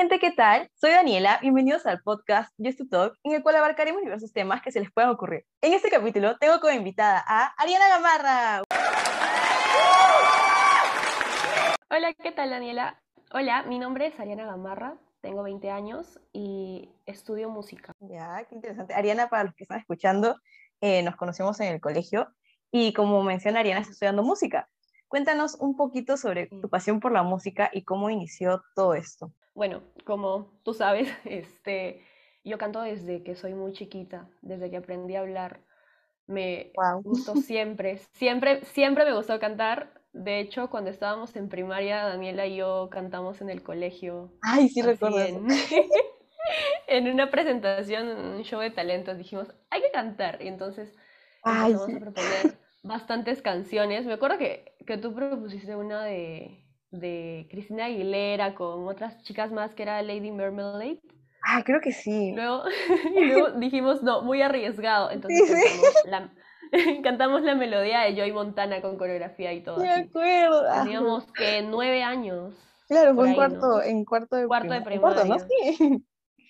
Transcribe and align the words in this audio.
gente, 0.00 0.18
¿qué 0.18 0.30
tal? 0.30 0.66
Soy 0.76 0.92
Daniela, 0.92 1.38
bienvenidos 1.42 1.84
al 1.84 2.00
podcast 2.00 2.54
Just 2.56 2.78
to 2.78 2.88
Talk, 2.88 3.18
en 3.22 3.32
el 3.32 3.42
cual 3.42 3.56
abarcaremos 3.56 4.00
diversos 4.00 4.32
temas 4.32 4.62
que 4.62 4.72
se 4.72 4.80
les 4.80 4.90
puedan 4.90 5.10
ocurrir. 5.10 5.44
En 5.60 5.74
este 5.74 5.90
capítulo 5.90 6.38
tengo 6.38 6.58
como 6.58 6.72
invitada 6.72 7.22
a 7.26 7.52
Ariana 7.58 7.86
Gamarra. 7.86 8.62
Hola, 11.90 12.14
¿qué 12.14 12.32
tal 12.32 12.48
Daniela? 12.48 12.98
Hola, 13.30 13.64
mi 13.64 13.78
nombre 13.78 14.06
es 14.06 14.18
Ariana 14.18 14.46
Gamarra, 14.46 14.96
tengo 15.20 15.42
20 15.42 15.70
años 15.70 16.18
y 16.32 16.88
estudio 17.04 17.50
música. 17.50 17.92
Ya, 18.00 18.46
qué 18.48 18.54
interesante. 18.54 18.94
Ariana, 18.94 19.28
para 19.28 19.44
los 19.44 19.54
que 19.54 19.64
están 19.64 19.80
escuchando, 19.80 20.40
eh, 20.80 21.02
nos 21.02 21.16
conocemos 21.16 21.60
en 21.60 21.74
el 21.74 21.80
colegio 21.82 22.26
y 22.70 22.94
como 22.94 23.22
menciona 23.22 23.60
Ariana, 23.60 23.80
está 23.82 23.92
estudiando 23.92 24.22
música. 24.22 24.66
Cuéntanos 25.10 25.56
un 25.56 25.76
poquito 25.76 26.16
sobre 26.16 26.46
tu 26.46 26.68
pasión 26.68 27.00
por 27.00 27.10
la 27.10 27.24
música 27.24 27.68
y 27.72 27.82
cómo 27.82 28.10
inició 28.10 28.62
todo 28.76 28.94
esto. 28.94 29.32
Bueno, 29.54 29.82
como 30.04 30.52
tú 30.62 30.72
sabes, 30.72 31.08
este, 31.24 32.06
yo 32.44 32.58
canto 32.58 32.80
desde 32.80 33.24
que 33.24 33.34
soy 33.34 33.54
muy 33.54 33.72
chiquita, 33.72 34.28
desde 34.40 34.70
que 34.70 34.76
aprendí 34.76 35.16
a 35.16 35.20
hablar. 35.20 35.62
Me 36.28 36.70
gustó 37.02 37.34
siempre, 37.42 37.98
siempre, 38.12 38.64
siempre 38.66 39.04
me 39.04 39.12
gustó 39.12 39.40
cantar. 39.40 40.00
De 40.12 40.38
hecho, 40.38 40.70
cuando 40.70 40.90
estábamos 40.90 41.34
en 41.34 41.48
primaria, 41.48 42.04
Daniela 42.04 42.46
y 42.46 42.54
yo 42.54 42.88
cantamos 42.88 43.40
en 43.40 43.50
el 43.50 43.64
colegio. 43.64 44.30
Ay, 44.42 44.68
sí 44.68 44.80
recuerdo. 44.80 45.18
En, 45.18 45.44
en, 46.86 47.12
una 47.12 47.32
presentación, 47.32 48.08
en 48.10 48.18
un 48.18 48.42
show 48.44 48.60
de 48.60 48.70
talentos, 48.70 49.18
dijimos, 49.18 49.48
hay 49.70 49.82
que 49.82 49.90
cantar. 49.90 50.40
Y 50.40 50.46
entonces 50.46 50.94
empezamos 51.44 51.96
a 51.96 51.98
proponer 51.98 52.59
bastantes 52.82 53.42
canciones. 53.42 54.06
Me 54.06 54.14
acuerdo 54.14 54.38
que, 54.38 54.76
que 54.86 54.98
tú 54.98 55.14
propusiste 55.14 55.76
una 55.76 56.04
de, 56.04 56.64
de 56.90 57.46
Cristina 57.50 57.86
Aguilera 57.86 58.54
con 58.54 58.86
otras 58.88 59.22
chicas 59.22 59.52
más 59.52 59.74
que 59.74 59.82
era 59.82 60.02
Lady 60.02 60.30
Marmalade. 60.30 61.00
Ah, 61.42 61.62
creo 61.64 61.80
que 61.80 61.92
sí. 61.92 62.32
Luego, 62.34 62.64
luego 63.14 63.50
dijimos, 63.52 64.02
no, 64.02 64.22
muy 64.22 64.42
arriesgado. 64.42 65.10
Entonces 65.10 65.50
cantamos, 67.02 67.42
La, 67.42 67.54
melodía 67.54 68.00
de 68.00 68.14
Joy 68.14 68.32
Montana 68.32 68.80
con 68.80 68.96
coreografía 68.96 69.52
y 69.52 69.62
todo. 69.62 69.78
Me 69.78 69.90
acuerdo. 69.90 70.64
Ah, 70.68 70.82
Teníamos 70.82 71.30
que 71.32 71.62
nueve 71.62 72.02
años. 72.02 72.54
Claro, 72.88 73.14
fue 73.14 73.28
en 73.28 73.34
cuarto, 73.34 73.82
en 73.82 74.04
cuarto 74.04 74.36
de 74.36 74.46
cuarto 74.46 74.72
de 74.72 74.82
primaria. 74.82 75.24
¿no? 75.24 75.38
Sí. 75.38 76.04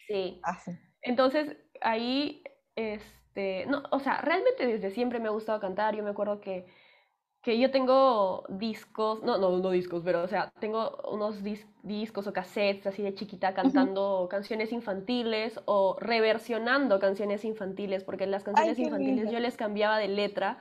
Sí. 0.07 0.41
Ah, 0.43 0.59
sí. 0.59 0.73
Entonces, 1.03 1.57
ahí, 1.81 2.43
este, 3.31 3.67
no, 3.67 3.83
o 3.91 4.01
sea, 4.01 4.21
realmente 4.21 4.67
desde 4.67 4.91
siempre 4.91 5.21
me 5.21 5.29
ha 5.29 5.33
gustado 5.33 5.61
cantar. 5.61 5.95
Yo 5.95 6.03
me 6.03 6.11
acuerdo 6.11 6.41
que 6.41 6.67
que 7.43 7.59
yo 7.59 7.71
tengo 7.71 8.45
discos, 8.51 9.23
no, 9.23 9.39
no, 9.39 9.59
no 9.59 9.71
discos, 9.71 10.03
pero 10.05 10.23
o 10.23 10.29
sea, 10.29 10.53
tengo 10.61 10.99
unos 11.11 11.43
discos 11.83 12.27
o 12.27 12.35
cassettes 12.35 12.87
así 12.87 13.03
de 13.03 13.15
chiquita 13.15 13.55
cantando 13.55 14.29
canciones 14.31 14.73
infantiles 14.73 15.59
o 15.65 15.97
reversionando 15.99 16.99
canciones 16.99 17.47
infantiles, 17.47 18.05
porque 18.05 18.27
las 18.27 18.45
canciones 18.45 18.79
infantiles 18.79 19.31
yo 19.31 19.41
les 19.41 19.57
cambiaba 19.57 19.97
de 19.97 20.09
letra 20.09 20.59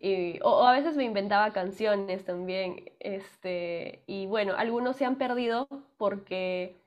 y, 0.00 0.38
o, 0.42 0.66
a 0.66 0.72
veces 0.72 0.96
me 0.96 1.04
inventaba 1.04 1.52
canciones 1.52 2.24
también. 2.24 2.92
Este, 3.00 4.02
y 4.06 4.24
bueno, 4.24 4.54
algunos 4.56 4.96
se 4.96 5.04
han 5.04 5.16
perdido 5.16 5.68
porque 5.98 6.83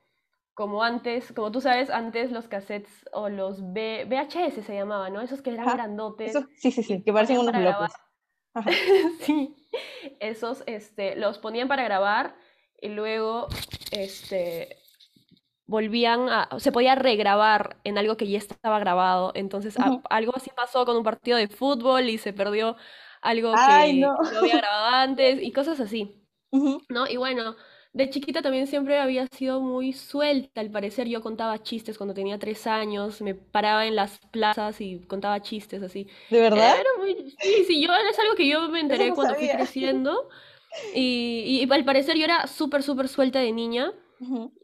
como 0.58 0.82
antes, 0.82 1.32
como 1.32 1.52
tú 1.52 1.60
sabes, 1.60 1.88
antes 1.88 2.32
los 2.32 2.48
cassettes 2.48 3.08
o 3.12 3.28
los 3.28 3.62
VHS 3.62 4.64
se 4.66 4.74
llamaban, 4.74 5.12
¿no? 5.12 5.20
Esos 5.20 5.40
que 5.40 5.50
eran 5.50 5.66
grandotes. 5.66 6.36
sí, 6.56 6.72
sí, 6.72 6.82
sí, 6.82 7.00
que 7.04 7.12
parecen 7.12 7.38
unos 7.38 7.56
blocos. 7.56 7.92
sí, 9.20 9.54
esos 10.18 10.64
este, 10.66 11.14
los 11.14 11.38
ponían 11.38 11.68
para 11.68 11.84
grabar 11.84 12.34
y 12.82 12.88
luego 12.88 13.46
este, 13.92 14.78
volvían 15.66 16.28
a, 16.28 16.48
se 16.58 16.72
podía 16.72 16.96
regrabar 16.96 17.76
en 17.84 17.96
algo 17.96 18.16
que 18.16 18.26
ya 18.26 18.38
estaba 18.38 18.80
grabado. 18.80 19.30
Entonces, 19.36 19.76
algo 20.10 20.32
así 20.34 20.50
pasó 20.56 20.84
con 20.84 20.96
un 20.96 21.04
partido 21.04 21.38
de 21.38 21.46
fútbol 21.46 22.08
y 22.08 22.18
se 22.18 22.32
perdió 22.32 22.74
algo 23.22 23.52
que 23.52 23.92
no. 23.94 24.16
había 24.36 24.56
grabado 24.56 24.86
antes 24.86 25.40
y 25.40 25.52
cosas 25.52 25.78
así. 25.78 26.20
¿No? 26.88 27.06
Y 27.06 27.16
bueno, 27.16 27.54
de 27.98 28.10
chiquita 28.10 28.42
también 28.42 28.68
siempre 28.68 28.96
había 28.96 29.26
sido 29.26 29.60
muy 29.60 29.92
suelta, 29.92 30.60
al 30.60 30.70
parecer 30.70 31.08
yo 31.08 31.20
contaba 31.20 31.60
chistes 31.64 31.98
cuando 31.98 32.14
tenía 32.14 32.38
tres 32.38 32.68
años, 32.68 33.20
me 33.20 33.34
paraba 33.34 33.86
en 33.86 33.96
las 33.96 34.20
plazas 34.30 34.80
y 34.80 35.00
contaba 35.00 35.42
chistes 35.42 35.82
así. 35.82 36.06
¿De 36.30 36.40
verdad? 36.40 36.76
Sí, 37.40 37.64
sí, 37.66 37.82
yo 37.82 37.92
es 37.92 38.18
algo 38.20 38.36
que 38.36 38.46
yo 38.46 38.68
me 38.68 38.78
enteré 38.78 39.12
cuando 39.12 39.34
fui 39.34 39.48
creciendo 39.52 40.28
y, 40.94 41.66
y, 41.68 41.72
al 41.72 41.84
parecer 41.84 42.16
yo 42.16 42.24
era 42.24 42.46
súper, 42.46 42.84
súper 42.84 43.08
suelta 43.08 43.40
de 43.40 43.50
niña. 43.50 43.92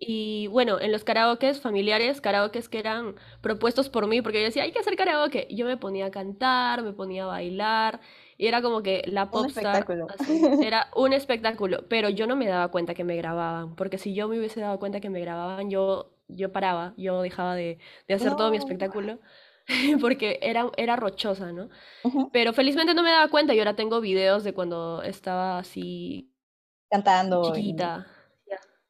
Y 0.00 0.48
bueno, 0.48 0.80
en 0.80 0.90
los 0.90 1.04
karaokes 1.04 1.60
familiares, 1.60 2.20
karaokes 2.20 2.68
que 2.68 2.78
eran 2.78 3.14
propuestos 3.40 3.88
por 3.88 4.06
mí, 4.08 4.20
porque 4.20 4.38
yo 4.38 4.46
decía, 4.46 4.64
hay 4.64 4.72
que 4.72 4.80
hacer 4.80 4.96
karaoke. 4.96 5.46
Yo 5.50 5.66
me 5.66 5.76
ponía 5.76 6.06
a 6.06 6.10
cantar, 6.10 6.82
me 6.82 6.92
ponía 6.92 7.24
a 7.24 7.28
bailar, 7.28 8.00
y 8.36 8.46
era 8.46 8.62
como 8.62 8.82
que 8.82 9.02
la 9.06 9.30
popstar 9.30 9.86
era 10.62 10.88
un 10.96 11.12
espectáculo, 11.12 11.84
pero 11.88 12.08
yo 12.08 12.26
no 12.26 12.36
me 12.36 12.46
daba 12.46 12.68
cuenta 12.68 12.94
que 12.94 13.04
me 13.04 13.16
grababan, 13.16 13.76
porque 13.76 13.98
si 13.98 14.14
yo 14.14 14.28
me 14.28 14.38
hubiese 14.38 14.60
dado 14.60 14.78
cuenta 14.78 15.00
que 15.00 15.10
me 15.10 15.20
grababan, 15.20 15.70
yo, 15.70 16.10
yo 16.28 16.52
paraba, 16.52 16.94
yo 16.96 17.22
dejaba 17.22 17.54
de, 17.54 17.78
de 18.08 18.14
hacer 18.14 18.34
todo 18.36 18.50
mi 18.50 18.56
espectáculo, 18.56 19.18
porque 20.00 20.38
era, 20.42 20.70
era 20.76 20.96
rochosa, 20.96 21.52
¿no? 21.52 21.68
Pero 22.32 22.52
felizmente 22.52 22.94
no 22.94 23.02
me 23.02 23.10
daba 23.10 23.28
cuenta 23.28 23.54
y 23.54 23.58
ahora 23.58 23.76
tengo 23.76 24.00
videos 24.00 24.44
de 24.44 24.52
cuando 24.52 25.02
estaba 25.02 25.58
así... 25.58 26.30
Cantando. 26.90 27.52
Chiquita. 27.54 28.06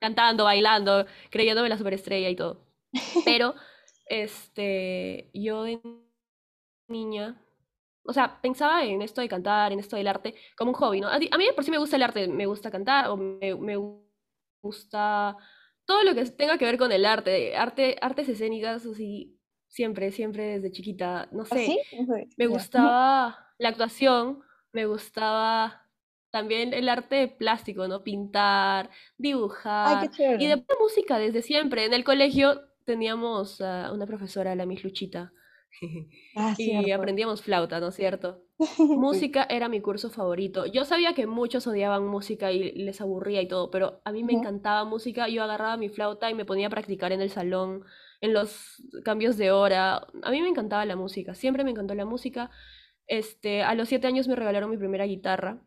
Cantando, 0.01 0.45
bailando, 0.45 1.07
creyéndome 1.31 1.69
la 1.69 1.79
superestrella 1.79 2.29
y 2.29 2.37
todo. 2.37 2.67
Pero, 3.25 3.55
este, 4.07 5.31
yo 5.33 5.63
de 5.63 5.81
niña 6.89 7.41
o 8.07 8.13
sea, 8.13 8.41
pensaba 8.41 8.85
en 8.85 9.03
esto 9.03 9.21
de 9.21 9.29
cantar, 9.29 9.73
en 9.73 9.81
esto 9.81 9.97
del 9.97 10.09
arte, 10.09 10.35
como 10.57 10.71
un 10.71 10.77
hobby, 10.77 11.01
¿no? 11.01 11.09
A, 11.09 11.19
mí 11.19 11.29
por 11.55 11.65
sí 11.65 11.71
me 11.71 11.79
gusta 11.79 11.97
el 11.97 12.03
arte, 12.03 12.29
me 12.29 12.47
gusta 12.47 12.71
cantar 12.71 13.09
o 13.09 13.17
me, 13.17 13.55
me 13.55 13.77
gusta 14.63 15.37
todo 15.85 16.03
lo 16.03 16.15
que 16.15 16.25
tenga 16.27 16.59
que 16.59 16.65
ver 16.65 16.79
con 16.79 16.93
el 16.93 17.05
arte, 17.05 17.57
arte 17.57 17.97
artes 18.01 18.29
escénicas, 18.29 18.87
así, 18.87 19.39
siempre, 19.69 20.11
siempre 20.13 20.59
desde 20.59 20.73
chiquita, 20.73 21.29
no 21.33 21.43
¿Ah, 21.43 21.47
sé, 21.47 21.79
me 22.37 22.47
gustaba 22.47 23.39
la 23.59 23.69
actuación, 23.69 24.41
me 24.73 24.87
gustaba 24.87 25.83
también 26.31 26.75
el 26.75 26.89
arte 26.89 27.29
plástico, 27.29 27.87
¿no? 27.87 28.03
Pintar, 28.03 28.91
dibujar, 29.17 30.11
y 30.39 30.47
de 30.47 30.65
música 30.81 31.19
desde 31.19 31.43
siempre. 31.43 31.85
En 31.85 31.95
el 31.95 32.03
colegio 32.03 32.61
teníamos 32.85 33.61
una 33.61 34.07
profesora, 34.07 34.55
la 34.55 34.67
Miss 34.67 34.83
Luchita, 34.83 35.33
Ah, 36.37 36.55
y 36.59 36.91
aprendíamos 36.91 37.43
flauta, 37.43 37.81
¿no 37.81 37.89
es 37.89 37.95
cierto? 37.95 38.43
música 38.79 39.47
era 39.49 39.69
mi 39.69 39.81
curso 39.81 40.11
favorito. 40.11 40.67
Yo 40.67 40.85
sabía 40.85 41.15
que 41.15 41.27
muchos 41.27 41.67
odiaban 41.67 42.07
música 42.07 42.53
y 42.53 42.73
les 42.73 43.01
aburría 43.01 43.43
y 43.43 43.49
todo, 43.49 43.71
pero 43.71 44.01
a 44.05 44.13
mí 44.13 44.25
me 44.25 44.33
encantaba 44.33 44.85
música. 44.85 45.29
Yo 45.29 45.43
agarraba 45.45 45.77
mi 45.77 45.89
flauta 45.89 46.31
y 46.31 46.35
me 46.35 46.45
ponía 46.45 46.67
a 46.69 46.71
practicar 46.71 47.13
en 47.13 47.21
el 47.21 47.31
salón, 47.31 47.85
en 48.21 48.33
los 48.33 48.83
cambios 49.05 49.37
de 49.37 49.53
hora. 49.53 50.07
A 50.23 50.31
mí 50.31 50.43
me 50.43 50.49
encantaba 50.49 50.85
la 50.87 50.97
música, 50.97 51.35
siempre 51.35 51.65
me 51.65 51.71
encantó 51.71 51.95
la 51.95 52.05
música. 52.05 52.51
Este, 53.07 53.63
a 53.63 53.75
los 53.75 53.89
siete 53.89 54.07
años 54.07 54.29
me 54.29 54.37
regalaron 54.37 54.71
mi 54.71 54.79
primera 54.79 55.05
guitarra 55.05 55.63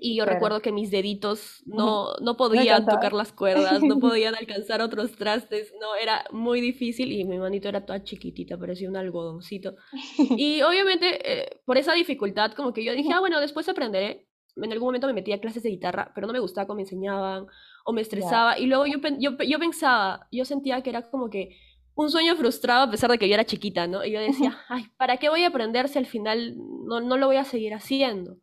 y 0.00 0.16
yo 0.16 0.24
recuerdo 0.24 0.60
que 0.60 0.72
mis 0.72 0.90
deditos 0.90 1.62
no, 1.66 2.14
no 2.20 2.36
podían 2.36 2.86
tocar 2.86 3.12
las 3.12 3.32
cuerdas, 3.32 3.82
no 3.82 3.98
podían 4.00 4.34
alcanzar 4.34 4.80
otros 4.82 5.12
trastes, 5.12 5.72
no, 5.80 5.94
era 5.94 6.24
muy 6.32 6.60
difícil 6.60 7.12
y 7.12 7.24
mi 7.24 7.38
manito 7.38 7.68
era 7.68 7.84
toda 7.84 8.02
chiquitita, 8.02 8.58
parecía 8.58 8.88
un 8.88 8.96
algodoncito. 8.96 9.76
Y 10.36 10.62
obviamente 10.62 11.18
eh, 11.24 11.60
por 11.64 11.76
esa 11.78 11.92
dificultad 11.94 12.52
como 12.52 12.72
que 12.72 12.84
yo 12.84 12.92
dije, 12.94 13.12
ah, 13.12 13.20
bueno, 13.20 13.40
después 13.40 13.68
aprenderé. 13.68 14.26
En 14.56 14.72
algún 14.72 14.88
momento 14.88 15.06
me 15.06 15.12
metí 15.12 15.32
a 15.32 15.40
clases 15.40 15.62
de 15.62 15.70
guitarra, 15.70 16.12
pero 16.14 16.26
no 16.26 16.32
me 16.32 16.40
gustaba 16.40 16.66
cómo 16.66 16.76
me 16.76 16.82
enseñaban 16.82 17.46
o 17.84 17.92
me 17.92 18.00
estresaba. 18.00 18.58
Y 18.58 18.66
luego 18.66 18.86
yo, 18.86 18.98
yo, 19.18 19.36
yo 19.38 19.58
pensaba, 19.58 20.26
yo 20.30 20.44
sentía 20.44 20.82
que 20.82 20.90
era 20.90 21.08
como 21.08 21.30
que 21.30 21.56
un 21.94 22.10
sueño 22.10 22.36
frustrado 22.36 22.84
a 22.84 22.90
pesar 22.90 23.10
de 23.10 23.18
que 23.18 23.28
yo 23.28 23.34
era 23.34 23.44
chiquita, 23.44 23.86
¿no? 23.86 24.04
Y 24.04 24.12
yo 24.12 24.20
decía, 24.20 24.58
ay, 24.68 24.86
¿para 24.96 25.16
qué 25.18 25.28
voy 25.28 25.44
a 25.44 25.48
aprender 25.48 25.88
si 25.88 25.98
al 25.98 26.06
final 26.06 26.56
no, 26.86 27.00
no 27.00 27.16
lo 27.16 27.26
voy 27.26 27.36
a 27.36 27.44
seguir 27.44 27.74
haciendo? 27.74 28.36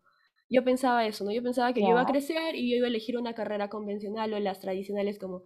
Yo 0.50 0.64
pensaba 0.64 1.06
eso, 1.06 1.26
¿no? 1.26 1.32
Yo 1.32 1.44
pensaba 1.44 1.74
que 1.74 1.82
yo 1.82 1.90
iba 1.90 2.02
a 2.02 2.06
crecer 2.06 2.56
y 2.56 2.72
yo 2.72 2.78
iba 2.78 2.88
a 2.88 2.90
elegir 2.90 3.18
una 3.18 3.34
carrera 3.34 3.70
convencional 3.70 4.34
o 4.34 4.40
las 4.40 4.60
tradicionales 4.60 5.20
como, 5.20 5.44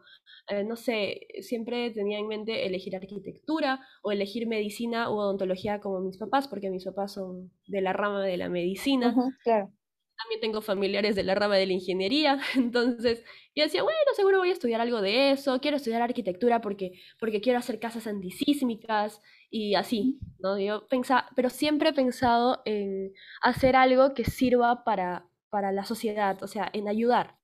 eh, 0.48 0.63
no 0.63 0.75
sé, 0.75 1.27
siempre 1.42 1.92
tenía 1.92 2.19
en 2.19 2.27
mente 2.27 2.65
elegir 2.68 2.95
arquitectura 2.95 3.80
o 4.03 4.12
elegir 4.12 4.48
medicina 4.48 5.09
o 5.09 5.15
odontología 5.15 5.80
como 5.80 6.01
mis 6.01 6.18
papás, 6.18 6.48
porque 6.48 6.69
mis 6.69 6.86
papás 6.86 7.13
son 7.13 7.51
de 7.68 7.81
la 7.81 7.94
rama 7.94 8.24
de 8.24 8.38
la 8.38 8.50
medicina. 8.50 9.15
claro 9.44 9.71
también 10.21 10.41
tengo 10.41 10.62
familiares 10.62 11.15
de 11.15 11.23
la 11.23 11.35
rama 11.35 11.56
de 11.56 11.65
la 11.65 11.73
ingeniería, 11.73 12.39
entonces 12.56 13.23
yo 13.56 13.63
decía, 13.63 13.83
bueno, 13.83 13.97
seguro 14.15 14.39
voy 14.39 14.50
a 14.50 14.53
estudiar 14.53 14.81
algo 14.81 15.01
de 15.01 15.31
eso, 15.31 15.59
quiero 15.59 15.77
estudiar 15.77 16.01
arquitectura 16.01 16.62
porque, 16.62 16.94
porque 17.19 17.41
quiero 17.41 17.59
hacer 17.59 17.79
casas 17.79 18.07
antisísmicas 18.07 19.21
y 19.50 19.75
así, 19.75 20.19
¿no? 20.39 20.57
Yo 20.59 20.88
pensaba, 20.88 21.27
pero 21.35 21.50
siempre 21.50 21.89
he 21.89 21.94
pensado 21.94 22.62
en 22.65 23.13
hacer 23.41 23.75
algo 23.75 24.13
que 24.13 24.23
sirva 24.23 24.83
para, 24.83 25.27
para 25.50 25.71
la 25.71 25.85
sociedad, 25.85 26.41
o 26.41 26.47
sea, 26.47 26.69
en 26.74 26.88
ayudar. 26.88 27.38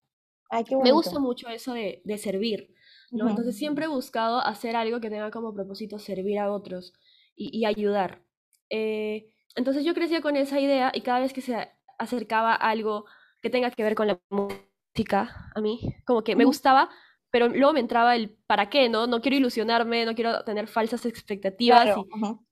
Ay, 0.49 0.63
qué 0.63 0.77
Me 0.77 0.93
gusta 0.93 1.19
mucho 1.19 1.49
eso 1.49 1.73
de, 1.73 2.01
de 2.05 2.17
servir, 2.17 2.73
¿no? 3.11 3.29
Entonces 3.29 3.57
siempre 3.57 3.85
he 3.85 3.89
buscado 3.89 4.39
hacer 4.39 4.77
algo 4.77 5.01
que 5.01 5.09
tenga 5.09 5.29
como 5.29 5.53
propósito 5.53 5.99
servir 5.99 6.39
a 6.39 6.51
otros 6.51 6.93
y, 7.35 7.65
ayudar. 7.65 8.23
Eh, 8.69 9.29
entonces 9.55 9.83
yo 9.83 9.93
crecía 9.93 10.21
con 10.21 10.35
esa 10.35 10.59
idea 10.59 10.91
y 10.93 11.01
cada 11.01 11.19
vez 11.19 11.33
que 11.33 11.41
se 11.41 11.55
acercaba 11.97 12.53
algo 12.53 13.05
que 13.41 13.49
tenga 13.49 13.71
que 13.71 13.83
ver 13.83 13.95
con 13.95 14.07
la 14.07 14.19
música 14.29 15.51
a 15.55 15.61
mí, 15.61 15.95
como 16.05 16.23
que 16.23 16.35
me 16.35 16.45
gustaba, 16.45 16.89
pero 17.29 17.49
luego 17.49 17.73
me 17.73 17.79
entraba 17.79 18.15
el 18.15 18.35
¿para 18.47 18.69
qué? 18.69 18.89
No, 18.89 19.07
no 19.07 19.21
quiero 19.21 19.37
ilusionarme, 19.37 20.05
no 20.05 20.15
quiero 20.15 20.43
tener 20.43 20.67
falsas 20.67 21.05
expectativas 21.05 21.95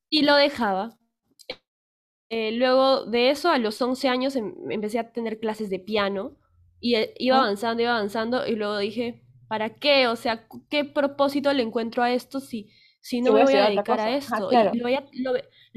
y, 0.09 0.23
lo 0.23 0.35
dejaba. 0.35 0.97
Eh, 2.29 2.51
luego 2.53 3.05
de 3.05 3.29
eso, 3.29 3.49
a 3.49 3.57
los 3.57 3.81
11 3.81 4.07
años 4.09 4.35
em, 4.35 4.53
empecé 4.69 4.99
a 4.99 5.11
tener 5.11 5.39
clases 5.39 5.69
de 5.69 5.79
piano 5.79 6.37
y 6.79 6.95
eh, 6.95 7.13
iba 7.17 7.37
avanzando, 7.37 7.81
iba 7.81 7.95
avanzando 7.95 8.45
y 8.47 8.55
luego 8.55 8.77
dije, 8.77 9.23
¿para 9.47 9.75
qué? 9.75 10.07
O 10.07 10.15
sea, 10.15 10.47
¿qué 10.69 10.85
propósito 10.85 11.53
le 11.53 11.63
encuentro 11.63 12.03
a 12.03 12.11
esto 12.11 12.39
si, 12.39 12.69
si 12.99 13.21
no 13.21 13.33
me 13.33 13.43
voy 13.43 13.53
a 13.53 13.69
dedicar 13.69 13.99
a 13.99 14.15
esto? 14.15 14.49
y 14.51 14.77
lo 14.77 14.85
veía, 14.85 15.05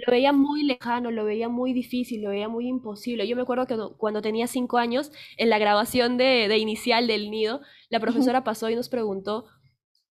lo, 0.07 0.11
veía, 0.13 0.33
muy 0.33 0.65
lejano, 0.65 1.11
lo 1.11 1.25
veía 1.25 1.49
muy 1.49 1.73
difícil, 1.73 2.23
lo 2.23 2.31
veía 2.31 2.49
muy 2.49 2.67
imposible. 2.69 3.27
Yo 3.29 3.37
me 3.37 3.43
acuerdo 3.43 3.67
que 3.67 3.77
cuando 3.97 4.23
tenía 4.23 4.47
cinco 4.47 4.79
años, 4.79 5.13
en 5.37 5.51
la 5.51 5.59
grabación 5.59 6.17
de, 6.17 6.49
de 6.49 6.59
inicial 6.59 7.07
del 7.07 7.31
nido, 7.31 7.61
la 7.91 8.01
profesora 8.01 8.45
pasó 8.45 8.71
y 8.71 8.77
nos 8.77 8.89
preguntó, 8.89 9.47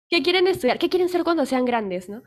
¿qué 0.08 0.22
quieren 0.22 0.46
estudiar? 0.46 0.78
¿Qué 0.78 0.88
quieren 0.88 1.08
ser 1.08 1.24
cuando 1.24 1.46
sean 1.46 1.64
grandes? 1.64 2.08
¿no? 2.08 2.22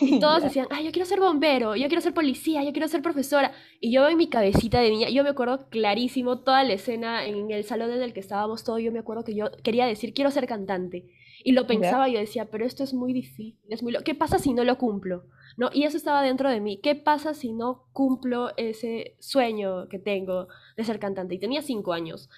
Y 0.00 0.18
todos 0.20 0.42
decían, 0.42 0.66
ay, 0.70 0.84
yo 0.84 0.92
quiero 0.92 1.06
ser 1.06 1.20
bombero, 1.20 1.76
yo 1.76 1.86
quiero 1.88 2.00
ser 2.00 2.14
policía, 2.14 2.62
yo 2.64 2.72
quiero 2.72 2.88
ser 2.88 3.02
profesora. 3.02 3.52
Y 3.80 3.92
yo 3.92 4.08
en 4.08 4.16
mi 4.16 4.28
cabecita 4.28 4.80
de 4.80 4.90
niña, 4.90 5.08
yo 5.10 5.22
me 5.22 5.30
acuerdo 5.30 5.68
clarísimo 5.70 6.40
toda 6.40 6.64
la 6.64 6.74
escena 6.74 7.24
en 7.24 7.50
el 7.50 7.64
salón 7.64 7.92
en 7.92 8.02
el 8.02 8.12
que 8.12 8.20
estábamos 8.20 8.64
todos, 8.64 8.80
yo 8.82 8.92
me 8.92 8.98
acuerdo 8.98 9.24
que 9.24 9.34
yo 9.34 9.50
quería 9.62 9.86
decir, 9.86 10.12
quiero 10.14 10.30
ser 10.30 10.46
cantante. 10.46 11.06
Y 11.46 11.52
lo 11.52 11.64
pensaba, 11.68 12.08
y 12.08 12.14
yo 12.14 12.18
decía, 12.18 12.50
pero 12.50 12.66
esto 12.66 12.82
es 12.82 12.92
muy 12.92 13.12
difícil, 13.12 13.56
es 13.68 13.80
muy... 13.80 13.94
¿Qué 14.04 14.16
pasa 14.16 14.40
si 14.40 14.52
no 14.52 14.64
lo 14.64 14.78
cumplo? 14.78 15.26
¿No? 15.56 15.70
Y 15.72 15.84
eso 15.84 15.96
estaba 15.96 16.20
dentro 16.20 16.50
de 16.50 16.60
mí. 16.60 16.80
¿Qué 16.82 16.96
pasa 16.96 17.34
si 17.34 17.52
no 17.52 17.84
cumplo 17.92 18.50
ese 18.56 19.14
sueño 19.20 19.88
que 19.88 20.00
tengo 20.00 20.48
de 20.76 20.82
ser 20.82 20.98
cantante? 20.98 21.36
Y 21.36 21.38
tenía 21.38 21.62
cinco 21.62 21.92
años. 21.92 22.28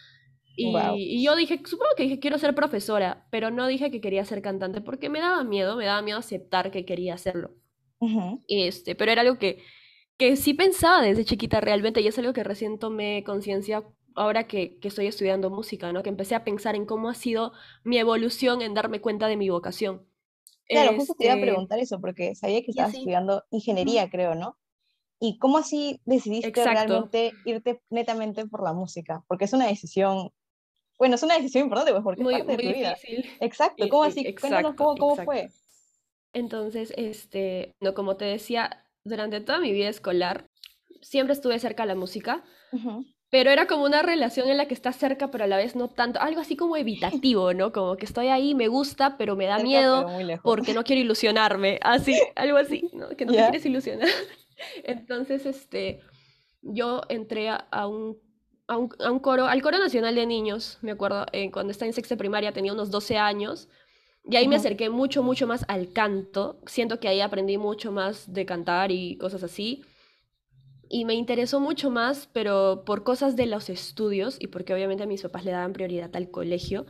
Y, 0.57 1.25
yo 1.25 1.37
dije, 1.37 1.59
supongo 1.65 1.93
que 1.97 2.03
dije, 2.03 2.21
quiero 2.21 2.37
ser 2.37 2.55
profesora, 2.55 3.27
pero 3.31 3.51
no 3.51 3.67
dije 3.67 3.91
que 3.91 4.03
quería 4.03 4.27
ser 4.27 4.43
cantante 4.43 4.83
porque 4.83 5.09
me 5.09 5.21
daba 5.21 5.43
miedo, 5.43 5.75
me 5.77 5.87
daba 5.87 6.03
miedo 6.03 6.19
aceptar 6.19 6.71
que 6.71 6.85
quería 6.85 7.15
hacerlo. 7.15 7.55
este, 8.47 8.95
pero 8.95 9.11
era 9.11 9.23
algo 9.23 9.39
que, 9.39 9.63
que 10.19 10.37
sí 10.37 10.53
pensaba 10.53 11.01
desde 11.01 11.25
chiquita 11.25 11.63
realmente 11.63 12.03
y 12.03 12.09
es 12.09 12.19
algo 12.19 12.35
que 12.35 12.45
recién 12.45 12.79
tomé 12.79 13.25
conciencia 13.25 13.85
ahora 14.19 14.47
que, 14.47 14.79
que, 14.79 14.89
estoy 14.89 15.07
estudiando 15.07 15.51
música, 15.51 15.93
¿no? 15.93 16.03
Que 16.03 16.09
empecé 16.09 16.35
a 16.35 16.45
pensar 16.45 16.75
en 16.77 16.87
cómo 16.87 17.09
ha 17.09 17.15
sido 17.15 17.53
mi 17.85 17.99
evolución 17.99 18.63
en 18.63 18.75
darme 18.75 19.01
cuenta 19.01 19.27
de 19.29 19.37
mi 19.37 19.49
vocación. 19.51 20.07
Claro, 20.67 20.95
justo 20.97 21.15
te 21.15 21.25
iba 21.25 21.33
a 21.33 21.37
este 21.37 21.47
preguntar 21.47 21.79
eso, 21.79 22.01
porque 22.01 22.35
sabía 22.35 22.63
que 22.63 22.71
estabas 22.71 22.95
estudiando 22.95 23.45
ingeniería, 23.51 24.11
creo, 24.11 24.35
¿no? 24.35 24.59
¿Y 25.19 25.39
cómo 25.39 25.59
así 25.59 26.01
decidiste 26.05 26.65
realmente 26.65 27.33
irte 27.45 27.81
netamente 27.91 28.47
por 28.47 28.63
la 28.63 28.73
música? 28.73 29.25
Porque 29.27 29.47
es 29.47 29.53
una 29.53 29.67
decisión 29.67 30.31
bueno, 30.99 31.15
es 31.15 31.23
una 31.23 31.37
decisión 31.37 31.65
importante, 31.65 31.93
pues, 31.93 32.03
porque 32.03 32.23
es 32.23 32.29
parte 32.29 32.57
de 32.57 32.63
tu 32.63 32.77
vida. 32.77 32.97
Exacto, 33.41 33.89
¿cómo 33.89 34.03
así? 34.03 34.35
Cuéntanos 34.35 34.75
cómo, 34.75 34.97
cómo 34.97 35.17
fue. 35.17 35.49
Entonces, 36.33 36.93
este, 36.97 37.73
no, 37.81 37.95
como 37.95 38.17
te 38.17 38.25
decía, 38.25 38.85
durante 39.05 39.41
toda 39.41 39.61
mi 39.61 39.73
vida 39.73 39.89
escolar, 39.89 40.47
siempre 41.01 41.35
estuve 41.35 41.59
cerca 41.61 41.85
de 41.85 41.89
la 41.89 41.95
música, 41.95 42.45
pero 43.31 43.51
era 43.51 43.67
como 43.67 43.85
una 43.85 44.03
relación 44.03 44.49
en 44.49 44.57
la 44.57 44.67
que 44.67 44.75
estás 44.75 44.97
cerca, 44.97 45.31
pero 45.31 45.45
a 45.45 45.47
la 45.47 45.57
vez 45.57 45.77
no 45.77 45.89
tanto, 45.89 46.21
algo 46.21 46.41
así 46.41 46.57
como 46.57 46.77
evitativo, 46.77 47.53
¿no? 47.53 47.73
Como 47.73 47.97
que 47.97 48.07
estoy 48.07 48.29
ahí, 48.29 48.55
me 48.55 48.69
gusta, 48.69 49.17
pero 49.19 49.37
me 49.37 49.47
da 49.47 49.59
miedo 49.59 50.07
porque 50.43 50.73
no 50.73 50.85
quiero 50.85 51.03
ilusionarme, 51.03 51.79
así, 51.83 52.15
algo 52.37 52.57
así, 52.57 52.89
¿no? 52.93 53.09
Que 53.11 53.27
no 53.27 53.33
te 53.33 53.39
quieres 53.39 53.67
ilusionar. 53.67 54.09
Entonces, 54.85 55.47
este, 55.47 56.01
yo 56.63 57.03
entré 57.09 57.51
a 57.51 57.87
un 57.87 58.19
a 58.69 58.77
un, 58.77 59.19
coro, 59.19 59.47
al 59.47 59.63
coro 59.63 59.79
nacional 59.79 60.15
de 60.15 60.27
niños, 60.27 60.79
me 60.83 60.93
acuerdo, 60.93 61.25
eh, 61.33 61.51
cuando 61.51 61.71
estaba 61.71 61.87
en 61.87 61.95
sexta 61.95 62.17
primaria 62.17 62.53
tenía 62.53 62.75
unos 62.75 62.91
12 62.91 63.17
años, 63.17 63.69
y 64.31 64.37
ahí 64.37 64.47
me 64.47 64.57
acerqué 64.57 64.91
mucho, 64.91 65.23
mucho 65.23 65.47
más 65.47 65.65
al 65.69 65.91
canto, 65.95 66.61
siento 66.67 67.01
que 67.01 67.09
ahí 67.09 67.23
aprendí 67.23 67.57
mucho 67.57 67.93
más 67.93 68.31
de 68.31 68.45
cantar 68.45 68.93
y 68.93 69.17
cosas 69.17 69.43
así, 69.43 69.83
y 70.89 71.05
me 71.05 71.15
interesó 71.15 71.61
mucho 71.61 71.91
más, 71.91 72.29
pero 72.33 72.83
por 72.85 73.05
cosas 73.05 73.37
de 73.37 73.47
los 73.47 73.71
estudios, 73.71 74.37
y 74.41 74.49
porque 74.49 74.75
obviamente 74.75 75.05
a 75.05 75.07
mis 75.07 75.23
papás 75.23 75.45
le 75.45 75.51
daban 75.51 75.73
prioridad 75.73 76.15
al 76.15 76.31
colegio, 76.31 76.87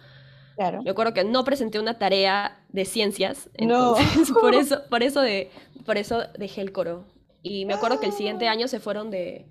Claro. 0.58 0.82
Me 0.82 0.90
acuerdo 0.90 1.14
que 1.14 1.22
no 1.22 1.44
presenté 1.44 1.78
una 1.78 2.00
tarea 2.00 2.58
de 2.70 2.84
ciencias, 2.84 3.48
entonces 3.54 4.28
no. 4.28 4.34
por 4.40 4.54
eso, 4.56 4.82
por 4.90 5.04
eso 5.04 5.20
de, 5.20 5.52
por 5.86 5.96
eso 5.96 6.22
dejé 6.36 6.62
el 6.62 6.72
coro. 6.72 7.04
Y 7.44 7.64
me 7.64 7.74
acuerdo 7.74 8.00
que 8.00 8.06
el 8.06 8.12
siguiente 8.12 8.48
ah. 8.48 8.50
año 8.50 8.66
se 8.66 8.80
fueron 8.80 9.08
de, 9.08 9.46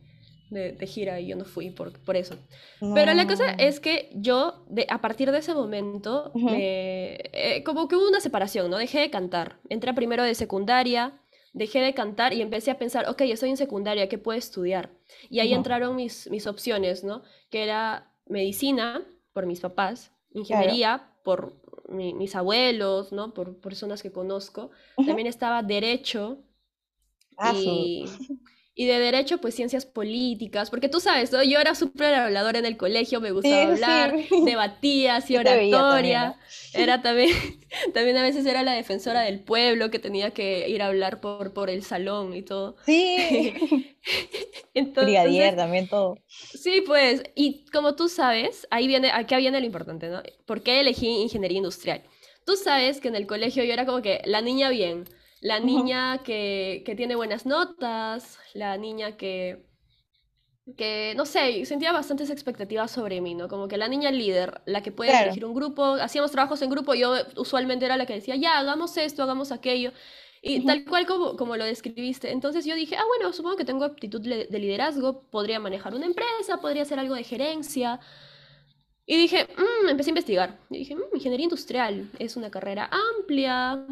de, 0.50 0.86
gira 0.86 1.22
y 1.22 1.28
yo 1.28 1.38
no 1.38 1.46
fui 1.46 1.70
por, 1.70 1.98
por 2.00 2.18
eso. 2.18 2.36
Pero 2.94 3.14
la 3.14 3.26
cosa 3.26 3.52
es 3.52 3.80
que 3.80 4.10
yo, 4.16 4.66
de, 4.68 4.86
a 4.90 5.00
partir 5.00 5.32
de 5.32 5.38
ese 5.38 5.54
momento, 5.54 6.34
eh, 6.52 7.64
como 7.66 7.88
que 7.88 7.96
hubo 7.96 8.08
una 8.08 8.20
separación, 8.20 8.70
¿no? 8.70 8.78
Dejé 8.78 9.00
de 9.00 9.10
cantar. 9.10 9.56
Entré 9.70 9.94
primero 9.94 10.24
de 10.24 10.36
secundaria, 10.36 11.14
dejé 11.58 11.80
de 11.80 11.94
cantar 11.94 12.34
y 12.34 12.42
empecé 12.42 12.72
a 12.72 12.78
pensar, 12.78 13.10
ok, 13.10 13.22
estoy 13.22 13.50
en 13.50 13.58
secundaria, 13.58 14.08
¿qué 14.08 14.18
puedo 14.18 14.38
estudiar? 14.38 14.92
Y 15.30 15.40
ahí 15.40 15.54
entraron 15.54 15.96
mis, 15.96 16.30
mis 16.30 16.46
opciones, 16.46 17.04
¿no? 17.04 17.24
Que 17.50 17.64
era 17.64 18.14
medicina, 18.28 19.04
por 19.34 19.46
mis 19.46 19.60
papás, 19.60 20.12
ingeniería, 20.32 21.12
por 21.24 21.56
mis 21.90 22.36
abuelos, 22.36 23.12
¿no? 23.12 23.34
Por 23.34 23.60
personas 23.60 24.04
que 24.04 24.12
conozco. 24.12 24.72
También 24.96 25.28
estaba 25.28 25.64
derecho. 25.64 26.44
Ah, 27.38 27.54
y, 27.56 28.06
y 28.80 28.86
de 28.86 29.00
derecho, 29.00 29.40
pues 29.40 29.56
ciencias 29.56 29.88
políticas, 29.88 30.70
porque 30.70 30.88
tú 30.88 31.00
sabes, 31.00 31.32
yo 31.32 31.60
era 31.60 31.74
súper 31.74 32.14
habladora 32.14 32.60
en 32.60 32.66
el 32.68 32.78
colegio, 32.78 33.20
me 33.20 33.32
gustaba 33.32 33.64
hablar, 33.64 34.16
debatía, 34.46 35.16
hacía 35.16 35.40
oratoria, 35.40 36.38
era 36.76 37.02
también, 37.02 37.32
también 37.96 38.18
a 38.18 38.22
veces 38.22 38.46
era 38.46 38.62
la 38.62 38.74
defensora 38.74 39.22
del 39.22 39.40
pueblo 39.40 39.90
que 39.90 39.98
tenía 39.98 40.30
que 40.30 40.70
ir 40.70 40.84
a 40.84 40.86
hablar 40.86 41.22
por, 41.22 41.54
por 41.54 41.72
el 41.72 41.82
salón 41.82 42.36
y 42.36 42.44
todo. 42.44 42.76
Sí. 42.86 43.56
Entonces, 44.76 45.06
Brigadier 45.06 45.56
también 45.56 45.88
todo. 45.88 46.20
Sí, 46.28 46.84
pues, 46.86 47.24
y 47.34 47.66
como 47.72 47.96
tú 47.96 48.08
sabes, 48.10 48.68
ahí 48.70 48.86
viene, 48.86 49.10
aquí 49.12 49.36
viene 49.38 49.60
lo 49.60 49.66
importante, 49.66 50.08
¿no? 50.08 50.22
¿Por 50.46 50.62
qué 50.62 50.82
elegí 50.82 51.08
ingeniería 51.08 51.58
industrial? 51.58 52.04
Tú 52.46 52.56
sabes 52.56 53.02
que 53.02 53.08
en 53.08 53.16
el 53.16 53.26
colegio 53.26 53.64
yo 53.64 53.74
era 53.74 53.88
como 53.88 54.04
que 54.04 54.22
la 54.26 54.42
niña 54.42 54.70
bien, 54.70 55.06
la 55.42 55.60
niña 55.60 56.20
que, 56.24 56.84
tiene 56.96 57.16
buenas 57.16 57.46
notas, 57.46 58.40
la 58.54 58.78
niña 58.78 59.18
que, 59.18 59.66
que, 60.76 61.14
no 61.16 61.26
sé, 61.26 61.66
sentía 61.66 61.92
bastantes 61.92 62.30
expectativas 62.30 62.92
sobre 62.92 63.22
mí, 63.22 63.36
¿no? 63.36 63.48
Como 63.48 63.68
que 63.68 63.78
la 63.78 63.88
niña 63.88 64.12
líder, 64.12 64.62
la 64.66 64.82
que 64.82 64.92
puede 64.92 65.12
elegir 65.24 65.46
un 65.46 65.54
grupo, 65.54 65.84
hacíamos 65.86 66.32
trabajos 66.32 66.62
en 66.62 66.70
grupo, 66.70 66.94
yo 66.94 67.14
usualmente 67.36 67.86
era 67.86 67.98
la 67.98 68.06
que 68.06 68.14
decía, 68.14 68.36
ya, 68.36 68.58
hagamos 68.58 68.98
esto, 68.98 69.24
hagamos 69.24 69.52
aquello, 69.52 69.92
y 70.42 70.66
tal 70.66 70.86
cual 70.86 71.06
como, 71.06 71.36
como 71.36 71.58
lo 71.58 71.66
describiste. 71.66 72.32
Entonces 72.32 72.66
yo 72.66 72.76
dije, 72.76 72.96
ah, 72.96 73.04
bueno, 73.08 73.34
supongo 73.34 73.58
que 73.58 73.66
tengo 73.66 73.86
aptitud 73.86 74.22
de 74.22 74.60
liderazgo, 74.60 75.24
podría 75.30 75.60
manejar 75.60 75.94
una 75.96 76.06
empresa, 76.06 76.62
podría 76.62 76.84
hacer 76.84 77.00
algo 77.00 77.16
de 77.16 77.24
gerencia. 77.24 78.00
Y 79.06 79.18
dije, 79.18 79.48
mmm, 79.58 79.90
empecé 79.90 80.10
a 80.10 80.12
investigar. 80.12 80.60
Y 80.70 80.80
dije, 80.80 80.96
mmm, 80.96 81.16
ingeniería 81.16 81.46
industrial 81.46 82.10
es 82.20 82.36
una 82.36 82.52
carrera 82.52 82.90
amplia, 83.18 83.86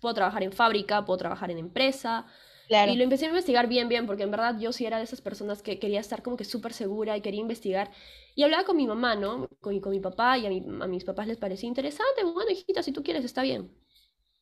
puedo 0.00 0.14
trabajar 0.14 0.42
en 0.42 0.52
fábrica, 0.52 1.04
puedo 1.04 1.18
trabajar 1.18 1.50
en 1.50 1.58
empresa. 1.58 2.26
Y 2.68 2.96
lo 2.96 3.02
empecé 3.02 3.24
a 3.24 3.28
investigar 3.28 3.66
bien, 3.66 3.88
bien, 3.88 4.06
porque 4.06 4.24
en 4.24 4.30
verdad 4.30 4.58
yo 4.58 4.72
sí 4.72 4.84
era 4.84 4.98
de 4.98 5.04
esas 5.04 5.22
personas 5.22 5.62
que 5.62 5.78
quería 5.78 6.00
estar 6.00 6.22
como 6.22 6.36
que 6.36 6.44
súper 6.44 6.74
segura 6.74 7.16
y 7.16 7.22
quería 7.22 7.40
investigar. 7.40 7.90
Y 8.34 8.42
hablaba 8.42 8.64
con 8.64 8.76
mi 8.76 8.86
mamá, 8.86 9.16
¿no? 9.16 9.48
Con, 9.60 9.80
con 9.80 9.92
mi 9.92 10.00
papá 10.00 10.36
y 10.36 10.46
a, 10.46 10.84
a, 10.84 10.86
mis 10.86 11.04
papás 11.04 11.26
les 11.26 11.38
parecía 11.38 11.66
interesante. 11.66 12.24
Bueno, 12.24 12.50
hijita, 12.50 12.82
si 12.82 12.92
tú 12.92 13.02
quieres, 13.02 13.24
está 13.24 13.42
bien. 13.42 13.70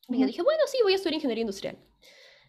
Y 0.09 0.19
yo 0.19 0.25
dije, 0.25 0.41
bueno, 0.41 0.61
sí, 0.67 0.77
voy 0.83 0.93
a 0.93 0.95
estudiar 0.95 1.15
ingeniería 1.15 1.41
industrial. 1.41 1.77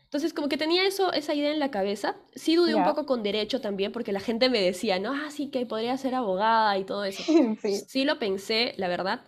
Entonces, 0.05 0.33
como 0.33 0.49
que 0.49 0.57
tenía 0.57 0.87
eso, 0.87 1.13
esa 1.13 1.35
idea 1.35 1.53
en 1.53 1.59
la 1.59 1.71
cabeza. 1.71 2.17
Sí 2.35 2.57
dudé 2.57 2.75
un 2.75 2.85
poco 2.85 3.05
con 3.05 3.23
derecho 3.23 3.61
también, 3.61 3.93
porque 3.93 4.11
la 4.11 4.21
gente 4.21 4.49
me 4.49 4.61
decía, 4.61 4.99
no, 4.99 5.13
ah, 5.13 5.31
sí, 5.31 5.51
que 5.51 5.67
podría 5.67 5.97
ser 5.99 6.15
abogada 6.15 6.79
y 6.79 6.85
todo 6.85 7.05
eso. 7.05 7.23
sí. 7.63 7.75
sí 7.87 8.05
lo 8.05 8.19
pensé, 8.19 8.75
la 8.79 8.89
verdad. 8.89 9.21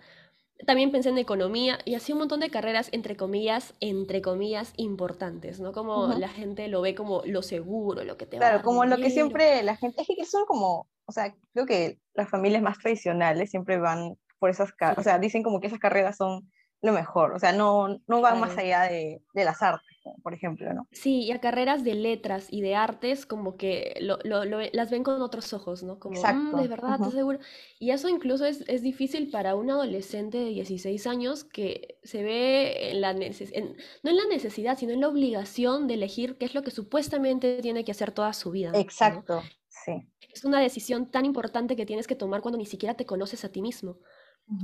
También 0.66 0.90
pensé 0.90 1.08
en 1.08 1.18
economía 1.18 1.78
y 1.84 1.94
así 1.94 2.12
un 2.12 2.18
montón 2.18 2.40
de 2.40 2.50
carreras, 2.50 2.88
entre 2.92 3.16
comillas, 3.16 3.74
entre 3.80 4.22
comillas, 4.22 4.72
importantes, 4.76 5.60
¿no? 5.60 5.72
Como 5.72 6.08
la 6.14 6.28
gente 6.28 6.68
lo 6.68 6.80
ve 6.80 6.94
como 6.94 7.22
lo 7.24 7.42
seguro, 7.42 8.04
lo 8.04 8.16
que 8.16 8.26
te 8.26 8.38
va 8.38 8.46
a 8.46 8.48
Claro, 8.50 8.64
como 8.64 8.84
lo 8.84 8.96
que 8.96 9.10
siempre 9.10 9.62
la 9.62 9.76
gente, 9.76 10.02
es 10.02 10.08
que 10.08 10.24
son 10.24 10.44
como, 10.46 10.88
o 11.06 11.12
sea, 11.12 11.34
creo 11.52 11.66
que 11.66 11.98
las 12.14 12.28
familias 12.28 12.62
más 12.62 12.78
tradicionales 12.78 13.50
siempre 13.50 13.78
van 13.78 14.16
por 14.38 14.50
esas 14.50 14.72
carreras, 14.72 14.98
o 14.98 15.02
sea, 15.02 15.18
dicen 15.18 15.42
como 15.42 15.60
que 15.60 15.66
esas 15.66 15.78
carreras 15.78 16.16
son 16.16 16.50
lo 16.82 16.92
mejor, 16.92 17.32
o 17.32 17.38
sea, 17.38 17.52
no, 17.52 18.00
no 18.06 18.20
van 18.22 18.40
más 18.40 18.56
allá 18.56 18.82
de, 18.82 19.22
de, 19.34 19.44
las 19.44 19.60
artes, 19.60 19.86
por 20.22 20.32
ejemplo, 20.32 20.72
¿no? 20.72 20.88
Sí, 20.92 21.24
y 21.24 21.30
a 21.30 21.40
carreras 21.40 21.84
de 21.84 21.94
letras 21.94 22.46
y 22.50 22.62
de 22.62 22.74
artes 22.74 23.26
como 23.26 23.56
que 23.56 23.98
lo, 24.00 24.18
lo, 24.24 24.44
las 24.72 24.90
ven 24.90 25.04
con 25.04 25.20
otros 25.20 25.52
ojos, 25.52 25.82
¿no? 25.82 25.98
Como, 25.98 26.14
mm, 26.14 26.18
Exacto. 26.18 26.56
de 26.56 26.68
verdad, 26.68 26.94
¿estás 26.94 27.12
seguro? 27.12 27.38
Y 27.78 27.90
eso 27.90 28.08
incluso 28.08 28.46
es, 28.46 28.64
es, 28.66 28.80
difícil 28.80 29.30
para 29.30 29.56
un 29.56 29.70
adolescente 29.70 30.38
de 30.38 30.46
16 30.46 31.06
años 31.06 31.44
que 31.44 31.98
se 32.02 32.22
ve 32.22 32.90
en 32.90 33.02
la 33.02 33.10
en, 33.10 33.76
no 34.02 34.10
en 34.10 34.16
la 34.16 34.26
necesidad, 34.30 34.78
sino 34.78 34.92
en 34.92 35.00
la 35.00 35.08
obligación 35.08 35.86
de 35.86 35.94
elegir 35.94 36.38
qué 36.38 36.46
es 36.46 36.54
lo 36.54 36.62
que 36.62 36.70
supuestamente 36.70 37.60
tiene 37.60 37.84
que 37.84 37.92
hacer 37.92 38.12
toda 38.12 38.32
su 38.32 38.50
vida. 38.50 38.72
Exacto, 38.74 39.42
sí. 39.68 40.08
Es 40.32 40.44
una 40.44 40.60
decisión 40.60 41.10
tan 41.10 41.26
importante 41.26 41.76
que 41.76 41.84
tienes 41.84 42.06
que 42.06 42.14
tomar 42.14 42.40
cuando 42.40 42.56
ni 42.56 42.66
siquiera 42.66 42.94
te 42.94 43.04
conoces 43.04 43.44
a 43.44 43.50
ti 43.50 43.60
mismo. 43.60 43.98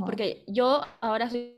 Porque 0.05 0.45
yo 0.49 0.81
ahora 1.01 1.31
soy 1.31 1.56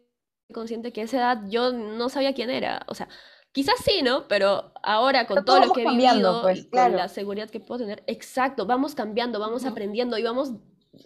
consciente 0.52 0.93
que 0.93 1.02
a 1.02 1.05
esa 1.05 1.17
edad 1.19 1.43
yo 1.49 1.73
no 1.73 2.09
sabía 2.09 2.35
quién 2.35 2.50
era. 2.50 2.85
O 2.88 2.95
sea, 2.95 3.09
quizás 3.52 3.76
sí, 3.85 4.02
¿no? 4.02 4.28
Pero 4.28 4.73
ahora 4.83 5.26
con 5.26 5.45
todo 5.45 5.61
lo 5.61 5.73
que 5.73 5.83
he 5.83 5.88
vivido 5.88 6.43
pues, 6.43 6.67
con 6.67 6.97
la 6.97 7.09
seguridad 7.09 7.50
que 7.50 7.61
puedo 7.61 7.81
tener, 7.81 8.02
exacto, 8.07 8.67
vamos 8.67 8.95
cambiando, 8.95 9.38
vamos 9.38 9.64
aprendiendo 9.64 10.19
y 10.19 10.23
vamos 10.23 10.52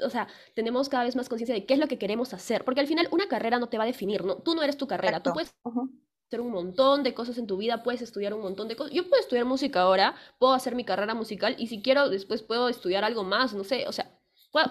o 0.03 0.11
sea, 0.11 0.27
tenemos 0.55 0.89
cada 0.89 1.05
vez 1.05 1.17
más 1.17 1.29
conciencia 1.29 1.55
de 1.55 1.67
qué 1.67 1.75
es 1.75 1.81
lo 1.81 1.89
que 1.89 1.99
queremos 1.99 2.33
hacer, 2.33 2.65
porque 2.65 2.81
al 2.81 2.87
final 2.87 3.09
una 3.11 3.29
carrera 3.29 3.59
no 3.59 3.69
te 3.69 3.77
va 3.77 3.85
a 3.85 3.87
definir, 3.87 4.25
¿no? 4.25 4.37
Tú 4.37 4.55
no 4.55 4.63
eres 4.63 4.77
tu 4.77 4.87
carrera, 4.87 5.23
tú 5.23 5.33
puedes 5.33 5.55
hacer 6.29 6.41
un 6.41 6.51
montón 6.51 7.03
de 7.03 7.13
cosas 7.13 7.37
en 7.37 7.47
tu 7.47 7.59
vida, 7.59 7.83
puedes 7.83 8.01
estudiar 8.01 8.33
un 8.33 8.41
montón 8.41 8.69
de 8.69 8.77
cosas. 8.77 8.93
Yo 8.95 9.09
puedo 9.09 9.21
estudiar 9.21 9.45
música 9.45 9.83
ahora, 9.83 10.15
puedo 10.39 10.55
hacer 10.55 10.75
mi 10.75 10.85
carrera 10.85 11.15
musical 11.15 11.57
y 11.59 11.67
si 11.67 11.83
quiero 11.83 12.09
después 12.09 12.43
puedo 12.43 12.69
estudiar 12.69 13.05
algo 13.05 13.23
más, 13.23 13.53
no 13.55 13.65
sé, 13.65 13.87
o 13.87 13.93
sea, 13.93 14.19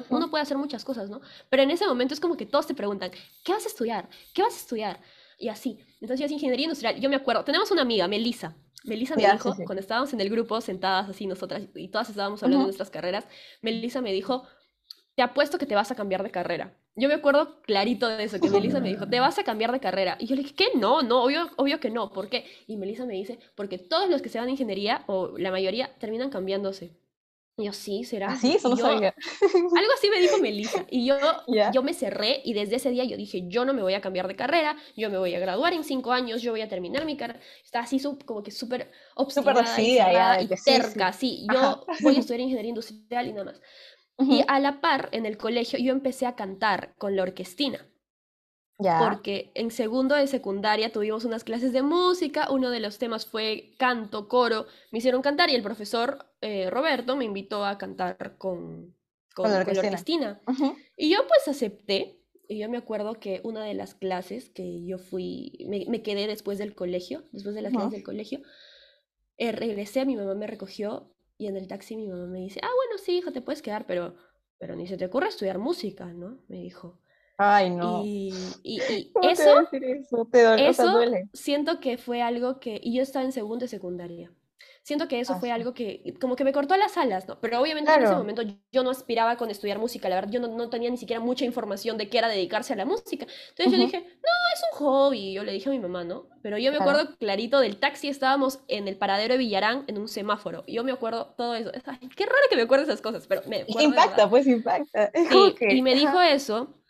uno 0.10 0.30
puede 0.30 0.44
hacer 0.44 0.58
muchas 0.58 0.84
cosas, 0.84 1.10
¿no? 1.10 1.22
Pero 1.50 1.64
en 1.64 1.72
ese 1.72 1.88
momento 1.88 2.14
es 2.14 2.20
como 2.20 2.38
que 2.38 2.46
todos 2.46 2.68
te 2.68 2.74
preguntan, 2.74 3.12
¿qué 3.44 3.52
vas 3.52 3.66
a 3.66 3.68
estudiar? 3.68 4.10
¿Qué 4.34 4.42
vas 4.42 4.54
a 4.54 4.58
estudiar? 4.58 5.00
Y 5.38 5.50
así. 5.50 5.80
Entonces 6.00 6.20
yo 6.20 6.26
es 6.26 6.32
ingeniería 6.32 6.66
industrial. 6.66 7.00
Yo 7.00 7.10
me 7.10 7.16
acuerdo, 7.16 7.44
tenemos 7.44 7.72
una 7.72 7.82
amiga, 7.82 8.08
Melissa. 8.08 8.56
Melissa 8.84 9.16
me 9.16 9.32
dijo, 9.32 9.56
cuando 9.66 9.80
estábamos 9.80 10.12
en 10.14 10.22
el 10.22 10.30
grupo 10.30 10.60
sentadas 10.62 11.10
así 11.10 11.28
nosotras 11.28 11.64
y 11.76 11.90
todas 11.90 12.10
estábamos 12.10 12.42
hablando 12.42 12.64
de 12.64 12.68
nuestras 12.68 12.90
carreras, 12.90 13.26
Melissa 13.62 14.02
me 14.02 14.12
dijo, 14.12 14.44
te 15.16 15.22
apuesto 15.22 15.58
que 15.58 15.66
te 15.66 15.76
vas 15.76 15.92
a 15.92 15.96
cambiar 15.96 16.24
de 16.24 16.32
carrera. 16.32 16.76
Yo 16.96 17.08
me 17.08 17.14
acuerdo 17.14 17.62
clarito 17.62 18.08
de 18.08 18.24
eso, 18.24 18.40
que 18.40 18.50
Melissa 18.50 18.80
me 18.80 18.90
dijo, 18.90 19.08
te 19.08 19.20
vas 19.20 19.38
a 19.40 19.44
cambiar 19.44 19.72
de 19.72 19.80
carrera. 19.80 20.18
Y 20.20 20.26
yo 20.26 20.36
le 20.36 20.44
dije, 20.44 20.56
¿qué? 20.56 20.68
No, 20.76 21.02
no, 21.02 21.24
obvio, 21.24 21.50
obvio 21.58 21.80
que 21.80 21.90
no. 21.90 22.12
¿Por 22.12 22.30
qué? 22.30 22.46
Y 22.68 22.78
Melissa 22.78 23.06
me 23.06 23.14
dice, 23.14 23.40
porque 23.56 23.78
todos 23.78 24.10
los 24.10 24.22
que 24.22 24.30
se 24.30 24.40
van 24.40 24.48
a 24.48 24.52
ingeniería, 24.52 25.04
o 25.08 25.38
la 25.38 25.52
mayoría, 25.52 25.96
terminan 26.00 26.30
cambiándose. 26.30 26.98
Y 27.58 27.66
yo, 27.66 27.74
sí, 27.74 28.04
¿será? 28.06 28.32
¿Ah, 28.32 28.40
eso 28.42 28.70
no 28.70 28.78
sabía. 28.78 29.14
Algo 29.78 29.94
así 29.94 30.10
me 30.10 30.20
dijo 30.20 30.38
Melissa. 30.38 30.86
Y 30.90 31.06
yo, 31.06 31.18
yo 31.74 31.84
me 31.84 31.94
cerré 31.94 32.42
y 32.46 32.54
desde 32.54 32.78
ese 32.78 32.90
día 32.92 33.04
yo 33.04 33.18
dije, 33.18 33.44
yo 33.48 33.66
no 33.66 33.74
me 33.74 33.82
voy 33.82 33.94
a 33.94 34.02
cambiar 34.02 34.28
de 34.28 34.36
carrera, 34.36 34.78
yo 34.96 35.10
me 35.10 35.18
voy 35.18 35.36
a 35.36 35.40
graduar 35.40 35.74
en 35.74 35.84
cinco 35.84 36.14
años, 36.14 36.42
yo 36.42 36.52
voy 36.52 36.62
a 36.62 36.70
terminar 36.70 37.06
mi 37.06 37.18
carrera. 37.18 37.40
Está 37.64 37.82
así 37.82 38.02
como 38.26 38.42
que 38.42 38.52
súper 38.52 38.92
obstinada 39.16 39.80
y, 39.80 39.96
ya, 39.96 40.42
y 40.42 40.48
terca, 40.64 41.12
sí. 41.12 41.46
Yo 41.52 41.86
voy 42.02 42.16
a 42.16 42.20
estudiar 42.20 42.40
ingeniería 42.42 42.70
industrial 42.70 43.28
y 43.28 43.34
nada 43.34 43.46
más. 43.46 43.62
Y 44.18 44.44
a 44.48 44.60
la 44.60 44.82
par, 44.82 45.10
en 45.12 45.26
el 45.26 45.38
colegio, 45.38 45.80
yo 45.80 45.92
empecé 45.92 46.26
a 46.28 46.36
cantar 46.36 46.94
con 46.98 47.16
la 47.16 47.24
orquestina. 47.24 47.86
Porque 48.82 49.52
en 49.56 49.72
segundo 49.72 50.16
de 50.16 50.28
secundaria 50.28 50.92
tuvimos 50.92 51.26
unas 51.26 51.44
clases 51.44 51.74
de 51.74 51.82
música, 51.82 52.50
uno 52.50 52.70
de 52.70 52.80
los 52.80 52.98
temas 52.98 53.26
fue 53.26 53.74
canto, 53.78 54.28
coro, 54.28 54.66
me 54.92 55.00
hicieron 55.00 55.22
cantar 55.22 55.50
y 55.50 55.56
el 55.56 55.64
profesor 55.64 56.26
eh, 56.42 56.70
Roberto 56.70 57.16
me 57.16 57.26
invitó 57.26 57.66
a 57.66 57.78
cantar 57.78 58.38
con, 58.38 58.96
con, 59.36 59.52
la 59.52 59.60
orquestina. 59.60 60.42
Y 60.98 61.12
yo 61.12 61.20
pues 61.28 61.48
acepté, 61.48 62.20
y 62.48 62.60
yo 62.60 62.70
me 62.70 62.78
acuerdo 62.78 63.20
que 63.20 63.42
una 63.44 63.64
de 63.64 63.74
las 63.74 63.94
clases 63.94 64.50
que 64.50 64.84
yo 64.86 64.98
fui, 64.98 65.66
me, 65.68 66.02
quedé 66.02 66.28
después 66.28 66.58
del 66.58 66.76
colegio, 66.76 67.24
después 67.32 67.56
de 67.56 67.62
las 67.62 67.72
clases 67.72 67.92
del 67.92 68.04
colegio, 68.04 68.42
eh, 69.38 69.52
regresé, 69.52 70.06
mi 70.06 70.16
mamá 70.16 70.36
me 70.36 70.48
recogió 70.48 71.14
y 71.38 71.48
en 71.48 71.58
el 71.58 71.68
taxi 71.68 71.96
mi 71.96 72.08
mamá 72.08 72.28
me 72.28 72.40
dice, 72.40 72.60
ah, 72.64 72.70
bueno, 72.76 72.98
sí, 73.04 73.18
hijo, 73.18 73.32
te 73.32 73.42
puedes 73.42 73.62
quedar, 73.62 73.86
pero, 73.88 74.16
pero 74.60 74.76
ni 74.76 74.86
se 74.88 74.98
te 74.98 75.06
ocurre 75.06 75.28
estudiar 75.28 75.58
música, 75.58 76.06
¿no? 76.14 76.44
Me 76.48 76.58
dijo. 76.58 77.00
Ay, 77.44 77.72
no. 77.72 78.04
Y, 78.06 78.32
eso, 79.24 79.68
eso, 79.72 81.00
siento 81.34 81.80
que 81.80 81.98
fue 81.98 82.22
algo 82.22 82.60
que, 82.60 82.80
y 82.84 82.96
yo 82.96 83.02
estaba 83.02 83.26
en 83.26 83.32
segundo 83.32 83.66
y 83.66 83.68
secundaria. 83.68 84.32
Siento 84.84 85.08
que 85.08 85.20
eso 85.20 85.40
fue 85.40 85.52
algo 85.52 85.76
que 85.76 86.16
como 86.20 86.36
que 86.36 86.44
me 86.44 86.52
cortó 86.52 86.76
las 86.76 86.98
alas, 86.98 87.28
¿no? 87.28 87.40
Pero 87.40 87.62
obviamente 87.62 87.92
en 87.94 88.04
ese 88.04 88.16
momento 88.16 88.42
yo 88.72 88.84
no 88.84 88.90
aspiraba 88.90 89.38
con 89.38 89.52
estudiar 89.52 89.78
música, 89.78 90.10
la 90.10 90.16
verdad 90.16 90.32
yo 90.32 90.40
no, 90.40 90.48
no, 90.48 90.72
tenía 90.72 90.90
ni 90.90 90.98
siquiera 90.98 91.20
mucha 91.20 91.46
información 91.46 91.98
de 92.00 92.10
qué 92.10 92.18
era 92.18 92.28
dedicarse 92.28 92.74
a 92.74 92.76
la 92.76 92.86
música. 92.86 93.28
Entonces 93.50 93.72
yo 93.72 93.86
dije, 93.86 94.00
no, 94.00 94.54
es 94.54 94.62
un 94.72 94.80
hobby, 94.80 95.34
yo 95.34 95.44
le 95.44 95.52
dije 95.52 95.70
a 95.70 95.72
mi 95.72 95.80
mamá, 95.80 96.04
¿no? 96.04 96.28
Pero 96.42 96.58
yo 96.58 96.72
me 96.72 96.80
acuerdo 96.80 97.16
clarito 97.18 97.60
del 97.60 97.78
taxi, 97.78 98.08
estábamos 98.08 98.60
en 98.68 98.88
el 98.88 98.98
paradero 98.98 99.36
de 99.36 99.38
Villarán 99.38 99.84
en 99.88 100.00
un 100.00 100.08
semáforo. 100.08 100.64
Y 100.66 100.74
yo 100.74 100.84
me 100.84 100.92
acuerdo 100.92 101.36
todo 101.38 101.54
eso. 101.54 101.72
qué 101.72 102.26
raro 102.26 102.48
que 102.50 102.56
me 102.56 102.64
acuerde 102.64 102.86
esas 102.86 103.02
cosas, 103.02 103.28
pero 103.28 103.44
me 103.48 103.66
Impacta, 103.68 104.28
pues 104.28 104.48
impacta. 104.48 105.12
Sí, 105.14 105.56
y 105.70 105.82
me 105.84 105.94
dijo 105.94 106.20
eso 106.22 106.81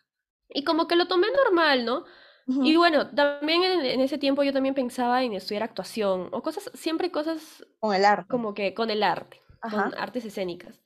y 0.53 0.63
como 0.63 0.87
que 0.87 0.95
lo 0.95 1.07
tomé 1.07 1.27
normal, 1.31 1.85
¿no? 1.85 2.05
Y 2.47 2.75
bueno, 2.75 3.09
también 3.11 3.63
en, 3.63 4.01
ese 4.01 4.17
tiempo 4.17 4.43
yo 4.43 4.51
también 4.51 4.75
pensaba 4.75 5.23
en 5.23 5.33
estudiar 5.33 5.63
actuación 5.63 6.29
o 6.31 6.41
cosas, 6.41 6.69
siempre 6.73 7.11
cosas... 7.11 7.65
Con 7.79 7.95
el 7.95 8.03
arte. 8.03 8.27
Como 8.29 8.53
que 8.53 8.73
con 8.73 8.89
el 8.89 9.03
arte, 9.03 9.41
con 9.61 9.93
artes 9.97 10.25
escénicas. 10.25 10.81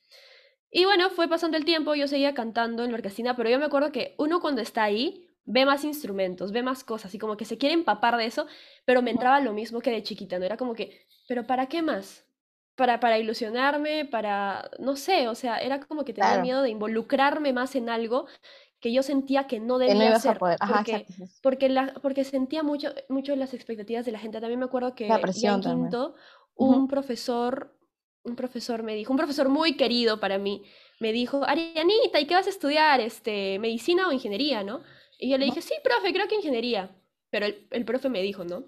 Y 0.70 0.86
bueno, 0.86 1.10
fue 1.10 1.28
pasando 1.28 1.58
el 1.58 1.66
tiempo, 1.66 1.96
yo 1.96 2.08
seguía 2.08 2.34
cantando 2.34 2.84
en 2.84 2.92
la 2.92 2.98
orquestina, 2.98 3.36
pero 3.36 3.50
yo 3.50 3.58
me 3.58 3.66
acuerdo 3.66 3.92
que 3.92 4.14
uno 4.18 4.42
cuando 4.42 4.62
está 4.62 4.84
ahí 4.84 5.26
ve 5.46 5.66
más 5.66 5.84
instrumentos, 5.84 6.52
ve 6.52 6.64
más 6.64 6.84
cosas 6.84 7.14
y 7.16 7.20
como 7.20 7.38
que 7.38 7.46
se 7.46 7.58
quiere 7.58 7.74
empapar 7.74 8.18
de 8.18 8.26
eso, 8.26 8.48
pero 8.84 9.02
me 9.02 9.12
entraba 9.12 9.40
lo 9.40 9.54
mismo 9.54 9.80
que 9.80 9.92
de 9.92 10.04
chiquita, 10.04 10.38
¿no? 10.40 10.46
Era 10.46 10.58
como 10.58 10.74
que, 10.74 11.08
pero 11.28 11.46
¿para 11.46 11.68
qué 11.68 11.82
más? 11.82 12.26
Para, 12.76 13.00
para 13.00 13.18
ilusionarme, 13.18 14.04
para, 14.06 14.70
no 14.80 14.98
sé, 14.98 15.30
o 15.30 15.36
sea, 15.36 15.60
era 15.60 15.80
como 15.80 16.04
que 16.04 16.14
tenía 16.14 16.40
miedo 16.40 16.62
de 16.62 16.72
involucrarme 16.72 17.54
más 17.54 17.76
en 17.76 17.90
algo 17.90 18.28
que 18.86 18.94
yo 18.94 19.02
sentía 19.02 19.48
que 19.48 19.60
no 19.60 19.80
debía 19.80 20.20
ser, 20.20 20.38
porque, 20.38 21.08
porque, 21.42 21.70
la, 21.70 21.92
porque 22.04 22.24
sentía 22.24 22.62
mucho, 22.62 22.94
mucho 23.10 23.36
las 23.36 23.56
expectativas 23.56 24.06
de 24.06 24.12
la 24.12 24.20
gente. 24.20 24.40
También 24.40 24.60
me 24.60 24.68
acuerdo 24.68 24.94
que 24.94 25.08
en 25.08 25.34
quinto, 25.34 26.14
un 26.54 26.88
profesor, 26.88 27.76
un 28.22 28.36
profesor 28.36 28.84
me 28.84 28.94
dijo, 28.94 29.12
un 29.12 29.18
profesor 29.18 29.50
muy 29.50 29.76
querido 29.76 30.20
para 30.20 30.38
mí, 30.38 30.62
me 31.00 31.12
dijo, 31.14 31.44
Arianita, 31.44 32.20
¿y 32.20 32.28
qué 32.28 32.36
vas 32.36 32.46
a 32.46 32.52
estudiar? 32.52 33.02
Este, 33.02 33.58
¿Medicina 33.58 34.08
o 34.08 34.12
ingeniería, 34.12 34.64
no? 34.64 34.82
Y 35.18 35.32
yo 35.32 35.40
le 35.40 35.46
dije, 35.46 35.64
sí, 35.64 35.74
profe, 35.84 36.14
creo 36.14 36.28
que 36.28 36.36
ingeniería. 36.36 36.96
Pero 37.32 37.48
el, 37.48 37.68
el 37.72 37.86
profe 37.86 38.10
me 38.10 38.22
dijo, 38.22 38.44
¿no? 38.44 38.66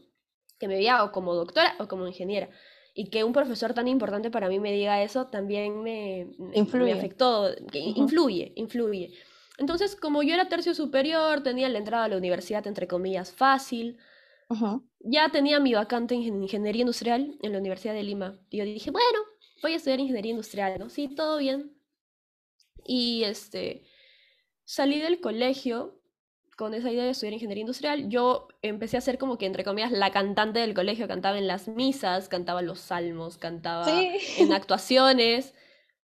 Que 0.57 0.67
me 0.67 0.77
veía 0.77 1.03
o 1.03 1.11
como 1.11 1.35
doctora 1.35 1.75
o 1.77 1.87
como 1.87 2.07
ingeniera 2.07 2.49
y 2.95 3.11
que 3.11 3.23
un 3.23 3.33
profesor 3.33 3.75
tan 3.75 3.87
importante 3.87 4.31
para 4.31 4.49
mí 4.49 4.59
me 4.59 4.71
diga 4.71 5.03
eso 5.03 5.27
también 5.27 5.83
me, 5.83 6.25
me 6.39 6.91
afectó, 6.91 7.51
influye, 7.71 8.53
influye. 8.55 9.13
Entonces, 9.57 9.95
como 9.95 10.21
yo 10.23 10.33
era 10.33 10.49
tercio 10.49 10.75
superior, 10.75 11.41
tenía 11.41 11.67
la 11.69 11.79
entrada 11.79 12.05
a 12.05 12.09
la 12.09 12.17
universidad, 12.17 12.65
entre 12.67 12.87
comillas, 12.87 13.31
fácil. 13.31 13.97
Ya 14.99 15.29
tenía 15.29 15.59
mi 15.59 15.73
vacante 15.73 16.15
en 16.15 16.41
ingeniería 16.43 16.81
industrial 16.81 17.37
en 17.41 17.51
la 17.51 17.57
Universidad 17.57 17.93
de 17.93 18.03
Lima. 18.03 18.39
Y 18.49 18.57
yo 18.57 18.65
dije, 18.65 18.91
bueno, 18.91 19.19
voy 19.61 19.73
a 19.73 19.75
estudiar 19.75 19.99
ingeniería 19.99 20.31
industrial, 20.31 20.77
¿no? 20.79 20.89
Sí, 20.89 21.07
todo 21.07 21.37
bien. 21.39 21.75
Y 22.85 23.23
este, 23.23 23.83
salí 24.63 24.99
del 24.99 25.19
colegio 25.19 25.99
con 26.55 26.73
esa 26.73 26.91
idea 26.91 27.03
de 27.03 27.11
estudiar 27.11 27.33
ingeniería 27.33 27.61
industrial. 27.61 28.09
Yo 28.09 28.47
empecé 28.61 28.97
a 28.97 29.01
ser 29.01 29.17
como 29.17 29.37
que, 29.37 29.47
entre 29.47 29.63
comillas, 29.63 29.91
la 29.91 30.11
cantante 30.11 30.59
del 30.59 30.73
colegio. 30.73 31.07
Cantaba 31.07 31.37
en 31.37 31.47
las 31.47 31.67
misas, 31.67 32.29
cantaba 32.29 32.61
los 32.61 32.79
salmos, 32.79 33.37
cantaba 33.37 33.87
en 34.37 34.53
actuaciones 34.53 35.53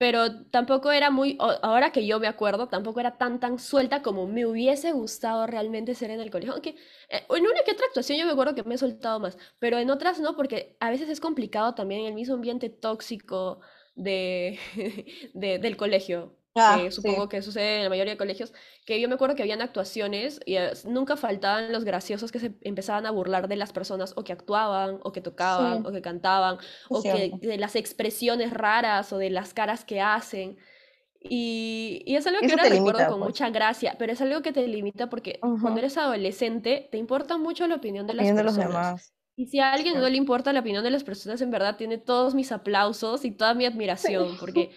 pero 0.00 0.46
tampoco 0.46 0.90
era 0.92 1.10
muy, 1.10 1.36
ahora 1.40 1.92
que 1.92 2.06
yo 2.06 2.18
me 2.20 2.26
acuerdo, 2.26 2.68
tampoco 2.68 3.00
era 3.00 3.18
tan 3.18 3.38
tan 3.38 3.58
suelta 3.58 4.00
como 4.00 4.26
me 4.26 4.46
hubiese 4.46 4.92
gustado 4.92 5.46
realmente 5.46 5.94
ser 5.94 6.10
en 6.10 6.20
el 6.20 6.30
colegio. 6.30 6.54
Aunque 6.54 6.70
eh, 7.10 7.26
en 7.28 7.44
una 7.44 7.62
que 7.66 7.72
otra 7.72 7.84
actuación 7.86 8.18
yo 8.18 8.24
me 8.24 8.32
acuerdo 8.32 8.54
que 8.54 8.64
me 8.64 8.76
he 8.76 8.78
soltado 8.78 9.20
más, 9.20 9.36
pero 9.58 9.78
en 9.78 9.90
otras 9.90 10.18
no, 10.18 10.36
porque 10.36 10.74
a 10.80 10.88
veces 10.90 11.10
es 11.10 11.20
complicado 11.20 11.74
también 11.74 12.00
en 12.00 12.06
el 12.08 12.14
mismo 12.14 12.34
ambiente 12.34 12.70
tóxico 12.70 13.60
de, 13.94 14.58
de 15.34 15.58
del 15.58 15.76
colegio. 15.76 16.39
Ah, 16.56 16.80
supongo 16.90 17.28
que 17.28 17.42
sucede 17.42 17.76
en 17.76 17.82
la 17.84 17.88
mayoría 17.90 18.14
de 18.14 18.18
colegios, 18.18 18.52
que 18.84 19.00
yo 19.00 19.08
me 19.08 19.14
acuerdo 19.14 19.36
que 19.36 19.42
habían 19.42 19.62
actuaciones 19.62 20.40
y 20.44 20.56
eh, 20.56 20.72
nunca 20.84 21.16
faltaban 21.16 21.70
los 21.70 21.84
graciosos 21.84 22.32
que 22.32 22.40
se 22.40 22.54
empezaban 22.62 23.06
a 23.06 23.12
burlar 23.12 23.46
de 23.46 23.56
las 23.56 23.72
personas 23.72 24.14
o 24.16 24.24
que 24.24 24.32
actuaban, 24.32 24.98
o 25.04 25.12
que 25.12 25.20
tocaban, 25.20 25.86
o 25.86 25.92
que 25.92 26.02
cantaban, 26.02 26.58
o 26.88 27.02
que 27.02 27.32
de 27.40 27.56
las 27.56 27.76
expresiones 27.76 28.52
raras 28.52 29.12
o 29.12 29.18
de 29.18 29.30
las 29.30 29.54
caras 29.54 29.84
que 29.84 30.00
hacen. 30.00 30.58
Y, 31.22 32.02
y 32.06 32.16
es 32.16 32.26
algo 32.26 32.40
que 32.40 32.50
ahora 32.50 32.64
recuerdo 32.64 33.06
con 33.06 33.18
pues. 33.18 33.28
mucha 33.28 33.50
gracia, 33.50 33.96
pero 33.98 34.12
es 34.12 34.20
algo 34.20 34.42
que 34.42 34.52
te 34.52 34.66
limita 34.66 35.10
porque 35.10 35.38
cuando 35.40 35.78
eres 35.78 35.98
adolescente 35.98 36.88
te 36.90 36.98
importa 36.98 37.36
mucho 37.36 37.66
la 37.68 37.76
opinión 37.76 38.06
de 38.06 38.14
las 38.14 38.26
personas. 38.26 38.56
De 38.56 38.62
los 38.62 38.72
demás. 38.72 39.14
Y 39.36 39.46
si 39.46 39.58
a 39.58 39.72
alguien 39.72 39.98
no 39.98 40.08
le 40.08 40.16
importa 40.16 40.52
la 40.52 40.60
opinión 40.60 40.84
de 40.84 40.90
las 40.90 41.04
personas, 41.04 41.40
en 41.40 41.50
verdad 41.50 41.76
tiene 41.76 41.96
todos 41.98 42.34
mis 42.34 42.52
aplausos 42.52 43.24
y 43.24 43.30
toda 43.30 43.54
mi 43.54 43.64
admiración, 43.64 44.36
porque 44.38 44.70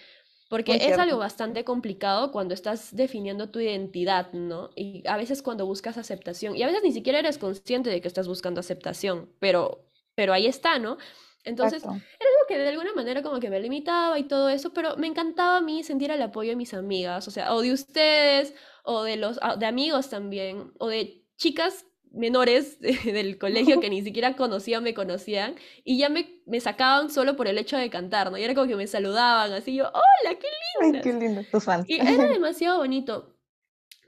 Porque 0.53 0.73
Muy 0.73 0.81
es 0.81 0.99
algo 0.99 1.17
bastante 1.17 1.63
complicado 1.63 2.31
cuando 2.31 2.53
estás 2.53 2.95
definiendo 2.95 3.49
tu 3.49 3.59
identidad, 3.59 4.31
¿no? 4.33 4.69
Y 4.75 5.01
a 5.07 5.17
veces 5.17 5.41
cuando 5.41 5.65
buscas 5.65 5.97
aceptación, 5.97 6.55
y 6.55 6.61
a 6.61 6.67
veces 6.67 6.83
ni 6.83 6.91
siquiera 6.91 7.17
eres 7.17 7.39
consciente 7.39 7.89
de 7.89 8.01
que 8.01 8.07
estás 8.07 8.27
buscando 8.27 8.59
aceptación, 8.59 9.33
pero, 9.39 9.83
pero 10.13 10.31
ahí 10.31 10.45
está, 10.45 10.77
¿no? 10.77 10.99
Entonces, 11.43 11.81
Exacto. 11.83 12.05
era 12.19 12.29
algo 12.29 12.47
que 12.47 12.57
de 12.59 12.69
alguna 12.69 12.93
manera 12.93 13.23
como 13.23 13.39
que 13.39 13.49
me 13.49 13.59
limitaba 13.59 14.19
y 14.19 14.25
todo 14.25 14.47
eso, 14.47 14.73
pero 14.73 14.95
me 14.95 15.07
encantaba 15.07 15.57
a 15.57 15.61
mí 15.61 15.81
sentir 15.81 16.11
el 16.11 16.21
apoyo 16.21 16.51
de 16.51 16.55
mis 16.55 16.75
amigas, 16.75 17.27
o 17.27 17.31
sea, 17.31 17.55
o 17.55 17.61
de 17.63 17.73
ustedes, 17.73 18.53
o 18.83 19.01
de 19.01 19.17
los, 19.17 19.39
de 19.57 19.65
amigos 19.65 20.11
también, 20.11 20.71
o 20.77 20.87
de 20.87 21.25
chicas 21.35 21.87
menores 22.13 22.79
del 22.79 23.37
colegio 23.37 23.79
que 23.79 23.89
ni 23.89 24.01
siquiera 24.01 24.35
conocían, 24.35 24.83
me 24.83 24.93
conocían, 24.93 25.55
y 25.83 25.97
ya 25.97 26.09
me, 26.09 26.41
me 26.45 26.59
sacaban 26.61 27.09
solo 27.09 27.35
por 27.35 27.47
el 27.47 27.57
hecho 27.57 27.77
de 27.77 27.89
cantar, 27.89 28.31
¿no? 28.31 28.37
Y 28.37 28.43
era 28.43 28.53
como 28.53 28.67
que 28.67 28.75
me 28.75 28.87
saludaban, 28.87 29.51
así 29.51 29.75
yo, 29.75 29.85
hola, 29.85 30.39
qué 30.39 30.47
Ay, 30.81 30.83
lindas. 30.85 31.03
qué 31.03 31.13
lindo. 31.13 31.43
Tus 31.51 31.63
fans. 31.63 31.89
Y 31.89 31.95
era 31.99 32.27
demasiado 32.33 32.77
bonito. 32.79 33.29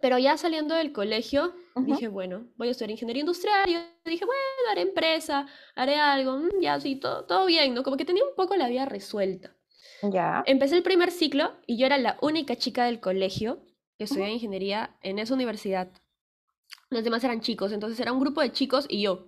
Pero 0.01 0.17
ya 0.19 0.37
saliendo 0.37 0.75
del 0.75 0.91
colegio, 0.91 1.55
Ujú. 1.75 1.85
dije, 1.87 2.07
bueno, 2.07 2.45
voy 2.57 2.67
a 2.67 2.71
estudiar 2.71 2.91
ingeniería 2.91 3.21
industrial. 3.21 3.67
Y 3.67 3.73
yo 3.73 3.79
dije, 4.05 4.25
bueno, 4.25 4.39
haré 4.71 4.81
empresa, 4.81 5.47
haré 5.75 5.95
algo, 5.95 6.37
mm, 6.37 6.61
ya, 6.61 6.79
sí, 6.79 6.95
todo, 6.97 7.25
todo 7.25 7.45
bien, 7.47 7.73
¿no? 7.73 7.81
Como 7.83 7.97
que 7.97 8.05
tenía 8.05 8.23
un 8.23 8.35
poco 8.35 8.55
la 8.55 8.67
vida 8.67 8.85
resuelta. 8.85 9.55
Ya. 10.03 10.43
Empecé 10.45 10.75
el 10.75 10.83
primer 10.83 11.09
ciclo 11.11 11.53
y 11.65 11.77
yo 11.77 11.85
era 11.87 11.97
la 11.97 12.17
única 12.21 12.55
chica 12.55 12.85
del 12.85 12.99
colegio 12.99 13.63
que 13.97 14.03
estudiaba 14.03 14.27
Ujú. 14.29 14.35
ingeniería 14.35 14.95
en 15.01 15.17
esa 15.17 15.33
universidad. 15.33 15.89
Los 16.95 17.03
demás 17.03 17.21
eran 17.25 17.41
chicos, 17.41 17.73
entonces 17.73 17.99
era 17.99 18.13
un 18.13 18.21
grupo 18.21 18.39
de 18.39 18.53
chicos 18.53 18.85
y 18.87 19.01
yo. 19.01 19.27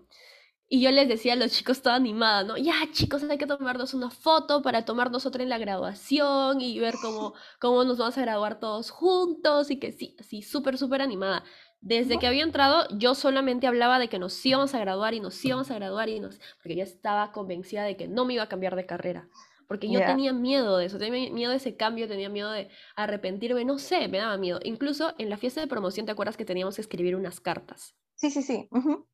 Y 0.69 0.79
yo 0.79 0.89
les 0.89 1.09
decía 1.09 1.33
a 1.33 1.35
los 1.35 1.51
chicos 1.51 1.81
toda 1.81 1.95
animada, 1.95 2.45
¿no? 2.45 2.55
Ya, 2.55 2.75
chicos, 2.93 3.23
hay 3.23 3.37
que 3.37 3.45
tomarnos 3.45 3.93
una 3.93 4.09
foto 4.09 4.61
para 4.61 4.85
tomarnos 4.85 5.25
otra 5.25 5.43
en 5.43 5.49
la 5.49 5.57
graduación 5.57 6.61
y 6.61 6.79
ver 6.79 6.95
cómo, 7.01 7.33
cómo 7.59 7.83
nos 7.83 7.97
vamos 7.97 8.17
a 8.17 8.21
graduar 8.21 8.61
todos 8.61 8.89
juntos 8.89 9.69
y 9.69 9.79
que 9.79 9.91
sí, 9.91 10.15
así, 10.17 10.41
súper, 10.43 10.77
súper 10.77 11.01
animada. 11.01 11.43
Desde 11.81 12.19
que 12.19 12.27
había 12.27 12.43
entrado, 12.43 12.87
yo 12.97 13.15
solamente 13.15 13.67
hablaba 13.67 13.99
de 13.99 14.07
que 14.07 14.17
nos 14.17 14.45
íbamos 14.45 14.73
a 14.73 14.79
graduar 14.79 15.13
y 15.13 15.19
nos 15.19 15.43
íbamos 15.43 15.69
a 15.69 15.75
graduar 15.75 16.07
y 16.07 16.21
nos... 16.21 16.39
Porque 16.63 16.77
yo 16.77 16.83
estaba 16.83 17.33
convencida 17.33 17.83
de 17.83 17.97
que 17.97 18.07
no 18.07 18.23
me 18.23 18.35
iba 18.35 18.43
a 18.43 18.49
cambiar 18.49 18.77
de 18.77 18.85
carrera. 18.85 19.27
Porque 19.67 19.89
yo 19.91 20.01
Ya. 20.01 20.03
tenía 20.03 20.33
miedo 20.33 20.77
de 20.77 20.85
eso, 20.85 20.97
tenía 20.97 21.31
miedo 21.31 21.51
de 21.51 21.57
ese 21.57 21.75
cambio, 21.77 22.07
tenía 22.07 22.29
miedo 22.29 22.51
de 22.51 22.69
arrepentirme, 22.95 23.65
no 23.65 23.79
sé, 23.79 24.07
me 24.07 24.17
daba 24.19 24.37
miedo. 24.37 24.59
Incluso 24.63 25.13
en 25.17 25.29
la 25.29 25.37
fiesta 25.37 25.61
de 25.61 25.67
promoción, 25.67 26.05
¿te 26.05 26.11
acuerdas 26.13 26.37
que 26.37 26.45
teníamos 26.45 26.75
que 26.75 26.81
escribir 26.81 27.15
unas 27.15 27.39
cartas? 27.41 27.95
Sí, 28.15 28.29
sí, 28.31 28.41
sí. 28.43 28.67
Ujú. 28.71 29.07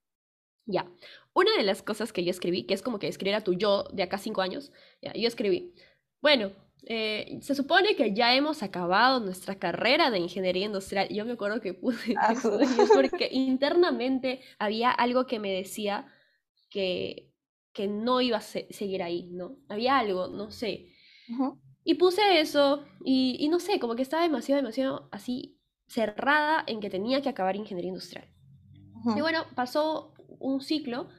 Ya. 0.65 0.89
Una 1.33 1.55
de 1.57 1.63
las 1.63 1.83
cosas 1.83 2.13
que 2.13 2.23
yo 2.23 2.31
escribí, 2.31 2.63
que 2.65 2.73
es 2.73 2.81
como 2.81 2.99
que 2.99 3.07
escribir 3.07 3.35
a 3.35 3.41
tu 3.43 3.53
yo 3.53 3.83
de 3.91 4.03
acá 4.03 4.17
cinco 4.17 4.41
años, 4.41 4.71
ya, 5.01 5.13
yo 5.13 5.27
escribí, 5.27 5.73
bueno, 6.21 6.51
eh, 6.85 7.37
se 7.41 7.55
supone 7.55 7.95
que 7.95 8.13
ya 8.13 8.33
hemos 8.35 8.63
acabado 8.63 9.19
nuestra 9.19 9.59
carrera 9.59 10.09
de 10.09 10.19
ingeniería 10.19 10.65
industrial. 10.65 11.09
Yo 11.09 11.25
me 11.25 11.33
acuerdo 11.33 11.59
que 11.61 11.73
puse 11.73 12.19
Ah, 12.19 12.31
eso, 12.31 12.59
porque 12.93 13.27
internamente 13.31 14.41
había 14.59 14.91
algo 14.91 15.25
que 15.27 15.39
me 15.39 15.51
decía 15.51 16.07
que, 16.69 17.32
que 17.73 17.87
no 17.87 18.21
iba 18.21 18.37
a 18.37 18.41
se- 18.41 18.67
seguir 18.71 19.03
ahí, 19.03 19.29
¿no? 19.31 19.57
Había 19.69 19.97
algo, 19.99 20.27
no 20.27 20.51
sé. 20.51 20.89
Y 21.83 21.95
puse 21.95 22.39
eso 22.39 22.85
y, 23.03 23.37
y 23.39 23.49
no 23.49 23.59
sé, 23.59 23.79
como 23.79 23.95
que 23.95 24.01
estaba 24.03 24.23
demasiado, 24.23 24.61
demasiado 24.61 25.09
así 25.11 25.59
cerrada 25.87 26.63
en 26.67 26.79
que 26.79 26.89
tenía 26.89 27.21
que 27.21 27.29
acabar 27.29 27.55
ingeniería 27.55 27.89
industrial. 27.89 28.29
Y 29.13 29.21
bueno, 29.21 29.45
pasó 29.55 30.13
un 30.39 30.61
ciclo, 30.61 31.09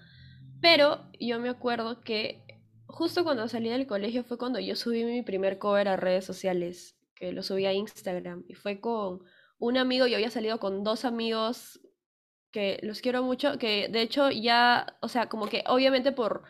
pero 0.60 1.10
yo 1.20 1.38
me 1.40 1.48
acuerdo 1.48 2.02
que 2.02 2.44
justo 2.86 3.24
cuando 3.24 3.48
salí 3.48 3.68
del 3.68 3.86
colegio 3.86 4.24
fue 4.24 4.38
cuando 4.38 4.60
yo 4.60 4.76
subí 4.76 5.04
mi 5.04 5.22
primer 5.22 5.58
cover 5.58 5.88
a 5.88 5.96
redes 5.96 6.24
sociales, 6.24 6.96
que 7.14 7.32
lo 7.32 7.42
subí 7.42 7.66
a 7.66 7.72
Instagram, 7.74 8.44
y 8.48 8.54
fue 8.54 8.80
con 8.80 9.20
un 9.58 9.76
amigo, 9.76 10.06
yo 10.06 10.16
había 10.16 10.30
salido 10.30 10.58
con 10.60 10.84
dos 10.84 11.04
amigos 11.04 11.80
que 12.54 12.80
los 12.84 13.02
quiero 13.02 13.24
mucho, 13.24 13.58
que 13.58 13.88
de 13.90 14.02
hecho 14.02 14.30
ya, 14.32 14.98
o 15.02 15.08
sea, 15.10 15.28
como 15.30 15.48
que 15.48 15.64
obviamente 15.68 16.12
por 16.12 16.44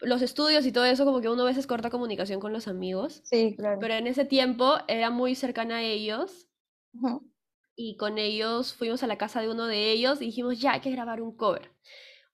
los 0.00 0.22
estudios 0.22 0.66
y 0.66 0.72
todo 0.72 0.86
eso, 0.86 1.06
como 1.06 1.22
que 1.22 1.30
uno 1.30 1.42
a 1.44 1.46
veces 1.46 1.66
corta 1.68 1.90
comunicación 1.90 2.40
con 2.40 2.52
los 2.54 2.68
amigos, 2.68 3.24
Sí, 3.24 3.54
claro. 3.56 3.80
pero 3.80 3.94
en 3.94 4.08
ese 4.08 4.26
tiempo 4.26 4.78
era 4.88 5.10
muy 5.10 5.34
cercana 5.36 5.78
a 5.78 5.82
ellos 5.84 6.48
Ujú. 6.94 7.28
y 7.76 7.96
con 7.96 8.18
ellos 8.18 8.74
fuimos 8.74 9.02
a 9.02 9.06
la 9.06 9.18
casa 9.18 9.40
de 9.42 9.50
uno 9.50 9.66
de 9.66 9.90
ellos 9.92 10.20
y 10.22 10.26
dijimos, 10.26 10.58
ya 10.60 10.72
hay 10.72 10.80
que 10.80 10.90
grabar 10.90 11.20
un 11.22 11.36
cover. 11.36 11.72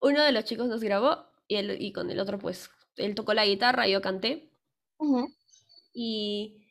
Uno 0.00 0.23
de 0.25 0.33
los 0.33 0.45
chicos 0.45 0.69
nos 0.69 0.83
grabó 0.83 1.26
y, 1.49 1.57
el, 1.57 1.83
y 1.83 1.93
con 1.93 2.11
el 2.11 2.21
otro, 2.21 2.39
pues, 2.39 2.71
él 2.97 3.15
tocó 3.15 3.35
la 3.35 3.47
guitarra, 3.47 3.89
yo 3.89 4.02
canté 4.02 4.52
Ujú. 4.99 5.28
y, 5.93 6.61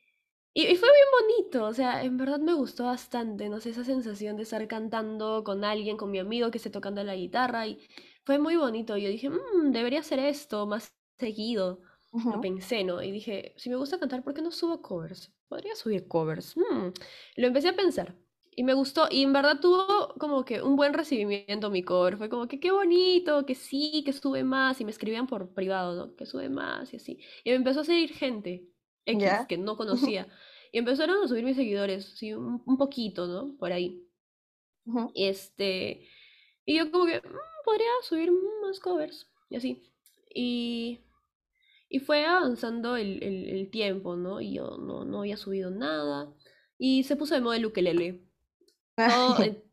y, 0.54 0.64
y 0.68 0.76
fue 0.76 0.90
bien 0.90 1.08
bonito, 1.40 1.66
o 1.66 1.74
sea, 1.74 2.04
en 2.04 2.18
verdad 2.18 2.40
me 2.40 2.54
gustó 2.54 2.86
bastante, 2.86 3.50
no 3.50 3.60
sé, 3.62 3.70
esa 3.70 3.84
sensación 3.86 4.36
de 4.38 4.44
estar 4.44 4.68
cantando 4.68 5.44
con 5.44 5.64
alguien, 5.64 5.98
con 5.98 6.12
mi 6.12 6.20
amigo 6.20 6.52
que 6.52 6.58
esté 6.58 6.70
tocando 6.70 7.04
la 7.04 7.16
guitarra 7.16 7.68
y 7.68 7.80
fue 8.26 8.38
muy 8.40 8.56
bonito. 8.58 8.98
Yo 8.98 9.10
dije, 9.10 9.30
"Mm, 9.30 9.72
debería 9.72 10.00
hacer 10.02 10.20
esto 10.20 10.66
más 10.68 10.96
seguido. 11.20 11.82
Lo 12.30 12.40
Ujú. 12.40 12.42
pensé, 12.42 12.84
¿no? 12.84 13.02
Y 13.04 13.12
dije, 13.12 13.54
si 13.58 13.70
me 13.70 13.76
gusta 13.76 14.00
cantar, 14.00 14.24
¿por 14.24 14.34
qué 14.34 14.42
no 14.42 14.52
subo 14.52 14.82
covers? 14.82 15.34
Podría 15.48 15.76
subir 15.76 16.08
covers. 16.08 16.56
Mm. 16.58 16.90
Lo 17.38 17.48
empecé 17.48 17.70
a 17.70 17.76
pensar 17.76 18.18
y 18.54 18.64
me 18.64 18.74
gustó 18.74 19.08
y 19.10 19.24
en 19.24 19.34
verdad 19.34 19.60
tuvo 19.62 20.14
como 20.20 20.44
que 20.46 20.62
un 20.62 20.76
buen 20.76 20.94
recibimiento 20.94 21.70
mi 21.70 21.84
cover. 21.84 22.18
Fue 22.18 22.30
como 22.30 22.48
que 22.48 22.60
qué 22.60 22.72
bonito, 22.72 23.46
que 23.46 23.56
sí, 23.56 24.04
que 24.06 24.14
sube 24.14 24.44
más 24.44 24.80
y 24.82 24.86
me 24.86 24.92
escribían 24.92 25.28
por 25.28 25.54
privado, 25.54 25.96
¿no? 25.96 26.16
Que 26.16 26.26
sube 26.26 26.50
más 26.50 26.94
y 26.94 26.98
así. 26.98 27.20
Y 27.44 27.50
me 27.52 27.56
empezó 27.58 27.82
a 27.82 27.84
seguir 27.86 28.12
gente 28.14 28.71
X 29.06 29.22
Ya. 29.22 29.48
que 29.48 29.58
no 29.58 29.78
conocía 29.78 30.28
y 30.72 30.78
empezaron 30.80 31.24
a 31.24 31.28
subir 31.28 31.44
mis 31.46 31.58
seguidores, 31.58 32.06
sí, 32.18 32.34
un, 32.34 32.62
un 32.66 32.78
poquito, 32.78 33.28
¿no? 33.28 33.58
Por 33.58 33.74
ahí. 33.74 34.08
Ujú. 34.86 35.12
Este, 35.14 36.08
y 36.66 36.78
yo 36.78 36.92
como 36.92 37.06
que 37.06 37.18
"Mm, 37.20 37.38
podría 37.66 37.90
subir 38.04 38.32
más 38.64 38.80
covers 38.80 39.30
y 39.50 39.58
así. 39.58 39.84
Y, 40.34 41.02
y 41.90 42.00
fue 42.00 42.26
avanzando 42.26 42.98
el, 42.98 43.24
el- 43.24 43.50
el 43.50 43.72
tiempo, 43.72 44.16
¿no? 44.18 44.42
Y 44.42 44.56
yo 44.56 44.78
no, 44.80 45.06
no 45.06 45.20
había 45.22 45.38
subido 45.38 45.72
nada. 45.72 46.34
Y 46.80 47.04
se 47.04 47.16
puso 47.18 47.36
de 47.36 47.42
moda 47.42 47.58
el 47.58 47.66
ukelele. 47.68 48.22
Todo, 49.06 49.40
en 49.44 49.64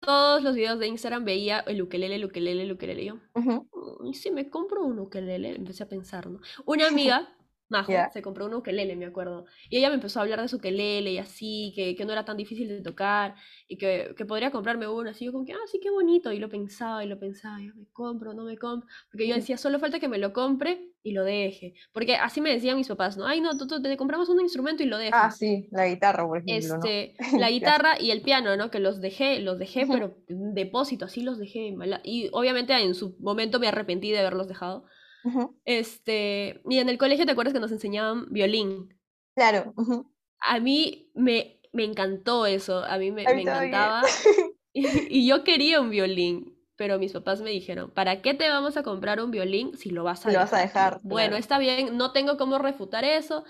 todos 0.00 0.42
los 0.42 0.56
videos 0.56 0.78
de 0.80 0.88
Instagram 0.88 1.24
veía 1.26 1.60
el 1.60 1.82
ukelele, 1.82 2.16
el 2.16 2.26
ukelele, 2.26 2.62
el 2.64 2.72
ukelele. 2.72 3.02
Y 3.04 3.06
yo, 3.08 3.16
Ujú. 3.34 3.68
"Mm, 3.72 4.06
¿y 4.08 4.14
si 4.14 4.30
me 4.32 4.50
compro 4.50 4.84
un 4.84 5.00
ukelele? 5.00 5.50
Empecé 5.56 5.84
a 5.84 5.88
pensar, 5.88 6.28
¿no? 6.30 6.40
Una 6.66 6.88
amiga, 6.88 7.35
Majo, 7.68 7.92
Ya. 7.92 8.10
se 8.10 8.22
compró 8.22 8.46
un 8.46 8.54
ukelele, 8.54 8.94
me 8.96 9.06
acuerdo. 9.06 9.44
Y 9.68 9.78
ella 9.78 9.88
me 9.88 9.96
empezó 9.96 10.20
a 10.20 10.22
hablar 10.22 10.40
de 10.40 10.48
su 10.48 10.56
ukelele 10.56 11.12
y 11.12 11.18
así, 11.18 11.72
que, 11.74 11.96
que 11.96 12.04
no 12.04 12.12
era 12.12 12.24
tan 12.24 12.36
difícil 12.36 12.68
de 12.68 12.80
tocar 12.80 13.34
y 13.68 13.76
que, 13.76 14.14
que 14.16 14.24
podría 14.24 14.50
comprarme 14.52 14.86
uno. 14.88 15.10
Así 15.10 15.24
yo 15.24 15.32
como 15.32 15.44
que, 15.44 15.52
ah, 15.52 15.66
sí, 15.70 15.80
qué 15.82 15.90
bonito. 15.90 16.32
Y 16.32 16.38
lo 16.38 16.48
pensaba 16.48 17.04
y 17.04 17.08
lo 17.08 17.18
pensaba, 17.18 17.60
yo 17.60 17.74
me 17.74 17.86
compro, 17.92 18.34
no 18.34 18.44
me 18.44 18.56
compro. 18.56 18.88
Porque 19.10 19.26
yo 19.26 19.34
decía, 19.34 19.56
solo 19.58 19.78
falta 19.80 19.98
que 19.98 20.08
me 20.08 20.18
lo 20.18 20.32
compre 20.32 20.92
y 21.02 21.12
lo 21.12 21.24
deje. 21.24 21.74
Porque 21.92 22.16
así 22.16 22.40
me 22.40 22.50
decían 22.52 22.76
mis 22.76 22.88
papás, 22.88 23.16
¿no? 23.16 23.26
Ay, 23.26 23.40
no, 23.40 23.56
tú, 23.56 23.66
tú 23.66 23.82
te 23.82 23.96
compramos 23.96 24.28
un 24.28 24.40
instrumento 24.40 24.82
y 24.82 24.86
lo 24.86 24.96
Ah, 24.96 25.00
dejas. 25.00 25.36
sí, 25.38 25.68
la 25.72 25.88
guitarra, 25.88 26.24
por 26.26 26.38
ejemplo, 26.38 26.78
¿no? 26.78 26.84
Este, 26.84 27.14
la 27.40 27.48
Clásico. 27.48 27.48
guitarra 27.48 28.00
y 28.00 28.10
el 28.10 28.22
piano, 28.22 28.56
¿no? 28.56 28.70
Que 28.70 28.80
los 28.80 29.00
dejé, 29.00 29.40
los 29.40 29.58
dejé, 29.58 29.86
pero 29.86 30.18
en 30.28 30.54
depósito, 30.54 31.04
así 31.06 31.22
los 31.22 31.38
dejé. 31.38 31.74
Y 32.04 32.28
obviamente 32.32 32.72
en 32.74 32.94
su 32.94 33.16
momento 33.20 33.58
me 33.60 33.68
arrepentí 33.68 34.10
de 34.10 34.18
haberlos 34.20 34.48
dejado. 34.48 34.84
Este, 35.64 36.62
y 36.68 36.78
en 36.78 36.88
el 36.88 36.98
colegio, 36.98 37.26
¿te 37.26 37.32
acuerdas 37.32 37.52
que 37.54 37.60
nos 37.60 37.72
enseñaban 37.72 38.26
violín? 38.32 38.94
Claro. 39.34 39.74
A 40.40 40.60
mí 40.60 41.10
me, 41.14 41.60
me 41.72 41.84
encantó 41.84 42.46
eso, 42.46 42.84
a 42.84 42.98
mí 42.98 43.10
me, 43.10 43.28
A 43.28 43.32
me 43.32 43.34
mí 43.34 43.42
encantaba. 43.42 44.02
Y, 44.72 45.06
y 45.08 45.26
yo 45.26 45.42
quería 45.44 45.80
un 45.80 45.90
violín, 45.90 46.58
pero 46.76 46.98
mis 46.98 47.12
papás 47.12 47.40
me 47.40 47.50
dijeron, 47.50 47.90
¿para 47.92 48.20
qué 48.22 48.34
te 48.34 48.48
vamos 48.48 48.76
a 48.76 48.82
comprar 48.82 49.20
un 49.22 49.30
violín 49.30 49.76
si 49.78 49.90
lo 49.90 50.04
vas 50.04 50.26
a 50.26 50.30
lo 50.32 50.38
vas 50.38 50.52
a 50.52 50.58
dejar? 50.58 50.92
Dejar, 50.94 51.02
Bueno, 51.02 51.36
claro. 51.36 51.36
está 51.36 51.58
bien, 51.58 51.96
no 51.96 52.12
tengo 52.12 52.36
cómo 52.36 52.58
refutar 52.58 53.04
eso. 53.04 53.44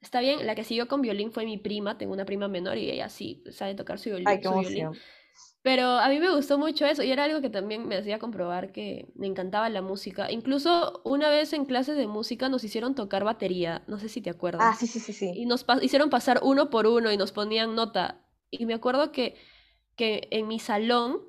Está 0.00 0.20
bien, 0.20 0.46
la 0.46 0.54
que 0.54 0.64
siguió 0.64 0.88
con 0.88 1.02
violín 1.02 1.32
fue 1.32 1.44
mi 1.44 1.58
prima, 1.58 1.98
tengo 1.98 2.14
una 2.14 2.24
prima 2.24 2.48
menor 2.48 2.78
y 2.78 2.90
ella 2.90 3.08
sí 3.10 3.44
sabe 3.50 3.74
tocar 3.74 3.98
su 3.98 4.10
violín, 4.10 4.28
Ay, 4.28 4.40
qué 4.40 4.48
su 4.48 4.56
violín. 4.56 5.02
Pero 5.62 5.84
a 5.98 6.08
mí 6.08 6.18
me 6.20 6.34
gustó 6.34 6.56
mucho 6.58 6.86
eso 6.86 7.02
y 7.02 7.10
era 7.12 7.24
algo 7.24 7.42
que 7.42 7.50
también 7.50 7.86
me 7.86 7.96
hacía 7.96 8.18
comprobar 8.18 8.72
que 8.72 9.12
me 9.14 9.26
encantaba 9.26 9.68
la 9.68 9.82
música. 9.82 10.30
Incluso 10.30 11.02
una 11.04 11.28
vez 11.30 11.52
en 11.52 11.66
clases 11.66 11.96
de 11.96 12.06
música 12.06 12.48
nos 12.48 12.64
hicieron 12.64 12.94
tocar 12.94 13.24
batería, 13.24 13.82
no 13.86 13.98
sé 13.98 14.08
si 14.08 14.22
te 14.22 14.30
Ah, 14.58 14.72
acuerdas. 14.72 14.78
sí, 14.78 14.86
sí, 14.86 15.00
sí, 15.00 15.12
sí. 15.12 15.30
Y 15.32 15.46
nos 15.46 15.64
pa- 15.64 15.82
hicieron 15.82 16.08
pasar 16.10 16.40
uno 16.42 16.70
por 16.70 16.86
uno 16.86 17.12
y 17.12 17.16
nos 17.18 17.32
ponían 17.32 17.74
nota. 17.74 18.22
Y 18.50 18.64
me 18.66 18.74
acuerdo 18.74 19.12
que, 19.12 19.36
que 19.96 20.28
en 20.32 20.48
mi 20.48 20.60
salón 20.60 21.22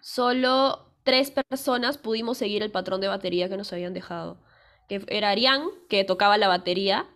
solo 0.00 0.92
tres 1.02 1.30
personas 1.30 1.98
pudimos 1.98 2.38
seguir 2.38 2.62
el 2.62 2.70
patrón 2.72 3.00
de 3.00 3.08
batería 3.08 3.48
que 3.48 3.56
nos 3.56 3.72
habían 3.72 3.94
dejado. 3.94 4.40
Que 4.88 5.04
era 5.08 5.30
Arián, 5.30 5.62
que 5.88 6.04
tocaba 6.04 6.38
la 6.38 6.48
batería, 6.48 7.06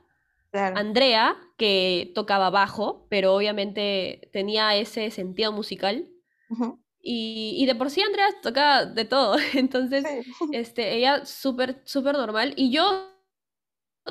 Claro. 0.53 0.77
Andrea, 0.77 1.37
que 1.57 2.13
tocaba 2.15 2.51
bajo, 2.51 3.07
pero 3.09 3.35
obviamente 3.35 4.29
tenía 4.33 4.77
ese 4.77 5.11
sentido 5.11 5.51
musical. 5.51 6.09
Y, 7.01 7.57
y 7.59 7.67
de 7.67 7.75
por 7.75 7.91
sí 7.91 8.03
Andrea 8.03 8.29
tocaba 8.43 8.85
de 8.85 9.05
todo. 9.07 9.37
Entonces, 9.55 10.05
Sí. 10.07 10.49
este, 10.53 10.95
ella 10.95 11.25
súper, 11.25 11.81
súper 11.85 12.15
normal. 12.15 12.53
Y 12.57 12.71
yo 12.71 13.09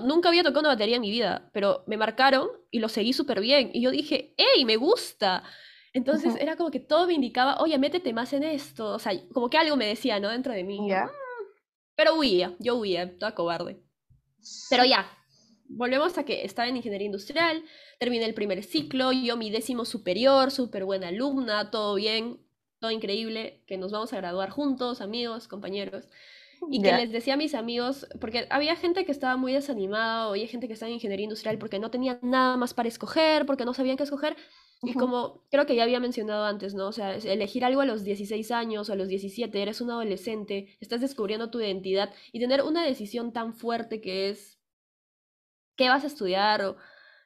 nunca 0.03 0.29
había 0.29 0.43
tocado 0.43 0.61
una 0.61 0.69
batería 0.69 0.95
en 0.95 1.01
mi 1.01 1.11
vida, 1.11 1.49
pero 1.53 1.83
me 1.87 1.97
marcaron 1.97 2.49
y 2.71 2.79
lo 2.79 2.89
seguí 2.89 3.13
súper 3.13 3.39
bien. 3.39 3.69
Y 3.73 3.81
yo 3.81 3.91
dije, 3.91 4.33
¡hey, 4.37 4.65
me 4.65 4.77
gusta! 4.77 5.43
Entonces 5.93 6.35
era 6.39 6.55
como 6.55 6.71
que 6.71 6.79
todo 6.79 7.05
me 7.05 7.13
indicaba, 7.13 7.57
oye, 7.59 7.77
métete 7.77 8.13
más 8.13 8.33
en 8.33 8.43
esto. 8.43 8.93
O 8.93 8.99
sea, 8.99 9.13
como 9.33 9.49
que 9.49 9.57
algo 9.57 9.75
me 9.75 9.85
decía, 9.85 10.19
¿no? 10.19 10.29
Dentro 10.29 10.53
de 10.53 10.63
mí. 10.63 10.79
Pero 11.95 12.15
huía, 12.15 12.55
yo 12.59 12.75
huía, 12.77 13.17
toda 13.19 13.35
cobarde. 13.35 13.83
Pero 14.69 14.85
ya, 14.85 15.05
volvemos 15.77 16.17
a 16.17 16.23
que 16.25 16.45
estaba 16.45 16.67
en 16.67 16.77
ingeniería 16.77 17.05
industrial, 17.07 17.63
terminé 17.99 18.25
el 18.25 18.33
primer 18.33 18.63
ciclo, 18.63 19.11
yo 19.11 19.37
mi 19.37 19.49
décimo 19.51 19.85
superior, 19.85 20.51
súper 20.51 20.85
buena 20.85 21.09
alumna, 21.09 21.71
todo 21.71 21.95
bien, 21.95 22.39
todo 22.79 22.91
increíble, 22.91 23.63
que 23.67 23.77
nos 23.77 23.91
vamos 23.91 24.13
a 24.13 24.17
graduar 24.17 24.49
juntos, 24.49 25.01
amigos, 25.01 25.47
compañeros. 25.47 26.07
Y 26.69 26.81
que 26.81 26.91
Ya. 26.91 26.93
les 26.93 27.11
decía 27.11 27.33
a 27.33 27.37
mis 27.37 27.53
amigos, 27.53 28.07
porque 28.21 28.47
había 28.49 28.75
gente 28.77 29.05
que 29.05 29.11
estaba 29.11 29.35
muy 29.35 29.51
desanimada, 29.53 30.27
o 30.27 30.31
había 30.31 30.47
gente 30.47 30.67
que 30.67 30.73
estaba 30.73 30.89
en 30.89 30.95
ingeniería 30.95 31.25
industrial 31.25 31.57
porque 31.57 31.79
no 31.79 31.91
tenían 31.91 32.19
nada 32.23 32.55
más 32.57 32.73
para 32.73 32.87
escoger, 32.87 33.45
porque 33.45 33.65
no 33.65 33.73
sabían 33.73 33.97
qué 33.97 34.03
escoger. 34.03 34.37
Y 34.83 34.95
Ujú. 34.95 35.01
como 35.01 35.43
creo 35.51 35.65
que 35.65 35.75
ya 35.75 35.83
había 35.83 35.99
mencionado 35.99 36.45
antes, 36.45 36.73
¿no? 36.73 36.87
O 36.87 36.91
sea, 36.93 37.15
elegir 37.15 37.65
algo 37.65 37.81
a 37.81 37.85
los 37.85 38.03
16 38.03 38.51
años 38.51 38.89
o 38.89 38.93
a 38.93 38.95
los 38.95 39.09
17, 39.09 39.61
eres 39.61 39.81
un 39.81 39.91
adolescente, 39.91 40.75
estás 40.79 41.01
descubriendo 41.01 41.51
tu 41.51 41.59
identidad 41.59 42.13
y 42.31 42.39
tener 42.39 42.63
una 42.63 42.85
decisión 42.85 43.33
tan 43.33 43.53
fuerte 43.53 44.01
que 44.01 44.29
es 44.29 44.60
qué 45.75 45.89
vas 45.89 46.03
a 46.03 46.07
estudiar 46.07 46.61
o 46.63 46.77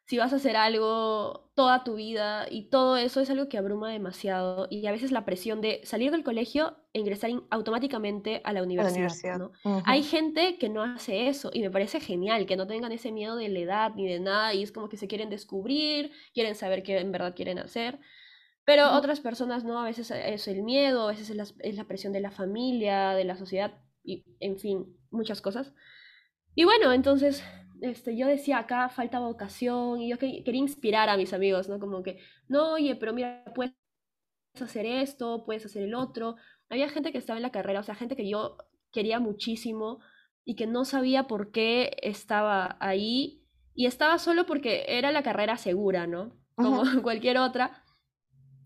si 0.06 0.18
vas 0.18 0.34
a 0.34 0.36
hacer 0.38 0.56
algo 0.56 1.52
toda 1.56 1.84
tu 1.84 1.96
vida 1.96 2.48
y 2.50 2.70
todo 2.70 2.98
eso 2.98 3.22
es 3.22 3.30
algo 3.30 3.50
que 3.50 3.58
abruma 3.58 3.92
demasiado 3.92 4.68
y 4.70 4.86
a 4.86 4.92
veces 4.92 5.12
la 5.12 5.26
presión 5.26 5.62
de 5.62 5.82
salir 5.84 6.12
del 6.12 6.24
colegio 6.24 6.78
e 6.94 7.00
ingresar 7.00 7.30
in- 7.32 7.44
automáticamente 7.50 8.42
a 8.44 8.54
la 8.54 8.62
universidad. 8.64 9.20
Hay 9.84 10.04
gente 10.04 10.58
que 10.58 10.70
no 10.70 10.84
hace 10.84 11.28
eso 11.28 11.50
y 11.54 11.62
me 11.62 11.72
parece 11.72 12.00
genial 12.00 12.46
que 12.46 12.56
no 12.58 12.68
tengan 12.68 12.92
ese 12.92 13.12
miedo 13.12 13.36
de 13.36 13.50
la 13.50 13.60
edad 13.60 13.92
ni 13.96 14.08
de 14.08 14.20
nada 14.20 14.54
y 14.54 14.64
es 14.64 14.72
como 14.72 14.90
que 14.90 14.98
se 14.98 15.08
quieren 15.08 15.30
descubrir, 15.30 16.12
quieren 16.34 16.56
saber 16.56 16.84
qué 16.84 16.98
en 17.00 17.12
verdad 17.12 17.36
quieren 17.36 17.60
hacer. 17.60 18.00
Pero 18.66 18.92
otras 18.94 19.20
personas 19.20 19.64
no, 19.64 19.80
a 19.80 19.86
veces 19.86 20.12
es 20.12 20.48
el 20.48 20.64
miedo, 20.64 21.04
a 21.04 21.12
veces 21.12 21.30
es 21.30 21.36
la, 21.36 21.46
es 21.60 21.76
la 21.76 21.86
presión 21.86 22.14
de 22.14 22.20
la 22.22 22.32
familia, 22.32 23.12
de 23.12 23.24
la 23.26 23.38
sociedad 23.38 23.80
y 24.04 24.24
en 24.40 24.58
fin, 24.60 24.98
muchas 25.12 25.42
cosas. 25.42 25.74
Y 26.56 26.64
bueno, 26.66 26.94
entonces 26.94 27.44
este, 27.82 28.16
yo 28.18 28.28
decía 28.28 28.60
acá 28.60 28.90
falta 28.90 29.20
vocación 29.20 30.02
y 30.02 30.10
yo 30.10 30.18
que- 30.20 30.44
quería 30.44 30.62
inspirar 30.62 31.10
a 31.10 31.18
mis 31.18 31.34
amigos, 31.34 31.70
¿no? 31.70 31.80
Como 31.80 32.04
que, 32.04 32.20
no, 32.48 32.74
oye, 32.74 32.96
pero 32.96 33.14
mira, 33.14 33.44
puedes 33.56 33.74
hacer 34.62 34.86
esto, 34.86 35.46
puedes 35.46 35.66
hacer 35.66 35.84
el 35.84 35.96
otro. 35.96 36.36
Había 36.70 36.90
gente 36.90 37.12
que 37.12 37.18
estaba 37.18 37.38
en 37.38 37.44
la 37.44 37.52
carrera, 37.52 37.82
o 37.82 37.84
sea, 37.84 37.96
gente 37.96 38.16
que 38.16 38.30
yo 38.30 38.58
quería 38.92 39.20
muchísimo 39.20 40.00
y 40.46 40.56
que 40.56 40.68
no 40.68 40.86
sabía 40.86 41.26
por 41.28 41.52
qué 41.52 41.98
estaba 42.02 42.78
ahí 42.80 43.44
y 43.74 43.88
estaba 43.88 44.20
solo 44.20 44.46
porque 44.46 44.86
era 44.88 45.12
la 45.12 45.24
carrera 45.24 45.58
segura, 45.58 46.08
¿no? 46.08 46.38
Como 46.56 46.84
cualquier 47.04 47.38
otra 47.38 47.84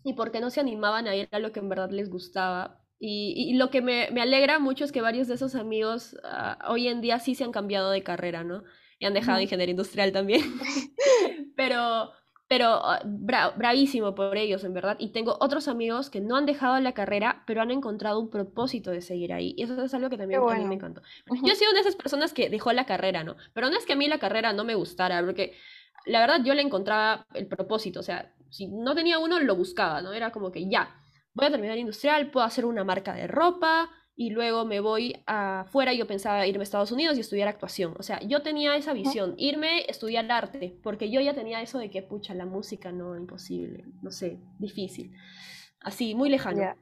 y 0.04 0.14
porque 0.14 0.40
no 0.40 0.50
se 0.50 0.60
animaban 0.60 1.06
a 1.08 1.16
ir 1.16 1.28
a 1.32 1.38
lo 1.38 1.52
que 1.52 1.60
en 1.60 1.68
verdad 1.68 1.90
les 1.90 2.10
gustaba. 2.10 2.80
Y, 2.98 3.34
y 3.36 3.54
lo 3.54 3.70
que 3.70 3.80
me, 3.82 4.10
me 4.12 4.20
alegra 4.22 4.58
mucho 4.58 4.84
es 4.84 4.92
que 4.92 5.00
varios 5.02 5.28
de 5.28 5.34
esos 5.34 5.54
amigos 5.54 6.16
ah, 6.24 6.58
hoy 6.68 6.88
en 6.88 7.00
día 7.00 7.18
sí 7.18 7.34
se 7.34 7.44
han 7.44 7.52
cambiado 7.52 7.90
de 7.90 8.02
carrera, 8.02 8.44
¿no? 8.44 8.62
Y 9.00 9.06
han 9.06 9.14
dejado 9.14 9.40
ingeniería 9.40 9.72
industrial 9.72 10.12
también. 10.12 10.42
pero 11.56 12.12
pero 12.48 12.66
ah, 12.66 13.00
bra- 13.04 13.56
bravísimo 13.56 14.14
por 14.14 14.36
ellos, 14.36 14.64
en 14.64 14.74
verdad. 14.74 14.96
Y 14.98 15.12
tengo 15.12 15.36
otros 15.40 15.68
amigos 15.68 16.10
que 16.10 16.20
no 16.20 16.36
han 16.36 16.46
dejado 16.46 16.80
la 16.80 16.94
carrera, 16.94 17.44
pero 17.46 17.62
han 17.62 17.70
encontrado 17.70 18.18
un 18.18 18.28
propósito 18.28 18.90
de 18.90 19.02
seguir 19.02 19.32
ahí. 19.32 19.54
Y 19.56 19.62
eso 19.62 19.80
es 19.82 19.94
algo 19.94 20.10
que 20.10 20.18
también 20.18 20.42
a 20.48 20.54
mí 20.56 20.66
me 20.66 20.74
bueno. 20.74 20.74
encantó. 20.74 21.00
Yo 21.44 21.52
he 21.52 21.56
sido 21.56 21.70
una 21.70 21.80
de 21.80 21.88
esas 21.88 21.96
personas 21.96 22.34
que 22.34 22.50
dejó 22.50 22.72
la 22.72 22.86
carrera, 22.86 23.22
¿no? 23.22 23.36
Pero 23.54 23.70
no 23.70 23.78
es 23.78 23.86
que 23.86 23.92
a 23.92 23.96
mí 23.96 24.08
la 24.08 24.18
carrera 24.18 24.52
no 24.52 24.64
me 24.64 24.74
gustara, 24.74 25.24
porque 25.24 25.54
la 26.06 26.20
verdad 26.20 26.40
yo 26.44 26.54
le 26.54 26.62
encontraba 26.62 27.26
el 27.34 27.46
propósito, 27.46 28.00
o 28.00 28.02
sea, 28.02 28.34
si 28.50 28.66
no 28.66 28.96
tenía 28.96 29.20
uno, 29.20 29.38
lo 29.40 29.54
buscaba, 29.56 30.02
¿no? 30.02 30.12
Era 30.12 30.32
como 30.32 30.50
que 30.50 30.68
ya, 30.68 30.90
voy 31.34 31.46
a 31.46 31.50
terminar 31.52 31.78
industrial, 31.78 32.32
puedo 32.32 32.44
hacer 32.46 32.64
una 32.64 32.84
marca 32.84 33.14
de 33.14 33.28
ropa 33.28 33.90
y 34.22 34.28
luego 34.28 34.66
me 34.66 34.80
voy 34.80 35.16
afuera. 35.24 35.94
Yo 35.94 36.06
pensaba 36.06 36.46
irme 36.46 36.60
a 36.60 36.64
Estados 36.64 36.92
Unidos 36.92 37.16
y 37.16 37.20
estudiar 37.20 37.48
actuación. 37.48 37.94
O 37.98 38.02
sea, 38.02 38.20
yo 38.20 38.42
tenía 38.42 38.76
esa 38.76 38.92
visión, 38.92 39.32
irme, 39.38 39.86
estudiar 39.88 40.30
arte, 40.30 40.76
porque 40.82 41.10
yo 41.10 41.22
ya 41.22 41.32
tenía 41.32 41.62
eso 41.62 41.78
de 41.78 41.88
que, 41.88 42.02
pucha, 42.02 42.34
la 42.34 42.44
música 42.44 42.92
no, 42.92 43.16
imposible, 43.16 43.86
no 44.02 44.10
sé, 44.10 44.38
difícil. 44.58 45.12
Así, 45.80 46.14
muy 46.14 46.28
lejano. 46.28 46.58
Ya. 46.58 46.76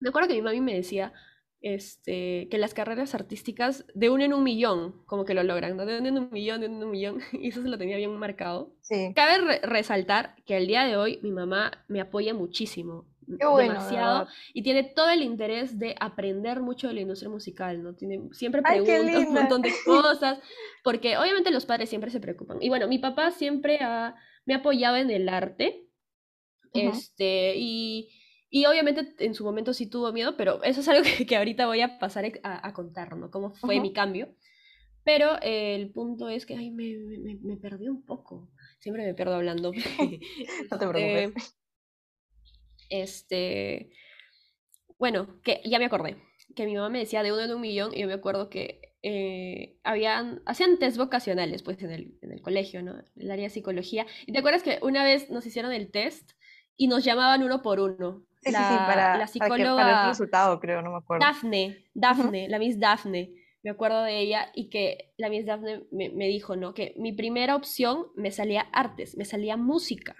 Me 0.00 0.08
acuerdo 0.08 0.28
que 0.28 0.34
mi 0.34 0.40
mami 0.40 0.62
me 0.62 0.72
decía 0.72 1.12
este, 1.60 2.48
que 2.50 2.56
las 2.56 2.72
carreras 2.72 3.14
artísticas 3.14 3.84
de 3.94 4.08
uno 4.08 4.24
en 4.24 4.32
un 4.32 4.42
millón, 4.42 5.02
como 5.04 5.26
que 5.26 5.34
lo 5.34 5.42
logran, 5.42 5.76
¿no? 5.76 5.84
De 5.84 5.98
uno 5.98 6.08
en 6.08 6.18
un 6.18 6.30
millón, 6.30 6.60
de 6.62 6.68
uno 6.68 6.76
en 6.78 6.84
un 6.84 6.90
millón, 6.90 7.18
y 7.32 7.48
eso 7.48 7.60
se 7.60 7.68
lo 7.68 7.76
tenía 7.76 7.98
bien 7.98 8.16
marcado. 8.16 8.72
Sí. 8.80 9.12
Cabe 9.14 9.38
re- 9.38 9.60
resaltar 9.62 10.36
que 10.46 10.56
al 10.56 10.66
día 10.66 10.84
de 10.84 10.96
hoy 10.96 11.18
mi 11.22 11.32
mamá 11.32 11.84
me 11.86 12.00
apoya 12.00 12.32
muchísimo, 12.32 13.04
Qué 13.36 13.46
bueno, 13.46 13.72
de 13.74 13.74
demasiado, 13.74 14.26
y 14.54 14.62
tiene 14.62 14.84
todo 14.84 15.10
el 15.10 15.22
interés 15.22 15.78
de 15.78 15.94
aprender 16.00 16.60
mucho 16.60 16.88
de 16.88 16.94
la 16.94 17.00
industria 17.02 17.28
musical, 17.30 17.82
¿no? 17.82 17.94
Tiene, 17.94 18.20
siempre 18.32 18.62
pregunta 18.62 19.18
un 19.20 19.34
montón 19.34 19.62
de 19.62 19.70
cosas, 19.84 20.38
porque 20.84 21.16
obviamente 21.18 21.50
los 21.50 21.66
padres 21.66 21.88
siempre 21.88 22.10
se 22.10 22.20
preocupan. 22.20 22.58
Y 22.62 22.68
bueno, 22.68 22.88
mi 22.88 22.98
papá 22.98 23.30
siempre 23.30 23.78
ha- 23.80 24.14
me 24.46 24.54
ha 24.54 24.58
apoyado 24.58 24.96
en 24.96 25.10
el 25.10 25.28
arte, 25.28 25.84
este, 26.72 27.54
y, 27.56 28.10
y 28.50 28.66
obviamente 28.66 29.14
en 29.18 29.34
su 29.34 29.44
momento 29.44 29.72
sí 29.72 29.86
tuvo 29.88 30.12
miedo, 30.12 30.36
pero 30.36 30.62
eso 30.62 30.80
es 30.80 30.88
algo 30.88 31.02
que, 31.18 31.26
que 31.26 31.36
ahorita 31.36 31.66
voy 31.66 31.80
a 31.80 31.98
pasar 31.98 32.24
a, 32.42 32.66
a 32.66 32.72
contar, 32.72 33.16
¿no? 33.16 33.30
Cómo 33.30 33.50
fue 33.52 33.80
mi 33.80 33.92
cambio. 33.92 34.28
Pero 35.04 35.36
eh, 35.42 35.74
el 35.76 35.90
punto 35.90 36.28
es 36.28 36.46
que, 36.46 36.54
ay, 36.56 36.70
me, 36.70 36.96
me, 36.98 37.18
me- 37.18 37.38
me 37.42 37.56
perdí 37.56 37.88
un 37.88 38.04
poco. 38.04 38.48
Siempre 38.80 39.04
me 39.06 39.14
pierdo 39.14 39.34
hablando. 39.36 39.72
No 40.70 40.78
te 40.78 40.88
preocupes. 40.88 41.32
Este, 41.32 41.57
este, 42.88 43.90
bueno, 44.98 45.40
que 45.42 45.60
ya 45.64 45.78
me 45.78 45.86
acordé, 45.86 46.16
que 46.54 46.66
mi 46.66 46.74
mamá 46.74 46.88
me 46.88 46.98
decía 46.98 47.22
de 47.22 47.32
uno 47.32 47.42
en 47.42 47.52
un 47.52 47.60
millón 47.60 47.94
y 47.94 48.00
yo 48.00 48.06
me 48.06 48.14
acuerdo 48.14 48.50
que 48.50 48.80
eh, 49.02 49.78
habían, 49.84 50.42
hacían 50.44 50.78
test 50.78 50.96
vocacionales 50.96 51.62
pues 51.62 51.80
en 51.82 51.90
el, 51.90 52.18
en 52.20 52.32
el 52.32 52.42
colegio, 52.42 52.82
¿no? 52.82 52.98
En 52.98 53.04
el 53.16 53.30
área 53.30 53.44
de 53.44 53.50
psicología. 53.50 54.06
¿Y 54.26 54.32
te 54.32 54.38
acuerdas 54.38 54.62
que 54.62 54.78
una 54.82 55.04
vez 55.04 55.30
nos 55.30 55.46
hicieron 55.46 55.72
el 55.72 55.90
test 55.90 56.32
y 56.76 56.88
nos 56.88 57.04
llamaban 57.04 57.42
uno 57.42 57.62
por 57.62 57.80
uno? 57.80 58.24
Sí, 58.40 58.52
sí, 58.52 58.64
sí, 58.64 58.78
La, 58.78 58.86
para, 58.86 59.16
la 59.16 59.26
para 59.38 59.56
que, 59.56 59.72
para 59.76 59.94
el 59.96 60.08
psicóloga 60.08 60.08
resultado, 60.08 60.60
creo, 60.60 60.82
no 60.82 60.90
me 60.90 60.98
acuerdo. 60.98 61.26
Dafne, 61.26 61.86
Dafne, 61.94 62.48
la 62.48 62.58
Miss 62.58 62.78
Dafne, 62.78 63.34
me 63.62 63.70
acuerdo 63.70 64.02
de 64.02 64.18
ella 64.18 64.50
y 64.54 64.68
que 64.68 65.12
la 65.16 65.28
Miss 65.28 65.46
Dafne 65.46 65.84
me, 65.90 66.10
me 66.10 66.26
dijo, 66.28 66.56
¿no? 66.56 66.74
Que 66.74 66.94
mi 66.96 67.12
primera 67.12 67.56
opción 67.56 68.06
me 68.16 68.30
salía 68.30 68.62
artes, 68.72 69.16
me 69.16 69.24
salía 69.24 69.56
música. 69.56 70.16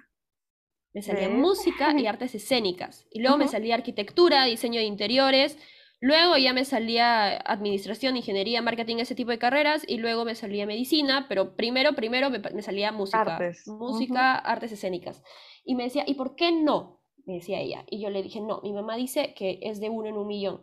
Me 0.99 1.03
salía 1.03 1.29
¿Ves? 1.29 1.39
música 1.39 1.95
y 1.97 2.07
artes 2.13 2.35
escénicas. 2.35 3.07
Y 3.13 3.21
luego 3.21 3.37
me 3.39 3.45
Ujú. 3.45 3.53
salía 3.53 3.77
arquitectura, 3.77 4.45
diseño 4.47 4.81
de 4.81 4.87
interiores. 4.87 5.57
Luego 6.01 6.37
ya 6.37 6.53
me 6.53 6.65
salía 6.65 7.37
administración, 7.37 8.17
ingeniería, 8.17 8.63
marketing, 8.63 8.97
ese 8.99 9.15
tipo 9.15 9.31
de 9.31 9.39
carreras. 9.39 9.85
Y 9.87 9.99
luego 9.99 10.25
me 10.25 10.35
salía 10.35 10.67
medicina, 10.67 11.27
pero 11.29 11.55
primero, 11.55 11.95
primero 11.95 12.31
me, 12.31 12.41
me 12.41 12.63
salía 12.63 12.91
música. 12.91 13.37
Artes. 13.37 13.67
Música, 13.69 14.35
artes 14.35 14.73
escénicas. 14.73 15.23
Y 15.65 15.77
me 15.77 15.85
decía, 15.85 16.03
¿y 16.05 16.15
por 16.15 16.35
qué 16.35 16.51
no? 16.51 17.01
Me 17.27 17.35
decía 17.35 17.61
ella. 17.61 17.85
Y 17.89 18.01
yo 18.01 18.11
le 18.11 18.23
dije, 18.23 18.41
no, 18.41 18.61
mi 18.65 18.73
mamá 18.73 18.97
dice 18.97 19.35
que 19.35 19.61
es 19.63 19.79
de 19.81 19.91
uno 19.91 20.09
en 20.09 20.17
un 20.17 20.27
millón. 20.27 20.63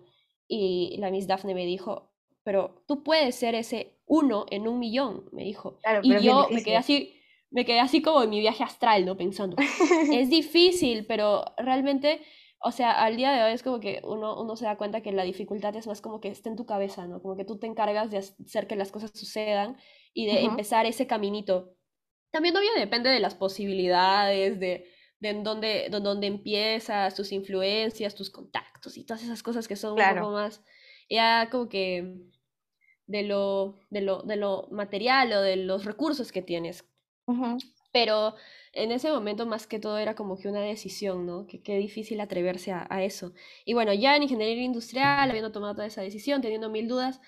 Y 0.49 0.97
la 0.99 1.11
Miss 1.11 1.27
Daphne 1.27 1.53
me 1.53 1.65
dijo, 1.65 2.11
pero 2.43 2.83
tú 2.87 3.03
puedes 3.03 3.35
ser 3.35 3.55
ese 3.55 3.93
uno 4.05 4.45
en 4.51 4.67
un 4.67 4.79
millón, 4.79 5.29
me 5.31 5.43
dijo. 5.43 5.79
Claro, 5.81 6.01
Y 6.03 6.21
yo 6.21 6.47
me 6.51 6.61
quedé 6.61 6.75
así, 6.77 7.13
me 7.55 7.65
quedé 7.65 7.79
así 7.81 8.03
como 8.03 8.23
en 8.23 8.29
mi 8.31 8.41
viaje 8.41 8.63
astral, 8.63 9.05
¿no? 9.05 9.17
Pensando, 9.17 9.57
es 10.09 10.29
difícil, 10.29 11.07
pero 11.07 11.45
realmente, 11.57 12.21
o 12.59 12.71
sea, 12.71 12.91
al 13.03 13.17
día 13.17 13.31
de 13.31 13.43
hoy 13.43 13.53
es 13.53 13.63
como 13.63 13.79
que 13.79 14.01
uno, 14.03 14.41
uno 14.41 14.55
se 14.57 14.65
da 14.65 14.77
cuenta 14.77 15.01
que 15.01 15.13
la 15.13 15.23
dificultad 15.23 15.75
es 15.77 15.87
más 15.87 16.01
como 16.01 16.21
que 16.21 16.29
está 16.29 16.49
en 16.49 16.57
tu 16.57 16.65
cabeza, 16.67 17.07
¿no? 17.07 17.21
Como 17.21 17.37
que 17.37 17.45
tú 17.45 17.59
te 17.59 17.67
encargas 17.67 18.11
de 18.11 18.17
hacer 18.19 18.67
que 18.67 18.75
las 18.77 18.91
cosas 18.91 19.11
sucedan 19.15 19.77
y 20.13 20.27
de 20.27 20.43
Ujú. 20.43 20.45
empezar 20.45 20.85
ese 20.85 21.07
caminito. 21.07 21.77
También 22.31 22.55
obvio 22.57 22.69
depende 22.77 23.09
de 23.09 23.19
las 23.19 23.35
posibilidades, 23.35 24.59
de, 24.59 24.87
de 25.19 25.29
en 25.29 25.43
dónde, 25.43 25.87
de 25.89 25.99
dónde 26.01 26.27
empiezas, 26.27 27.15
tus 27.15 27.31
influencias, 27.31 28.15
tus 28.15 28.29
contactos 28.29 28.97
y 28.97 29.05
todas 29.05 29.23
esas 29.23 29.41
cosas 29.43 29.67
que 29.67 29.75
son 29.77 29.93
un 29.99 30.05
Claro. 30.05 30.29
poco 30.29 30.31
más, 30.31 30.61
ya 31.09 31.49
como 31.49 31.69
que 31.69 32.17
de 33.07 33.23
lo, 33.23 33.75
de 33.89 34.01
lo, 34.01 34.23
de 34.23 34.35
lo 34.37 34.67
material 34.71 35.33
o 35.33 35.41
de 35.41 35.57
los 35.57 35.85
recursos 35.85 36.31
que 36.31 36.41
tienes. 36.41 36.85
Ujú. 37.27 37.57
Pero 37.91 38.35
en 38.73 38.91
ese 38.91 39.09
momento 39.11 39.45
más 39.45 39.67
que 39.67 39.79
todo 39.79 39.97
era 39.97 40.15
como 40.15 40.37
que 40.37 40.49
una 40.49 40.61
decisión, 40.61 41.25
¿no? 41.25 41.47
Que 41.47 41.61
qué 41.63 41.77
difícil 41.77 42.19
atreverse 42.19 42.71
a, 42.71 42.85
a 42.89 43.03
eso. 43.03 43.33
Y 43.63 43.73
bueno, 43.73 43.93
ya 43.93 44.15
en 44.15 44.23
ingeniería 44.23 44.63
industrial, 44.63 45.29
habiendo 45.29 45.51
tomado 45.51 45.75
toda 45.75 45.87
esa 45.87 46.01
decisión, 46.01 46.41
teniendo 46.41 46.69
mil 46.69 46.87
dudas, 46.87 47.21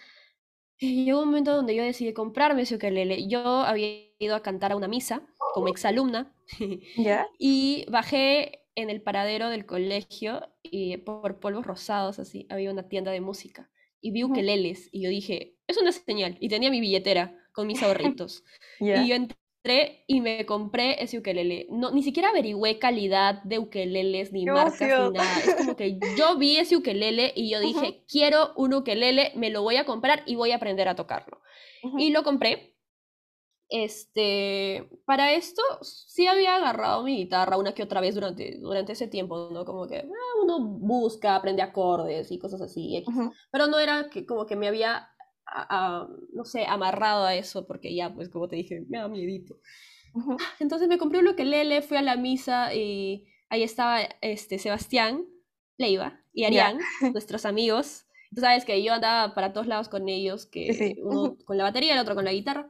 eh, 0.80 0.88
llegó 1.06 1.22
un 1.22 1.28
momento 1.30 1.56
donde 1.56 1.76
yo 1.76 1.84
decidí 1.84 2.14
comprarme 2.14 2.64
ese 2.64 2.76
ukelele. 2.76 3.28
Yo 3.28 3.42
había 3.42 3.90
ido 4.20 4.36
a 4.36 4.44
cantar 4.44 4.72
a 4.74 4.76
una 4.78 4.88
misa 4.88 5.24
como 5.54 5.70
exalumna 5.70 6.34
¿Ya? 6.96 7.28
y 7.40 7.86
bajé 7.90 8.66
en 8.76 8.90
el 8.90 9.02
paradero 9.02 9.50
del 9.50 9.66
colegio 9.66 10.50
y 10.64 10.98
por 10.98 11.40
polvos 11.40 11.66
rosados 11.66 12.20
así 12.20 12.46
había 12.50 12.72
una 12.72 12.88
tienda 12.90 13.12
de 13.12 13.22
música 13.22 13.70
y 14.02 14.12
vi 14.12 14.24
ukeleles 14.24 14.90
y 14.92 15.02
yo 15.04 15.10
dije, 15.10 15.56
es 15.68 15.78
una 15.78 15.92
señal 15.92 16.38
y 16.40 16.50
tenía 16.50 16.70
mi 16.70 16.80
billetera 16.82 17.36
con 17.54 17.68
mis 17.68 17.84
ahorritos. 17.84 18.44
Y 18.94 19.08
yo 19.10 19.16
entré 19.16 19.38
y 20.08 20.22
me 20.22 20.46
compré 20.46 21.04
ese 21.04 21.18
ukelele. 21.18 21.68
No, 21.70 21.92
ni 21.92 22.02
siquiera 22.02 22.30
averigüé 22.30 22.80
calidad 22.80 23.44
de 23.44 23.60
ukeleles, 23.60 24.32
ni 24.32 24.46
marcas, 24.46 24.80
ni 24.82 25.18
nada. 25.18 25.40
Es 25.40 25.56
como 25.56 25.76
que 25.76 26.00
yo 26.18 26.38
vi 26.38 26.58
ese 26.58 26.78
ukelele 26.78 27.34
y 27.36 27.50
yo 27.50 27.60
dije, 27.60 28.06
quiero 28.08 28.54
un 28.56 28.74
ukelele, 28.74 29.34
me 29.36 29.50
lo 29.50 29.64
voy 29.64 29.76
a 29.76 29.86
comprar 29.86 30.24
y 30.26 30.36
voy 30.36 30.52
a 30.52 30.56
aprender 30.56 30.88
a 30.88 30.96
tocarlo. 30.96 31.42
Y 31.98 32.12
lo 32.12 32.24
compré 32.24 32.78
este, 33.70 34.90
para 35.06 35.34
esto 35.34 35.62
sí 35.82 36.26
había 36.28 36.56
agarrado 36.56 37.04
mi 37.04 37.18
guitarra 37.18 37.58
una 37.58 37.74
que 37.74 37.84
otra 37.84 38.00
vez 38.00 38.16
durante, 38.16 38.58
durante 38.60 38.94
ese 38.94 39.08
tiempo, 39.08 39.50
¿no? 39.52 39.66
Como 39.66 39.88
que 39.88 40.00
ah, 40.00 40.42
uno 40.42 40.60
busca, 40.60 41.36
aprende 41.36 41.62
acordes 41.62 42.32
y 42.32 42.40
cosas 42.40 42.62
así, 42.62 43.04
pero 43.52 43.68
no 43.68 43.80
era 43.80 44.10
que 44.10 44.26
como 44.26 44.46
que 44.46 44.56
me 44.56 44.68
había, 44.68 45.10
no 46.34 46.46
sé, 46.46 46.66
amarrado 46.66 47.26
a 47.26 47.36
eso, 47.36 47.66
porque 47.66 47.94
ya, 47.96 48.14
pues 48.14 48.30
como 48.30 48.48
te 48.48 48.56
dije, 48.56 48.84
me 48.90 48.98
da 48.98 49.08
miedito. 49.08 49.60
Entonces 50.60 50.88
me 50.88 50.98
compré 50.98 51.20
un 51.20 51.28
ukelele, 51.28 51.82
fui 51.82 51.98
a 51.98 52.02
la 52.02 52.18
misa 52.18 52.74
y 52.74 53.28
ahí 53.50 53.64
estaba 53.64 54.02
este, 54.22 54.60
Sebastián 54.60 55.26
Leiva 55.78 56.22
y 56.34 56.46
Arián, 56.46 56.80
nuestros 57.14 57.46
amigos. 57.46 58.06
Tú 58.34 58.42
sabes 58.42 58.66
que 58.66 58.84
yo 58.84 58.94
andaba 58.94 59.34
para 59.34 59.54
todos 59.54 59.68
lados 59.68 59.90
con 59.90 60.10
ellos, 60.10 60.46
que 60.46 60.98
uno 61.02 61.38
con 61.46 61.58
la 61.58 61.64
batería, 61.64 61.94
el 61.94 62.00
otro 62.00 62.16
con 62.16 62.26
la 62.26 62.34
guitarra. 62.34 62.70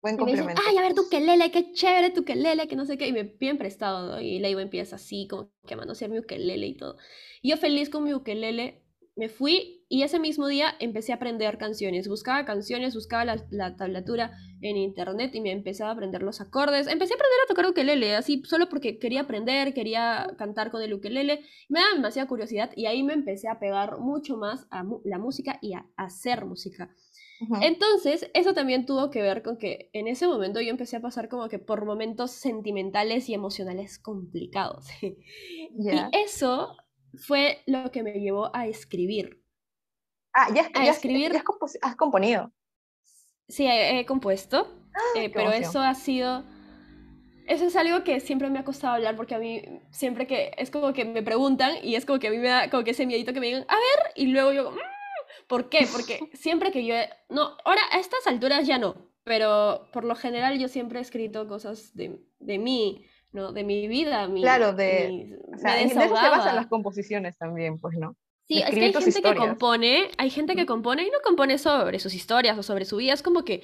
Buen 0.00 0.16
complemento. 0.16 0.60
Ay, 0.66 0.76
a 0.76 0.82
ver 0.82 0.94
tu 0.94 1.08
quelele, 1.08 1.50
qué 1.50 1.72
chévere 1.72 2.10
tu 2.10 2.24
quelele, 2.24 2.68
que 2.68 2.76
no 2.76 2.84
sé 2.84 2.98
qué. 2.98 3.06
Y 3.06 3.12
me 3.12 3.24
piden 3.24 3.58
prestado, 3.58 4.06
¿no? 4.06 4.20
Y 4.20 4.38
Leiva 4.38 4.60
empieza 4.60 4.96
así, 4.96 5.26
como 5.28 5.50
que 5.66 5.74
a 5.74 5.76
manosear 5.76 6.10
mi 6.10 6.18
ukelele 6.18 6.66
y 6.66 6.74
todo. 6.74 6.96
Y 7.42 7.50
yo 7.50 7.56
feliz 7.56 7.88
con 7.90 8.04
mi 8.04 8.12
ukelele, 8.12 8.83
me 9.16 9.28
fui 9.28 9.84
y 9.88 10.02
ese 10.02 10.18
mismo 10.18 10.48
día 10.48 10.74
empecé 10.80 11.12
a 11.12 11.16
aprender 11.16 11.56
canciones. 11.56 12.08
Buscaba 12.08 12.44
canciones, 12.44 12.94
buscaba 12.94 13.24
la, 13.24 13.46
la, 13.50 13.76
tablatura 13.76 14.32
en 14.60 14.76
internet 14.76 15.34
y 15.34 15.40
me 15.40 15.52
empezaba 15.52 15.90
a 15.90 15.92
aprender 15.92 16.22
los 16.22 16.40
acordes. 16.40 16.88
Empecé 16.88 17.14
a 17.14 17.16
aprender 17.16 17.38
a 17.44 17.48
tocar 17.48 17.66
ukelele, 17.68 18.16
así 18.16 18.42
solo 18.44 18.68
porque 18.68 18.98
quería 18.98 19.20
aprender, 19.20 19.72
quería 19.72 20.34
cantar 20.36 20.70
con 20.70 20.82
el 20.82 20.94
ukelele. 20.94 21.42
Me 21.68 21.80
daba 21.80 21.94
demasiada 21.94 22.28
curiosidad 22.28 22.70
y 22.74 22.86
ahí 22.86 23.02
me 23.04 23.12
empecé 23.12 23.48
a 23.48 23.60
pegar 23.60 23.98
mucho 23.98 24.36
más 24.36 24.66
a 24.70 24.84
la 25.04 25.18
música 25.18 25.58
y 25.62 25.74
a 25.74 25.86
hacer 25.96 26.44
música. 26.44 26.90
Entonces, 27.60 28.30
eso 28.32 28.54
también 28.54 28.86
tuvo 28.86 29.10
que 29.10 29.20
ver 29.20 29.42
con 29.42 29.58
que 29.58 29.90
en 29.92 30.08
ese 30.08 30.26
momento 30.26 30.60
yo 30.60 30.70
empecé 30.70 30.96
a 30.96 31.00
pasar 31.00 31.28
como 31.28 31.48
que 31.48 31.58
por 31.58 31.84
momentos 31.84 32.30
sentimentales 32.30 33.28
y 33.28 33.34
emocionales 33.34 33.98
complicados. 33.98 34.86
Y 35.76 35.88
eso 36.12 36.76
fue 37.18 37.62
lo 37.66 37.90
que 37.90 38.02
me 38.02 38.20
llevó 38.20 38.54
a 38.54 38.66
escribir. 38.66 39.42
Ah, 40.32 40.48
ya, 40.54 40.68
a 40.74 40.86
escribir. 40.86 41.32
Ya 41.32 41.42
has, 41.82 41.96
componido. 41.96 42.52
Sí, 43.48 43.66
he, 43.68 44.04
compuesto, 44.06 44.68
ah, 44.94 45.18
eh, 45.18 45.30
pero 45.30 45.52
eso 45.52 45.80
ha 45.80 45.94
sido... 45.94 46.44
Eso 47.46 47.66
es 47.66 47.76
algo 47.76 48.04
que 48.04 48.20
siempre 48.20 48.48
me 48.48 48.58
ha 48.58 48.64
costado 48.64 48.94
hablar 48.94 49.16
porque 49.16 49.34
a 49.34 49.38
mí 49.38 49.62
siempre 49.90 50.26
que 50.26 50.52
es 50.56 50.70
como 50.70 50.94
que 50.94 51.04
me 51.04 51.22
preguntan 51.22 51.74
y 51.82 51.94
es 51.94 52.06
como 52.06 52.18
que 52.18 52.28
a 52.28 52.30
mí 52.30 52.38
me 52.38 52.48
da 52.48 52.70
como 52.70 52.84
que 52.84 52.92
ese 52.92 53.04
miedito 53.04 53.34
que 53.34 53.40
me 53.40 53.48
digan, 53.48 53.66
a 53.68 53.74
ver, 53.74 54.12
y 54.16 54.28
luego 54.28 54.52
yo, 54.54 54.70
mm, 54.70 54.78
¿Por 55.46 55.68
qué? 55.68 55.86
Porque 55.90 56.18
siempre 56.34 56.72
que 56.72 56.84
yo... 56.84 56.94
No, 57.28 57.56
ahora 57.64 57.82
a 57.92 57.98
estas 57.98 58.26
alturas 58.26 58.66
ya 58.66 58.78
no, 58.78 58.96
pero 59.24 59.88
por 59.92 60.04
lo 60.04 60.14
general 60.14 60.58
yo 60.58 60.68
siempre 60.68 60.98
he 60.98 61.02
escrito 61.02 61.46
cosas 61.48 61.94
de, 61.94 62.20
de 62.38 62.58
mí, 62.58 63.04
¿no? 63.34 63.52
De 63.52 63.64
mi 63.64 63.88
vida, 63.88 64.26
mi... 64.28 64.40
Claro, 64.40 64.72
de... 64.72 65.36
o 65.52 65.58
sea, 65.58 65.80
eso 65.80 66.00
se 66.00 66.08
basan 66.08 66.56
las 66.56 66.68
composiciones 66.68 67.36
también, 67.36 67.78
pues, 67.78 67.98
¿no? 67.98 68.16
Sí, 68.46 68.58
es 68.60 68.70
que 68.70 68.80
hay 68.80 68.92
gente 68.92 69.22
que 69.22 69.34
compone, 69.34 70.10
hay 70.18 70.30
gente 70.30 70.54
que 70.54 70.66
compone 70.66 71.02
y 71.02 71.10
no 71.10 71.18
compone 71.24 71.58
sobre 71.58 71.98
sus 71.98 72.14
historias 72.14 72.58
o 72.58 72.62
sobre 72.62 72.84
su 72.84 72.96
vida, 72.98 73.14
es 73.14 73.22
como 73.22 73.42
que 73.44 73.62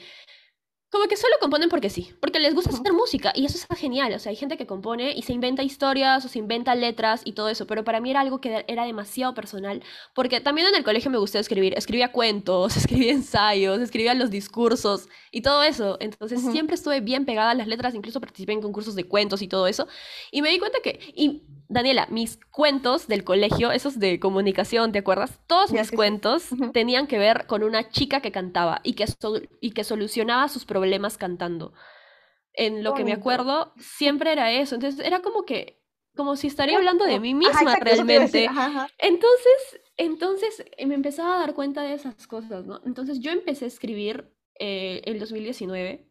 como 0.90 1.06
que 1.06 1.16
solo 1.16 1.34
componen 1.40 1.68
porque 1.68 1.88
sí, 1.88 2.12
porque 2.20 2.40
les 2.40 2.54
gusta 2.54 2.70
hacer 2.70 2.92
música 2.92 3.32
y 3.34 3.46
eso 3.46 3.56
está 3.56 3.76
genial. 3.76 4.12
O 4.12 4.18
sea, 4.18 4.30
hay 4.30 4.36
gente 4.36 4.56
que 4.56 4.66
compone 4.66 5.12
y 5.12 5.22
se 5.22 5.32
inventa 5.32 5.62
historias 5.62 6.24
o 6.24 6.28
se 6.28 6.40
inventa 6.40 6.74
letras 6.74 7.22
y 7.24 7.32
todo 7.32 7.48
eso, 7.48 7.66
pero 7.66 7.84
para 7.84 8.00
mí 8.00 8.10
era 8.10 8.20
algo 8.20 8.40
que 8.40 8.64
era 8.66 8.84
demasiado 8.84 9.32
personal, 9.32 9.82
porque 10.14 10.40
también 10.40 10.66
en 10.66 10.74
el 10.74 10.82
colegio 10.82 11.10
me 11.10 11.18
gustaba 11.18 11.40
escribir. 11.40 11.74
Escribía 11.76 12.10
cuentos, 12.10 12.76
escribía 12.76 13.12
ensayos, 13.12 13.80
escribía 13.80 14.14
los 14.14 14.30
discursos 14.30 15.08
y 15.30 15.42
todo 15.42 15.62
eso. 15.62 15.96
Entonces 16.00 16.40
siempre 16.50 16.74
estuve 16.74 17.00
bien 17.00 17.24
pegada 17.24 17.52
a 17.52 17.54
las 17.54 17.68
letras, 17.68 17.94
incluso 17.94 18.20
participé 18.20 18.52
en 18.52 18.60
concursos 18.60 18.96
de 18.96 19.04
cuentos 19.04 19.42
y 19.42 19.48
todo 19.48 19.68
eso. 19.68 19.86
Y 20.32 20.42
me 20.42 20.50
di 20.50 20.58
cuenta 20.58 20.78
que. 20.82 20.98
Y 21.14 21.42
Daniela, 21.70 22.08
mis 22.10 22.36
cuentos 22.50 23.06
del 23.06 23.22
colegio, 23.22 23.70
esos 23.70 24.00
de 24.00 24.18
comunicación, 24.18 24.90
¿te 24.90 24.98
acuerdas? 24.98 25.38
Todos 25.46 25.70
mis 25.70 25.92
cuentos 25.92 26.48
tenían 26.72 27.06
que 27.06 27.16
ver 27.16 27.46
con 27.46 27.62
una 27.62 27.88
chica 27.90 28.20
que 28.20 28.32
cantaba 28.32 28.80
y 28.82 28.94
que, 28.94 29.06
y 29.60 29.70
que 29.70 29.84
solucionaba 29.84 30.48
sus 30.48 30.64
problemas 30.64 31.16
cantando. 31.16 31.72
En 32.54 32.82
lo 32.82 32.94
que 32.94 33.04
me 33.04 33.12
acuerdo, 33.12 33.72
siempre 33.78 34.32
era 34.32 34.50
eso. 34.50 34.74
Entonces, 34.74 35.04
era 35.06 35.20
como 35.20 35.44
que, 35.44 35.80
como 36.16 36.34
si 36.34 36.48
estaría 36.48 36.76
hablando 36.76 37.04
de 37.04 37.20
mí 37.20 37.34
misma 37.34 37.76
realmente. 37.76 38.50
Entonces, 38.98 39.80
entonces 39.96 40.64
eh, 40.76 40.86
me 40.86 40.96
empezaba 40.96 41.36
a 41.36 41.38
dar 41.38 41.54
cuenta 41.54 41.82
de 41.82 41.94
esas 41.94 42.26
cosas, 42.26 42.66
¿no? 42.66 42.80
Entonces, 42.84 43.20
yo 43.20 43.30
empecé 43.30 43.66
a 43.66 43.68
escribir 43.68 44.34
eh, 44.58 45.02
el 45.04 45.20
2019 45.20 46.10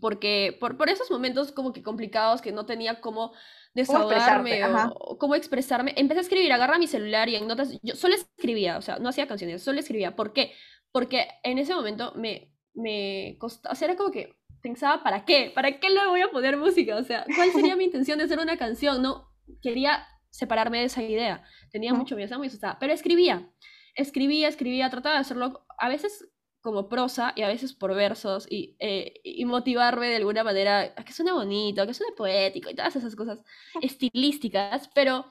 porque 0.00 0.56
por, 0.60 0.76
por 0.76 0.88
esos 0.88 1.10
momentos 1.10 1.52
como 1.52 1.72
que 1.72 1.82
complicados 1.82 2.40
que 2.40 2.52
no 2.52 2.66
tenía 2.66 3.00
cómo 3.00 3.32
desahogarme 3.74 4.60
o 4.94 5.18
cómo 5.18 5.34
expresarme, 5.34 5.94
empecé 5.96 6.20
a 6.20 6.22
escribir, 6.22 6.52
agarra 6.52 6.78
mi 6.78 6.86
celular 6.86 7.28
y 7.28 7.36
en 7.36 7.46
notas, 7.46 7.78
yo 7.82 7.94
solo 7.94 8.14
escribía, 8.14 8.78
o 8.78 8.82
sea, 8.82 8.98
no 8.98 9.08
hacía 9.08 9.26
canciones, 9.26 9.62
solo 9.62 9.80
escribía. 9.80 10.16
¿Por 10.16 10.32
qué? 10.32 10.52
Porque 10.92 11.28
en 11.42 11.58
ese 11.58 11.74
momento 11.74 12.12
me, 12.16 12.52
me 12.74 13.36
costaba, 13.38 13.72
o 13.72 13.76
sea, 13.76 13.88
era 13.88 13.96
como 13.96 14.10
que 14.10 14.36
pensaba, 14.62 15.02
¿para 15.02 15.24
qué? 15.24 15.52
¿Para 15.54 15.78
qué 15.78 15.90
le 15.90 16.06
voy 16.06 16.20
a 16.20 16.30
poner 16.30 16.56
música? 16.56 16.96
O 16.96 17.04
sea, 17.04 17.24
¿cuál 17.36 17.50
sería 17.52 17.76
mi 17.76 17.84
intención 17.84 18.18
de 18.18 18.24
hacer 18.24 18.38
una 18.38 18.56
canción? 18.56 19.02
No, 19.02 19.28
quería 19.62 20.06
separarme 20.30 20.78
de 20.78 20.84
esa 20.84 21.02
idea. 21.02 21.44
Tenía 21.70 21.94
mucho 21.94 22.16
miedo, 22.16 22.38
muy 22.38 22.48
asustada, 22.48 22.78
pero 22.78 22.92
escribía. 22.92 23.50
Escribía, 23.94 24.48
escribía, 24.48 24.90
trataba 24.90 25.16
de 25.16 25.20
hacerlo 25.22 25.66
a 25.78 25.88
veces 25.88 26.28
como 26.68 26.86
prosa 26.86 27.32
y 27.34 27.40
a 27.40 27.48
veces 27.48 27.72
por 27.72 27.94
versos 27.94 28.46
y, 28.50 28.76
eh, 28.78 29.22
y 29.24 29.46
motivarme 29.46 30.08
de 30.08 30.16
alguna 30.16 30.44
manera 30.44 30.92
a 30.94 31.02
que 31.02 31.14
suene 31.14 31.32
bonito, 31.32 31.80
a 31.80 31.86
que 31.86 31.94
suene 31.94 32.12
poético 32.12 32.68
y 32.68 32.74
todas 32.74 32.94
esas 32.94 33.16
cosas 33.16 33.42
estilísticas, 33.80 34.90
pero, 34.94 35.24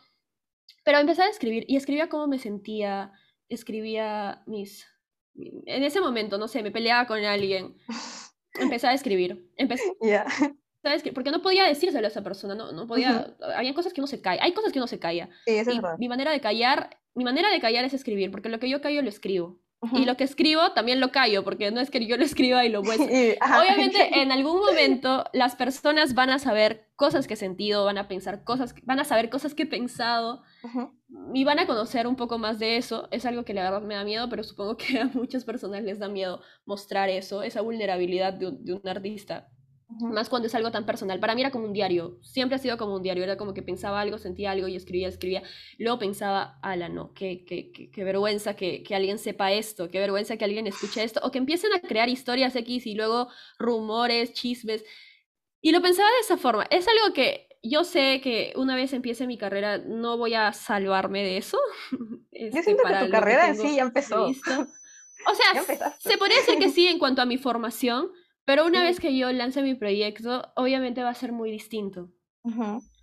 pero 0.84 0.98
empecé 0.98 1.22
a 1.22 1.30
escribir 1.30 1.64
y 1.68 1.76
escribía 1.76 2.10
cómo 2.10 2.26
me 2.26 2.40
sentía, 2.40 3.12
escribía 3.50 4.42
mis... 4.48 4.88
En 5.36 5.84
ese 5.84 6.02
momento, 6.02 6.40
no 6.40 6.48
sé, 6.48 6.64
me 6.64 6.72
peleaba 6.72 7.06
con 7.06 7.24
alguien, 7.24 7.78
empecé 8.56 8.88
a 8.88 8.94
escribir, 8.94 9.48
empecé... 9.58 9.84
¿Sabes 10.82 11.04
qué? 11.04 11.14
Porque 11.14 11.30
no 11.30 11.44
podía 11.44 11.66
decírselo 11.66 12.08
a 12.08 12.10
esa 12.10 12.24
persona, 12.24 12.56
no, 12.56 12.72
no 12.72 12.88
podía, 12.88 13.36
había 13.56 13.76
cosas 13.76 13.94
que 13.94 14.02
uno 14.02 14.08
se 14.08 14.22
cae, 14.22 14.40
hay 14.42 14.54
cosas 14.54 14.74
que 14.74 14.80
uno 14.80 14.88
se 14.88 14.98
calla. 14.98 15.30
y 15.46 15.80
mi 16.00 16.10
manera 16.10 16.32
de 16.32 16.42
callar, 16.42 16.98
mi 17.14 17.24
manera 17.24 17.52
de 17.52 17.62
callar 17.62 17.86
es 17.86 17.94
escribir, 17.94 18.32
porque 18.32 18.50
lo 18.50 18.58
que 18.58 18.70
yo 18.70 18.82
callo 18.82 19.04
lo 19.04 19.10
escribo. 19.10 19.60
Y 19.94 20.06
lo 20.06 20.18
que 20.18 20.24
escribo 20.24 20.72
también 20.72 21.00
lo 21.00 21.12
callo, 21.12 21.44
porque 21.44 21.70
no 21.70 21.80
es 21.80 21.92
que 21.92 22.04
yo 22.06 22.18
lo 22.18 22.24
escriba 22.24 22.66
y 22.66 22.70
lo 22.70 22.82
muestre. 22.84 23.38
Obviamente, 23.42 23.98
en 24.22 24.32
algún 24.32 24.60
momento 24.60 25.26
las 25.34 25.56
personas 25.56 26.16
van 26.16 26.32
a 26.32 26.40
saber 26.40 26.90
cosas 26.96 27.28
que 27.28 27.36
he 27.36 27.38
sentido, 27.38 27.86
van 27.86 28.00
a 28.00 28.08
pensar 28.08 28.44
cosas, 28.44 28.74
van 28.84 29.00
a 29.00 29.06
saber 29.06 29.30
cosas 29.30 29.54
que 29.54 29.64
he 29.64 29.68
pensado 29.68 30.42
y 31.34 31.44
van 31.44 31.60
a 31.60 31.68
conocer 31.68 32.08
un 32.08 32.16
poco 32.16 32.40
más 32.40 32.58
de 32.58 32.78
eso. 32.78 33.08
Es 33.12 33.26
algo 33.26 33.46
que 33.46 33.54
la 33.54 33.64
verdad 33.64 33.82
me 33.82 33.96
da 33.96 34.04
miedo, 34.04 34.28
pero 34.30 34.44
supongo 34.44 34.78
que 34.78 35.00
a 35.00 35.06
muchas 35.06 35.46
personas 35.46 35.84
les 35.84 36.00
da 36.00 36.10
miedo 36.10 36.42
mostrar 36.66 37.10
eso, 37.10 37.44
esa 37.44 37.62
vulnerabilidad 37.62 38.34
de 38.34 38.74
un 38.74 38.88
artista. 38.88 39.50
Más 39.90 40.28
cuando 40.28 40.48
es 40.48 40.56
algo 40.56 40.70
tan 40.70 40.86
personal. 40.86 41.20
Para 41.20 41.34
mí 41.34 41.42
era 41.42 41.52
como 41.52 41.66
un 41.66 41.74
diario. 41.74 42.20
Siempre 42.22 42.58
ha 42.58 42.60
sido 42.60 42.78
como 42.78 42.96
un 42.96 43.04
diario. 43.04 43.24
Era 43.24 43.38
como 43.38 43.54
que 43.54 43.62
pensaba 43.62 44.02
algo, 44.02 44.18
sentía 44.18 44.52
algo 44.52 44.68
y 44.68 44.76
escribía, 44.76 45.08
escribía. 45.08 45.44
Luego 45.78 45.98
pensaba, 45.98 46.60
ala, 46.62 46.90
no, 46.90 47.14
qué, 47.14 47.46
qué, 47.46 47.72
qué, 47.72 48.04
vergüenza 48.04 48.56
que, 48.56 48.84
que, 48.84 48.96
alguien 48.96 49.18
sepa 49.18 49.54
esto, 49.54 49.90
qué 49.90 50.00
vergüenza 50.00 50.36
que 50.36 50.44
alguien 50.44 50.68
escuche 50.68 51.04
esto. 51.04 51.22
O 51.24 51.32
que 51.32 51.38
empiecen 51.38 51.72
a 51.74 51.80
crear 51.80 52.10
historias 52.10 52.56
X 52.56 52.86
y 52.86 52.96
luego 52.96 53.30
rumores, 53.60 54.34
chismes. 54.34 54.84
Y 55.62 55.72
lo 55.72 55.82
pensaba 55.82 56.10
de 56.10 56.20
esa 56.20 56.38
forma. 56.38 56.68
Es 56.70 56.86
algo 56.88 57.14
que 57.14 57.48
yo 57.64 57.84
sé 57.84 58.22
que 58.22 58.54
una 58.56 58.76
vez 58.76 58.94
empiece 58.94 59.28
mi 59.28 59.38
carrera 59.38 59.78
no 59.78 60.18
voy 60.18 60.34
a 60.34 60.54
salvarme 60.54 61.24
de 61.24 61.38
eso. 61.38 61.58
yo 61.92 61.98
este, 62.32 62.64
siento 62.64 62.84
que 62.84 63.06
tu 63.06 63.10
carrera 63.10 63.50
en 63.50 63.58
sí 63.58 63.76
ya 63.76 63.84
empezó. 63.84 64.26
O 64.26 64.34
sea, 65.36 65.96
se 66.00 66.18
podría 66.18 66.38
decir 66.38 66.60
que 66.60 66.70
sí 66.70 66.88
en 66.88 67.00
cuanto 67.00 67.22
a 67.22 67.26
mi 67.26 67.38
formación 67.38 68.12
pero 68.48 68.66
una 68.66 68.82
vez 68.82 69.02
que 69.02 69.14
yo 69.18 69.30
lance 69.34 69.62
mi 69.62 69.76
proyecto, 69.76 70.54
obviamente 70.56 71.04
va 71.04 71.10
a 71.10 71.16
ser 71.16 71.34
muy 71.34 71.52
distinto. 71.52 72.14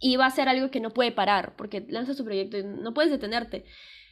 Y 0.00 0.16
va 0.16 0.24
a 0.24 0.30
ser 0.30 0.48
algo 0.48 0.70
que 0.70 0.80
no 0.80 0.94
puede 0.94 1.12
parar, 1.12 1.54
porque 1.54 1.84
lanzas 1.86 2.16
tu 2.16 2.24
proyecto 2.24 2.56
y 2.56 2.64
no 2.64 2.94
puedes 2.94 3.12
detenerte. 3.12 3.66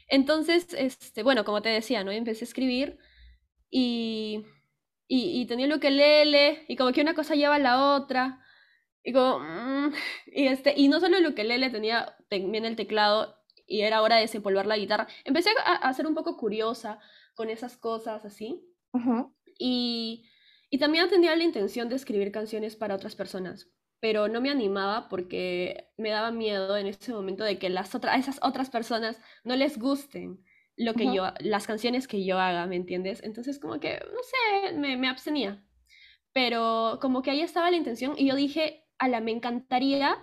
Entonces, 0.09 0.75
este, 0.75 1.23
bueno, 1.23 1.47
como 1.47 1.63
te 1.63 1.71
decía, 1.71 2.05
¿no? 2.05 2.11
Empecé 2.11 2.45
a 2.45 2.49
escribir 2.49 2.99
y, 3.71 4.45
y, 5.09 5.41
y 5.41 5.47
tenía 5.47 5.67
lo 5.69 5.81
que 5.81 5.91
lele 5.91 6.67
y 6.69 6.77
como 6.77 6.93
que 6.93 7.01
una 7.01 7.15
cosa 7.15 7.35
lleva 7.35 7.55
a 7.55 7.61
la 7.61 7.95
otra. 7.95 8.45
Y 9.03 9.15
como, 9.15 9.39
mm, 9.39 9.95
y, 10.27 10.49
este, 10.49 10.75
y 10.77 10.89
no 10.89 11.01
solo 11.01 11.19
lo 11.21 11.35
que 11.35 11.45
lele 11.45 11.71
tenía 11.71 12.15
también 12.29 12.67
el 12.67 12.77
teclado 12.77 13.39
y 13.67 13.81
era 13.81 14.03
hora 14.03 14.17
de 14.17 14.23
desempolvar 14.23 14.67
la 14.67 14.77
guitarra. 14.77 15.09
Empecé 15.25 15.49
a, 15.65 15.77
a, 15.77 15.95
ser 15.95 16.07
un 16.07 16.15
poco 16.15 16.37
curiosa 16.37 16.99
con 17.35 17.49
esas 17.49 17.79
cosas 17.79 18.23
así. 18.27 18.63
Y, 19.59 20.27
y 20.73 20.79
también 20.79 21.07
tenía 21.11 21.37
la 21.37 21.45
intención 21.45 21.91
de 21.91 21.97
escribir 21.97 22.33
canciones 22.33 22.77
para 22.77 22.95
otras 22.95 23.15
personas, 23.15 23.69
pero 24.01 24.27
no 24.29 24.41
me 24.41 24.49
animaba 24.49 25.11
porque 25.11 25.93
me 25.99 26.09
daba 26.09 26.31
miedo 26.31 26.79
en 26.79 26.87
ese 26.87 27.13
momento 27.13 27.45
de 27.45 27.59
que 27.59 27.69
las 27.69 27.95
otras, 27.95 28.15
a 28.15 28.19
esas 28.19 28.39
otras 28.41 28.71
personas 28.71 29.21
no 29.45 29.55
les 29.55 29.79
gusten 29.79 30.43
lo 30.79 30.95
que 30.95 31.13
yo, 31.13 31.27
las 31.41 31.67
canciones 31.67 32.09
que 32.09 32.25
yo 32.25 32.39
haga, 32.39 32.67
¿me 32.67 32.77
entiendes? 32.77 33.23
Entonces 33.23 33.59
como 33.59 33.79
que, 33.81 34.01
no 34.15 34.23
sé, 34.23 34.73
me, 34.73 34.97
me 34.97 35.11
abstenía. 35.11 35.63
Pero 36.33 36.99
como 37.03 37.21
que 37.21 37.33
ahí 37.33 37.43
estaba 37.43 37.71
la 37.71 37.77
intención 37.77 38.15
y 38.17 38.29
yo 38.29 38.35
dije, 38.35 38.87
ala, 38.97 39.21
me 39.21 39.33
encantaría 39.33 40.17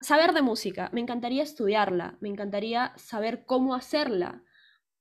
saber 0.00 0.32
de 0.32 0.42
música, 0.42 0.90
me 0.92 1.00
encantaría 1.00 1.44
estudiarla, 1.44 2.18
me 2.20 2.28
encantaría 2.28 2.94
saber 2.96 3.44
cómo 3.46 3.76
hacerla. 3.76 4.42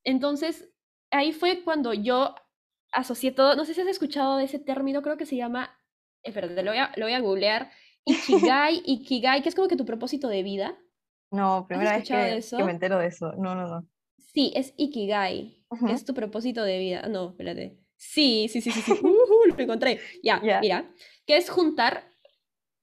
Entonces, 0.03 0.71
ahí 1.09 1.33
fue 1.33 1.63
cuando 1.63 1.95
yo 1.95 2.35
asocié 2.91 3.31
todo, 3.31 3.55
no 3.55 3.65
sé 3.65 3.73
si 3.73 3.81
has 3.81 3.87
escuchado 3.87 4.37
de 4.37 4.45
ese 4.45 4.59
término, 4.59 5.01
creo 5.01 5.17
que 5.17 5.25
se 5.25 5.35
llama, 5.35 5.77
espérate, 6.23 6.61
lo 6.63 6.71
voy 6.71 6.79
a, 6.79 6.91
lo 6.95 7.05
voy 7.05 7.13
a 7.13 7.19
googlear, 7.19 7.71
Ikigai, 8.05 8.81
Ikigai, 8.85 9.41
que 9.41 9.49
es 9.49 9.55
como 9.55 9.67
que 9.67 9.75
tu 9.75 9.85
propósito 9.85 10.27
de 10.27 10.43
vida. 10.43 10.77
No, 11.31 11.65
primera 11.67 11.97
vez 11.97 12.07
que, 12.07 12.57
que, 12.57 12.63
me 12.63 12.71
entero 12.71 12.97
de 12.97 13.07
eso. 13.07 13.31
No, 13.37 13.55
no, 13.55 13.67
no. 13.67 13.87
Sí, 14.17 14.51
es 14.55 14.73
Ikigai, 14.77 15.63
que 15.85 15.93
es 15.93 16.03
tu 16.03 16.13
propósito 16.13 16.63
de 16.63 16.79
vida. 16.79 17.07
No, 17.07 17.29
espérate. 17.29 17.77
Sí, 17.95 18.47
sí, 18.49 18.61
sí, 18.61 18.71
sí, 18.71 18.81
sí. 18.81 18.91
Uh, 18.93 19.47
lo 19.47 19.59
encontré. 19.59 19.99
Ya, 20.23 20.41
mira, 20.61 20.91
que 21.25 21.37
es 21.37 21.49
juntar, 21.49 22.11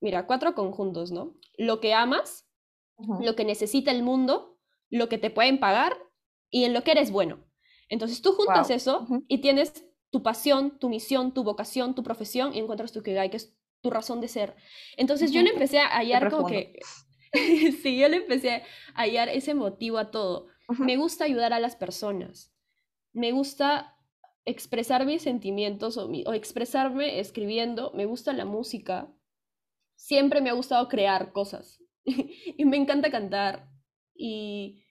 mira, 0.01 0.27
cuatro 0.27 0.55
conjuntos, 0.55 1.11
¿no? 1.11 1.35
Lo 1.57 1.81
que 1.81 1.93
amas, 1.93 2.47
lo 3.21 3.35
que 3.35 3.45
necesita 3.45 3.91
el 3.91 4.03
mundo, 4.03 4.59
lo 4.91 5.09
que 5.09 5.19
te 5.19 5.31
pueden 5.31 5.59
pagar 5.59 5.97
y 6.51 6.65
en 6.65 6.73
lo 6.73 6.83
que 6.85 6.93
eres 6.93 7.11
bueno. 7.11 7.45
Entonces 7.89 8.23
tú 8.23 8.33
juntas 8.33 8.71
eso 8.71 9.07
y 9.27 9.39
tienes 9.39 9.88
tu 10.11 10.23
pasión, 10.23 10.79
tu 10.79 10.89
misión, 10.89 11.33
tu 11.35 11.45
vocación, 11.45 11.95
tu 11.95 12.03
profesión 12.03 12.55
y 12.55 12.59
encuentras 12.59 12.93
tu 12.93 13.01
Ikigai, 13.01 13.31
que 13.31 13.37
es 13.37 13.57
tu 13.81 13.91
razón 13.91 14.21
de 14.21 14.29
ser. 14.29 14.57
Entonces 14.97 15.33
yo 15.33 15.43
le 15.43 15.51
empecé 15.51 15.79
a 15.79 15.89
hallar 15.89 16.31
como 16.31 16.47
que... 16.47 16.79
sí, 17.83 17.99
yo 17.99 18.09
le 18.09 18.17
empecé 18.17 18.63
a 18.95 19.03
hallar 19.03 19.29
ese 19.29 19.55
motivo 19.55 19.99
a 19.99 20.11
todo. 20.11 20.49
Me 20.79 20.97
gusta 20.97 21.25
ayudar 21.25 21.53
a 21.53 21.61
las 21.61 21.77
personas. 21.77 22.55
Me 23.13 23.33
gusta 23.33 23.97
expresar 24.45 25.05
mis 25.05 25.23
sentimientos 25.23 25.97
o, 25.99 26.33
expresarme 26.33 27.21
escribiendo. 27.21 27.93
Me 27.95 28.07
gusta 28.07 28.33
la 28.33 28.45
música. 28.45 29.13
Siempre 29.95 30.41
me 30.41 30.51
ha 30.51 30.55
gustado 30.55 30.89
crear 30.89 31.33
cosas. 31.33 31.83
y 32.05 32.65
me 32.65 32.77
encanta 32.77 33.11
cantar. 33.11 33.69
Y, 34.15 34.85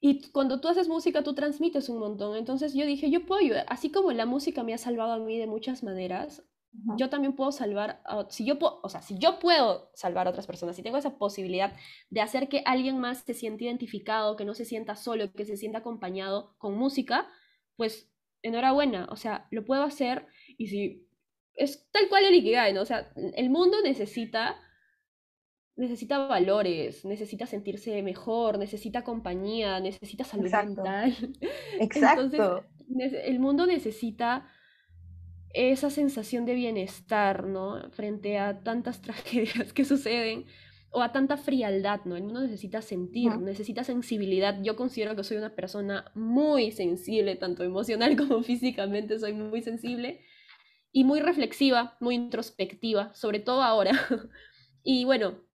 y 0.00 0.30
cuando 0.30 0.60
tú 0.60 0.68
haces 0.68 0.88
música, 0.88 1.22
tú 1.22 1.34
transmites 1.34 1.88
un 1.88 1.98
montón. 1.98 2.36
Entonces 2.36 2.72
yo 2.74 2.86
dije, 2.86 3.10
yo 3.10 3.26
puedo 3.26 3.40
ayudar. 3.40 3.66
Así 3.68 3.90
como 3.90 4.12
la 4.12 4.24
música 4.24 4.62
me 4.62 4.72
ha 4.72 4.78
salvado 4.78 5.12
a 5.12 5.18
mí 5.18 5.38
de 5.38 5.46
muchas 5.46 5.82
maneras, 5.82 6.42
yo 6.96 7.10
también 7.10 7.34
puedo 7.34 7.50
salvar, 7.50 8.00
si 8.28 8.46
yo 8.46 8.58
puedo, 8.58 8.80
o 8.82 8.88
sea, 8.88 9.02
si 9.02 9.18
yo 9.18 9.40
puedo 9.40 9.90
salvar 9.94 10.26
a 10.26 10.30
otras 10.30 10.46
personas, 10.46 10.76
si 10.76 10.82
tengo 10.82 10.96
esa 10.96 11.18
posibilidad 11.18 11.72
de 12.10 12.20
hacer 12.20 12.48
que 12.48 12.62
alguien 12.64 12.98
más 12.98 13.24
se 13.24 13.34
sienta 13.34 13.64
identificado, 13.64 14.36
que 14.36 14.44
no 14.44 14.54
se 14.54 14.64
sienta 14.64 14.94
solo, 14.94 15.32
que 15.32 15.44
se 15.44 15.56
sienta 15.56 15.78
acompañado 15.78 16.54
con 16.58 16.78
música, 16.78 17.28
pues 17.76 18.08
enhorabuena, 18.42 19.08
o 19.10 19.16
sea, 19.16 19.48
lo 19.50 19.64
puedo 19.64 19.82
hacer 19.82 20.26
y 20.56 20.68
si 20.68 21.08
es 21.54 21.90
tal 21.90 22.08
cual 22.08 22.24
el 22.24 22.34
Ikigai, 22.36 22.72
¿no? 22.72 22.82
O 22.82 22.86
sea, 22.86 23.12
el 23.16 23.50
mundo 23.50 23.78
necesita 23.82 24.56
necesita 25.80 26.26
valores, 26.26 27.06
necesita 27.06 27.46
sentirse 27.46 28.02
mejor, 28.02 28.58
necesita 28.58 29.02
compañía, 29.02 29.80
necesita 29.80 30.24
salud 30.24 30.50
mental. 30.50 31.16
Exacto. 31.80 32.64
Entonces, 32.88 33.22
el 33.24 33.40
mundo 33.40 33.66
necesita 33.66 34.46
esa 35.54 35.88
sensación 35.88 36.44
de 36.44 36.54
bienestar, 36.54 37.46
¿no? 37.46 37.90
Frente 37.92 38.38
a 38.38 38.62
tantas 38.62 39.00
tragedias 39.06 39.72
que 39.72 39.86
suceden 39.86 40.44
o 40.90 41.00
a 41.02 41.12
tanta 41.12 41.38
frialdad, 41.38 42.00
¿no? 42.04 42.14
El 42.14 42.24
mundo 42.24 42.42
necesita 42.42 42.82
sentir, 42.82 43.38
necesita 43.38 43.82
sensibilidad. 43.82 44.60
Yo 44.62 44.76
considero 44.76 45.16
que 45.16 45.24
soy 45.24 45.38
una 45.38 45.54
persona 45.54 46.12
muy 46.14 46.72
sensible, 46.72 47.36
tanto 47.36 47.64
emocional 47.64 48.16
como 48.18 48.42
físicamente, 48.42 49.18
soy 49.18 49.32
muy 49.32 49.62
sensible 49.62 50.20
y 50.92 51.04
muy 51.04 51.20
reflexiva, 51.20 51.96
muy 52.00 52.16
introspectiva, 52.16 53.14
sobre 53.14 53.40
todo 53.40 53.62
ahora. 53.62 53.92
y 54.82 55.06
bueno, 55.06 55.49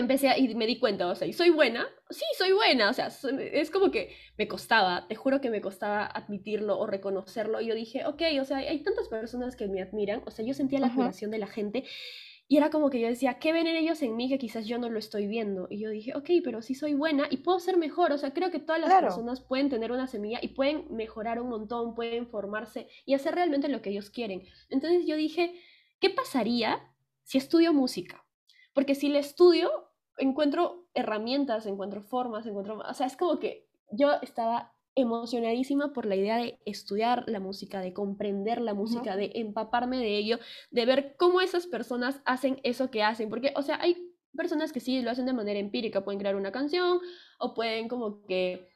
empecé 0.00 0.28
a, 0.28 0.38
y 0.38 0.54
me 0.54 0.66
di 0.66 0.78
cuenta, 0.78 1.08
o 1.08 1.14
sea, 1.14 1.26
¿y 1.26 1.32
soy 1.32 1.50
buena? 1.50 1.86
Sí, 2.10 2.24
soy 2.36 2.52
buena, 2.52 2.90
o 2.90 2.92
sea, 2.92 3.08
es 3.08 3.70
como 3.70 3.90
que 3.90 4.14
me 4.36 4.48
costaba, 4.48 5.06
te 5.08 5.14
juro 5.14 5.40
que 5.40 5.50
me 5.50 5.60
costaba 5.60 6.06
admitirlo 6.06 6.78
o 6.78 6.86
reconocerlo. 6.86 7.60
Y 7.60 7.66
yo 7.66 7.74
dije, 7.74 8.06
ok, 8.06 8.22
o 8.40 8.44
sea, 8.44 8.58
hay 8.58 8.82
tantas 8.82 9.08
personas 9.08 9.56
que 9.56 9.68
me 9.68 9.82
admiran, 9.82 10.22
o 10.26 10.30
sea, 10.30 10.44
yo 10.44 10.54
sentía 10.54 10.80
la 10.80 10.88
admiración 10.88 11.30
de 11.30 11.38
la 11.38 11.46
gente 11.46 11.84
y 12.48 12.58
era 12.58 12.70
como 12.70 12.90
que 12.90 13.00
yo 13.00 13.08
decía, 13.08 13.38
¿qué 13.40 13.52
ven 13.52 13.66
ellos 13.66 14.02
en 14.02 14.14
mí 14.14 14.28
que 14.28 14.38
quizás 14.38 14.66
yo 14.66 14.78
no 14.78 14.88
lo 14.88 15.00
estoy 15.00 15.26
viendo? 15.26 15.66
Y 15.68 15.80
yo 15.80 15.90
dije, 15.90 16.14
ok, 16.14 16.30
pero 16.44 16.62
sí 16.62 16.76
soy 16.76 16.94
buena 16.94 17.26
y 17.28 17.38
puedo 17.38 17.58
ser 17.58 17.76
mejor. 17.76 18.12
O 18.12 18.18
sea, 18.18 18.32
creo 18.32 18.52
que 18.52 18.60
todas 18.60 18.80
las 18.80 19.00
personas 19.00 19.40
pueden 19.40 19.68
tener 19.68 19.90
una 19.90 20.06
semilla 20.06 20.38
y 20.40 20.48
pueden 20.48 20.86
mejorar 20.90 21.40
un 21.40 21.48
montón, 21.48 21.96
pueden 21.96 22.28
formarse 22.28 22.86
y 23.04 23.14
hacer 23.14 23.34
realmente 23.34 23.68
lo 23.68 23.82
que 23.82 23.90
ellos 23.90 24.10
quieren. 24.10 24.44
Entonces 24.70 25.06
yo 25.06 25.16
dije, 25.16 25.60
¿qué 25.98 26.10
pasaría 26.10 26.94
si 27.24 27.38
estudio 27.38 27.72
música? 27.72 28.24
Porque 28.74 28.94
si 28.94 29.08
le 29.08 29.18
estudio, 29.18 29.85
encuentro 30.18 30.86
herramientas, 30.94 31.66
encuentro 31.66 32.02
formas, 32.02 32.46
encuentro... 32.46 32.78
O 32.78 32.94
sea, 32.94 33.06
es 33.06 33.16
como 33.16 33.38
que 33.38 33.66
yo 33.90 34.12
estaba 34.22 34.72
emocionadísima 34.94 35.92
por 35.92 36.06
la 36.06 36.16
idea 36.16 36.38
de 36.38 36.58
estudiar 36.64 37.24
la 37.28 37.38
música, 37.38 37.80
de 37.80 37.92
comprender 37.92 38.60
la 38.60 38.72
música, 38.72 39.14
de 39.14 39.30
empaparme 39.34 39.98
de 39.98 40.16
ello, 40.16 40.38
de 40.70 40.86
ver 40.86 41.16
cómo 41.18 41.42
esas 41.42 41.66
personas 41.66 42.20
hacen 42.24 42.60
eso 42.62 42.90
que 42.90 43.02
hacen, 43.02 43.28
porque, 43.28 43.52
o 43.56 43.62
sea, 43.62 43.78
hay 43.80 44.14
personas 44.34 44.72
que 44.72 44.80
sí 44.80 45.02
lo 45.02 45.10
hacen 45.10 45.26
de 45.26 45.34
manera 45.34 45.60
empírica, 45.60 46.02
pueden 46.02 46.18
crear 46.18 46.34
una 46.34 46.50
canción 46.50 47.00
o 47.38 47.54
pueden 47.54 47.88
como 47.88 48.24
que 48.24 48.68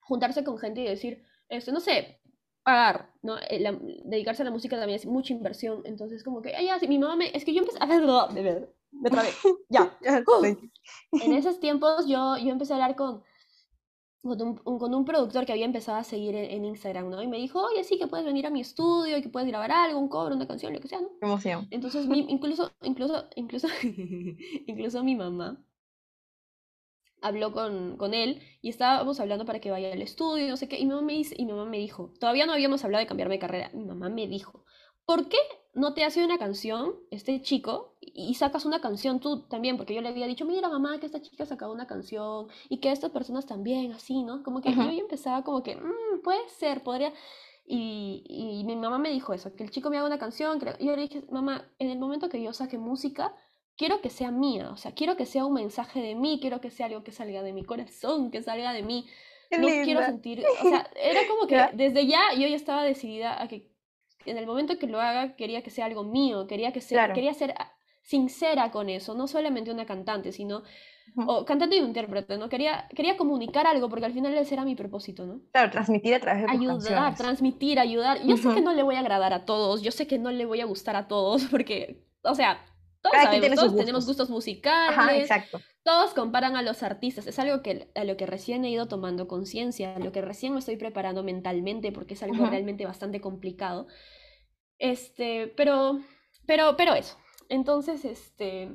juntarse 0.00 0.42
con 0.42 0.58
gente 0.58 0.80
y 0.80 0.88
decir, 0.88 1.22
este, 1.48 1.70
no 1.70 1.80
sé, 1.80 2.19
pagar, 2.62 3.10
¿no? 3.22 3.36
Eh, 3.48 3.78
dedicarse 4.04 4.42
a 4.42 4.44
la 4.44 4.50
música 4.50 4.78
también 4.78 4.96
es 4.98 5.06
mucha 5.06 5.32
inversión, 5.32 5.82
entonces 5.84 6.24
como 6.24 6.42
que, 6.42 6.54
ay, 6.54 6.66
ya, 6.66 6.78
sí, 6.78 6.88
mi 6.88 6.98
mamá 6.98 7.16
me, 7.16 7.34
es 7.34 7.44
que 7.44 7.54
yo 7.54 7.60
empecé 7.60 7.78
a 7.80 7.86
ver, 7.86 8.02
de 8.34 8.42
ver, 8.42 8.74
me 8.92 9.10
trabé, 9.10 9.28
ya. 9.68 9.96
en 11.12 11.32
esos 11.34 11.60
tiempos 11.60 12.06
yo, 12.06 12.36
yo 12.36 12.50
empecé 12.50 12.72
a 12.72 12.76
hablar 12.76 12.96
con, 12.96 13.22
con 14.22 14.42
un, 14.42 14.56
con 14.56 14.94
un 14.94 15.04
productor 15.04 15.46
que 15.46 15.52
había 15.52 15.64
empezado 15.64 15.98
a 15.98 16.04
seguir 16.04 16.34
en, 16.34 16.64
Instagram, 16.64 17.08
¿no? 17.08 17.22
Y 17.22 17.28
me 17.28 17.38
dijo, 17.38 17.62
oye, 17.62 17.84
sí, 17.84 17.98
que 17.98 18.06
puedes 18.06 18.26
venir 18.26 18.46
a 18.46 18.50
mi 18.50 18.60
estudio 18.60 19.16
y 19.16 19.22
que 19.22 19.30
puedes 19.30 19.48
grabar 19.48 19.72
algo, 19.72 19.98
un 19.98 20.08
cover, 20.08 20.32
una 20.32 20.46
canción, 20.46 20.74
lo 20.74 20.80
que 20.80 20.88
sea, 20.88 21.00
¿no? 21.00 21.08
Emoción. 21.22 21.66
Entonces, 21.70 22.06
mi, 22.06 22.26
incluso, 22.28 22.70
incluso, 22.82 23.28
incluso, 23.36 23.68
incluso 24.66 25.02
mi 25.04 25.16
mamá 25.16 25.64
habló 27.22 27.52
con, 27.52 27.96
con 27.96 28.14
él 28.14 28.40
y 28.62 28.68
estábamos 28.68 29.20
hablando 29.20 29.44
para 29.44 29.60
que 29.60 29.70
vaya 29.70 29.92
al 29.92 30.02
estudio, 30.02 30.48
no 30.48 30.56
sé 30.56 30.68
qué, 30.68 30.78
y 30.78 30.84
mi 30.84 30.90
mamá 30.90 31.02
me, 31.02 31.12
dice, 31.14 31.34
y 31.38 31.44
mi 31.46 31.52
mamá 31.52 31.64
me 31.64 31.78
dijo, 31.78 32.12
todavía 32.18 32.46
no 32.46 32.52
habíamos 32.52 32.84
hablado 32.84 33.00
de 33.00 33.06
cambiarme 33.06 33.36
de 33.36 33.40
carrera, 33.40 33.70
mi 33.74 33.84
mamá 33.84 34.08
me 34.08 34.26
dijo, 34.26 34.64
¿por 35.04 35.28
qué 35.28 35.38
no 35.74 35.92
te 35.94 36.04
hace 36.04 36.24
una 36.24 36.38
canción, 36.38 36.94
este 37.10 37.42
chico, 37.42 37.96
y 38.00 38.34
sacas 38.34 38.64
una 38.64 38.80
canción 38.80 39.20
tú 39.20 39.46
también? 39.48 39.76
Porque 39.76 39.94
yo 39.94 40.00
le 40.00 40.08
había 40.08 40.26
dicho, 40.26 40.44
mira 40.44 40.68
mamá, 40.68 40.98
que 40.98 41.06
esta 41.06 41.20
chica 41.20 41.44
ha 41.44 41.46
sacado 41.46 41.72
una 41.72 41.86
canción 41.86 42.48
y 42.68 42.78
que 42.78 42.92
estas 42.92 43.10
personas 43.10 43.46
también, 43.46 43.92
así, 43.92 44.22
¿no? 44.22 44.42
Como 44.42 44.60
que 44.60 44.72
yo 44.72 44.84
ya 44.84 44.92
empezaba 44.92 45.42
como 45.42 45.62
que, 45.62 45.76
mm, 45.76 46.22
puede 46.22 46.48
ser, 46.48 46.82
podría... 46.82 47.12
Y, 47.72 48.24
y, 48.26 48.64
mi 48.64 48.74
mamá 48.74 48.98
me 48.98 49.10
dijo 49.10 49.32
eso, 49.32 49.54
que 49.54 49.62
el 49.62 49.70
chico 49.70 49.90
me 49.90 49.96
haga 49.96 50.06
una 50.06 50.18
canción. 50.18 50.58
Que... 50.58 50.74
Yo 50.84 50.96
le 50.96 51.02
dije, 51.02 51.24
mamá, 51.30 51.70
en 51.78 51.90
el 51.90 52.00
momento 52.00 52.28
que 52.28 52.42
yo 52.42 52.52
saque 52.52 52.78
música, 52.78 53.32
quiero 53.80 54.02
que 54.02 54.10
sea 54.10 54.30
mía, 54.30 54.68
o 54.70 54.76
sea, 54.76 54.92
quiero 54.92 55.16
que 55.16 55.24
sea 55.24 55.46
un 55.46 55.54
mensaje 55.54 56.02
de 56.02 56.14
mí, 56.14 56.38
quiero 56.38 56.60
que 56.60 56.70
sea 56.70 56.84
algo 56.84 57.02
que 57.02 57.12
salga 57.12 57.42
de 57.42 57.54
mi 57.54 57.64
corazón, 57.64 58.30
que 58.30 58.42
salga 58.42 58.74
de 58.74 58.82
mí. 58.82 59.06
no 59.58 59.68
quiero 59.68 60.02
sentir, 60.02 60.44
o 60.44 60.68
sea, 60.68 60.86
era 61.02 61.20
como 61.26 61.46
que 61.46 61.56
desde 61.72 62.06
ya 62.06 62.20
yo 62.34 62.46
ya 62.46 62.56
estaba 62.56 62.84
decidida 62.84 63.42
a 63.42 63.48
que 63.48 63.72
en 64.26 64.36
el 64.36 64.46
momento 64.46 64.78
que 64.78 64.86
lo 64.86 65.00
haga 65.00 65.34
quería 65.34 65.62
que 65.62 65.70
sea 65.70 65.86
algo 65.86 66.04
mío, 66.04 66.46
quería 66.46 66.74
que 66.74 66.82
sea, 66.82 67.14
quería 67.14 67.32
ser 67.32 67.54
sincera 68.02 68.70
con 68.70 68.90
eso, 68.90 69.14
no 69.14 69.26
solamente 69.26 69.70
una 69.70 69.86
cantante, 69.86 70.30
sino 70.30 70.62
o 71.16 71.46
cantante 71.46 71.76
y 71.76 71.78
intérprete, 71.78 72.36
¿no? 72.36 72.50
Quería, 72.50 72.86
quería 72.94 73.16
comunicar 73.16 73.66
algo 73.66 73.88
porque 73.88 74.04
al 74.04 74.12
final 74.12 74.34
ese 74.34 74.56
era 74.56 74.66
mi 74.66 74.74
propósito, 74.74 75.24
¿no? 75.24 75.40
Claro, 75.52 75.70
transmitir 75.70 76.14
a 76.14 76.20
través 76.20 76.44
de 76.44 76.52
Ayudar, 76.52 77.14
transmitir, 77.14 77.80
ayudar. 77.80 78.22
Yo 78.26 78.36
sé 78.36 78.54
que 78.54 78.60
no 78.60 78.74
le 78.74 78.82
voy 78.82 78.96
a 78.96 79.00
agradar 79.00 79.32
a 79.32 79.46
todos, 79.46 79.80
yo 79.80 79.90
sé 79.90 80.06
que 80.06 80.18
no 80.18 80.30
le 80.30 80.44
voy 80.44 80.60
a 80.60 80.66
gustar 80.66 80.96
a 80.96 81.08
todos 81.08 81.44
porque, 81.50 82.04
o 82.22 82.34
sea, 82.34 82.60
todos, 83.02 83.16
sabemos, 83.16 83.54
todos 83.54 83.76
tenemos 83.76 84.06
gustos 84.06 84.30
musicales. 84.30 85.22
exacto. 85.22 85.60
Todos 85.82 86.12
comparan 86.12 86.56
a 86.56 86.62
los 86.62 86.82
artistas. 86.82 87.26
Es 87.26 87.38
algo 87.38 87.62
que, 87.62 87.90
a 87.94 88.04
lo 88.04 88.16
que 88.16 88.26
recién 88.26 88.64
he 88.64 88.70
ido 88.70 88.88
tomando 88.88 89.26
conciencia, 89.26 89.96
a 89.96 89.98
lo 89.98 90.12
que 90.12 90.20
recién 90.20 90.52
me 90.52 90.58
estoy 90.58 90.76
preparando 90.76 91.22
mentalmente, 91.22 91.92
porque 91.92 92.14
es 92.14 92.22
algo 92.22 92.46
realmente 92.46 92.84
bastante 92.84 93.20
complicado. 93.20 93.86
Este, 94.78 95.48
pero, 95.56 96.00
pero, 96.46 96.76
pero 96.76 96.94
eso. 96.94 97.16
Entonces, 97.48 98.04
este. 98.04 98.70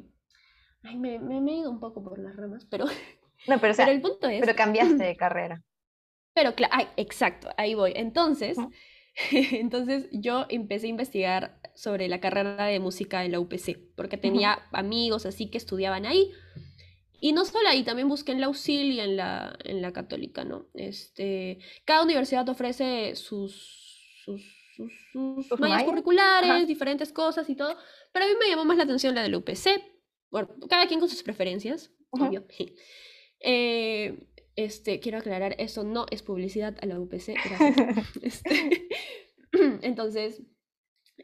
Ay, 0.83 0.97
me, 0.97 1.19
me, 1.19 1.37
he 1.51 1.55
ido 1.57 1.69
un 1.69 1.79
poco 1.79 2.03
por 2.03 2.19
las 2.19 2.35
ramas, 2.35 2.65
pero. 2.69 2.85
No, 3.47 3.59
pero, 3.59 3.73
el 3.91 4.01
punto 4.01 4.27
es. 4.27 4.41
Pero 4.41 4.55
cambiaste 4.55 5.03
de 5.03 5.15
carrera. 5.15 5.61
Pero, 6.37 6.53
claro, 6.53 6.89
exacto, 6.97 7.47
ahí 7.55 7.75
voy. 7.75 7.93
Entonces, 7.95 8.57
Entonces 9.31 10.07
yo 10.11 10.45
empecé 10.49 10.87
a 10.87 10.89
investigar 10.89 11.59
sobre 11.73 12.07
la 12.07 12.19
carrera 12.19 12.65
de 12.65 12.79
música 12.79 13.23
en 13.23 13.31
la 13.31 13.39
UPC, 13.39 13.77
porque 13.95 14.17
tenía 14.17 14.67
amigos 14.71 15.25
así 15.25 15.49
que 15.49 15.57
estudiaban 15.57 16.05
ahí. 16.05 16.31
Y 17.21 17.31
no 17.31 17.45
solo 17.45 17.67
ahí, 17.69 17.83
también 17.83 18.07
busqué 18.07 18.33
en 18.33 18.41
la 18.41 18.49
UCIL 18.49 18.91
y 18.91 18.99
en 18.99 19.17
la, 19.17 19.57
en 19.63 19.81
la 19.81 19.93
católica, 19.93 20.43
¿no? 20.43 20.67
Este, 20.73 21.59
cada 21.85 22.03
universidad 22.03 22.47
ofrece 22.49 23.15
sus, 23.15 24.21
sus, 24.23 24.43
sus, 25.11 25.59
mallas 25.59 25.83
curriculares, 25.83 26.67
diferentes 26.67 27.11
cosas 27.11 27.49
y 27.49 27.55
todo, 27.55 27.75
pero 28.11 28.25
a 28.25 28.27
mí 28.27 28.33
me 28.39 28.47
llamó 28.47 28.65
más 28.65 28.77
la 28.77 28.83
atención 28.83 29.15
la 29.15 29.23
de 29.23 29.29
la 29.29 29.37
UPC. 29.37 29.81
Bueno, 30.29 30.49
cada 30.69 30.87
quien 30.87 30.99
con 30.99 31.09
sus 31.09 31.23
preferencias, 31.23 31.91
obvio. 32.09 32.45
Eh, 33.47 34.17
este, 34.55 34.99
quiero 34.99 35.17
aclarar, 35.17 35.55
eso 35.57 35.83
no 35.83 36.05
es 36.11 36.21
publicidad 36.21 36.75
a 36.81 36.85
la 36.85 36.99
UPC. 36.99 37.35
Este, 38.21 38.87
entonces, 39.81 40.41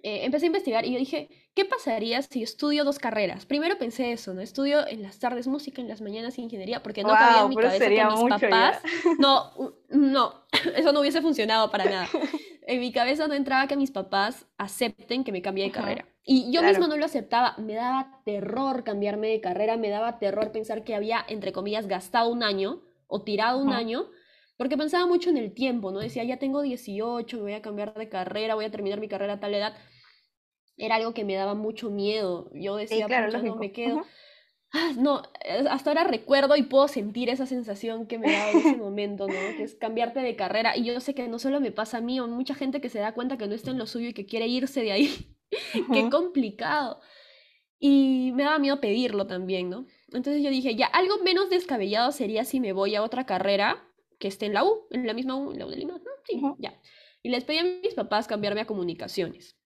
eh, 0.04 0.26
empecé 0.26 0.46
a 0.46 0.48
investigar 0.48 0.86
y 0.86 0.94
yo 0.94 1.00
dije, 1.00 1.30
¿qué 1.54 1.66
pasaría 1.66 2.22
si 2.22 2.44
estudio 2.44 2.84
dos 2.84 2.98
carreras? 2.98 3.46
Primero 3.46 3.78
pensé 3.78 4.12
eso, 4.12 4.34
¿no? 4.34 4.42
Estudio 4.42 4.88
en 4.88 5.02
las 5.02 5.20
tardes 5.20 5.48
música, 5.48 5.82
en 5.82 5.88
las 5.88 6.02
mañanas 6.02 6.38
ingeniería, 6.38 6.82
porque 6.82 7.04
no 7.04 7.10
cabía 7.10 7.42
en 7.42 7.50
mi 7.50 7.56
cabeza 7.56 7.88
que 7.88 8.06
mis 8.06 8.30
papás... 8.30 8.82
No, 9.20 9.52
no, 9.90 10.46
eso 10.76 10.92
no 10.92 11.02
hubiese 11.02 11.22
funcionado 11.22 11.70
para 11.72 11.86
nada. 11.86 12.10
En 12.68 12.80
mi 12.80 12.92
cabeza 12.92 13.28
no 13.28 13.34
entraba 13.34 13.68
que 13.68 13.76
mis 13.76 13.92
papás 13.92 14.46
acepten 14.58 15.24
que 15.24 15.32
me 15.32 15.42
cambie 15.42 15.66
de 15.66 15.72
carrera. 15.72 16.06
Y 16.24 16.52
yo 16.52 16.62
mismo 16.62 16.88
no 16.88 16.96
lo 16.96 17.06
aceptaba. 17.06 17.56
Me 17.58 17.74
daba 17.74 18.22
terror 18.24 18.84
cambiarme 18.84 19.28
de 19.28 19.42
carrera, 19.42 19.76
me 19.78 19.90
daba 19.90 20.20
terror 20.20 20.52
pensar 20.52 20.84
que 20.84 20.96
había, 20.96 21.26
entre 21.28 21.52
comillas, 21.52 21.88
gastado 21.88 22.30
un 22.30 22.44
año 22.44 22.82
o 23.12 23.24
tirado 23.24 23.60
un 23.60 23.74
año, 23.74 24.10
porque 24.58 24.78
pensaba 24.78 25.06
mucho 25.06 25.30
en 25.30 25.38
el 25.38 25.54
tiempo, 25.54 25.92
¿no? 25.92 26.00
Decía, 26.00 26.24
ya 26.24 26.40
tengo 26.40 26.62
18, 26.62 27.38
me 27.38 27.44
voy 27.44 27.54
a 27.54 27.62
cambiar 27.62 27.94
de 27.94 28.08
carrera, 28.08 28.56
voy 28.56 28.66
a 28.66 28.72
terminar 28.72 29.00
mi 29.00 29.10
carrera 29.10 29.34
a 29.34 29.40
tal 29.40 29.54
edad. 29.54 29.76
Era 30.78 30.96
algo 30.96 31.14
que 31.14 31.26
me 31.26 31.36
daba 31.36 31.54
mucho 31.54 31.90
miedo. 31.90 32.50
Yo 32.54 32.78
decía, 32.78 33.06
claro, 33.08 33.30
no 33.44 33.58
me 33.58 33.74
quedo. 33.74 34.04
Ah, 34.74 34.94
no, 34.98 35.24
hasta 35.70 35.90
ahora 35.90 36.06
recuerdo 36.06 36.56
y 36.56 36.64
puedo 36.64 36.88
sentir 36.88 37.30
esa 37.30 37.46
sensación 37.46 38.08
que 38.08 38.18
me 38.18 38.32
daba 38.32 38.52
en 38.52 38.58
ese 38.60 38.78
momento, 38.78 39.28
¿no? 39.28 39.34
Que 39.58 39.64
es 39.64 39.76
cambiarte 39.76 40.22
de 40.22 40.38
carrera. 40.38 40.78
Y 40.78 40.86
yo 40.86 40.98
sé 41.02 41.14
que 41.14 41.28
no 41.28 41.40
solo 41.40 41.60
me 41.60 41.74
pasa 41.74 41.98
a 41.98 42.02
mí, 42.02 42.22
o 42.22 42.28
mucha 42.28 42.56
gente 42.56 42.80
que 42.80 42.88
se 42.88 43.00
da 43.00 43.14
cuenta 43.14 43.38
que 43.38 43.48
no 43.48 43.54
está 43.54 43.72
en 43.72 43.78
lo 43.78 43.86
suyo 43.86 44.08
y 44.08 44.14
que 44.14 44.26
quiere 44.26 44.48
irse 44.48 44.82
de 44.82 44.94
ahí. 44.94 45.36
Qué 45.94 46.10
complicado. 46.10 47.02
Y 47.78 48.32
me 48.36 48.44
daba 48.44 48.60
miedo 48.60 48.80
pedirlo 48.80 49.28
también, 49.28 49.70
¿no? 49.70 49.88
Entonces 50.14 50.44
yo 50.44 50.50
dije, 50.50 50.76
ya, 50.76 50.88
algo 50.88 51.18
menos 51.20 51.50
descabellado 51.50 52.12
sería 52.12 52.44
si 52.44 52.60
me 52.60 52.74
voy 52.74 52.96
a 52.96 53.04
otra 53.04 53.26
carrera 53.26 53.84
que 54.20 54.28
esté 54.28 54.46
en 54.46 54.54
la 54.54 54.64
U, 54.64 54.88
en 54.92 55.08
la 55.08 55.14
misma 55.14 55.36
U, 55.36 55.52
en 55.52 55.60
la 55.60 55.66
U 55.66 55.70
de 55.70 55.78
Lima. 55.78 56.00
Sí, 56.26 56.42
ya. 56.60 56.80
Y 57.24 57.30
les 57.30 57.44
pedí 57.44 57.58
a 57.58 57.64
mis 57.64 57.94
papás 57.94 58.28
cambiarme 58.28 58.62
a 58.62 58.66
comunicaciones. 58.66 59.58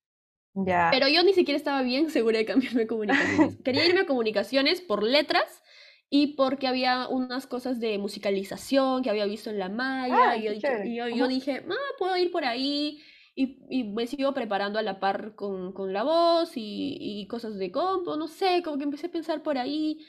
Ya. 0.54 0.90
Pero 0.92 1.08
yo 1.08 1.24
ni 1.24 1.34
siquiera 1.34 1.58
estaba 1.58 1.82
bien 1.82 2.10
segura 2.10 2.38
de 2.38 2.46
cambiarme 2.46 2.84
a 2.84 2.88
comunicaciones. 2.88 3.58
Quería 3.64 3.86
irme 3.86 4.02
a 4.02 4.06
comunicaciones 4.06 4.82
por 4.82 5.04
letras 5.04 5.62
y 6.10 6.36
porque 6.36 6.68
había 6.68 7.08
unas 7.10 7.48
cosas 7.48 7.80
de 7.80 7.98
musicalización 7.98 9.04
que 9.04 9.10
había 9.10 9.26
visto 9.26 9.50
en 9.50 9.60
la 9.60 9.70
malla. 9.70 10.32
Ah, 10.32 10.38
y, 10.38 10.44
yo, 10.44 11.08
yo, 11.08 11.28
dije, 11.28 11.66
ah, 11.70 11.94
puedo 11.98 12.16
ir 12.18 12.32
por 12.32 12.46
ahí. 12.46 13.02
Y, 13.38 13.60
y, 13.70 13.84
me 13.84 14.08
sigo 14.08 14.34
preparando 14.34 14.80
a 14.80 14.82
la 14.82 15.02
par 15.02 15.36
con, 15.36 15.74
con 15.74 15.92
la 15.92 16.04
voz 16.04 16.56
y, 16.56 16.98
y, 17.02 17.28
cosas 17.28 17.58
de 17.58 17.70
compo, 17.70 18.16
no 18.16 18.30
sé, 18.30 18.62
como 18.64 18.78
que 18.78 18.86
empecé 18.86 19.08
a 19.08 19.12
pensar 19.12 19.44
por 19.44 19.58
ahí. 19.58 20.00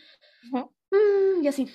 Mm, 0.53 1.45
y 1.45 1.49
así. 1.49 1.69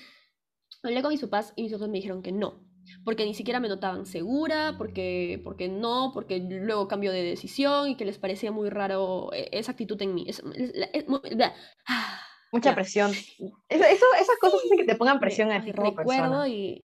Hablé 0.83 1.01
con 1.01 1.11
mis 1.11 1.21
papás 1.21 1.53
y 1.55 1.63
mis 1.63 1.71
papás 1.71 1.89
me 1.89 1.97
dijeron 1.97 2.23
que 2.23 2.31
no, 2.31 2.63
porque 3.03 3.25
ni 3.25 3.33
siquiera 3.33 3.59
me 3.59 3.67
notaban 3.67 4.05
segura, 4.05 4.75
porque, 4.77 5.39
porque 5.43 5.67
no, 5.69 6.11
porque 6.13 6.39
luego 6.39 6.87
cambio 6.87 7.11
de 7.11 7.23
decisión 7.23 7.89
y 7.89 7.95
que 7.95 8.05
les 8.05 8.17
parecía 8.17 8.51
muy 8.51 8.69
raro 8.69 9.31
eh, 9.33 9.49
esa 9.51 9.73
actitud 9.73 10.01
en 10.01 10.15
mí. 10.15 10.25
Es, 10.27 10.41
Mucha 12.51 12.75
presión. 12.75 13.11
Eso, 13.11 14.05
esas 14.19 14.37
cosas 14.41 14.61
hacen 14.65 14.77
que 14.77 14.85
te 14.85 14.95
pongan 14.95 15.19
presión 15.19 15.51
a 15.51 15.63
ti. 15.63 15.71
Recuerdo 15.71 16.45
y, 16.47 16.83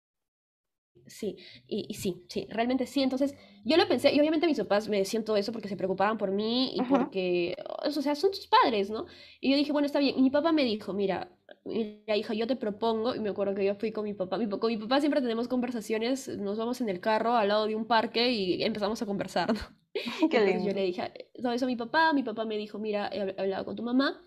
Sí, 1.11 1.37
y, 1.66 1.93
sí, 1.95 2.24
sí, 2.28 2.47
realmente 2.51 2.87
sí. 2.87 3.03
Entonces, 3.03 3.35
yo 3.64 3.76
lo 3.76 3.89
pensé, 3.89 4.14
y 4.14 4.20
obviamente 4.20 4.47
mis 4.47 4.59
papás 4.59 4.89
me 4.89 4.99
decían 4.99 5.24
todo 5.24 5.37
eso 5.37 5.51
porque 5.53 5.68
se 5.68 5.76
preocupaban 5.76 6.16
por 6.16 6.31
mí 6.31 6.72
y 6.74 6.83
porque, 6.83 7.57
o 7.85 7.91
sea, 7.91 8.14
son 8.14 8.31
tus 8.31 8.47
padres, 8.47 8.91
¿no? 8.91 9.07
Y 9.41 9.51
yo 9.51 9.57
dije, 9.57 9.72
bueno, 9.72 9.87
está 9.87 9.99
bien. 9.99 10.16
Y 10.16 10.22
mi 10.22 10.31
papá 10.31 10.53
me 10.53 10.64
dijo, 10.64 10.93
mira, 10.93 11.37
mira, 11.71 12.16
hija, 12.16 12.35
yo 12.35 12.47
te 12.47 12.57
propongo, 12.57 13.14
y 13.14 13.21
me 13.21 13.31
acuerdo 13.31 13.55
que 13.55 13.64
yo 13.64 13.75
fui 13.75 13.93
con 13.93 14.05
mi 14.05 14.14
papá, 14.14 14.39
mi, 14.39 14.49
con 14.49 14.68
mi 14.68 14.77
papá 14.77 15.01
siempre 15.01 15.21
tenemos 15.21 15.49
conversaciones, 15.49 16.29
nos 16.39 16.59
vamos 16.59 16.81
en 16.81 16.89
el 16.89 17.01
carro 17.01 17.35
al 17.35 17.49
lado 17.49 17.66
de 17.66 17.75
un 17.75 17.87
parque 17.87 18.31
y 18.31 18.62
empezamos 18.62 19.01
a 19.03 19.07
conversar, 19.07 19.55
¿no? 19.55 19.61
Qué 20.31 20.41
lindo. 20.41 20.66
yo 20.68 20.75
le 20.75 20.83
dije 20.83 21.31
todo 21.43 21.53
eso 21.53 21.64
a 21.64 21.68
mi 21.68 21.77
papá, 21.77 22.12
mi 22.12 22.23
papá 22.23 22.45
me 22.45 22.57
dijo, 22.57 22.79
mira, 22.79 23.09
he 23.12 23.35
hablado 23.39 23.64
con 23.64 23.77
tu 23.77 23.83
mamá, 23.83 24.23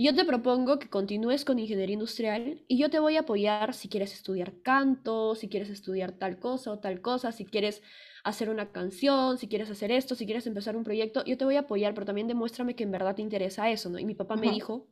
y 0.00 0.04
yo 0.04 0.14
te 0.14 0.24
propongo 0.24 0.78
que 0.78 0.88
continúes 0.88 1.44
con 1.44 1.58
ingeniería 1.58 1.94
industrial 1.94 2.62
y 2.68 2.78
yo 2.78 2.88
te 2.88 3.00
voy 3.00 3.16
a 3.16 3.20
apoyar 3.22 3.74
si 3.74 3.88
quieres 3.88 4.14
estudiar 4.14 4.62
canto, 4.62 5.34
si 5.34 5.48
quieres 5.48 5.70
estudiar 5.70 6.12
tal 6.12 6.38
cosa 6.38 6.70
o 6.70 6.78
tal 6.78 7.00
cosa, 7.00 7.32
si 7.32 7.44
quieres 7.44 7.82
hacer 8.22 8.48
una 8.48 8.70
canción, 8.70 9.38
si 9.38 9.48
quieres 9.48 9.70
hacer 9.70 9.90
esto, 9.90 10.14
si 10.14 10.24
quieres 10.24 10.46
empezar 10.46 10.76
un 10.76 10.84
proyecto, 10.84 11.24
yo 11.24 11.36
te 11.36 11.44
voy 11.44 11.56
a 11.56 11.60
apoyar, 11.60 11.94
pero 11.94 12.06
también 12.06 12.28
demuéstrame 12.28 12.76
que 12.76 12.84
en 12.84 12.92
verdad 12.92 13.16
te 13.16 13.22
interesa 13.22 13.70
eso, 13.70 13.90
¿no? 13.90 13.98
Y 13.98 14.04
mi 14.04 14.14
papá 14.14 14.36
me 14.36 14.52
dijo 14.52 14.86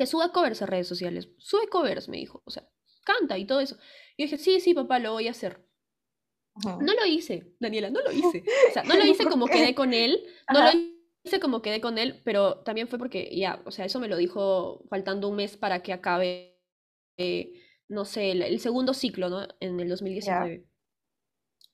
que 0.00 0.06
suba 0.06 0.32
covers 0.32 0.62
a 0.62 0.66
redes 0.66 0.88
sociales, 0.88 1.28
sube 1.36 1.68
covers, 1.68 2.08
me 2.08 2.16
dijo, 2.16 2.42
o 2.46 2.50
sea, 2.50 2.66
canta 3.04 3.36
y 3.36 3.44
todo 3.44 3.60
eso. 3.60 3.76
Y 4.16 4.22
dije, 4.22 4.38
sí, 4.38 4.58
sí, 4.58 4.72
papá, 4.72 4.98
lo 4.98 5.12
voy 5.12 5.28
a 5.28 5.32
hacer. 5.32 5.68
No 6.64 6.94
lo 6.94 7.04
hice, 7.04 7.54
Daniela, 7.60 7.90
no 7.90 8.00
lo 8.00 8.10
hice. 8.10 8.42
O 8.70 8.72
sea, 8.72 8.82
no 8.84 8.96
lo 8.96 9.04
hice 9.04 9.26
como 9.26 9.46
quedé 9.46 9.74
con 9.74 9.92
él, 9.92 10.24
no 10.50 10.62
lo 10.62 10.70
hice 10.70 11.00
sé 11.24 11.38
cómo 11.38 11.60
quedé 11.60 11.82
con 11.82 11.98
él, 11.98 12.22
pero 12.24 12.60
también 12.60 12.88
fue 12.88 12.98
porque 12.98 13.28
ya, 13.36 13.60
o 13.66 13.70
sea, 13.70 13.84
eso 13.84 14.00
me 14.00 14.08
lo 14.08 14.16
dijo 14.16 14.86
faltando 14.88 15.28
un 15.28 15.36
mes 15.36 15.58
para 15.58 15.82
que 15.82 15.92
acabe, 15.92 16.58
eh, 17.18 17.52
no 17.88 18.06
sé, 18.06 18.30
el, 18.30 18.58
segundo 18.58 18.94
ciclo, 18.94 19.28
¿no? 19.28 19.46
En 19.60 19.78
el 19.80 19.90
2019. 19.90 20.66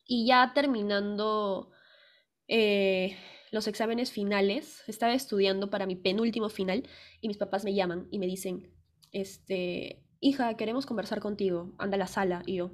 Y 0.04 0.26
ya 0.26 0.50
terminando 0.52 1.70
eh, 2.48 3.16
los 3.56 3.66
exámenes 3.66 4.12
finales, 4.12 4.84
estaba 4.86 5.14
estudiando 5.14 5.70
para 5.70 5.86
mi 5.86 5.96
penúltimo 5.96 6.48
final 6.48 6.88
y 7.20 7.28
mis 7.28 7.38
papás 7.38 7.64
me 7.64 7.74
llaman 7.74 8.06
y 8.12 8.20
me 8.20 8.26
dicen, 8.26 8.70
este, 9.10 10.04
hija, 10.20 10.56
queremos 10.56 10.86
conversar 10.86 11.18
contigo, 11.20 11.74
anda 11.78 11.96
a 11.96 11.98
la 11.98 12.06
sala. 12.06 12.42
Y 12.46 12.56
yo, 12.56 12.70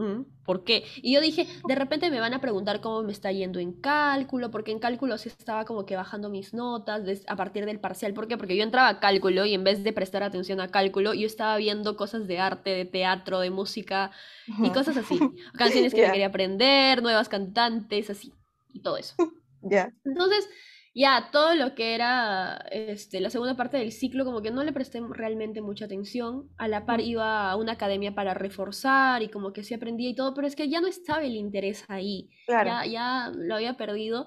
Mm, 0.00 0.24
¿Por 0.44 0.64
qué? 0.64 0.84
Y 0.96 1.12
yo 1.12 1.20
dije, 1.20 1.46
de 1.68 1.74
repente 1.74 2.10
me 2.10 2.20
van 2.20 2.32
a 2.32 2.40
preguntar 2.40 2.80
cómo 2.80 3.02
me 3.02 3.12
está 3.12 3.32
yendo 3.32 3.58
en 3.58 3.72
cálculo, 3.72 4.50
porque 4.50 4.70
en 4.70 4.78
cálculo 4.78 5.18
sí 5.18 5.28
estaba 5.28 5.66
como 5.66 5.84
que 5.84 5.94
bajando 5.94 6.30
mis 6.30 6.54
notas 6.54 7.02
a 7.26 7.36
partir 7.36 7.66
del 7.66 7.80
parcial. 7.80 8.14
¿Por 8.14 8.26
qué? 8.26 8.38
Porque 8.38 8.56
yo 8.56 8.62
entraba 8.62 8.88
a 8.88 9.00
cálculo 9.00 9.44
y 9.44 9.52
en 9.52 9.62
vez 9.62 9.84
de 9.84 9.92
prestar 9.92 10.22
atención 10.22 10.60
a 10.60 10.68
cálculo, 10.68 11.12
yo 11.12 11.26
estaba 11.26 11.56
viendo 11.58 11.96
cosas 11.96 12.26
de 12.26 12.38
arte, 12.38 12.70
de 12.70 12.84
teatro, 12.86 13.40
de 13.40 13.50
música 13.50 14.10
y 14.46 14.70
cosas 14.70 14.96
así. 14.96 15.18
Canciones 15.58 15.92
que 15.92 16.02
me 16.02 16.12
quería 16.12 16.28
aprender, 16.28 17.02
nuevas 17.02 17.28
cantantes, 17.28 18.08
así, 18.08 18.32
y 18.72 18.80
todo 18.80 18.96
eso. 18.96 19.14
Ya. 19.62 19.92
Entonces, 20.04 20.48
ya 20.94 21.30
todo 21.30 21.54
lo 21.54 21.74
que 21.74 21.94
era 21.94 22.64
este, 22.70 23.20
la 23.20 23.30
segunda 23.30 23.56
parte 23.56 23.76
del 23.76 23.92
ciclo, 23.92 24.24
como 24.24 24.42
que 24.42 24.50
no 24.50 24.64
le 24.64 24.72
presté 24.72 25.00
realmente 25.08 25.60
mucha 25.62 25.84
atención. 25.84 26.48
A 26.56 26.66
la 26.68 26.84
par 26.84 27.00
iba 27.00 27.50
a 27.50 27.56
una 27.56 27.72
academia 27.72 28.14
para 28.14 28.34
reforzar 28.34 29.22
y 29.22 29.28
como 29.28 29.52
que 29.52 29.62
sí 29.62 29.74
aprendía 29.74 30.10
y 30.10 30.14
todo, 30.14 30.34
pero 30.34 30.46
es 30.46 30.56
que 30.56 30.68
ya 30.68 30.80
no 30.80 30.88
estaba 30.88 31.24
el 31.24 31.36
interés 31.36 31.84
ahí. 31.88 32.30
Ya, 32.48 32.84
ya 32.86 33.32
lo 33.34 33.54
había 33.54 33.76
perdido. 33.76 34.26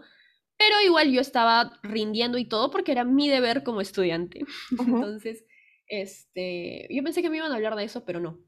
Pero 0.58 0.80
igual 0.86 1.12
yo 1.12 1.20
estaba 1.20 1.80
rindiendo 1.84 2.38
y 2.38 2.46
todo 2.46 2.72
porque 2.72 2.94
era 2.94 3.04
mi 3.04 3.28
deber 3.28 3.64
como 3.64 3.82
estudiante. 3.82 4.46
Entonces, 5.12 5.46
este, 5.88 6.88
yo 6.90 7.04
pensé 7.04 7.22
que 7.22 7.30
me 7.30 7.38
iban 7.38 7.52
a 7.52 7.56
hablar 7.56 7.76
de 7.76 7.84
eso, 7.84 8.06
pero 8.06 8.20
no. 8.22 8.40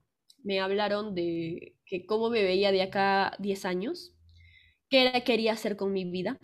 Me 0.43 0.61
hablaron 0.61 1.15
de 1.15 1.75
que 1.85 2.05
cómo 2.05 2.29
me 2.29 2.43
veía 2.43 2.71
de 2.71 2.83
acá 2.83 3.35
10 3.39 3.65
años, 3.65 4.15
qué 4.89 5.23
quería 5.25 5.53
hacer 5.53 5.75
con 5.75 5.91
mi 5.91 6.05
vida 6.05 6.39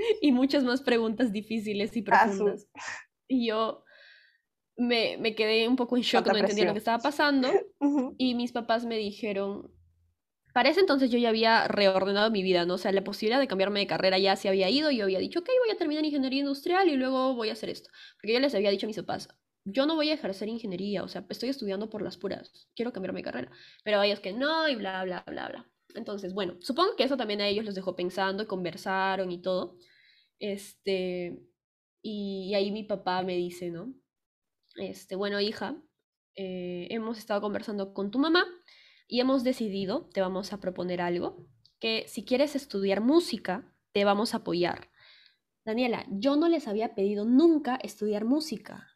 y 0.20 0.32
muchas 0.32 0.64
más 0.64 0.82
preguntas 0.82 1.32
difíciles 1.32 1.96
y 1.96 2.02
profundas. 2.02 2.66
Y 3.28 3.46
yo 3.46 3.84
me, 4.76 5.16
me, 5.18 5.34
quedé 5.34 5.68
un 5.68 5.76
poco 5.76 5.96
en 5.96 6.02
shock, 6.02 6.26
no 6.26 6.36
entendía 6.36 6.64
lo 6.64 6.72
que 6.72 6.78
estaba 6.78 6.98
pasando. 6.98 7.48
Y 8.18 8.34
mis 8.34 8.52
papás 8.52 8.84
me 8.84 8.98
dijeron, 8.98 9.72
para 10.52 10.68
ese 10.68 10.80
entonces 10.80 11.10
yo 11.10 11.18
ya 11.18 11.28
había 11.28 11.68
reordenado 11.68 12.30
mi 12.30 12.42
vida, 12.42 12.66
¿no? 12.66 12.74
O 12.74 12.78
sea, 12.78 12.92
la 12.92 13.04
posibilidad 13.04 13.40
de 13.40 13.46
cambiarme 13.46 13.80
de 13.80 13.86
carrera 13.86 14.18
ya 14.18 14.36
se 14.36 14.48
había 14.48 14.68
ido. 14.68 14.90
Yo 14.90 15.04
había 15.04 15.18
dicho, 15.18 15.40
ok, 15.40 15.48
voy 15.64 15.74
a 15.74 15.78
terminar 15.78 16.04
ingeniería 16.04 16.40
industrial 16.40 16.88
y 16.88 16.96
luego 16.96 17.34
voy 17.34 17.50
a 17.50 17.52
hacer 17.52 17.70
esto. 17.70 17.90
Porque 18.20 18.34
yo 18.34 18.40
les 18.40 18.54
había 18.54 18.70
dicho 18.70 18.86
a 18.86 18.88
mis 18.88 18.96
papás, 18.96 19.28
yo 19.64 19.86
no 19.86 19.94
voy 19.94 20.10
a 20.10 20.14
ejercer 20.14 20.48
ingeniería, 20.48 21.02
o 21.02 21.08
sea, 21.08 21.24
estoy 21.28 21.50
estudiando 21.50 21.90
por 21.90 22.02
las 22.02 22.16
puras, 22.16 22.68
quiero 22.74 22.92
cambiarme 22.92 23.20
de 23.20 23.24
carrera. 23.24 23.50
Pero 23.84 24.02
ellos 24.02 24.20
que 24.20 24.32
no, 24.32 24.68
y 24.68 24.74
bla, 24.74 25.04
bla, 25.04 25.24
bla, 25.26 25.48
bla. 25.48 25.70
Entonces, 25.94 26.34
bueno, 26.34 26.56
supongo 26.60 26.96
que 26.96 27.04
eso 27.04 27.16
también 27.16 27.40
a 27.40 27.48
ellos 27.48 27.64
los 27.64 27.74
dejó 27.74 27.94
pensando, 27.94 28.46
conversaron 28.46 29.30
y 29.30 29.40
todo. 29.40 29.76
Este, 30.40 31.38
y, 32.02 32.54
ahí 32.54 32.72
mi 32.72 32.82
papá 32.82 33.22
me 33.22 33.36
dice, 33.36 33.70
¿no? 33.70 33.94
Este, 34.76 35.14
bueno, 35.14 35.38
hija, 35.40 35.76
eh, 36.34 36.88
hemos 36.90 37.18
estado 37.18 37.40
conversando 37.40 37.92
con 37.92 38.10
tu 38.10 38.18
mamá 38.18 38.44
y 39.06 39.20
hemos 39.20 39.44
decidido, 39.44 40.08
te 40.12 40.20
vamos 40.20 40.52
a 40.52 40.60
proponer 40.60 41.02
algo, 41.02 41.46
que 41.78 42.06
si 42.08 42.24
quieres 42.24 42.56
estudiar 42.56 43.00
música, 43.00 43.72
te 43.92 44.04
vamos 44.04 44.34
a 44.34 44.38
apoyar. 44.38 44.90
Daniela, 45.64 46.06
yo 46.10 46.36
no 46.36 46.48
les 46.48 46.66
había 46.68 46.94
pedido 46.94 47.24
nunca 47.24 47.76
estudiar 47.82 48.24
música. 48.24 48.88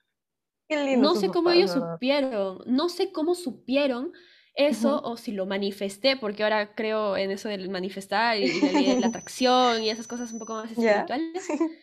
no 0.98 1.14
sé 1.14 1.28
cómo 1.28 1.50
ellos 1.50 1.72
supieron, 1.72 2.62
no 2.66 2.88
sé 2.88 3.12
cómo 3.12 3.34
supieron 3.34 4.12
eso 4.54 5.00
o 5.02 5.16
si 5.16 5.32
lo 5.32 5.46
manifesté, 5.46 6.16
porque 6.16 6.44
ahora 6.44 6.74
creo 6.74 7.16
en 7.16 7.30
eso 7.30 7.48
del 7.48 7.68
manifestar 7.70 8.38
y, 8.38 8.60
la, 8.60 9.00
la 9.00 9.06
atracción 9.08 9.82
y 9.82 9.90
esas 9.90 10.06
cosas 10.06 10.32
un 10.32 10.38
poco 10.38 10.54
más 10.54 10.70
espirituales. 10.70 11.48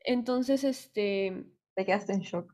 Entonces, 0.00 0.64
este... 0.64 1.44
Te 1.74 1.84
quedaste 1.84 2.12
en 2.12 2.20
shock. 2.20 2.52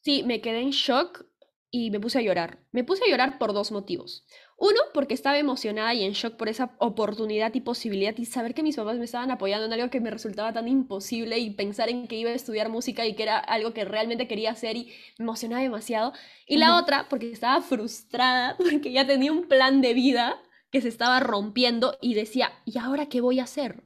Sí, 0.00 0.22
me 0.24 0.40
quedé 0.40 0.60
en 0.60 0.70
shock 0.70 1.26
y 1.70 1.90
me 1.90 2.00
puse 2.00 2.18
a 2.18 2.22
llorar. 2.22 2.64
Me 2.72 2.84
puse 2.84 3.04
a 3.04 3.08
llorar 3.08 3.38
por 3.38 3.52
dos 3.52 3.70
motivos. 3.72 4.26
Uno, 4.58 4.80
porque 4.94 5.12
estaba 5.12 5.38
emocionada 5.38 5.92
y 5.92 6.02
en 6.04 6.12
shock 6.12 6.36
por 6.36 6.48
esa 6.48 6.74
oportunidad 6.78 7.52
y 7.54 7.60
posibilidad 7.60 8.16
y 8.16 8.24
saber 8.24 8.54
que 8.54 8.62
mis 8.62 8.76
papás 8.76 8.96
me 8.96 9.04
estaban 9.04 9.30
apoyando 9.30 9.66
en 9.66 9.72
algo 9.74 9.90
que 9.90 10.00
me 10.00 10.10
resultaba 10.10 10.52
tan 10.54 10.66
imposible 10.66 11.38
y 11.38 11.50
pensar 11.50 11.90
en 11.90 12.08
que 12.08 12.16
iba 12.16 12.30
a 12.30 12.34
estudiar 12.34 12.70
música 12.70 13.04
y 13.04 13.14
que 13.14 13.24
era 13.24 13.38
algo 13.38 13.74
que 13.74 13.84
realmente 13.84 14.26
quería 14.26 14.52
hacer 14.52 14.76
y 14.76 14.86
me 15.18 15.24
emocionaba 15.24 15.62
demasiado. 15.62 16.14
Y 16.46 16.56
la 16.56 16.76
otra, 16.78 17.06
porque 17.10 17.30
estaba 17.30 17.60
frustrada 17.60 18.56
porque 18.58 18.92
ya 18.92 19.06
tenía 19.06 19.30
un 19.30 19.46
plan 19.46 19.82
de 19.82 19.92
vida 19.92 20.40
que 20.70 20.80
se 20.80 20.88
estaba 20.88 21.20
rompiendo 21.20 21.98
y 22.00 22.14
decía, 22.14 22.52
¿y 22.64 22.78
ahora 22.78 23.06
qué 23.08 23.20
voy 23.20 23.40
a 23.40 23.44
hacer? 23.44 23.84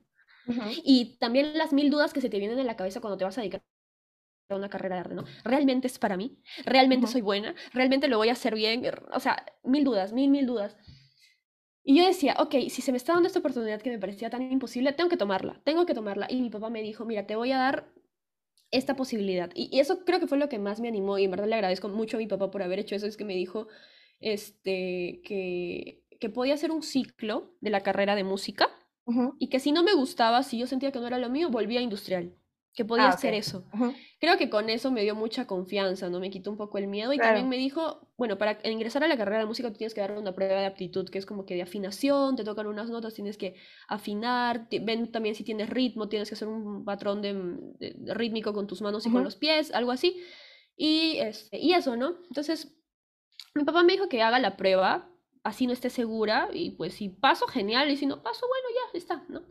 Y 0.85 1.17
también 1.19 1.57
las 1.57 1.73
mil 1.73 1.91
dudas 1.91 2.13
que 2.13 2.21
se 2.21 2.29
te 2.29 2.39
vienen 2.39 2.59
en 2.59 2.67
la 2.67 2.77
cabeza 2.77 3.01
cuando 3.01 3.17
te 3.19 3.25
vas 3.25 3.39
a 3.39 3.41
dedicar 3.41 3.63
una 4.57 4.69
carrera 4.69 4.97
de 4.97 5.01
arte, 5.01 5.15
¿no? 5.15 5.25
¿Realmente 5.45 5.87
es 5.87 5.99
para 5.99 6.17
mí? 6.17 6.39
¿Realmente 6.65 7.07
soy 7.07 7.21
buena? 7.21 7.55
¿Realmente 7.73 8.09
lo 8.09 8.19
voy 8.19 8.29
a 8.29 8.33
hacer 8.33 8.55
bien? 8.55 8.83
O 9.13 9.21
sea, 9.21 9.45
mil 9.65 9.85
dudas, 9.85 10.13
mil, 10.13 10.31
mil 10.31 10.47
dudas. 10.47 10.77
Y 11.83 11.97
yo 11.97 12.07
decía, 12.07 12.37
ok, 12.39 12.55
si 12.69 12.83
se 12.83 12.93
me 12.93 12.99
está 12.99 13.15
dando 13.15 13.27
esta 13.27 13.39
oportunidad 13.39 13.81
que 13.81 13.91
me 13.91 13.99
parecía 13.99 14.31
tan 14.31 14.51
imposible, 14.53 14.93
tengo 14.93 15.09
que 15.09 15.17
tomarla, 15.17 15.61
tengo 15.65 15.87
que 15.87 15.95
tomarla. 15.95 16.27
Y 16.31 16.41
mi 16.41 16.51
papá 16.51 16.71
me 16.71 16.83
dijo, 16.83 17.05
mira, 17.05 17.27
te 17.27 17.37
voy 17.37 17.53
a 17.53 17.59
dar 17.59 17.93
esta 18.71 18.97
posibilidad. 18.97 19.51
Y, 19.55 19.79
eso 19.79 20.05
creo 20.05 20.21
que 20.21 20.27
fue 20.27 20.39
lo 20.39 20.49
que 20.49 20.59
más 20.59 20.81
me 20.81 20.89
animó 20.89 21.19
y 21.19 21.25
en 21.25 21.31
verdad 21.31 21.49
le 21.49 21.55
agradezco 21.55 21.89
mucho 21.89 22.17
a 22.17 22.21
mi 22.21 22.27
papá 22.27 22.51
por 22.51 22.63
haber 22.63 22.79
hecho 22.79 22.95
eso, 22.95 23.07
es 23.07 23.17
que 23.17 23.25
me 23.25 23.35
dijo 23.35 23.69
este, 24.21 25.21
que, 25.25 26.05
que 26.21 26.31
podía 26.31 26.55
hacer 26.55 26.71
un 26.71 26.83
ciclo 26.83 27.55
de 27.61 27.71
la 27.71 27.83
carrera 27.83 28.15
de 28.15 28.25
música 28.25 28.69
y 29.41 29.49
que 29.49 29.59
si 29.59 29.73
no 29.73 29.83
me 29.83 29.95
gustaba, 29.95 30.45
si 30.45 30.57
yo 30.57 30.69
sentía 30.69 30.93
que 30.93 31.01
no 31.01 31.09
era 31.09 31.19
lo 31.19 31.29
mío, 31.31 31.51
volvía 31.51 31.81
a 31.81 31.83
industrial 31.83 32.40
que 32.75 32.85
podía 32.85 33.07
ah, 33.07 33.11
hacer 33.11 33.35
eso. 33.35 33.65
Creo 34.21 34.39
que 34.39 34.49
con 34.49 34.71
eso 34.71 34.93
me 34.93 35.03
dio 35.03 35.17
mucha 35.17 35.47
confianza, 35.47 36.09
¿no? 36.09 36.21
Me 36.21 36.31
quitó 36.31 36.51
un 36.51 36.57
poco 36.57 36.79
el 36.79 36.87
miedo 36.87 37.13
y 37.13 37.19
también 37.19 37.49
me 37.49 37.57
dijo, 37.57 38.09
bueno, 38.17 38.39
para 38.39 38.59
ingresar 38.65 39.03
a 39.03 39.09
la 39.09 39.17
carrera 39.17 39.41
de 39.41 39.47
música 39.47 39.71
tú 39.71 39.79
tienes 39.79 39.93
que 39.93 40.01
dar 40.01 40.13
una 40.13 40.35
prueba 40.35 40.61
de 40.61 40.67
aptitud, 40.67 41.09
que 41.09 41.19
es 41.19 41.27
como 41.27 41.45
que 41.47 41.57
de 41.57 41.63
afinación, 41.63 42.37
te 42.37 42.45
tocan 42.45 42.69
unas 42.69 42.89
notas, 42.89 43.15
tienes 43.15 43.37
que 43.37 43.57
afinar, 43.89 44.69
ven 44.83 45.11
también 45.11 45.35
si 45.35 45.43
tienes 45.43 45.69
ritmo, 45.69 46.09
tienes 46.09 46.29
que 46.29 46.37
hacer 46.37 46.47
un 46.47 46.85
patrón 46.85 47.23
de, 47.23 48.15
rítmico 48.15 48.53
con 48.53 48.69
tus 48.69 48.83
manos 48.83 49.05
y 49.07 49.11
con 49.11 49.25
los 49.25 49.37
pies, 49.37 49.73
algo 49.73 49.91
así. 49.91 50.23
Y, 50.77 51.19
este, 51.19 51.59
y 51.59 51.73
eso, 51.73 51.97
¿no? 51.97 52.19
Entonces, 52.29 52.73
mi 53.55 53.65
papá 53.65 53.83
me 53.83 53.95
dijo 53.95 54.09
que 54.09 54.23
haga 54.23 54.39
la 54.39 54.57
prueba, 54.57 55.11
así 55.43 55.67
no 55.67 55.73
esté 55.73 55.91
segura, 55.91 56.49
y 56.53 56.71
pues 56.71 56.95
si 56.95 57.09
paso, 57.09 57.49
genial, 57.49 57.91
y 57.91 57.97
si 57.97 58.07
no 58.07 58.23
paso, 58.23 58.47
bueno, 58.47 58.69
ya 58.77 58.99
está, 58.99 59.25
¿no? 59.29 59.43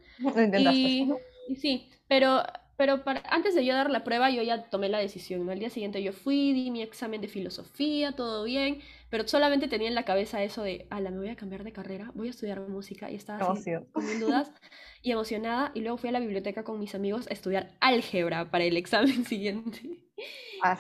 y, 0.58 1.12
y 1.50 1.56
sí, 1.58 1.90
pero 2.08 2.44
pero 2.80 3.04
para, 3.04 3.22
antes 3.30 3.56
de 3.56 3.66
yo 3.66 3.74
dar 3.74 3.90
la 3.90 4.06
prueba, 4.06 4.30
yo 4.30 4.42
ya 4.42 4.70
tomé 4.70 4.88
la 4.88 5.00
decisión. 5.00 5.50
Al 5.50 5.60
día 5.60 5.70
siguiente 5.70 6.02
yo 6.02 6.14
fui, 6.14 6.54
di 6.54 6.72
mi 6.72 6.82
examen 6.82 7.20
de 7.20 7.28
filosofía, 7.28 8.14
todo 8.14 8.46
bien, 8.46 8.80
pero 9.10 9.28
solamente 9.28 9.68
tenía 9.68 9.90
en 9.90 9.96
la 9.96 10.06
cabeza 10.06 10.42
eso 10.44 10.64
de, 10.64 10.88
ala, 10.90 11.12
me 11.12 11.18
voy 11.18 11.28
a 11.28 11.36
cambiar 11.36 11.66
de 11.66 11.74
carrera, 11.74 12.10
voy 12.16 12.28
a 12.28 12.30
estudiar 12.30 12.62
música, 12.62 13.12
y 13.12 13.16
estaba 13.16 13.52
así, 13.52 13.72
con 13.92 14.06
mil 14.06 14.22
dudas 14.22 14.54
y 15.02 15.12
emocionada. 15.12 15.74
Y 15.74 15.82
luego 15.82 15.98
fui 15.98 16.08
a 16.08 16.14
la 16.14 16.22
biblioteca 16.22 16.64
con 16.64 16.80
mis 16.80 16.96
amigos 16.96 17.28
a 17.28 17.34
estudiar 17.34 17.76
álgebra 17.82 18.50
para 18.50 18.64
el 18.64 18.78
examen 18.78 19.26
siguiente. 19.26 19.82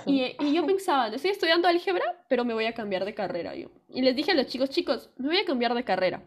Y, 0.05 0.37
y, 0.39 0.53
yo 0.53 0.65
pensaba, 0.65 1.09
estoy 1.09 1.31
estudiando 1.31 1.67
álgebra, 1.67 2.05
pero 2.29 2.45
me 2.45 2.53
voy 2.53 2.67
a 2.67 2.73
cambiar 2.73 3.03
de 3.03 3.13
carrera 3.13 3.55
yo. 3.55 3.71
Y 3.89 4.03
les 4.03 4.15
dije 4.15 4.31
a 4.31 4.35
los 4.35 4.47
chicos, 4.47 4.69
chicos, 4.69 5.11
me 5.17 5.27
voy 5.27 5.37
a 5.39 5.45
cambiar 5.45 5.73
de 5.73 5.83
carrera. 5.83 6.23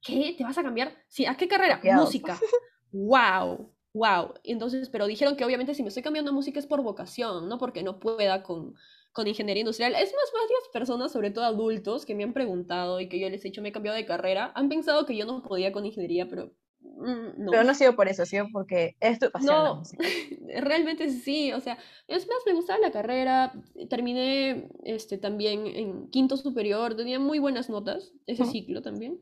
¿Qué? 0.00 0.36
¿Te 0.38 0.44
vas 0.44 0.56
a 0.56 0.62
cambiar? 0.62 0.92
Sí, 1.08 1.26
¿a 1.26 1.36
qué 1.36 1.48
carrera? 1.48 1.80
Música. 1.82 2.38
¡Wow! 2.92 3.73
Wow. 3.94 4.34
Entonces, 4.42 4.90
pero 4.90 5.06
dijeron 5.06 5.36
que 5.36 5.44
obviamente 5.44 5.74
si 5.74 5.82
me 5.82 5.88
estoy 5.88 6.02
cambiando 6.02 6.30
de 6.30 6.34
música 6.34 6.58
es 6.58 6.66
por 6.66 6.82
vocación, 6.82 7.48
no 7.48 7.58
porque 7.58 7.82
no 7.82 8.00
pueda 8.00 8.42
con, 8.42 8.74
con 9.12 9.26
ingeniería 9.26 9.60
industrial. 9.60 9.94
Es 9.94 10.12
más, 10.12 10.32
varias 10.32 10.68
personas, 10.72 11.12
sobre 11.12 11.30
todo 11.30 11.44
adultos, 11.44 12.04
que 12.04 12.14
me 12.14 12.24
han 12.24 12.34
preguntado 12.34 13.00
y 13.00 13.08
que 13.08 13.18
yo 13.18 13.30
les 13.30 13.40
he 13.44 13.48
dicho 13.48 13.62
me 13.62 13.70
he 13.70 13.72
cambiado 13.72 13.96
de 13.96 14.04
carrera, 14.04 14.52
han 14.54 14.68
pensado 14.68 15.06
que 15.06 15.16
yo 15.16 15.24
no 15.24 15.42
podía 15.42 15.72
con 15.72 15.86
ingeniería, 15.86 16.28
pero 16.28 16.52
mm, 16.80 17.44
no. 17.44 17.50
Pero 17.52 17.62
no 17.62 17.70
ha 17.70 17.74
sido 17.74 17.94
por 17.94 18.08
eso, 18.08 18.24
ha 18.24 18.26
sido 18.26 18.46
porque 18.52 18.96
es 18.98 19.20
tu 19.20 19.30
pasión. 19.30 19.54
No, 19.54 19.82
realmente 20.60 21.08
sí, 21.10 21.52
o 21.52 21.60
sea, 21.60 21.78
es 22.08 22.26
más, 22.26 22.38
me 22.44 22.54
gustaba 22.54 22.80
la 22.80 22.90
carrera, 22.90 23.52
terminé 23.88 24.68
este, 24.82 25.16
también 25.16 25.68
en 25.68 26.10
quinto 26.10 26.36
superior, 26.36 26.96
tenía 26.96 27.20
muy 27.20 27.38
buenas 27.38 27.70
notas, 27.70 28.12
ese 28.26 28.44
ciclo 28.46 28.82
también, 28.82 29.20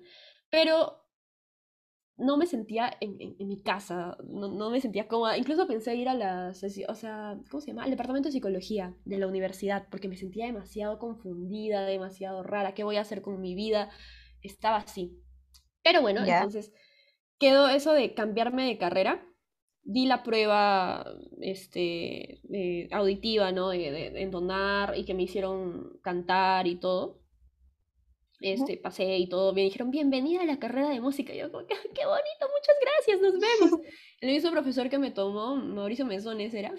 pero 0.48 1.01
no 2.16 2.36
me 2.36 2.46
sentía 2.46 2.96
en, 3.00 3.16
en, 3.20 3.48
mi 3.48 3.62
casa, 3.62 4.16
no, 4.28 4.48
no, 4.48 4.70
me 4.70 4.80
sentía 4.80 5.08
cómoda. 5.08 5.38
Incluso 5.38 5.66
pensé 5.66 5.96
ir 5.96 6.08
a 6.08 6.14
la, 6.14 6.52
o 6.88 6.94
sea, 6.94 7.38
¿cómo 7.50 7.60
se 7.60 7.68
llama? 7.68 7.84
Al 7.84 7.90
departamento 7.90 8.28
de 8.28 8.32
psicología 8.32 8.94
de 9.04 9.18
la 9.18 9.26
universidad, 9.26 9.88
porque 9.90 10.08
me 10.08 10.16
sentía 10.16 10.46
demasiado 10.46 10.98
confundida, 10.98 11.86
demasiado 11.86 12.42
rara. 12.42 12.74
¿Qué 12.74 12.84
voy 12.84 12.96
a 12.96 13.00
hacer 13.00 13.22
con 13.22 13.40
mi 13.40 13.54
vida? 13.54 13.90
Estaba 14.42 14.76
así. 14.76 15.18
Pero 15.82 16.02
bueno, 16.02 16.24
entonces 16.24 16.72
quedó 17.38 17.68
eso 17.68 17.92
de 17.92 18.14
cambiarme 18.14 18.66
de 18.66 18.78
carrera. 18.78 19.26
Di 19.84 20.06
la 20.06 20.22
prueba 20.22 21.04
este, 21.40 22.40
auditiva, 22.92 23.50
¿no? 23.50 23.70
De, 23.70 23.90
de 23.90 24.22
entonar 24.22 24.96
y 24.96 25.04
que 25.04 25.14
me 25.14 25.24
hicieron 25.24 25.98
cantar 26.02 26.68
y 26.68 26.76
todo 26.76 27.21
este, 28.43 28.76
pasé 28.76 29.16
y 29.18 29.28
todo, 29.28 29.53
me 29.53 29.62
dijeron, 29.62 29.90
bienvenida 29.90 30.43
a 30.43 30.47
la 30.47 30.59
carrera 30.59 30.90
de 30.90 31.01
música. 31.01 31.34
Y 31.34 31.38
yo, 31.38 31.51
como, 31.51 31.66
qué, 31.66 31.74
bonito, 31.74 31.95
muchas 31.95 32.76
gracias, 32.80 33.20
nos 33.20 33.32
vemos. 33.32 33.80
el 34.20 34.30
mismo 34.30 34.51
profesor 34.51 34.88
que 34.88 34.99
me 34.99 35.11
tomó, 35.11 35.57
Mauricio 35.57 36.07
Mesones 36.07 36.55
era, 36.55 36.72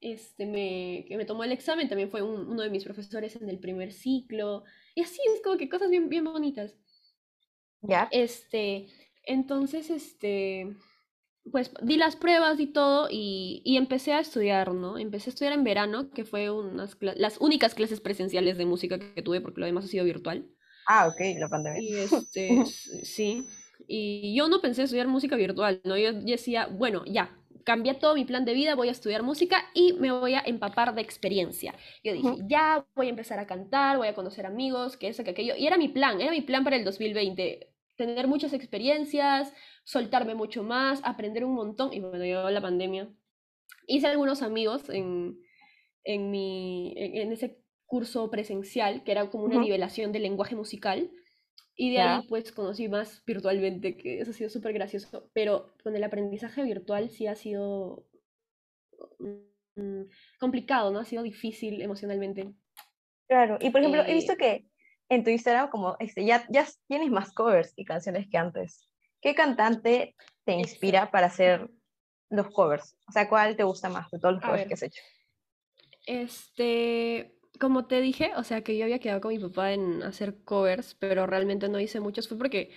este, 0.00 0.46
me, 0.46 1.04
que 1.08 1.16
me 1.16 1.24
tomó 1.24 1.44
el 1.44 1.52
examen, 1.52 1.88
también 1.88 2.10
fue 2.10 2.22
uno 2.22 2.62
de 2.62 2.70
mis 2.70 2.84
profesores 2.84 3.36
en 3.36 3.48
el 3.48 3.58
primer 3.58 3.92
ciclo. 3.92 4.64
Y 4.94 5.02
así, 5.02 5.20
es 5.34 5.42
como 5.42 5.56
que 5.56 5.68
cosas 5.68 5.90
bien, 5.90 6.08
bien 6.08 6.24
bonitas. 6.24 6.76
Ya. 7.82 8.08
Este, 8.10 8.86
entonces, 9.24 9.90
este, 9.90 10.76
pues 11.50 11.72
di 11.82 11.96
las 11.96 12.16
pruebas 12.16 12.58
y 12.58 12.66
todo 12.66 13.08
y, 13.10 13.60
y, 13.64 13.76
empecé 13.76 14.12
a 14.12 14.20
estudiar, 14.20 14.72
¿no? 14.72 14.98
Empecé 14.98 15.30
a 15.30 15.32
estudiar 15.32 15.52
en 15.52 15.64
verano, 15.64 16.10
que 16.10 16.24
fue 16.24 16.50
unas 16.50 16.96
las 17.00 17.38
únicas 17.40 17.74
clases 17.74 18.00
presenciales 18.00 18.56
de 18.56 18.66
música 18.66 18.98
que 18.98 19.22
tuve, 19.22 19.40
porque 19.40 19.60
lo 19.60 19.66
demás 19.66 19.84
ha 19.84 19.88
sido 19.88 20.04
virtual. 20.04 20.48
Ah, 20.86 21.08
ok, 21.08 21.20
la 21.38 21.48
pandemia. 21.48 21.80
Y 21.80 21.94
este, 21.94 22.64
sí. 23.04 23.46
Y 23.86 24.34
yo 24.36 24.48
no 24.48 24.60
pensé 24.60 24.82
estudiar 24.82 25.08
música 25.08 25.36
virtual, 25.36 25.80
¿no? 25.84 25.96
Yo, 25.96 26.12
decía, 26.12 26.66
bueno, 26.66 27.04
ya, 27.06 27.36
cambié 27.64 27.94
todo 27.94 28.14
mi 28.14 28.24
plan 28.24 28.44
de 28.44 28.54
vida, 28.54 28.74
voy 28.74 28.88
a 28.88 28.92
estudiar 28.92 29.22
música 29.22 29.64
y 29.74 29.94
me 29.94 30.12
voy 30.12 30.34
a 30.34 30.42
empapar 30.44 30.94
de 30.94 31.02
experiencia. 31.02 31.74
Yo 32.02 32.12
dije, 32.12 32.36
ya 32.46 32.86
voy 32.94 33.06
a 33.06 33.10
empezar 33.10 33.38
a 33.38 33.46
cantar, 33.46 33.98
voy 33.98 34.08
a 34.08 34.14
conocer 34.14 34.46
amigos, 34.46 34.96
que 34.96 35.08
eso, 35.08 35.24
que 35.24 35.30
aquello. 35.30 35.54
Y 35.56 35.66
era 35.66 35.76
mi 35.76 35.88
plan, 35.88 36.20
era 36.20 36.30
mi 36.30 36.42
plan 36.42 36.64
para 36.64 36.76
el 36.76 36.84
2020. 36.84 37.70
Tener 37.96 38.26
muchas 38.26 38.52
experiencias, 38.52 39.52
soltarme 39.84 40.34
mucho 40.34 40.62
más, 40.62 41.00
aprender 41.04 41.44
un 41.44 41.54
montón. 41.54 41.92
Y 41.92 42.00
bueno, 42.00 42.24
llegó 42.24 42.50
la 42.50 42.60
pandemia. 42.60 43.08
Hice 43.86 44.06
algunos 44.06 44.42
amigos 44.42 44.88
en, 44.88 45.38
en, 46.04 46.30
mi, 46.30 46.94
en 46.96 47.32
ese 47.32 47.63
curso 47.94 48.28
presencial, 48.28 49.04
que 49.04 49.12
era 49.12 49.30
como 49.30 49.44
una 49.44 49.60
nivelación 49.60 50.10
del 50.10 50.22
lenguaje 50.22 50.56
musical. 50.56 51.12
Y 51.76 51.92
de 51.92 52.00
ahí 52.00 52.26
pues 52.28 52.50
conocí 52.50 52.88
más 52.88 53.22
virtualmente, 53.24 53.96
que 53.96 54.20
eso 54.20 54.32
ha 54.32 54.34
sido 54.34 54.50
súper 54.50 54.72
gracioso. 54.72 55.30
Pero 55.32 55.76
con 55.84 55.94
el 55.94 56.02
aprendizaje 56.02 56.64
virtual 56.64 57.08
sí 57.08 57.28
ha 57.28 57.36
sido 57.36 58.04
mm, 59.76 60.02
complicado, 60.40 60.90
¿no? 60.90 60.98
Ha 60.98 61.04
sido 61.04 61.22
difícil 61.22 61.82
emocionalmente. 61.82 62.52
Claro, 63.28 63.58
y 63.60 63.70
por 63.70 63.80
ejemplo, 63.80 64.02
he 64.04 64.14
visto 64.14 64.32
eh 64.32 64.38
que 64.38 64.66
en 65.08 65.22
tu 65.22 65.30
Instagram 65.30 65.70
como 65.70 65.94
este, 66.00 66.24
ya, 66.24 66.44
ya 66.50 66.66
tienes 66.88 67.10
más 67.12 67.32
covers 67.32 67.74
y 67.76 67.84
canciones 67.84 68.26
que 68.28 68.38
antes. 68.38 68.88
¿Qué 69.20 69.36
cantante 69.36 70.16
te 70.44 70.54
inspira 70.54 71.12
para 71.12 71.28
hacer 71.28 71.70
los 72.28 72.48
covers? 72.50 72.96
O 73.08 73.12
sea, 73.12 73.28
¿cuál 73.28 73.54
te 73.54 73.62
gusta 73.62 73.88
más 73.88 74.10
de 74.10 74.18
todos 74.18 74.34
los 74.34 74.42
covers 74.42 74.66
que 74.66 74.74
has 74.74 74.82
hecho? 74.82 75.02
Este, 76.06 77.33
como 77.60 77.86
te 77.86 78.00
dije, 78.00 78.32
o 78.36 78.44
sea, 78.44 78.62
que 78.62 78.76
yo 78.76 78.84
había 78.84 78.98
quedado 78.98 79.20
con 79.20 79.32
mi 79.32 79.38
papá 79.38 79.72
en 79.72 80.02
hacer 80.02 80.36
covers, 80.44 80.96
pero 80.98 81.26
realmente 81.26 81.68
no 81.68 81.80
hice 81.80 82.00
muchos, 82.00 82.28
fue 82.28 82.38
porque 82.38 82.70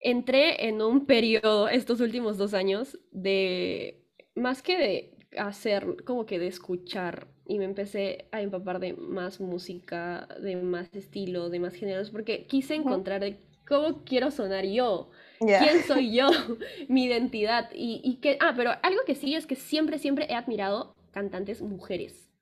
entré 0.00 0.68
en 0.68 0.82
un 0.82 1.06
periodo 1.06 1.68
estos 1.68 2.00
últimos 2.00 2.36
dos 2.36 2.54
años 2.54 2.98
de, 3.10 4.04
más 4.34 4.62
que 4.62 4.78
de 4.78 5.16
hacer, 5.38 6.04
como 6.04 6.26
que 6.26 6.38
de 6.38 6.48
escuchar, 6.48 7.28
y 7.46 7.58
me 7.58 7.64
empecé 7.64 8.28
a 8.32 8.40
empapar 8.40 8.80
de 8.80 8.94
más 8.94 9.40
música, 9.40 10.28
de 10.40 10.56
más 10.56 10.94
estilo, 10.94 11.50
de 11.50 11.60
más 11.60 11.74
géneros, 11.74 12.10
porque 12.10 12.46
quise 12.46 12.74
encontrar 12.74 13.22
cómo 13.66 14.02
quiero 14.04 14.30
sonar 14.30 14.64
yo. 14.64 15.10
quién 15.38 15.82
soy 15.86 16.14
yo, 16.14 16.28
mi 16.88 17.04
identidad. 17.04 17.70
Y, 17.74 18.00
y, 18.02 18.16
que, 18.16 18.38
ah, 18.40 18.54
pero 18.56 18.72
algo 18.82 19.00
que 19.06 19.14
sí 19.14 19.34
es 19.34 19.46
que 19.46 19.56
siempre, 19.56 19.98
siempre 19.98 20.26
he 20.30 20.34
admirado 20.34 20.94
cantantes 21.12 21.60
mujeres. 21.60 22.33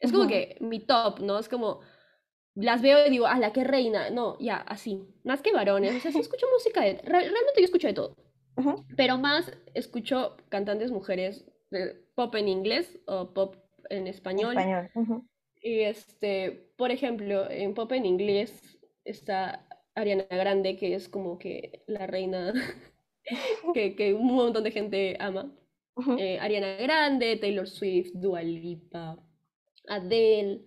Es 0.00 0.12
como 0.12 0.28
que 0.28 0.56
mi 0.60 0.80
top, 0.80 1.20
¿no? 1.20 1.38
Es 1.38 1.48
como, 1.48 1.80
las 2.54 2.82
veo 2.82 3.06
y 3.06 3.10
digo, 3.10 3.26
a 3.26 3.38
la 3.38 3.52
que 3.52 3.64
reina. 3.64 4.10
No, 4.10 4.38
ya, 4.40 4.56
así. 4.56 5.06
Más 5.24 5.42
que 5.42 5.52
varones. 5.52 5.94
O 5.94 6.00
sea, 6.00 6.10
sí 6.10 6.18
escucho 6.18 6.46
música 6.52 6.82
de... 6.82 6.94
Realmente 7.04 7.58
yo 7.58 7.64
escucho 7.64 7.86
de 7.86 7.94
todo. 7.94 8.16
Pero 8.96 9.18
más 9.18 9.52
escucho 9.74 10.36
cantantes 10.48 10.90
mujeres 10.90 11.44
de 11.70 11.94
pop 12.14 12.34
en 12.34 12.48
inglés 12.48 12.98
o 13.06 13.34
pop 13.34 13.56
en 13.90 14.06
español. 14.06 14.56
español. 14.56 14.90
Y 15.60 15.80
este, 15.80 16.72
por 16.76 16.90
ejemplo, 16.90 17.50
en 17.50 17.74
pop 17.74 17.92
en 17.92 18.06
inglés 18.06 18.78
está 19.04 19.66
Ariana 19.94 20.24
Grande, 20.30 20.76
que 20.76 20.94
es 20.94 21.08
como 21.08 21.38
que 21.38 21.82
la 21.86 22.06
reina 22.06 22.54
que, 23.74 23.94
que 23.94 24.14
un 24.14 24.26
montón 24.26 24.64
de 24.64 24.70
gente 24.70 25.16
ama. 25.20 25.52
Eh, 26.18 26.38
Ariana 26.40 26.76
Grande, 26.76 27.36
Taylor 27.36 27.66
Swift, 27.66 28.12
Dua 28.14 28.42
Lipa, 28.42 29.18
Adele, 29.88 30.66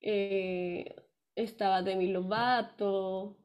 eh, 0.00 0.94
estaba 1.34 1.82
Demi 1.82 2.08
Lovato, 2.08 3.40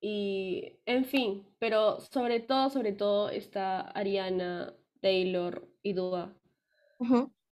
y 0.00 0.78
en 0.86 1.04
fin, 1.04 1.46
pero 1.58 2.00
sobre 2.00 2.40
todo, 2.40 2.70
sobre 2.70 2.92
todo 2.92 3.28
está 3.30 3.80
Ariana, 3.80 4.74
Taylor 5.00 5.68
y 5.82 5.94
Dua. 5.94 6.32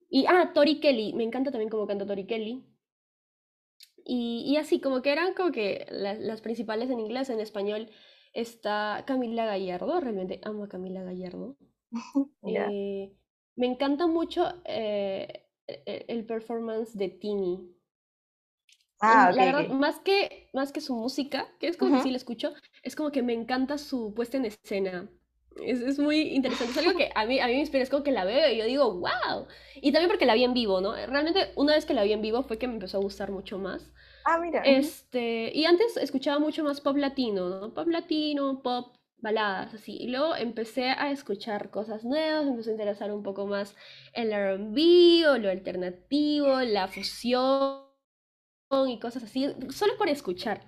Y, 0.08 0.26
ah, 0.26 0.52
Tori 0.54 0.78
Kelly, 0.78 1.14
me 1.14 1.24
encanta 1.24 1.50
también 1.50 1.70
cómo 1.70 1.86
canta 1.86 2.06
Tori 2.06 2.26
Kelly. 2.26 2.64
Y, 4.04 4.44
y 4.46 4.56
así, 4.56 4.80
como 4.80 5.02
que 5.02 5.10
eran 5.10 5.34
como 5.34 5.50
que 5.50 5.86
las 5.90 6.40
principales 6.42 6.90
en 6.90 7.00
inglés, 7.00 7.30
en 7.30 7.40
español 7.40 7.90
está 8.34 9.02
Camila 9.06 9.46
Gallardo, 9.46 9.98
realmente 10.00 10.40
amo 10.44 10.64
a 10.64 10.68
Camila 10.68 11.02
Gallardo. 11.02 11.56
Eh, 12.46 13.12
me 13.56 13.66
encanta 13.66 14.06
mucho 14.06 14.44
eh, 14.64 15.43
el 15.66 16.26
performance 16.26 16.96
de 16.96 17.08
Tini. 17.08 17.74
Ah, 19.00 19.32
la 19.34 19.44
verdad, 19.44 19.68
más 19.68 19.98
que, 20.00 20.48
más 20.52 20.72
que 20.72 20.80
su 20.80 20.94
música, 20.94 21.48
que 21.58 21.68
es 21.68 21.76
como 21.76 21.96
que 21.96 22.02
sí 22.02 22.10
la 22.10 22.16
escucho, 22.16 22.54
es 22.82 22.96
como 22.96 23.10
que 23.10 23.22
me 23.22 23.34
encanta 23.34 23.76
su 23.76 24.14
puesta 24.14 24.36
en 24.36 24.46
escena. 24.46 25.10
Es, 25.62 25.80
es, 25.80 25.98
muy 25.98 26.20
interesante. 26.34 26.72
Es 26.72 26.78
algo 26.78 26.98
que 26.98 27.10
a 27.14 27.26
mí, 27.26 27.38
a 27.38 27.46
mí 27.46 27.52
me 27.52 27.60
inspira. 27.60 27.82
Es 27.82 27.90
como 27.90 28.02
que 28.02 28.10
la 28.10 28.24
veo 28.24 28.52
y 28.52 28.58
yo 28.58 28.64
digo, 28.64 28.92
wow. 28.92 29.46
Y 29.76 29.92
también 29.92 30.10
porque 30.10 30.26
la 30.26 30.34
vi 30.34 30.44
en 30.44 30.54
vivo, 30.54 30.80
¿no? 30.80 30.94
Realmente, 30.94 31.52
una 31.54 31.74
vez 31.74 31.84
que 31.84 31.94
la 31.94 32.02
vi 32.02 32.12
en 32.12 32.22
vivo 32.22 32.42
fue 32.42 32.58
que 32.58 32.66
me 32.66 32.74
empezó 32.74 32.98
a 32.98 33.02
gustar 33.02 33.30
mucho 33.30 33.58
más. 33.58 33.92
Ah, 34.24 34.38
mira. 34.38 34.62
Este, 34.62 35.52
y 35.54 35.64
antes 35.64 35.96
escuchaba 35.96 36.38
mucho 36.38 36.64
más 36.64 36.80
pop 36.80 36.96
latino, 36.96 37.48
¿no? 37.48 37.74
Pop 37.74 37.86
latino, 37.86 38.62
pop 38.62 38.96
baladas, 39.24 39.74
así. 39.74 39.96
Y 39.98 40.08
luego 40.08 40.36
empecé 40.36 40.90
a 40.90 41.10
escuchar 41.10 41.70
cosas 41.70 42.04
nuevas, 42.04 42.44
me 42.44 42.50
empecé 42.50 42.70
a 42.70 42.74
interesar 42.74 43.10
un 43.10 43.24
poco 43.24 43.46
más 43.46 43.74
el 44.12 44.30
RB 44.30 45.28
o 45.28 45.38
lo 45.38 45.50
alternativo, 45.50 46.60
la 46.60 46.86
fusión 46.86 47.82
y 48.86 48.98
cosas 49.00 49.24
así, 49.24 49.52
solo 49.70 49.96
por 49.98 50.08
escuchar. 50.08 50.60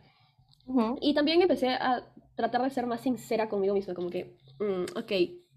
Y 1.00 1.14
también 1.14 1.42
empecé 1.42 1.68
a 1.68 2.12
tratar 2.34 2.62
de 2.62 2.70
ser 2.70 2.86
más 2.86 3.02
sincera 3.02 3.48
conmigo 3.48 3.74
misma, 3.74 3.94
como 3.94 4.10
que, 4.10 4.36
mm, 4.58 4.98
ok, 4.98 5.12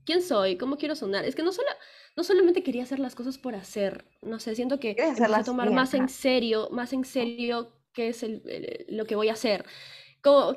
¿quién 0.05 0.21
soy? 0.21 0.57
¿Cómo 0.57 0.77
quiero 0.77 0.95
sonar? 0.95 1.25
Es 1.25 1.35
que 1.35 1.43
no, 1.43 1.51
solo, 1.51 1.69
no 2.15 2.23
solamente 2.23 2.63
quería 2.63 2.83
hacer 2.83 2.99
las 2.99 3.15
cosas 3.15 3.37
por 3.37 3.55
hacer, 3.55 4.05
no 4.21 4.39
sé, 4.39 4.55
siento 4.55 4.79
que 4.79 4.95
empecé 4.97 5.33
a 5.33 5.43
tomar 5.43 5.71
más 5.71 5.93
en 5.93 6.09
serio, 6.09 6.69
más 6.71 6.93
en 6.93 7.05
serio 7.05 7.71
qué 7.93 8.09
es 8.09 8.23
el, 8.23 8.85
lo 8.89 9.05
que 9.05 9.15
voy 9.15 9.29
a 9.29 9.33
hacer. 9.33 9.65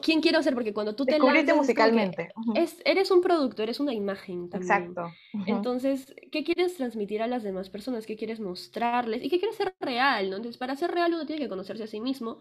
¿Quién 0.01 0.21
quiero 0.21 0.43
ser? 0.43 0.55
Porque 0.55 0.73
cuando 0.73 0.95
tú 0.95 1.05
te 1.05 1.19
lanzas... 1.19 1.57
musicalmente. 1.57 2.31
es, 2.55 2.81
eres 2.85 3.11
un 3.11 3.21
producto, 3.21 3.63
eres 3.63 3.81
una 3.81 3.93
imagen 3.93 4.49
también. 4.49 4.73
Exacto. 4.73 5.13
Entonces, 5.47 6.15
¿qué 6.31 6.43
quieres 6.43 6.77
transmitir 6.77 7.23
a 7.23 7.27
las 7.27 7.43
demás 7.43 7.71
personas? 7.71 8.07
¿Qué 8.07 8.17
quieres 8.17 8.41
mostrarles? 8.41 9.23
¿Y 9.23 9.29
qué 9.29 9.39
quieres 9.39 9.57
ser 9.57 9.75
real? 9.81 10.31
¿no? 10.31 10.37
Entonces, 10.37 10.59
para 10.59 10.77
ser 10.77 10.91
real 10.91 11.15
uno 11.15 11.27
tiene 11.27 11.43
que 11.43 11.49
conocerse 11.49 11.85
a 11.85 11.87
sí 11.87 12.01
mismo. 12.01 12.41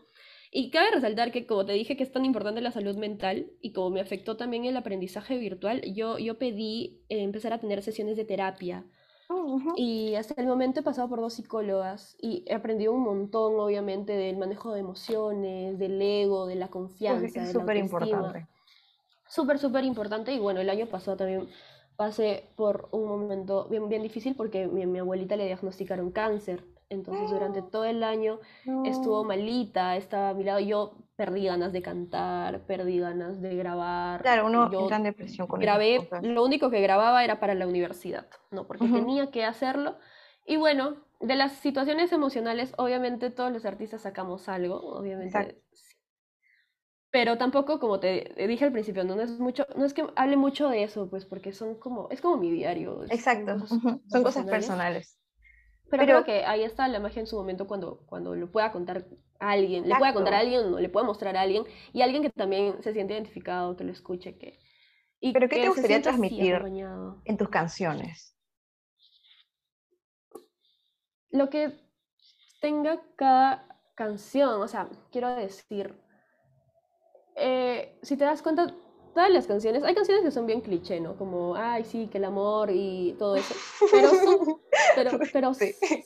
Y 0.51 0.69
cabe 0.69 0.91
resaltar 0.91 1.32
que, 1.32 1.45
como 1.45 1.65
te 1.65 1.74
dije, 1.74 1.95
que 1.95 2.03
es 2.03 2.11
tan 2.11 2.26
importante 2.26 2.59
la 2.59 2.72
salud 2.72 2.97
mental 2.97 3.51
y 3.61 3.72
como 3.72 3.91
me 3.91 4.01
afectó 4.01 4.36
también 4.36 4.65
el 4.65 4.76
aprendizaje 4.76 5.38
virtual, 5.38 5.82
yo, 5.93 6.17
yo 6.17 6.38
pedí 6.38 7.03
eh, 7.07 7.24
empezar 7.24 7.53
a 7.53 7.59
tener 7.59 7.82
sesiones 7.84 8.17
de 8.17 8.26
terapia 8.26 8.86
y 9.75 10.15
hasta 10.15 10.39
el 10.41 10.47
momento 10.47 10.79
he 10.79 10.84
pasado 10.84 11.09
por 11.09 11.19
dos 11.19 11.34
psicólogas 11.34 12.15
y 12.19 12.43
he 12.47 12.55
aprendido 12.55 12.93
un 12.93 13.01
montón, 13.01 13.59
obviamente, 13.59 14.13
del 14.13 14.38
manejo 14.38 14.73
de 14.73 14.79
emociones, 14.79 15.77
del 15.79 16.01
ego, 16.01 16.47
de 16.47 16.55
la 16.55 16.69
confianza. 16.69 17.41
es 17.41 17.51
súper 17.51 17.77
importante. 17.77 18.47
Súper, 19.27 19.59
súper 19.59 19.84
importante. 19.86 20.34
Y 20.34 20.39
bueno, 20.39 20.59
el 20.59 20.69
año 20.69 20.88
pasado 20.88 21.17
también 21.17 21.47
pasé 21.95 22.49
por 22.55 22.89
un 22.91 23.07
momento 23.07 23.67
bien, 23.69 23.88
bien 23.88 24.03
difícil 24.03 24.36
porque 24.36 24.67
mi, 24.67 24.86
mi 24.86 24.99
abuelita 24.99 25.36
le 25.36 25.45
diagnosticaron 25.45 26.11
cáncer. 26.11 26.65
Entonces 26.89 27.29
durante 27.29 27.61
todo 27.61 27.86
el 27.86 28.03
año 28.03 28.39
estuvo 28.84 29.23
malita, 29.23 29.95
estaba 29.95 30.29
a 30.29 30.34
mi 30.34 30.43
lado. 30.43 30.59
Yo 30.59 30.97
perdí 31.22 31.45
ganas 31.45 31.72
de 31.72 31.84
cantar, 31.84 32.61
perdí 32.65 32.97
ganas 32.97 33.41
de 33.41 33.55
grabar. 33.55 34.24
Claro, 34.24 34.47
uno 34.47 34.72
entra 34.74 34.97
en 34.97 35.03
depresión 35.03 35.45
con 35.45 35.59
Grabé, 35.59 36.09
lo 36.24 36.43
único 36.43 36.72
que 36.72 36.82
grababa 36.82 37.24
era 37.24 37.39
para 37.39 37.53
la 37.53 37.67
universidad, 37.67 38.26
¿no? 38.49 38.65
Porque 38.65 38.88
tenía 38.88 39.30
que 39.30 39.45
hacerlo. 39.45 39.99
Y 40.47 40.55
bueno, 40.57 40.95
de 41.19 41.36
las 41.36 41.51
situaciones 41.51 42.11
emocionales, 42.11 42.74
obviamente 42.78 43.30
todos 43.30 43.51
los 43.51 43.65
artistas 43.65 44.01
sacamos 44.01 44.49
algo, 44.49 44.78
obviamente. 44.78 45.61
Pero 47.11 47.38
tampoco, 47.38 47.80
como 47.80 47.99
te 47.99 48.34
dije 48.47 48.65
al 48.65 48.72
principio, 48.72 49.03
no, 49.03 49.22
es 49.22 49.39
mucho, 49.39 49.67
no 49.76 49.86
es 49.86 49.93
que 49.93 50.07
hable 50.15 50.38
mucho 50.38 50.69
de 50.69 50.82
eso, 50.82 51.07
pues 51.07 51.26
porque 51.26 51.53
son 51.53 51.76
como, 51.76 52.07
es 52.09 52.19
como 52.19 52.38
mi 52.38 52.49
diario. 52.49 53.03
Exacto, 53.11 53.67
son 53.67 54.24
cosas 54.24 54.47
personales. 54.47 55.19
Pero, 55.91 56.03
creo 56.03 56.24
que 56.24 56.45
ahí 56.45 56.63
está 56.63 56.88
la 56.88 56.99
magia 56.99 57.19
en 57.19 57.28
su 57.28 57.36
momento 57.36 57.67
cuando, 57.67 57.99
cuando 58.07 58.34
lo 58.34 58.49
pueda 58.49 58.72
contar 58.72 59.05
a 59.41 59.51
alguien, 59.51 59.89
le 59.89 59.95
pueda 59.95 60.13
contar 60.13 60.35
a 60.35 60.39
alguien 60.39 60.73
o 60.73 60.79
le 60.79 60.87
pueda 60.87 61.05
mostrar 61.05 61.35
a 61.35 61.41
alguien 61.41 61.65
y 61.91 62.01
alguien 62.01 62.21
que 62.21 62.29
también 62.29 62.81
se 62.81 62.93
siente 62.93 63.13
identificado, 63.13 63.75
que 63.75 63.83
lo 63.83 63.91
escuche, 63.91 64.37
que... 64.37 64.59
Y 65.19 65.33
¿Pero 65.33 65.49
qué 65.49 65.61
te 65.61 65.67
gustaría 65.67 66.01
transmitir 66.01 66.61
en 67.25 67.37
tus 67.37 67.49
canciones? 67.49 68.35
Lo 71.29 71.49
que 71.49 71.73
tenga 72.59 73.01
cada 73.15 73.67
canción, 73.95 74.61
o 74.61 74.67
sea, 74.67 74.89
quiero 75.11 75.35
decir, 75.35 75.95
eh, 77.35 77.99
si 78.01 78.17
te 78.17 78.25
das 78.25 78.41
cuenta, 78.41 78.75
todas 79.13 79.29
las 79.29 79.47
canciones, 79.47 79.83
hay 79.83 79.93
canciones 79.93 80.23
que 80.23 80.31
son 80.31 80.45
bien 80.45 80.61
cliché, 80.61 80.99
¿no? 80.99 81.15
Como, 81.17 81.55
ay, 81.55 81.83
sí, 81.83 82.07
que 82.07 82.17
el 82.17 82.25
amor 82.25 82.69
y 82.71 83.15
todo 83.17 83.35
eso. 83.35 83.53
Pero 83.91 84.09
son, 84.09 84.61
pero, 84.95 85.19
pero 85.31 85.51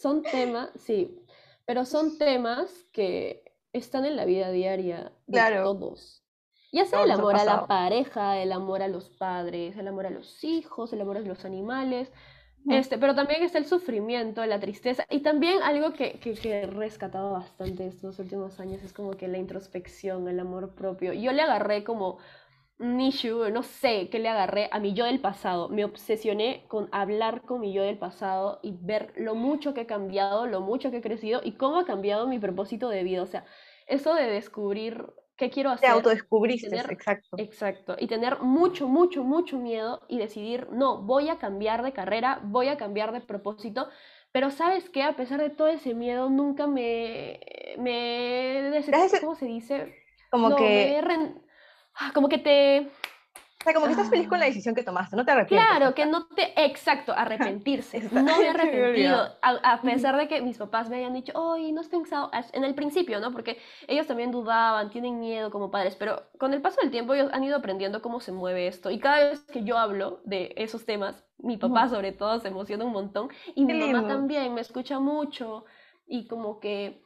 son 0.02 0.24
temas, 0.24 0.70
sí, 0.78 1.25
pero 1.66 1.86
son 1.86 2.18
temas 2.18 2.70
que 2.92 3.44
están 3.74 4.06
en 4.06 4.16
la 4.16 4.26
vida 4.26 4.52
diaria 4.52 5.12
de 5.28 5.42
todos. 5.64 6.24
Ya 6.72 6.86
sea 6.86 7.04
el 7.04 7.12
amor 7.12 7.36
a 7.36 7.46
la 7.46 7.68
pareja, 7.68 8.38
el 8.40 8.52
amor 8.52 8.82
a 8.82 8.88
los 8.88 9.10
padres, 9.10 9.78
el 9.78 9.88
amor 9.88 10.08
a 10.08 10.10
los 10.10 10.44
hijos, 10.44 10.92
el 10.92 11.02
amor 11.02 11.18
a 11.18 11.22
los 11.22 11.46
animales, 11.46 12.12
este, 12.68 12.98
pero 12.98 13.14
también 13.14 13.44
está 13.44 13.60
el 13.60 13.66
sufrimiento, 13.66 14.44
la 14.46 14.60
tristeza 14.60 15.06
y 15.10 15.20
también 15.20 15.62
algo 15.62 15.94
que, 15.94 16.14
que, 16.14 16.34
que, 16.34 16.62
he 16.62 16.66
rescatado 16.66 17.32
bastante 17.32 17.86
estos 17.86 18.18
últimos 18.18 18.60
años 18.60 18.82
es 18.84 18.92
como 18.92 19.12
que 19.12 19.28
la 19.28 19.38
introspección, 19.38 20.28
el 20.28 20.40
amor 20.40 20.74
propio. 20.74 21.14
Yo 21.14 21.32
le 21.32 21.44
agarré 21.44 21.84
como 21.84 22.18
un 22.78 23.00
issue, 23.00 23.50
no 23.52 23.64
sé 23.64 24.10
qué 24.10 24.20
le 24.20 24.28
agarré 24.30 24.70
a 24.72 24.80
mi 24.80 24.94
yo 24.94 25.06
del 25.06 25.20
pasado. 25.20 25.70
Me 25.70 25.86
obsesioné 25.86 26.66
con 26.68 26.90
hablar 26.92 27.44
con 27.44 27.62
mi 27.62 27.74
yo 27.74 27.84
del 27.84 27.98
pasado 27.98 28.60
y 28.62 28.76
ver 28.82 29.14
lo 29.16 29.36
mucho 29.36 29.74
que 29.74 29.82
he 29.82 29.86
cambiado, 29.86 30.46
lo 30.46 30.62
mucho 30.62 30.92
que 30.92 30.98
he 30.98 31.02
crecido 31.02 31.42
y 31.44 31.54
cómo 31.54 31.80
ha 31.80 31.86
cambiado 31.86 32.28
mi 32.28 32.40
propósito 32.40 32.90
de 32.90 33.04
vida. 33.04 33.22
O 33.22 33.28
sea, 33.28 33.46
eso 33.88 34.14
de 34.14 34.28
descubrir 34.28 35.06
qué 35.38 35.50
quiero 35.50 35.70
hacer. 35.70 35.90
Te 35.90 35.94
autodescubriste, 35.94 36.76
exacto. 36.76 37.38
Exacto. 37.38 37.96
Y 37.98 38.08
tener 38.08 38.40
mucho, 38.42 38.88
mucho, 38.88 39.24
mucho 39.24 39.58
miedo 39.58 40.02
y 40.10 40.18
decidir, 40.18 40.68
no, 40.72 41.02
voy 41.02 41.30
a 41.30 41.38
cambiar 41.38 41.84
de 41.84 41.94
carrera, 41.94 42.42
voy 42.44 42.68
a 42.68 42.78
cambiar 42.78 43.14
de 43.14 43.22
propósito. 43.22 43.88
Pero 44.34 44.52
sabes 44.52 44.90
qué, 44.90 45.02
a 45.02 45.16
pesar 45.16 45.40
de 45.40 45.50
todo 45.50 45.70
ese 45.70 45.94
miedo, 45.94 46.30
nunca 46.30 46.68
me... 46.68 47.40
me 47.78 48.84
¿Cómo 49.22 49.36
se 49.36 49.46
dice? 49.46 49.96
Como 50.30 50.58
que... 50.58 51.02
Ah, 51.02 51.45
como 52.14 52.30
que 52.30 52.38
te... 52.38 52.92
O 53.62 53.64
sea, 53.66 53.74
como 53.74 53.88
que 53.88 53.94
estás 53.94 54.12
feliz 54.12 54.28
con 54.28 54.38
la 54.38 54.46
ah. 54.46 54.50
decisión 54.50 54.76
que 54.76 54.84
tomaste, 54.84 55.16
no 55.16 55.26
te 55.26 55.32
arrepientes. 55.32 55.68
Claro, 55.68 55.96
que 55.96 56.06
no 56.06 56.28
te... 56.28 56.54
Exacto, 56.66 57.14
arrepentirse. 57.14 58.00
no 58.12 58.24
me 58.24 58.32
he 58.46 58.50
arrepentido, 58.50 59.28
a, 59.42 59.82
pesar 59.82 60.18
de 60.18 60.28
que 60.28 60.40
mis 60.42 60.60
papás 60.60 60.88
me 60.88 60.98
hayan 60.98 61.14
dicho, 61.14 61.32
oye, 61.34 61.72
¿no 61.72 61.82
has 61.82 61.88
pensado? 61.88 62.30
En 62.54 62.64
el 62.64 62.76
principio, 62.76 63.20
¿no? 63.20 63.32
Porque 63.32 63.58
ellos 63.88 64.06
también 64.06 64.30
dudaban, 64.30 64.92
tienen 64.92 65.20
miedo 65.20 65.50
como 65.50 65.72
padres, 65.72 65.96
pero 65.96 66.22
con 66.38 66.54
el 66.54 66.62
paso 66.62 66.80
del 66.82 66.92
tiempo 66.92 67.16
ellos 67.16 67.32
han 67.34 67.44
ido 67.44 67.58
aprendiendo 67.58 68.04
cómo 68.04 68.20
se 68.20 68.32
mueve 68.32 68.68
esto. 68.68 68.92
Y 68.92 69.00
cada 69.00 69.30
vez 69.30 69.40
que 69.52 69.64
yo 69.64 69.80
hablo 69.80 70.22
de 70.26 70.54
esos 70.58 70.86
temas, 70.86 71.26
mi 71.40 71.58
papá 71.58 71.90
sobre 71.90 72.12
todo 72.12 72.40
se 72.40 72.50
emociona 72.50 72.86
un 72.86 72.92
montón 72.92 73.30
y 73.56 73.66
mi 73.66 73.74
mamá 73.74 74.08
también 74.08 74.54
me 74.54 74.62
escucha 74.62 75.00
mucho 75.00 75.66
y 76.08 76.28
como 76.28 76.60
que 76.60 77.05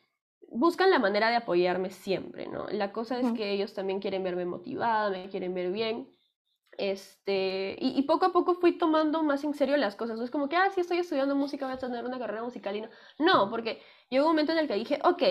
buscan 0.52 0.89
la 0.89 1.00
manera 1.00 1.30
de 1.30 1.38
apoyarme 1.38 1.91
siempre, 1.91 2.47
¿no? 2.47 2.68
La 2.70 2.91
cosa 2.91 3.20
es 3.20 3.32
que 3.34 3.52
ellos 3.52 3.74
también 3.74 4.00
quieren 4.00 4.24
verme 4.24 4.45
motivada, 4.45 5.10
me 5.10 5.30
quieren 5.30 5.54
ver 5.54 5.72
bien. 5.72 6.10
Este, 6.78 7.76
y, 7.80 8.02
poco 8.04 8.28
a 8.28 8.32
poco 8.32 8.56
fui 8.56 8.78
tomando 8.78 9.22
más 9.22 9.43
en 9.43 9.54
serio 9.54 9.76
las 9.78 9.95
cosas. 9.95 10.18
No 10.18 10.24
es 10.24 10.32
como 10.32 10.47
que, 10.50 10.56
ah, 10.56 10.70
sí 10.74 10.82
estoy 10.82 11.00
estudiando 11.00 11.36
música, 11.36 11.66
voy 11.66 11.76
a 11.76 11.80
tener 11.80 12.06
una 12.06 12.20
carrera 12.20 12.43
musical 12.43 12.76
y 12.76 12.82
no. 12.82 12.89
No, 13.20 13.50
porque 13.50 13.82
llegó 14.10 14.26
un 14.26 14.32
momento 14.32 14.54
en 14.54 14.60
el 14.60 14.68
que 14.68 14.76
dije, 14.76 15.00
ok, 15.04 15.24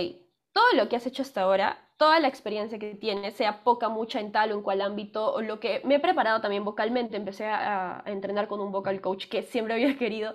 todo 0.52 0.66
lo 0.74 0.88
que 0.88 0.96
has 0.96 1.06
hecho 1.06 1.22
hasta 1.22 1.42
ahora, 1.42 1.90
toda 1.96 2.20
la 2.20 2.28
experiencia 2.28 2.78
que 2.78 2.94
tienes, 2.94 3.34
sea 3.34 3.64
poca, 3.64 3.88
mucha 3.88 4.20
en 4.20 4.32
tal 4.32 4.52
o 4.52 4.56
en 4.56 4.62
cual 4.62 4.82
ámbito, 4.82 5.32
o 5.32 5.40
lo 5.40 5.58
que 5.60 5.80
me 5.84 5.96
he 5.96 6.00
preparado 6.00 6.40
también 6.40 6.64
vocalmente, 6.64 7.16
empecé 7.16 7.46
a, 7.46 8.02
a 8.04 8.10
entrenar 8.10 8.48
con 8.48 8.60
un 8.60 8.70
vocal 8.72 9.00
coach 9.00 9.28
que 9.28 9.42
siempre 9.42 9.74
había 9.74 9.96
querido. 9.96 10.34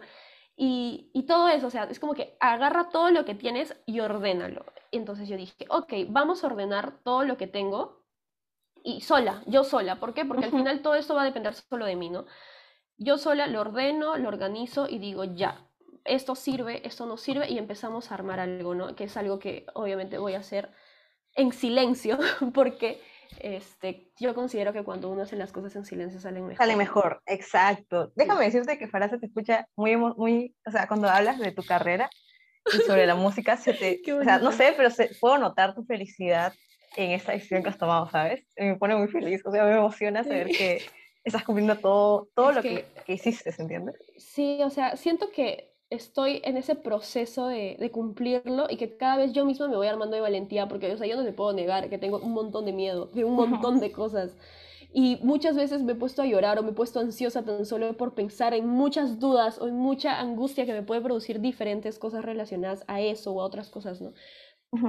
Y, 0.56 1.10
y, 1.14 1.24
todo 1.24 1.48
eso, 1.48 1.68
o 1.68 1.70
sea, 1.72 1.86
es 1.86 2.00
como 2.00 2.14
que 2.14 2.38
agarra 2.40 2.90
todo 2.90 3.10
lo 3.10 3.26
que 3.26 3.34
tienes 3.34 3.76
y 3.88 4.00
ordénalo. 4.02 4.66
Entonces 4.92 5.28
yo 5.28 5.36
dije, 5.36 5.66
ok, 5.70 5.94
vamos 6.10 6.44
a 6.44 6.48
ordenar 6.48 7.00
todo 7.04 7.24
lo 7.24 7.38
que 7.38 7.48
tengo 7.48 8.04
y 8.84 9.02
sola, 9.02 9.42
yo 9.48 9.64
sola. 9.64 10.00
¿Por 10.00 10.14
qué? 10.14 10.26
Porque 10.26 10.46
al 10.46 10.52
final 10.52 10.82
todo 10.82 10.96
esto 10.96 11.16
va 11.16 11.24
a 11.24 11.26
depender 11.26 11.56
solo 11.56 11.86
de 11.86 11.96
mí, 11.96 12.10
¿no? 12.10 12.26
Yo 12.98 13.18
sola 13.18 13.48
lo 13.48 13.62
ordeno, 13.62 14.18
lo 14.18 14.28
organizo 14.28 14.88
y 14.88 15.00
digo, 15.00 15.24
ya, 15.24 15.68
esto 16.06 16.36
sirve, 16.36 16.86
esto 16.86 17.06
no 17.06 17.18
sirve 17.18 17.50
y 17.50 17.58
empezamos 17.58 18.12
a 18.12 18.16
armar 18.16 18.40
algo, 18.40 18.76
¿no? 18.76 18.96
Que 18.96 19.06
es 19.06 19.18
algo 19.18 19.40
que 19.40 19.66
obviamente 19.74 20.18
voy 20.18 20.34
a 20.34 20.40
hacer 20.40 20.70
en 21.36 21.52
silencio 21.52 22.20
porque 22.54 23.02
este, 23.40 24.12
yo 24.20 24.34
considero 24.34 24.74
que 24.74 24.84
cuando 24.84 25.10
uno 25.10 25.24
hace 25.24 25.36
las 25.36 25.52
cosas 25.52 25.76
en 25.76 25.86
silencio 25.86 26.20
salen 26.20 26.44
mejor. 26.44 26.58
Sale 26.58 26.76
mejor, 26.76 27.22
exacto. 27.26 28.12
Déjame 28.16 28.46
decirte 28.46 28.78
que 28.78 28.88
Farah 28.88 29.10
se 29.10 29.18
te 29.18 29.26
escucha 29.26 29.68
muy, 29.76 29.96
muy, 29.98 30.56
o 30.66 30.72
sea, 30.72 30.88
cuando 30.88 31.10
hablas 31.10 31.40
de 31.40 31.52
tu 31.52 31.64
carrera 31.64 32.10
y 32.66 32.78
sobre 32.82 33.06
la 33.06 33.16
música, 33.16 33.58
se 33.58 33.74
te, 33.74 34.02
o 34.14 34.24
sea, 34.24 34.40
no 34.40 34.52
sé, 34.52 34.74
pero 34.76 34.90
se, 34.90 35.12
puedo 35.20 35.38
notar 35.38 35.76
tu 35.76 35.84
felicidad 35.84 36.54
en 36.96 37.12
esta 37.12 37.32
decisión 37.32 37.64
que 37.64 37.70
has 37.70 37.78
tomado, 37.78 38.10
¿sabes? 38.10 38.46
Me 38.56 38.76
pone 38.76 38.96
muy 38.96 39.08
feliz, 39.08 39.42
o 39.46 39.52
sea, 39.52 39.64
me 39.66 39.76
emociona 39.76 40.24
saber 40.24 40.48
que 40.48 40.82
estás 41.24 41.44
cumpliendo 41.44 41.78
todo, 41.78 42.30
todo 42.36 42.52
lo 42.52 42.62
que, 42.62 42.86
que, 43.06 43.14
hiciste, 43.14 43.52
¿se 43.52 43.62
entiende? 43.62 43.94
Sí, 44.18 44.60
o 44.64 44.70
sea, 44.70 44.96
siento 44.96 45.32
que 45.32 45.73
estoy 45.90 46.42
en 46.44 46.58
ese 46.58 46.76
proceso 46.76 47.48
de, 47.48 47.78
de, 47.80 47.92
cumplirlo 47.92 48.68
y 48.70 48.78
que 48.78 48.98
cada 48.98 49.18
vez 49.18 49.34
yo 49.34 49.46
misma 49.46 49.68
me 49.68 49.76
voy 49.76 49.88
armando 49.88 50.16
de 50.16 50.22
valentía, 50.22 50.68
porque 50.68 50.92
o 50.92 50.98
sea, 50.98 51.08
yo 51.08 51.16
no 51.16 51.24
te 51.24 51.34
puedo 51.34 51.54
negar 51.54 51.90
que 51.90 51.98
tengo 51.98 52.20
un 52.20 52.34
montón 52.34 52.66
de 52.66 52.74
miedo, 52.74 53.08
de 53.08 53.26
un 53.26 53.36
montón 53.36 53.80
de 53.80 53.92
cosas. 53.92 54.38
Y 54.96 55.18
muchas 55.24 55.56
veces 55.56 55.82
me 55.82 55.94
he 55.94 55.96
puesto 55.96 56.22
a 56.22 56.28
llorar 56.28 56.60
o 56.60 56.64
me 56.64 56.70
he 56.70 56.74
puesto 56.74 57.00
ansiosa 57.00 57.44
tan 57.44 57.66
solo 57.66 57.98
por 57.98 58.14
pensar 58.14 58.54
en 58.54 58.68
muchas 58.68 59.20
dudas 59.20 59.60
o 59.60 59.68
en 59.68 59.76
mucha 59.76 60.20
angustia 60.20 60.68
que 60.68 60.74
me 60.74 60.84
puede 60.84 61.02
producir 61.02 61.40
diferentes 61.40 61.98
cosas 61.98 62.24
relacionadas 62.24 62.84
a 62.88 63.02
eso 63.02 63.34
o 63.34 63.42
a 63.42 63.46
otras 63.46 63.70
cosas, 63.70 64.02
¿no? 64.02 64.14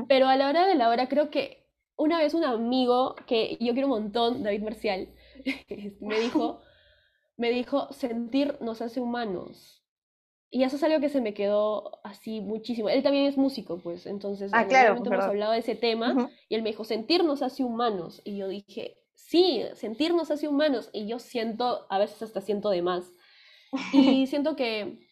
Pero 0.08 0.28
a 0.28 0.36
la 0.36 0.48
hora 0.48 0.66
de 0.66 0.74
la 0.74 0.90
hora 0.90 1.08
creo 1.08 1.30
que 1.30 1.66
una 1.96 2.18
vez 2.18 2.34
un 2.34 2.44
amigo 2.44 3.14
que 3.26 3.56
yo 3.60 3.72
quiero 3.72 3.88
un 3.88 4.02
montón, 4.02 4.42
David 4.42 4.62
Marcial, 4.62 5.08
me 6.00 6.20
dijo, 6.20 6.60
me 7.36 7.50
dijo, 7.50 7.92
sentir 7.92 8.58
nos 8.60 8.82
hace 8.82 9.00
humanos. 9.00 9.83
Y 10.54 10.62
eso 10.62 10.76
es 10.76 10.84
algo 10.84 11.00
que 11.00 11.08
se 11.08 11.20
me 11.20 11.34
quedó 11.34 11.98
así 12.04 12.40
muchísimo. 12.40 12.88
Él 12.88 13.02
también 13.02 13.26
es 13.26 13.36
músico, 13.36 13.78
pues, 13.78 14.06
entonces 14.06 14.52
ah, 14.54 14.68
claro, 14.68 14.94
hemos 15.04 15.24
hablado 15.24 15.50
de 15.50 15.58
ese 15.58 15.74
tema 15.74 16.30
y 16.48 16.54
él 16.54 16.62
me 16.62 16.70
dijo, 16.70 16.84
sentir 16.84 17.24
nos 17.24 17.42
hace 17.42 17.64
humanos. 17.64 18.22
Y 18.24 18.36
yo 18.36 18.46
dije, 18.46 18.96
sí, 19.16 19.64
sentir 19.74 20.14
nos 20.14 20.30
hace 20.30 20.46
humanos. 20.46 20.90
Y 20.92 21.08
yo 21.08 21.18
siento, 21.18 21.86
a 21.90 21.98
veces 21.98 22.22
hasta 22.22 22.40
siento 22.40 22.70
de 22.70 22.82
más. 22.82 23.12
Y 23.92 24.26
siento 24.28 24.54
que 24.54 25.04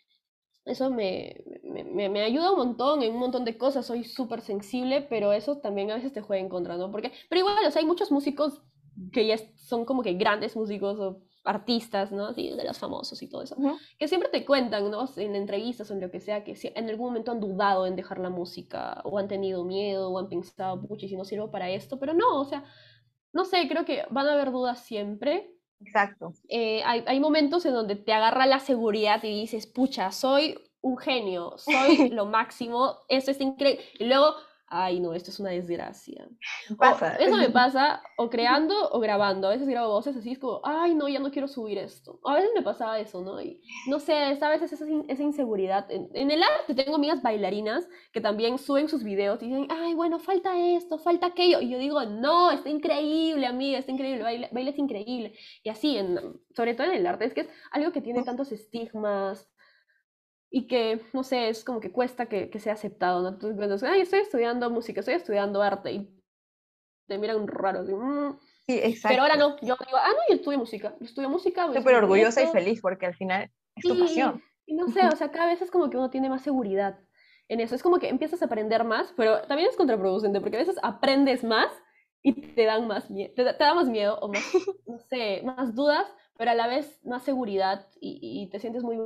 eso 0.65 0.93
me, 0.93 1.43
me, 1.65 2.09
me, 2.09 2.23
ayuda 2.23 2.53
un 2.53 2.59
montón 2.59 3.03
en 3.03 3.13
un 3.13 3.19
montón 3.19 3.45
de 3.45 3.59
cosas, 3.59 3.85
soy 3.85 4.05
súper 4.05 4.43
sensible, 4.43 5.03
pero 5.03 5.33
eso 5.33 5.59
también 5.59 5.91
a 5.91 5.97
veces 5.97 6.13
te 6.13 6.23
juega 6.23 6.41
en 6.41 6.51
contra, 6.51 6.77
¿no? 6.77 6.93
Porque, 6.93 7.11
pero 7.29 7.41
igual, 7.41 7.67
o 7.67 7.71
sea, 7.73 7.81
hay 7.81 7.87
muchos 7.87 8.13
músicos 8.13 8.63
que 9.13 9.27
ya 9.27 9.39
son 9.57 9.87
como 9.87 10.05
que 10.05 10.13
grandes 10.15 10.55
músicos 10.55 11.01
o 11.01 11.21
artistas, 11.45 12.13
¿no? 12.13 12.27
Así, 12.27 12.51
de 12.51 12.65
los 12.65 12.79
famosos 12.79 13.21
y 13.23 13.29
todo 13.29 13.43
eso, 13.43 13.57
que 13.99 14.09
siempre 14.09 14.29
te 14.31 14.45
cuentan, 14.45 14.91
¿no? 14.91 15.09
En 15.17 15.35
entrevistas 15.37 15.91
o 15.91 15.95
en 15.95 16.01
lo 16.01 16.11
que 16.11 16.21
sea, 16.21 16.45
que 16.45 16.57
en 16.63 16.89
algún 16.89 17.09
momento 17.09 17.33
han 17.33 17.41
dudado 17.41 17.87
en 17.87 17.97
dejar 17.97 18.19
la 18.19 18.31
música, 18.31 19.01
o 19.05 19.19
han 19.19 19.29
tenido 19.29 19.65
miedo, 19.65 20.11
o 20.11 20.19
han 20.19 20.29
pensado, 20.29 20.81
pucha, 20.87 21.09
si 21.09 21.17
no 21.17 21.25
sirvo 21.25 21.51
para 21.51 21.71
esto, 21.71 21.99
pero 21.99 22.15
no, 22.15 22.41
o 22.41 22.45
sea, 22.45 22.65
no 23.33 23.45
sé, 23.45 23.67
creo 23.69 23.85
que 23.85 24.05
van 24.11 24.27
a 24.27 24.33
haber 24.33 24.53
dudas 24.53 24.81
siempre, 24.81 25.49
Exacto. 25.85 26.33
Eh, 26.49 26.81
hay, 26.85 27.03
hay, 27.09 27.19
momentos 27.19 27.67
en 27.67 27.73
donde 27.73 27.97
te 27.97 28.13
agarra 28.13 28.47
la 28.47 28.61
seguridad 28.61 29.21
y 29.25 29.41
dices, 29.41 29.67
pucha, 29.67 30.13
soy 30.13 30.57
un 30.81 30.97
genio, 30.97 31.55
soy 31.57 32.09
lo 32.11 32.27
máximo, 32.27 32.99
esto 33.09 33.31
es 33.31 33.41
increíble. 33.41 33.83
Y 33.99 34.05
luego 34.05 34.35
ay 34.73 35.01
no, 35.01 35.13
esto 35.13 35.31
es 35.31 35.39
una 35.39 35.51
desgracia. 35.51 36.27
Pasa. 36.79 37.17
eso 37.17 37.37
me 37.37 37.51
pasa 37.51 38.03
o 38.17 38.31
creando 38.31 38.75
o 38.91 38.99
grabando. 39.01 39.49
A 39.49 39.51
veces 39.51 39.69
grabo 39.69 39.93
voces 39.93 40.17
así, 40.17 40.33
es 40.33 40.39
como, 40.39 40.61
ay 40.65 40.95
no, 40.95 41.09
ya 41.09 41.21
no 41.21 41.31
quiero 41.31 41.47
subir 41.47 41.79
esto. 41.79 42.19
a 42.25 42.35
veces 42.35 42.51
me 42.55 42.63
pasaba 42.63 42.99
eso, 42.99 43.23
¿no? 43.23 43.41
Y 43.41 43.63
no 43.87 44.01
sé, 44.01 44.15
a 44.15 44.49
veces 44.49 44.73
esa, 44.73 44.87
esa 45.09 45.23
inseguridad. 45.23 45.87
En, 45.91 46.31
el 46.31 46.43
arte 46.43 46.75
tengo 46.75 46.97
amigas 46.97 47.23
bailarinas 47.23 47.87
que 48.13 48.21
también 48.21 48.59
suben 48.59 48.89
sus 48.89 49.05
videos 49.05 49.43
y 49.43 49.47
dicen, 49.47 49.69
ay, 49.71 49.95
bueno, 49.95 50.19
falta 50.19 50.59
esto, 50.59 50.99
falta 50.99 51.27
aquello. 51.27 51.61
Y 51.61 51.69
yo 51.69 51.79
digo, 51.79 52.03
no, 52.05 52.51
está 52.51 52.71
increíble, 52.71 53.47
amiga, 53.47 53.79
está 53.79 53.93
increíble, 53.93 54.23
baile, 54.23 54.49
baile 54.53 54.71
es 54.71 54.79
increíble. 54.79 55.35
Y 55.63 55.69
así, 55.69 55.99
en, 55.99 56.19
sobre 56.57 56.75
todo 56.75 56.87
en 56.87 56.95
el 56.95 57.07
arte, 57.07 57.27
es 57.27 57.35
que 57.35 57.43
es 57.43 57.49
algo 57.71 57.93
que 57.93 58.01
tiene 58.01 58.23
tantos 58.23 58.53
estigmas, 58.53 59.52
y 60.55 60.67
que, 60.67 61.01
no 61.15 61.25
sé, 61.25 61.49
es 61.49 61.65
como 61.65 61.81
que 61.81 61.91
cuesta 61.91 62.27
que, 62.27 62.51
que 62.51 62.61
sea 62.61 62.75
aceptado, 62.75 63.23
¿no? 63.23 63.31
Entonces, 63.31 63.57
cuando 63.57 63.87
ay, 63.87 64.03
estoy 64.03 64.21
estudiando 64.21 64.69
música, 64.69 65.01
estoy 65.01 65.15
estudiando 65.15 65.63
arte, 65.63 65.93
y 65.93 66.23
te 67.09 67.17
miran 67.17 67.49
raro, 67.49 67.81
así, 67.81 67.95
mm". 67.95 68.39
Sí, 68.67 68.79
exacto. 68.79 69.09
Pero 69.09 69.23
ahora 69.23 69.37
no, 69.37 69.57
yo 69.61 69.77
digo, 69.87 69.97
ah, 69.97 70.11
no, 70.11 70.19
yo 70.29 70.35
estudio 70.35 70.59
música, 70.59 70.95
yo 71.01 71.07
estudio 71.07 71.31
música. 71.31 71.73
Súper 71.73 71.95
orgullosa 71.97 72.43
y 72.43 72.47
feliz, 72.49 72.81
porque 72.83 73.07
al 73.07 73.15
final 73.15 73.51
es 73.75 73.83
tu 73.83 73.99
pasión. 73.99 74.43
Y 74.67 74.75
no 74.75 74.89
sé, 74.89 75.01
o 75.07 75.11
sea, 75.17 75.31
cada 75.33 75.47
vez 75.47 75.63
es 75.63 75.71
como 75.71 75.89
que 75.89 75.97
uno 75.97 76.11
tiene 76.11 76.29
más 76.29 76.43
seguridad 76.43 77.01
en 77.49 77.61
eso, 77.61 77.75
es 77.75 77.83
como 77.83 77.99
que 77.99 78.09
empiezas 78.09 78.43
a 78.43 78.45
aprender 78.45 78.85
más, 78.85 79.13
pero 79.17 79.43
también 79.43 79.71
es 79.71 79.77
contraproducente, 79.77 80.41
porque 80.41 80.57
a 80.57 80.61
veces 80.61 80.77
aprendes 80.83 81.45
más 81.45 81.73
y 82.23 82.35
te 82.55 82.65
dan 82.67 82.87
más 82.87 83.11
miedo, 83.11 83.33
te, 83.35 83.43
da 83.43 83.75
más 83.75 83.89
miedo, 83.89 84.19
o 84.21 84.29
más, 84.29 84.43
no 84.87 84.99
sé, 84.99 85.43
más 85.45 85.75
dudas, 85.75 86.07
pero 86.37 86.51
a 86.51 86.55
la 86.55 86.67
vez 86.67 87.01
más 87.05 87.23
seguridad 87.23 87.89
y, 88.01 88.19
y 88.23 88.51
te 88.51 88.61
sientes 88.61 88.83
muy 88.83 88.99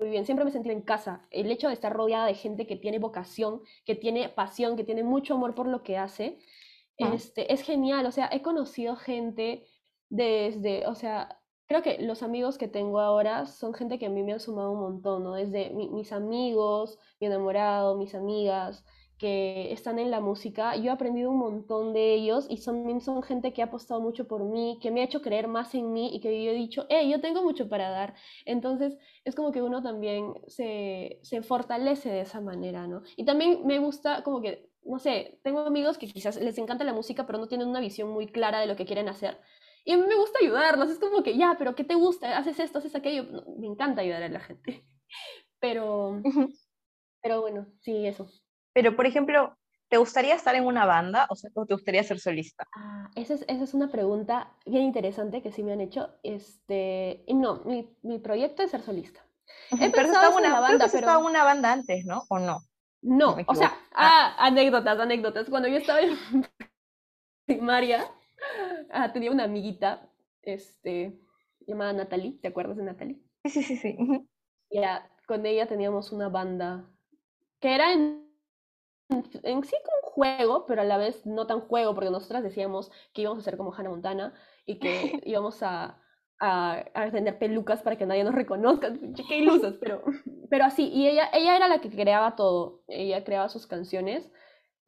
muy 0.00 0.08
bien, 0.10 0.24
siempre 0.24 0.44
me 0.44 0.50
sentí 0.50 0.70
en 0.70 0.80
casa. 0.80 1.26
El 1.30 1.50
hecho 1.50 1.68
de 1.68 1.74
estar 1.74 1.92
rodeada 1.92 2.26
de 2.26 2.34
gente 2.34 2.66
que 2.66 2.76
tiene 2.76 2.98
vocación, 2.98 3.60
que 3.84 3.94
tiene 3.94 4.30
pasión, 4.30 4.76
que 4.76 4.84
tiene 4.84 5.04
mucho 5.04 5.34
amor 5.34 5.54
por 5.54 5.66
lo 5.66 5.82
que 5.82 5.98
hace, 5.98 6.38
este, 6.96 7.52
es 7.52 7.62
genial. 7.62 8.06
O 8.06 8.12
sea, 8.12 8.28
he 8.32 8.42
conocido 8.42 8.96
gente 8.96 9.66
desde, 10.08 10.86
o 10.86 10.94
sea, 10.94 11.40
creo 11.66 11.82
que 11.82 11.98
los 12.00 12.22
amigos 12.22 12.58
que 12.58 12.66
tengo 12.66 12.98
ahora 12.98 13.46
son 13.46 13.74
gente 13.74 13.98
que 13.98 14.06
a 14.06 14.10
mí 14.10 14.22
me 14.22 14.32
han 14.32 14.40
sumado 14.40 14.72
un 14.72 14.80
montón, 14.80 15.22
¿no? 15.22 15.34
Desde 15.34 15.70
mis 15.70 16.12
amigos, 16.12 16.98
mi 17.20 17.26
enamorado, 17.26 17.96
mis 17.96 18.14
amigas, 18.14 18.84
que 19.20 19.70
están 19.72 19.98
en 19.98 20.10
la 20.10 20.20
música. 20.20 20.74
Yo 20.76 20.84
he 20.86 20.90
aprendido 20.90 21.30
un 21.30 21.38
montón 21.38 21.92
de 21.92 22.14
ellos 22.14 22.46
y 22.48 22.56
son, 22.56 23.00
son 23.02 23.22
gente 23.22 23.52
que 23.52 23.60
ha 23.62 23.66
apostado 23.66 24.00
mucho 24.00 24.26
por 24.26 24.44
mí, 24.44 24.78
que 24.80 24.90
me 24.90 25.02
ha 25.02 25.04
hecho 25.04 25.20
creer 25.20 25.46
más 25.46 25.74
en 25.74 25.92
mí 25.92 26.10
y 26.14 26.20
que 26.20 26.42
yo 26.42 26.50
he 26.50 26.54
dicho, 26.54 26.86
hey, 26.88 27.10
yo 27.10 27.20
tengo 27.20 27.42
mucho 27.42 27.68
para 27.68 27.90
dar. 27.90 28.14
Entonces 28.46 28.96
es 29.24 29.34
como 29.34 29.52
que 29.52 29.60
uno 29.62 29.82
también 29.82 30.32
se, 30.48 31.20
se 31.22 31.42
fortalece 31.42 32.08
de 32.10 32.22
esa 32.22 32.40
manera, 32.40 32.86
¿no? 32.86 33.02
Y 33.16 33.24
también 33.26 33.66
me 33.66 33.78
gusta 33.78 34.22
como 34.24 34.40
que, 34.40 34.70
no 34.84 34.98
sé, 34.98 35.38
tengo 35.44 35.60
amigos 35.60 35.98
que 35.98 36.06
quizás 36.06 36.40
les 36.40 36.56
encanta 36.56 36.84
la 36.84 36.94
música, 36.94 37.26
pero 37.26 37.38
no 37.38 37.46
tienen 37.48 37.68
una 37.68 37.80
visión 37.80 38.08
muy 38.10 38.26
clara 38.26 38.60
de 38.60 38.66
lo 38.66 38.76
que 38.76 38.86
quieren 38.86 39.08
hacer. 39.10 39.38
Y 39.84 39.92
a 39.92 39.96
mí 39.98 40.04
me 40.06 40.16
gusta 40.16 40.38
ayudarlos, 40.42 40.88
es 40.90 40.98
como 40.98 41.22
que, 41.22 41.36
ya, 41.36 41.56
pero 41.58 41.74
¿qué 41.74 41.84
te 41.84 41.94
gusta? 41.94 42.38
¿Haces 42.38 42.58
esto, 42.58 42.78
haces 42.78 42.94
aquello? 42.94 43.24
me 43.58 43.66
encanta 43.66 44.00
ayudar 44.02 44.22
a 44.22 44.28
la 44.30 44.40
gente. 44.40 44.84
Pero, 45.60 46.22
pero 47.22 47.40
bueno, 47.40 47.66
sí, 47.80 48.06
eso. 48.06 48.28
Pero, 48.72 48.96
por 48.96 49.06
ejemplo, 49.06 49.56
¿te 49.88 49.96
gustaría 49.96 50.34
estar 50.34 50.54
en 50.54 50.66
una 50.66 50.86
banda 50.86 51.26
o, 51.28 51.66
te 51.66 51.74
gustaría 51.74 52.02
ser 52.04 52.20
solista? 52.20 52.66
Ah, 52.76 53.10
esa, 53.16 53.34
es, 53.34 53.44
esa 53.48 53.64
es 53.64 53.74
una 53.74 53.90
pregunta 53.90 54.52
bien 54.66 54.84
interesante 54.84 55.42
que 55.42 55.52
sí 55.52 55.62
me 55.62 55.72
han 55.72 55.80
hecho. 55.80 56.10
Este, 56.22 57.24
no, 57.28 57.62
mi, 57.64 57.96
mi 58.02 58.18
proyecto 58.18 58.62
es 58.62 58.70
ser 58.70 58.82
solista. 58.82 59.20
He 59.72 59.90
pero 59.90 60.06
estaba 60.06 60.36
una, 60.36 60.60
banda, 60.60 60.86
pero... 60.86 60.98
estaba 60.98 61.18
una 61.18 61.44
banda 61.44 61.72
antes, 61.72 62.04
¿no? 62.04 62.24
¿O 62.28 62.38
no? 62.38 62.60
No, 63.02 63.36
o 63.46 63.54
sea, 63.54 63.72
ah. 63.92 64.36
ah. 64.38 64.46
anécdotas, 64.46 64.98
anécdotas. 64.98 65.48
Cuando 65.48 65.68
yo 65.68 65.76
estaba 65.76 66.00
en 66.00 66.16
primaria, 67.46 68.06
ah, 68.90 69.12
tenía 69.12 69.30
una 69.30 69.44
amiguita, 69.44 70.08
este, 70.42 71.18
llamada 71.66 71.92
Natalie, 71.92 72.38
¿te 72.40 72.48
acuerdas 72.48 72.76
de 72.76 72.84
Natalie? 72.84 73.20
Sí, 73.44 73.50
sí, 73.50 73.62
sí, 73.62 73.76
sí. 73.76 73.96
Ya, 74.70 75.10
con 75.26 75.46
ella 75.46 75.66
teníamos 75.66 76.12
una 76.12 76.28
banda 76.28 76.84
que 77.60 77.74
era 77.74 77.92
en 77.92 78.29
en 79.10 79.64
sí 79.64 79.76
como 79.84 79.96
un 80.04 80.12
juego, 80.12 80.66
pero 80.66 80.82
a 80.82 80.84
la 80.84 80.96
vez 80.98 81.26
no 81.26 81.46
tan 81.46 81.60
juego, 81.60 81.94
porque 81.94 82.10
nosotras 82.10 82.42
decíamos 82.42 82.90
que 83.12 83.22
íbamos 83.22 83.40
a 83.40 83.42
ser 83.44 83.56
como 83.56 83.74
Hannah 83.74 83.90
Montana 83.90 84.34
y 84.66 84.78
que 84.78 85.20
íbamos 85.24 85.62
a, 85.62 86.00
a, 86.38 86.84
a 86.94 87.10
tener 87.10 87.38
pelucas 87.38 87.82
para 87.82 87.96
que 87.96 88.06
nadie 88.06 88.24
nos 88.24 88.34
reconozca. 88.34 88.92
Qué 89.28 89.38
ilusas, 89.38 89.74
pero, 89.80 90.02
pero 90.48 90.64
así. 90.64 90.88
Y 90.88 91.08
ella, 91.08 91.28
ella 91.32 91.56
era 91.56 91.68
la 91.68 91.80
que 91.80 91.90
creaba 91.90 92.36
todo. 92.36 92.82
Ella 92.88 93.24
creaba 93.24 93.48
sus 93.48 93.66
canciones. 93.66 94.30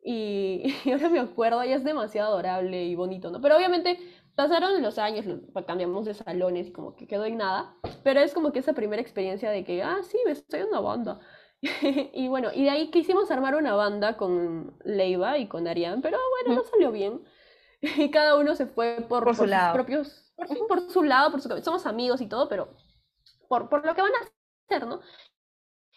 Y, 0.03 0.63
y 0.85 0.93
ahora 0.93 1.09
me 1.09 1.21
acuerdo, 1.21 1.63
ella 1.63 1.77
es 1.77 1.85
demasiado 1.85 2.33
adorable 2.33 2.85
y 2.85 2.95
bonito, 2.95 3.31
¿no? 3.31 3.41
Pero 3.41 3.57
obviamente 3.57 3.99
pasaron 4.35 4.81
los 4.83 4.99
años, 4.99 5.27
cambiamos 5.67 6.07
de 6.07 6.15
salones 6.15 6.69
y 6.69 6.73
como 6.73 6.97
que 6.97 7.07
quedó 7.07 7.25
en 7.27 7.37
nada, 7.37 7.77
pero 8.03 8.21
es 8.21 8.33
como 8.33 8.51
que 8.53 8.61
esa 8.61 8.73
primera 8.73 9.03
experiencia 9.03 9.51
de 9.51 9.63
que, 9.65 9.83
ah, 9.83 9.99
sí, 10.03 10.19
estoy 10.27 10.61
en 10.61 10.69
una 10.69 10.81
banda. 10.81 11.21
y 12.13 12.29
bueno, 12.29 12.51
y 12.53 12.65
de 12.65 12.71
ahí 12.71 12.91
quisimos 12.91 13.31
armar 13.31 13.55
una 13.55 13.75
banda 13.75 14.17
con 14.17 14.77
Leiva 14.85 15.39
y 15.39 15.47
con 15.47 15.69
Arián, 15.69 16.03
pero 16.03 16.19
bueno, 16.43 16.61
no 16.61 16.69
salió 16.69 16.91
bien. 16.91 17.23
Y 17.83 18.13
cada 18.13 18.37
uno 18.37 18.55
se 18.55 18.67
fue 18.67 19.05
por, 19.09 19.25
por, 19.25 19.35
su 19.35 19.45
lado. 19.45 19.75
propios, 19.75 20.33
por, 20.69 20.89
su 20.89 21.03
lado, 21.03 21.33
por 21.33 21.41
su 21.41 21.49
Somos 21.63 21.85
amigos 21.85 22.21
y 22.21 22.29
todo, 22.29 22.49
pero 22.49 22.77
por, 23.49 23.69
por 23.69 23.85
lo 23.85 23.93
que 23.93 24.03
van 24.03 24.13
a 24.15 24.31
hacer, 24.69 24.87
¿no? 24.87 25.01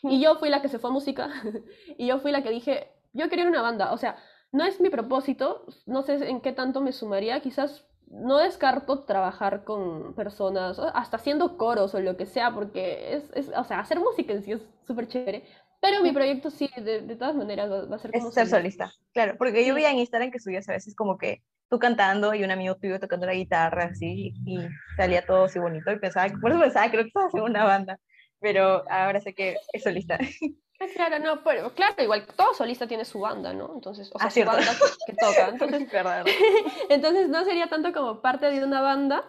Y 0.01 0.20
yo 0.20 0.36
fui 0.38 0.49
la 0.49 0.63
que 0.63 0.68
se 0.68 0.80
fue 0.80 0.89
a 0.89 0.93
música 0.93 1.30
y 1.97 2.07
yo 2.07 2.18
fui 2.20 2.32
la 2.32 2.41
que 2.41 2.49
dije, 2.49 2.91
yo 3.13 3.30
quería 3.30 3.45
una 3.45 3.61
banda, 3.61 3.93
o 3.93 3.97
sea, 3.97 4.18
no 4.51 4.66
es 4.66 4.82
mi 4.82 4.89
propósito, 4.89 5.66
no 5.86 6.01
sé 6.01 6.28
en 6.28 6.41
qué 6.41 6.53
tanto 6.53 6.82
me 6.82 6.91
sumaría, 6.91 7.39
quizás 7.41 7.86
no 8.10 8.38
descarto 8.38 9.03
trabajar 9.03 9.64
con 9.64 10.14
personas, 10.14 10.80
hasta 10.80 11.18
haciendo 11.18 11.58
coros 11.58 11.93
o 11.95 11.99
lo 11.99 12.18
que 12.18 12.26
sea, 12.26 12.53
porque 12.53 13.16
es, 13.16 13.32
es 13.34 13.49
o 13.56 13.64
sea, 13.64 13.80
hacer 13.80 13.99
música 13.99 14.34
en 14.34 14.43
sí 14.43 14.51
es 14.53 14.62
súper 14.88 15.08
chévere, 15.08 15.43
pero 15.82 16.01
mi 16.01 16.12
proyecto 16.12 16.49
sí, 16.49 16.70
de, 16.78 17.01
de 17.01 17.16
todas 17.16 17.36
maneras 17.36 17.70
va, 17.70 17.95
a 17.95 17.99
ser 17.99 18.12
como... 18.12 18.30
Es 18.30 18.34
ser 18.34 18.47
solista, 18.47 18.91
claro, 19.14 19.36
porque 19.38 19.66
yo 19.66 19.76
veía 19.76 19.91
en 19.91 19.99
Instagram 19.99 20.32
que 20.32 20.39
subías 20.39 20.68
a 20.70 20.74
veces 20.74 20.95
como 20.95 21.18
que 21.18 21.43
tú 21.70 21.80
cantando 21.80 22.34
y 22.34 22.43
un 22.43 22.51
amigo 22.51 22.76
tuyo 22.76 22.99
tocando 22.99 23.26
la 23.26 23.34
guitarra 23.34 23.86
así 23.86 24.34
y 24.45 24.60
salía 24.97 25.26
todo 25.26 25.45
así 25.45 25.60
bonito 25.60 25.91
y 25.91 25.99
pensaba, 25.99 26.32
por 26.39 26.51
eso 26.51 26.60
pensaba, 26.60 26.89
creo 26.89 27.03
que 27.03 27.08
estaba 27.08 27.28
haciendo 27.28 27.49
una 27.49 27.66
banda, 27.66 27.99
pero 28.39 28.89
ahora 28.89 29.20
sé 29.20 29.34
que 29.34 29.58
es 29.74 29.84
solista. 29.84 30.18
Ah, 30.80 30.86
claro, 30.94 31.20
no, 31.20 31.44
pero 31.44 31.74
claro, 31.74 32.04
igual 32.04 32.26
todo 32.36 32.54
solista 32.54 32.88
tiene 32.88 33.06
su 33.06 33.20
banda, 33.20 33.54
¿no? 33.54 33.72
Entonces, 33.74 34.12
o 34.14 34.20
sea, 34.20 34.28
ah, 34.28 34.32
su 34.32 34.44
banda 34.44 34.72
que, 35.06 35.14
toca. 35.14 35.50
Entonces, 35.50 35.88
entonces 36.90 37.30
no 37.30 37.46
sería 37.46 37.68
tanto 37.68 37.94
como 37.94 38.22
parte 38.22 38.48
de 38.48 38.64
una 38.64 38.82
banda, 38.82 39.24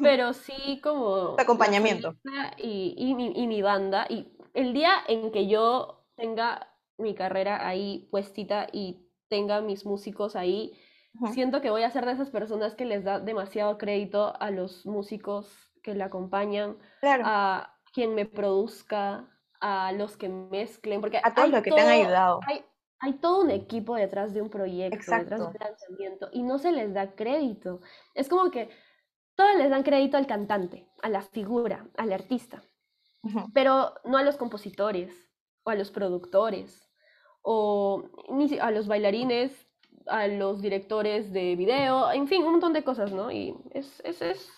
pero 0.00 0.32
sí 0.32 0.80
como... 0.82 1.36
Acompañamiento. 1.38 2.14
Y, 2.56 2.94
y, 2.96 3.14
mi, 3.14 3.32
y 3.34 3.46
mi 3.46 3.62
banda. 3.62 4.06
Y 4.08 4.32
el 4.54 4.72
día 4.72 4.94
en 5.08 5.32
que 5.32 5.48
yo 5.48 6.04
tenga 6.14 6.68
mi 6.98 7.14
carrera 7.14 7.66
ahí 7.66 8.08
puestita 8.10 8.68
y 8.72 9.08
tenga 9.28 9.60
mis 9.60 9.84
músicos 9.84 10.36
ahí, 10.36 10.72
siento 11.32 11.60
que 11.60 11.70
voy 11.70 11.82
a 11.82 11.90
ser 11.90 12.06
de 12.06 12.12
esas 12.12 12.30
personas 12.30 12.74
que 12.74 12.84
les 12.84 13.04
da 13.04 13.18
demasiado 13.18 13.76
crédito 13.78 14.34
a 14.40 14.50
los 14.50 14.86
músicos 14.86 15.72
que 15.82 15.94
le 15.94 16.04
acompañan, 16.04 16.78
a 17.02 17.74
quien 17.92 18.14
me 18.14 18.24
produzca, 18.24 19.28
a 19.62 19.92
los 19.92 20.16
que 20.16 20.28
mezclen, 20.28 21.00
porque 21.00 21.20
a 21.22 21.32
todos 21.32 21.48
los 21.48 21.62
que 21.62 21.70
te 21.70 21.80
han 21.80 21.88
ayudado. 21.88 22.40
Hay, 22.48 22.64
hay, 22.98 23.12
todo 23.14 23.42
un 23.42 23.50
equipo 23.50 23.94
detrás 23.94 24.34
de 24.34 24.42
un 24.42 24.50
proyecto, 24.50 24.98
detrás 24.98 25.40
de 25.40 25.46
un 25.46 25.54
lanzamiento, 25.58 26.28
y 26.32 26.42
no 26.42 26.58
se 26.58 26.72
les 26.72 26.92
da 26.92 27.14
crédito. 27.14 27.80
Es 28.14 28.28
como 28.28 28.50
que 28.50 28.68
todos 29.36 29.56
les 29.56 29.70
dan 29.70 29.84
crédito 29.84 30.16
al 30.16 30.26
cantante, 30.26 30.88
a 31.00 31.08
la 31.08 31.22
figura, 31.22 31.88
al 31.96 32.12
artista, 32.12 32.62
pero 33.54 33.94
no 34.04 34.18
a 34.18 34.24
los 34.24 34.36
compositores, 34.36 35.30
o 35.62 35.70
a 35.70 35.76
los 35.76 35.92
productores, 35.92 36.90
o 37.42 38.02
ni 38.30 38.58
a 38.58 38.72
los 38.72 38.88
bailarines, 38.88 39.68
a 40.08 40.26
los 40.26 40.60
directores 40.60 41.32
de 41.32 41.54
video, 41.54 42.10
en 42.10 42.26
fin, 42.26 42.42
un 42.42 42.52
montón 42.52 42.72
de 42.72 42.82
cosas, 42.82 43.12
¿no? 43.12 43.30
Y 43.30 43.56
es, 43.70 44.00
es, 44.04 44.20
es, 44.22 44.50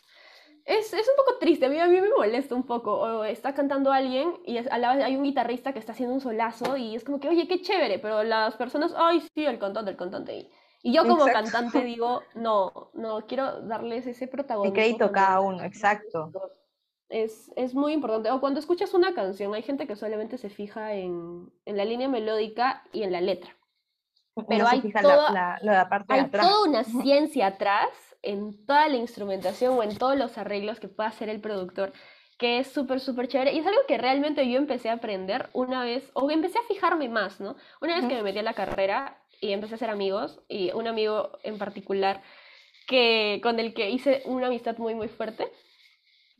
es, 0.64 0.94
es 0.94 1.08
un 1.08 1.16
poco 1.16 1.38
triste, 1.38 1.66
a 1.66 1.68
mí, 1.68 1.78
a 1.78 1.86
mí 1.86 2.00
me 2.00 2.08
molesta 2.08 2.54
un 2.54 2.64
poco. 2.64 2.94
O 2.94 3.24
está 3.24 3.54
cantando 3.54 3.92
alguien 3.92 4.34
y 4.46 4.56
a 4.58 4.78
la 4.78 4.94
vez 4.94 5.04
hay 5.04 5.16
un 5.16 5.24
guitarrista 5.24 5.72
que 5.72 5.78
está 5.78 5.92
haciendo 5.92 6.14
un 6.14 6.20
solazo 6.20 6.76
y 6.76 6.96
es 6.96 7.04
como 7.04 7.20
que, 7.20 7.28
oye, 7.28 7.46
qué 7.46 7.60
chévere, 7.60 7.98
pero 7.98 8.22
las 8.22 8.56
personas, 8.56 8.94
ay, 8.96 9.20
sí, 9.34 9.44
el 9.44 9.58
cantante, 9.58 9.90
el 9.90 9.96
cantante. 9.96 10.50
Y 10.82 10.92
yo 10.92 11.06
como 11.06 11.24
cantante 11.26 11.82
digo, 11.82 12.22
no, 12.34 12.90
no, 12.94 13.26
quiero 13.26 13.62
darles 13.62 14.06
ese 14.06 14.26
protagonismo. 14.26 14.74
El 14.74 14.82
crédito 14.82 15.12
cada 15.12 15.40
uno, 15.40 15.62
exacto. 15.64 16.30
Es, 17.08 17.50
es, 17.56 17.74
muy 17.74 17.92
importante. 17.92 18.30
O 18.30 18.40
cuando 18.40 18.60
escuchas 18.60 18.92
una 18.92 19.14
canción, 19.14 19.54
hay 19.54 19.62
gente 19.62 19.86
que 19.86 19.96
solamente 19.96 20.36
se 20.36 20.50
fija 20.50 20.94
en, 20.94 21.50
en 21.64 21.76
la 21.76 21.84
línea 21.84 22.08
melódica 22.08 22.82
y 22.92 23.02
en 23.02 23.12
la 23.12 23.20
letra. 23.20 23.54
Pero 24.48 24.66
hay, 24.66 24.80
toda, 24.92 25.60
la, 25.62 25.88
parte 25.88 26.12
hay 26.12 26.20
atrás. 26.20 26.48
toda 26.48 26.68
una 26.68 26.84
ciencia 26.84 27.46
atrás 27.46 27.88
en 28.24 28.64
toda 28.66 28.88
la 28.88 28.96
instrumentación 28.96 29.78
o 29.78 29.82
en 29.82 29.96
todos 29.96 30.16
los 30.16 30.36
arreglos 30.38 30.80
que 30.80 30.88
pueda 30.88 31.08
hacer 31.08 31.28
el 31.28 31.40
productor, 31.40 31.92
que 32.38 32.58
es 32.58 32.66
súper, 32.68 33.00
súper 33.00 33.28
chévere. 33.28 33.52
Y 33.52 33.58
es 33.58 33.66
algo 33.66 33.80
que 33.86 33.98
realmente 33.98 34.48
yo 34.48 34.58
empecé 34.58 34.88
a 34.90 34.94
aprender 34.94 35.50
una 35.52 35.84
vez, 35.84 36.10
o 36.14 36.30
empecé 36.30 36.58
a 36.58 36.66
fijarme 36.68 37.08
más, 37.08 37.40
¿no? 37.40 37.56
Una 37.80 37.96
vez 37.96 38.06
que 38.06 38.14
me 38.14 38.22
metí 38.22 38.38
a 38.38 38.42
la 38.42 38.54
carrera 38.54 39.18
y 39.40 39.52
empecé 39.52 39.74
a 39.74 39.76
hacer 39.76 39.90
amigos, 39.90 40.40
y 40.48 40.72
un 40.72 40.86
amigo 40.86 41.38
en 41.42 41.58
particular 41.58 42.22
que, 42.86 43.40
con 43.42 43.58
el 43.60 43.74
que 43.74 43.90
hice 43.90 44.22
una 44.24 44.46
amistad 44.48 44.76
muy, 44.78 44.94
muy 44.94 45.08
fuerte, 45.08 45.50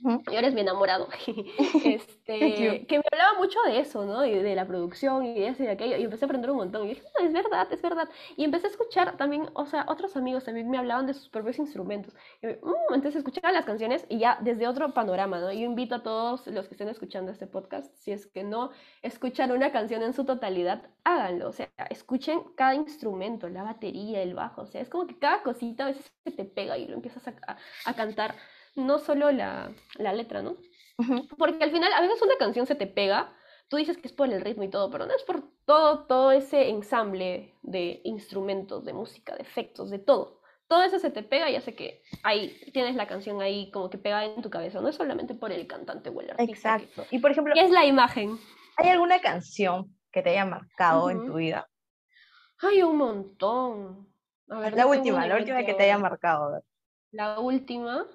y 0.05 0.35
ahora 0.35 0.49
es 0.49 0.55
mi 0.55 0.61
enamorado, 0.61 1.09
este, 1.85 2.87
que 2.87 2.99
me 2.99 3.05
hablaba 3.11 3.39
mucho 3.39 3.59
de 3.67 3.81
eso, 3.81 4.05
¿no? 4.05 4.21
De, 4.21 4.43
de, 4.43 4.55
la 4.55 4.67
producción 4.67 5.25
y 5.25 5.35
de 5.35 5.49
eso 5.49 5.63
y 5.63 5.67
de 5.67 5.73
aquello, 5.73 5.97
y 5.97 6.05
empecé 6.05 6.25
a 6.25 6.27
aprender 6.27 6.51
un 6.51 6.59
montón, 6.59 6.85
y 6.85 6.91
dije, 6.91 7.03
no, 7.19 7.27
es 7.27 7.33
verdad, 7.33 7.67
es 7.73 7.81
verdad, 7.81 8.09
y 8.37 8.45
empecé 8.45 8.67
a 8.67 8.71
escuchar 8.71 9.17
también, 9.17 9.49
o 9.55 9.67
sea, 9.67 9.87
otros 9.89 10.17
amigos 10.17 10.45
también 10.45 10.69
me 10.69 10.79
hablaban 10.79 11.07
de 11.07 11.15
sus 11.15 11.29
propios 11.29 11.59
instrumentos, 11.59 12.15
y, 12.43 12.49
mm, 12.49 12.95
entonces 12.95 13.17
escuchaba 13.17 13.53
las 13.53 13.65
canciones 13.65 14.05
y 14.09 14.19
ya 14.19 14.39
desde 14.43 14.69
otro 14.69 14.93
panorama, 14.93 15.41
¿no? 15.41 15.53
Yo 15.53 15.61
invito 15.61 15.95
a 15.95 16.03
todos 16.03 16.47
los 16.49 16.69
que 16.69 16.75
estén 16.75 16.89
escuchando 16.89 17.33
este 17.33 17.47
podcast, 17.47 17.95
si 17.97 18.13
es 18.13 18.27
que 18.27 18.45
no 18.45 18.71
escuchan 19.03 19.53
una 19.53 19.73
canción 19.73 20.03
en 20.03 20.13
su 20.13 20.25
totalidad, 20.25 20.83
háganlo, 21.05 21.49
o 21.49 21.53
sea, 21.53 21.71
escuchen 21.89 22.43
cada 22.57 22.75
instrumento, 22.75 23.49
la 23.49 23.63
batería, 23.63 24.23
el 24.23 24.35
bajo, 24.35 24.63
o 24.63 24.67
sea, 24.67 24.83
es 24.83 24.91
como 24.91 25.07
que 25.07 25.19
cada 25.19 25.43
cosita 25.43 25.85
a 25.85 25.89
veces 25.89 26.13
se 26.25 26.31
te 26.33 26.45
pega 26.45 26.77
y 26.77 26.89
lo 26.89 26.95
empiezas 26.95 27.27
a, 27.29 27.57
a 27.87 27.95
cantar 27.95 28.35
no 28.75 28.99
solo 28.99 29.31
la, 29.31 29.73
la 29.97 30.13
letra, 30.13 30.43
¿no? 30.43 30.57
Porque 31.39 31.63
al 31.65 31.71
final 31.71 31.93
a 31.93 32.01
veces 32.01 32.21
una 32.23 32.37
canción 32.39 32.67
se 32.67 32.75
te 32.75 32.87
pega, 32.87 33.33
tú 33.69 33.77
dices 33.77 33.97
que 33.99 34.09
es 34.09 34.13
por 34.13 34.33
el 34.33 34.41
ritmo 34.41 34.63
y 34.63 34.71
todo, 34.71 34.91
pero 34.91 35.07
no 35.07 35.15
es 35.15 35.23
por 35.23 35.43
todo, 35.65 36.07
todo 36.07 36.33
ese 36.33 36.69
ensamble 36.69 37.55
de 37.63 38.01
instrumentos, 38.05 38.85
de 38.85 38.93
música, 38.93 39.35
de 39.35 39.43
efectos, 39.43 39.91
de 39.91 39.99
todo. 39.99 40.41
Todo 40.67 40.83
eso 40.83 40.99
se 40.99 41.11
te 41.11 41.23
pega 41.23 41.51
y 41.51 41.57
hace 41.57 41.75
que 41.75 42.03
ahí 42.23 42.57
tienes 42.73 42.95
la 42.97 43.07
canción 43.07 43.43
ahí 43.43 43.71
como 43.71 43.91
que 43.91 43.99
pega 43.99 44.25
en 44.25 44.41
tu 44.41 44.51
cabeza, 44.51 44.81
no 44.81 44.89
es 44.89 44.97
solamente 44.97 45.35
por 45.35 45.53
el 45.53 45.67
cantante 45.67 46.09
o 46.09 46.21
el 46.21 46.31
artista. 46.31 46.53
Exacto. 46.77 47.05
Y 47.11 47.19
por 47.19 47.33
ejemplo, 47.33 47.53
¿qué 47.55 47.65
es 47.65 47.71
la 47.71 47.85
imagen? 47.85 48.39
¿Hay 48.77 48.89
alguna 48.89 49.21
canción 49.21 49.95
que 50.11 50.23
te 50.23 50.31
haya 50.31 50.47
marcado 50.47 51.11
en 51.11 51.27
tu 51.27 51.35
vida? 51.35 51.69
Hay 52.63 52.83
un 52.83 52.97
montón. 52.97 54.09
A 54.49 54.59
ver, 54.61 54.75
la 54.75 54.87
última, 54.87 55.27
la 55.27 55.37
última 55.37 55.65
que 55.65 55.75
te 55.75 55.85
haya 55.85 55.99
marcado. 55.99 56.63
La 57.11 57.39
última. 57.41 58.07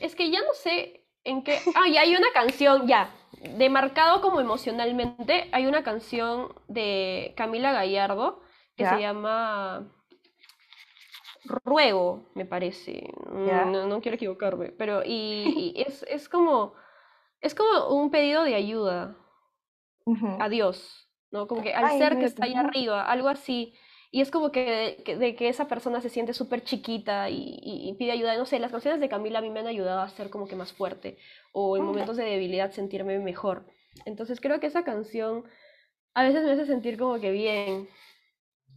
Es 0.00 0.14
que 0.14 0.30
ya 0.30 0.40
no 0.40 0.54
sé 0.54 1.04
en 1.24 1.42
qué. 1.42 1.58
Ah, 1.74 1.88
y 1.88 1.96
hay 1.96 2.14
una 2.14 2.32
canción, 2.32 2.86
ya, 2.86 3.10
de 3.40 3.68
marcado 3.68 4.20
como 4.20 4.40
emocionalmente, 4.40 5.48
hay 5.52 5.66
una 5.66 5.82
canción 5.82 6.54
de 6.68 7.34
Camila 7.36 7.72
Gallardo 7.72 8.42
que 8.76 8.86
se 8.86 9.00
llama 9.00 9.88
Ruego, 11.44 12.30
me 12.34 12.44
parece. 12.44 13.08
No, 13.30 13.86
no, 13.86 14.00
quiero 14.00 14.16
equivocarme, 14.16 14.70
pero 14.70 15.02
y, 15.04 15.74
es, 15.76 16.04
es, 16.08 16.28
como 16.28 16.74
es 17.40 17.54
como 17.54 17.88
un 17.88 18.10
pedido 18.10 18.42
de 18.44 18.54
ayuda 18.54 19.16
a 20.40 20.48
Dios, 20.48 21.08
¿no? 21.30 21.46
Como 21.46 21.62
que 21.62 21.74
al 21.74 21.98
ser 21.98 22.18
que 22.18 22.24
está 22.24 22.44
ahí 22.44 22.54
arriba, 22.54 23.04
algo 23.04 23.28
así. 23.28 23.74
Y 24.14 24.20
es 24.20 24.30
como 24.30 24.52
que 24.52 25.02
de, 25.04 25.34
que 25.34 25.48
esa 25.48 25.66
persona 25.66 26.00
se 26.00 26.08
siente 26.08 26.34
súper 26.34 26.62
chiquita 26.62 27.30
y, 27.30 27.92
pide 27.98 28.12
ayuda. 28.12 28.36
No 28.36 28.46
sé, 28.46 28.60
las 28.60 28.70
canciones 28.70 29.00
de 29.00 29.08
Camila 29.08 29.40
a 29.40 29.42
mí 29.42 29.50
me 29.50 29.58
han 29.58 29.66
ayudado 29.66 30.02
a 30.02 30.08
ser 30.08 30.30
como 30.30 30.46
que 30.46 30.54
más 30.54 30.72
fuerte 30.72 31.18
o 31.50 31.76
en 31.76 31.82
momentos 31.82 32.16
de 32.16 32.22
debilidad 32.22 32.70
sentirme 32.70 33.18
mejor. 33.18 33.66
Entonces 34.04 34.40
creo 34.40 34.60
que 34.60 34.68
esa 34.68 34.84
canción 34.84 35.42
a 36.14 36.22
veces 36.22 36.44
me 36.44 36.52
hace 36.52 36.64
sentir 36.64 36.96
como 36.96 37.18
que 37.18 37.32
bien. 37.32 37.88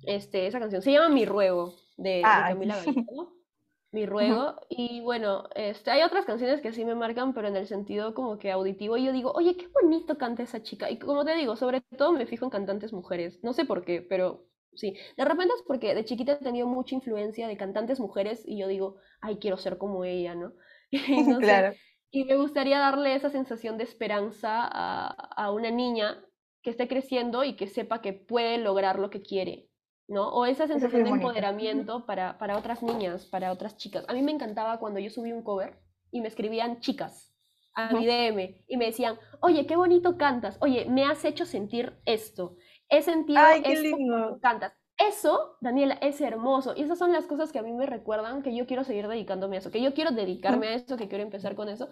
Este, 0.07 0.47
esa 0.47 0.59
canción 0.59 0.81
se 0.81 0.91
llama 0.91 1.09
Mi 1.09 1.23
Ruego 1.25 1.75
de, 1.97 2.23
Camila 2.23 2.75
Mi 3.91 4.07
Ruego. 4.07 4.55
Y 4.69 5.01
bueno, 5.01 5.49
este, 5.53 5.91
hay 5.91 6.01
otras 6.01 6.25
canciones 6.25 6.61
que 6.61 6.73
sí 6.73 6.83
me 6.83 6.95
marcan, 6.95 7.35
pero 7.35 7.47
en 7.47 7.57
el 7.57 7.67
sentido 7.67 8.15
como 8.15 8.39
que 8.39 8.49
auditivo. 8.49 8.97
Y 8.97 9.05
yo 9.05 9.11
digo, 9.11 9.33
oye, 9.33 9.55
qué 9.55 9.67
bonito 9.67 10.17
canta 10.17 10.41
esa 10.41 10.63
chica. 10.63 10.89
Y 10.89 10.97
como 10.97 11.23
te 11.25 11.35
digo, 11.35 11.55
sobre 11.55 11.81
todo 11.95 12.11
me 12.11 12.25
fijo 12.25 12.45
en 12.45 12.49
cantantes 12.49 12.91
mujeres. 12.91 13.38
No 13.43 13.53
sé 13.53 13.65
por 13.65 13.85
qué, 13.85 14.01
pero 14.01 14.47
Sí, 14.74 14.95
de 15.18 15.26
repente 15.26 15.53
es 15.55 15.63
porque 15.63 15.95
de 15.95 16.05
chiquita 16.05 16.34
he 16.34 16.36
tenido 16.38 16.68
mucha 16.68 16.95
influencia 16.95 17.47
de 17.47 17.57
cantantes 17.57 17.99
mujeres 17.99 18.43
y 18.45 18.57
yo 18.59 18.68
digo, 18.68 18.97
ay, 19.22 19.38
quiero 19.38 19.57
ser 19.57 19.78
como 19.78 20.05
ella, 20.05 20.36
¿no? 20.36 20.53
claro. 21.39 21.76
y 22.11 22.24
me 22.26 22.36
gustaría 22.38 22.80
darle 22.80 23.15
esa 23.15 23.30
sensación 23.30 23.78
de 23.78 23.84
esperanza 23.84 24.63
a, 24.63 25.07
a, 25.07 25.51
una 25.51 25.72
niña 25.72 26.24
que 26.61 26.70
esté 26.70 26.88
creciendo 26.88 27.43
y 27.43 27.55
que 27.55 27.68
sepa 27.68 28.01
que 28.01 28.13
puede 28.13 28.59
lograr 28.59 28.99
lo 28.99 29.09
que 29.09 29.22
quiere, 29.22 29.70
¿no? 30.07 30.30
O 30.30 30.45
esa 30.45 30.68
sensación 30.68 31.03
de 31.03 31.09
empoderamiento 31.09 32.05
para, 32.05 32.38
para 32.38 32.57
otras 32.57 32.84
niñas, 32.84 33.26
para 33.26 33.51
otras 33.51 33.78
chicas. 33.78 34.05
A 34.07 34.13
mí 34.13 34.22
me 34.22 34.32
encantaba 34.32 34.80
cuando 34.80 34.99
yo 34.99 35.09
subí 35.09 35.32
un 35.32 35.43
cover 35.43 35.80
y 36.11 36.22
me 36.22 36.28
escribían 36.28 36.80
chicas 36.80 37.34
a 37.74 37.93
mi 37.93 38.05
DM 38.05 38.63
y 38.68 38.78
me 38.78 38.86
decían, 38.86 39.20
oye, 39.39 39.65
qué 39.65 39.76
bonito 39.76 40.18
cantas, 40.18 40.57
oye, 40.61 40.86
me 40.89 41.03
has 41.05 41.24
hecho 41.26 41.45
sentir 41.45 41.93
esto 42.05 42.57
he 42.89 43.01
sentido 43.01 43.39
Ay, 43.41 43.61
qué 43.61 43.79
lindo. 43.79 44.39
cantas. 44.41 44.73
eso, 44.97 45.57
Daniela, 45.61 45.95
es 46.01 46.19
hermoso. 46.21 46.73
Y 46.75 46.83
esas 46.83 46.97
son 46.97 47.11
las 47.11 47.27
cosas 47.27 47.51
que 47.51 47.59
a 47.59 47.63
mí 47.63 47.73
me 47.73 47.85
recuerdan 47.85 48.43
que 48.43 48.55
yo 48.55 48.65
quiero 48.65 48.83
seguir 48.83 49.07
dedicándome 49.07 49.57
a 49.57 49.59
eso, 49.59 49.71
que 49.71 49.81
yo 49.81 49.93
quiero 49.93 50.11
dedicarme 50.11 50.67
a 50.67 50.73
eso, 50.73 50.97
que 50.97 51.07
quiero 51.07 51.23
empezar 51.23 51.55
con 51.55 51.69
eso. 51.69 51.89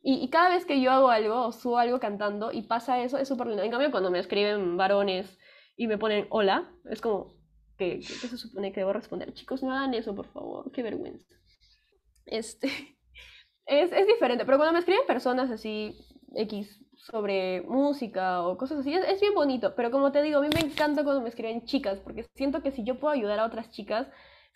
Y, 0.00 0.30
cada 0.30 0.50
vez 0.50 0.64
que 0.64 0.80
yo 0.80 0.92
hago 0.92 1.08
algo 1.08 1.46
o 1.46 1.52
subo 1.52 1.78
algo 1.78 1.98
cantando 1.98 2.52
y 2.52 2.62
pasa 2.62 3.02
eso, 3.02 3.18
es 3.18 3.26
súper 3.26 3.48
lindo. 3.48 3.62
En 3.62 3.70
cambio, 3.70 3.90
cuando 3.90 4.10
me 4.10 4.20
escriben 4.20 4.76
varones 4.76 5.38
y 5.76 5.88
me 5.88 5.98
ponen 5.98 6.26
hola, 6.30 6.70
es 6.88 7.00
como, 7.00 7.34
que, 7.76 8.02
se 8.02 8.36
supone 8.36 8.72
que 8.72 8.80
debo 8.80 8.92
responder? 8.92 9.32
Chicos, 9.34 9.62
no 9.62 9.72
hagan 9.72 9.94
eso, 9.94 10.14
por 10.14 10.26
favor, 10.26 10.70
qué 10.72 10.82
vergüenza. 10.82 11.26
Este, 12.26 12.68
es, 13.66 13.92
es 13.92 14.06
diferente, 14.06 14.44
pero 14.44 14.58
cuando 14.58 14.72
me 14.72 14.78
escriben 14.80 15.06
personas 15.06 15.50
así, 15.50 15.96
X, 16.34 16.84
sobre 16.98 17.62
música 17.62 18.42
o 18.42 18.56
cosas 18.58 18.80
así, 18.80 18.92
es, 18.92 19.20
bien 19.20 19.34
bonito, 19.34 19.74
pero 19.74 19.90
como 19.90 20.12
te 20.12 20.22
digo, 20.22 20.38
a 20.38 20.42
mí 20.42 20.48
me 20.52 20.60
encanta 20.60 21.04
cuando 21.04 21.22
me 21.22 21.28
escriben 21.28 21.64
chicas, 21.64 22.00
porque 22.00 22.24
siento 22.34 22.62
que 22.62 22.72
si 22.72 22.84
yo 22.84 22.98
puedo 22.98 23.14
ayudar 23.14 23.38
a 23.38 23.46
otras 23.46 23.70
chicas, 23.70 24.08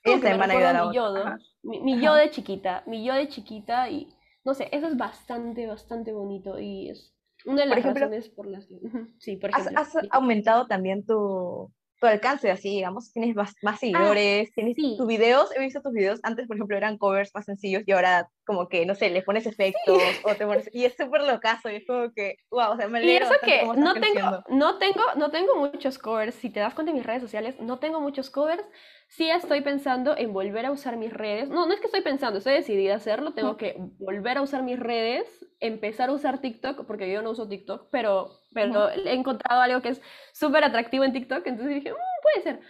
es 0.04 0.20
que 0.20 0.34
van 0.34 0.50
a 0.50 0.54
ayudar 0.54 0.76
a 0.76 0.86
mi, 0.86 0.94
yo, 0.94 1.14
mi, 1.62 2.00
yo 2.00 2.14
de 2.14 2.30
chiquita, 2.30 2.82
mi 2.86 3.04
yo 3.04 3.14
de 3.14 3.28
chiquita 3.28 3.88
y 3.88 4.08
no 4.44 4.54
sé, 4.54 4.68
eso 4.72 4.88
es 4.88 4.96
bastante, 4.96 5.66
bastante 5.66 6.12
bonito 6.12 6.58
y 6.58 6.90
es 6.90 7.14
una 7.44 7.62
de 7.62 7.68
las 7.68 7.82
razones 7.82 8.28
por 8.28 8.46
las 8.46 8.66
que... 8.66 8.74
Sí, 9.18 9.36
por 9.36 9.50
ejemplo. 9.50 9.80
has 9.80 9.94
aumentado 10.10 10.66
también 10.66 11.06
tu, 11.06 11.72
tu 12.02 12.08
alcance, 12.08 12.50
así, 12.50 12.70
digamos, 12.70 13.12
tienes 13.12 13.36
más, 13.36 13.54
más 13.62 13.76
ah, 13.76 13.78
seguidores, 13.78 14.52
tienes 14.54 14.74
tus 14.76 15.06
videos, 15.06 15.54
he 15.54 15.60
visto 15.60 15.80
tus 15.82 15.92
videos, 15.92 16.18
antes, 16.24 16.48
por 16.48 16.56
ejemplo, 16.56 16.76
eran 16.76 16.98
covers 16.98 17.30
más 17.32 17.44
sencillos 17.44 17.84
y 17.86 17.92
ahora 17.92 18.28
como 18.44 18.68
que, 18.68 18.84
no 18.84 18.96
sé, 18.96 19.08
le 19.10 19.22
pones 19.22 19.46
efectos 19.46 20.02
o 20.24 20.34
te 20.34 20.44
pones, 20.44 20.68
y 20.74 20.84
es 20.84 20.94
súper 20.96 21.22
locazo 21.22 21.70
y 21.70 21.76
es 21.76 21.86
como 21.86 22.12
que, 22.12 22.38
wow, 22.50 22.72
o 22.72 22.76
sea, 22.76 22.88
me 22.88 23.04
Y 23.04 23.10
eso 23.12 23.34
que 23.44 23.62
no 23.76 23.94
tengo, 23.94 24.42
no 24.48 24.78
tengo, 24.78 25.02
no 25.16 25.30
tengo 25.30 25.54
muchos 25.54 25.96
covers, 25.96 26.34
si 26.34 26.50
te 26.50 26.58
das 26.58 26.74
cuenta 26.74 26.90
en 26.90 26.96
mis 26.96 27.06
redes 27.06 27.22
sociales, 27.22 27.54
no 27.60 27.78
tengo 27.78 28.00
muchos 28.00 28.30
covers, 28.30 28.64
sí 29.06 29.30
estoy 29.30 29.60
pensando 29.60 30.16
en 30.16 30.32
volver 30.32 30.66
a 30.66 30.72
usar 30.72 30.96
mis 30.96 31.12
redes, 31.12 31.50
no, 31.50 31.66
no 31.66 31.72
es 31.72 31.78
que 31.78 31.86
estoy 31.86 32.00
pensando, 32.00 32.38
estoy 32.38 32.54
decidida 32.54 32.94
a 32.94 32.96
hacerlo, 32.96 33.32
tengo 33.32 33.56
que 33.56 33.76
volver 34.00 34.38
a 34.38 34.42
usar 34.42 34.64
mis 34.64 34.80
redes, 34.80 35.46
empezar 35.60 36.08
a 36.08 36.14
usar 36.14 36.40
TikTok, 36.40 36.84
porque 36.84 37.12
yo 37.12 37.22
no 37.22 37.30
uso 37.30 37.48
TikTok, 37.48 37.90
pero, 37.92 38.32
pero 38.54 38.90
he 38.90 39.12
encontrado 39.12 39.60
algo 39.60 39.82
que 39.82 39.90
es 39.90 40.02
súper 40.32 40.64
atractivo 40.64 41.04
en 41.04 41.12
TikTok, 41.12 41.46
entonces 41.46 41.74
dije, 41.76 41.92
mm, 41.92 42.22
puede 42.22 42.42
ser. 42.42 42.60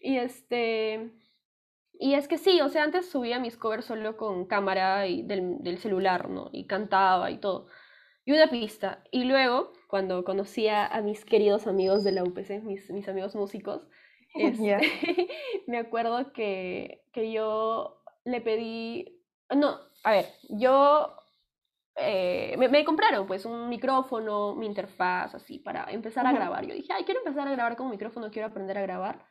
Y 0.00 0.16
este... 0.18 1.10
Y 1.94 2.14
es 2.14 2.26
que 2.26 2.38
sí, 2.38 2.60
o 2.60 2.68
sea, 2.68 2.82
antes 2.82 3.08
subía 3.08 3.38
mis 3.38 3.56
covers 3.56 3.84
solo 3.84 4.16
con 4.16 4.46
cámara 4.46 5.06
y 5.06 5.22
del, 5.22 5.62
del 5.62 5.78
celular, 5.78 6.28
¿no? 6.28 6.50
Y 6.52 6.66
cantaba 6.66 7.30
y 7.30 7.38
todo. 7.38 7.68
Y 8.24 8.32
una 8.32 8.48
pista. 8.48 9.04
Y 9.10 9.24
luego, 9.24 9.72
cuando 9.88 10.24
conocía 10.24 10.86
a 10.86 11.00
mis 11.00 11.24
queridos 11.24 11.66
amigos 11.66 12.02
de 12.02 12.12
la 12.12 12.24
UPC, 12.24 12.62
mis, 12.62 12.90
mis 12.90 13.08
amigos 13.08 13.34
músicos, 13.34 13.86
este, 14.34 14.78
me 15.66 15.78
acuerdo 15.78 16.32
que, 16.32 17.04
que 17.12 17.32
yo 17.32 18.02
le 18.24 18.40
pedí, 18.40 19.22
no, 19.54 19.78
a 20.04 20.12
ver, 20.12 20.26
yo 20.48 21.16
eh, 21.96 22.56
me, 22.56 22.84
compraron 22.84 23.26
pues 23.26 23.44
un 23.44 23.68
micrófono, 23.68 24.54
mi 24.54 24.66
interfaz, 24.66 25.34
así, 25.34 25.58
para 25.58 25.90
empezar 25.90 26.26
a 26.26 26.32
grabar. 26.32 26.66
Yo 26.66 26.74
dije, 26.74 26.92
ay, 26.92 27.04
quiero 27.04 27.20
empezar 27.20 27.46
a 27.46 27.52
grabar 27.52 27.76
con 27.76 27.86
un 27.86 27.92
micrófono, 27.92 28.30
quiero 28.30 28.48
aprender 28.48 28.78
a 28.78 28.82
grabar. 28.82 29.26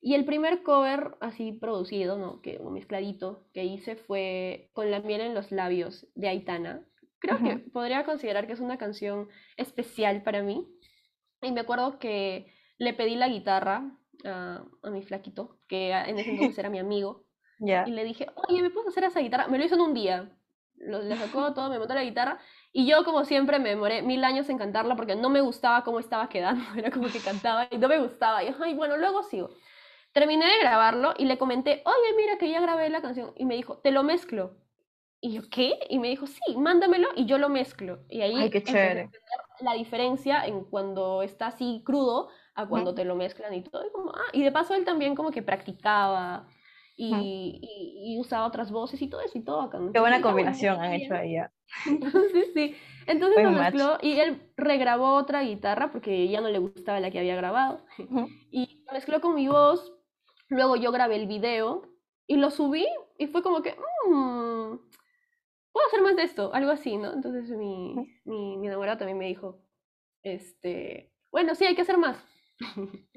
Y 0.00 0.14
el 0.14 0.26
primer 0.26 0.62
cover 0.62 1.16
así 1.20 1.52
producido, 1.52 2.18
¿no? 2.18 2.42
Que, 2.42 2.58
un 2.58 2.74
mezcladito 2.74 3.46
que 3.54 3.64
hice 3.64 3.96
fue 3.96 4.70
Con 4.74 4.90
la 4.90 5.00
miel 5.00 5.22
en 5.22 5.34
los 5.34 5.50
labios 5.50 6.06
de 6.14 6.28
Aitana. 6.28 6.86
Creo 7.20 7.38
que 7.38 7.56
podría 7.72 8.04
considerar 8.04 8.46
que 8.46 8.52
es 8.52 8.60
una 8.60 8.76
canción 8.76 9.28
especial 9.56 10.22
para 10.22 10.42
mí. 10.42 10.68
Y 11.40 11.52
me 11.52 11.60
acuerdo 11.60 11.98
que 11.98 12.52
le 12.76 12.92
pedí 12.92 13.14
la 13.14 13.28
guitarra 13.28 13.96
a, 14.26 14.62
a 14.82 14.90
mi 14.90 15.02
flaquito, 15.02 15.58
que 15.68 15.92
en 15.92 16.18
ese 16.18 16.32
entonces 16.32 16.58
era 16.58 16.68
mi 16.68 16.78
amigo. 16.78 17.24
Y 17.58 17.90
le 17.92 18.04
dije, 18.04 18.26
oye, 18.34 18.60
¿me 18.60 18.68
puedes 18.68 18.88
hacer 18.88 19.04
esa 19.04 19.20
guitarra? 19.20 19.48
Me 19.48 19.56
lo 19.56 19.64
hizo 19.64 19.76
en 19.76 19.80
un 19.80 19.94
día 19.94 20.36
lo, 20.78 21.02
le 21.02 21.16
sacó 21.16 21.52
todo, 21.54 21.70
me 21.70 21.78
montó 21.78 21.94
la 21.94 22.04
guitarra 22.04 22.38
y 22.72 22.86
yo 22.86 23.04
como 23.04 23.24
siempre 23.24 23.58
me 23.58 23.70
demoré 23.70 24.02
mil 24.02 24.24
años 24.24 24.48
en 24.48 24.58
cantarla 24.58 24.96
porque 24.96 25.16
no 25.16 25.30
me 25.30 25.40
gustaba 25.40 25.84
cómo 25.84 26.00
estaba 26.00 26.28
quedando, 26.28 26.62
era 26.76 26.90
como 26.90 27.08
que 27.08 27.20
cantaba 27.20 27.68
y 27.70 27.78
no 27.78 27.88
me 27.88 27.98
gustaba 27.98 28.42
y 28.42 28.54
ay, 28.60 28.74
bueno, 28.74 28.96
luego 28.96 29.22
sigo. 29.22 29.50
Terminé 30.12 30.46
de 30.46 30.60
grabarlo 30.60 31.14
y 31.18 31.24
le 31.24 31.38
comenté, 31.38 31.82
oye, 31.84 32.16
mira 32.16 32.38
que 32.38 32.48
ya 32.48 32.60
grabé 32.60 32.88
la 32.88 33.02
canción 33.02 33.32
y 33.36 33.44
me 33.46 33.56
dijo, 33.56 33.78
te 33.78 33.90
lo 33.90 34.04
mezclo. 34.04 34.56
Y 35.20 35.32
yo, 35.32 35.42
¿qué? 35.50 35.78
Y 35.88 35.98
me 35.98 36.08
dijo, 36.08 36.26
sí, 36.26 36.56
mándamelo 36.56 37.08
y 37.16 37.24
yo 37.24 37.38
lo 37.38 37.48
mezclo. 37.48 38.04
Y 38.08 38.20
ahí 38.20 38.36
Ay, 38.36 38.50
qué 38.50 38.62
chévere. 38.62 39.10
la 39.60 39.72
diferencia 39.72 40.44
en 40.44 40.64
cuando 40.64 41.22
está 41.22 41.46
así 41.46 41.82
crudo 41.84 42.28
a 42.54 42.66
cuando 42.66 42.94
te 42.94 43.04
lo 43.04 43.16
mezclan 43.16 43.54
y 43.54 43.62
todo. 43.62 43.86
Y, 43.86 43.90
como, 43.90 44.10
ah, 44.10 44.30
y 44.32 44.42
de 44.42 44.52
paso 44.52 44.74
él 44.74 44.84
también 44.84 45.14
como 45.14 45.30
que 45.30 45.42
practicaba 45.42 46.46
y, 46.96 47.60
y, 47.62 48.18
usaba 48.20 48.46
otras 48.46 48.70
voces 48.70 49.02
y 49.02 49.08
todo 49.08 49.20
eso 49.20 49.36
y 49.36 49.42
todo 49.42 49.62
acá. 49.62 49.80
Qué 49.92 50.00
buena 50.00 50.20
combinación 50.20 50.80
han 50.80 50.92
hecho 50.92 51.14
ahí. 51.14 51.36
sí, 51.84 51.98
sí. 52.54 52.74
Entonces 53.06 53.42
lo 53.42 53.50
mezcló 53.50 53.98
y 54.00 54.20
él 54.20 54.40
regrabó 54.56 55.14
otra 55.14 55.42
guitarra 55.42 55.90
porque 55.90 56.28
ya 56.28 56.40
no 56.40 56.48
le 56.48 56.58
gustaba 56.58 57.00
la 57.00 57.10
que 57.10 57.18
había 57.18 57.36
grabado. 57.36 57.84
Y 58.50 58.84
mezcló 58.92 59.20
con 59.20 59.34
mi 59.34 59.48
voz. 59.48 59.92
Luego 60.48 60.76
yo 60.76 60.92
grabé 60.92 61.16
el 61.16 61.26
video 61.26 61.82
y 62.26 62.36
lo 62.36 62.50
subí 62.50 62.86
y 63.18 63.26
fue 63.26 63.42
como 63.42 63.62
que, 63.62 63.76
mmm, 64.06 64.76
puedo 65.72 65.86
hacer 65.88 66.02
más 66.02 66.16
de 66.16 66.22
esto, 66.22 66.54
algo 66.54 66.70
así, 66.70 66.96
¿no? 66.96 67.12
Entonces 67.12 67.50
mi, 67.50 67.94
mi, 68.24 68.56
mi 68.56 68.66
enamorado 68.68 68.98
también 68.98 69.18
me 69.18 69.26
dijo, 69.26 69.60
este, 70.22 71.12
bueno, 71.32 71.54
sí, 71.54 71.64
hay 71.64 71.74
que 71.74 71.82
hacer 71.82 71.98
más. 71.98 72.16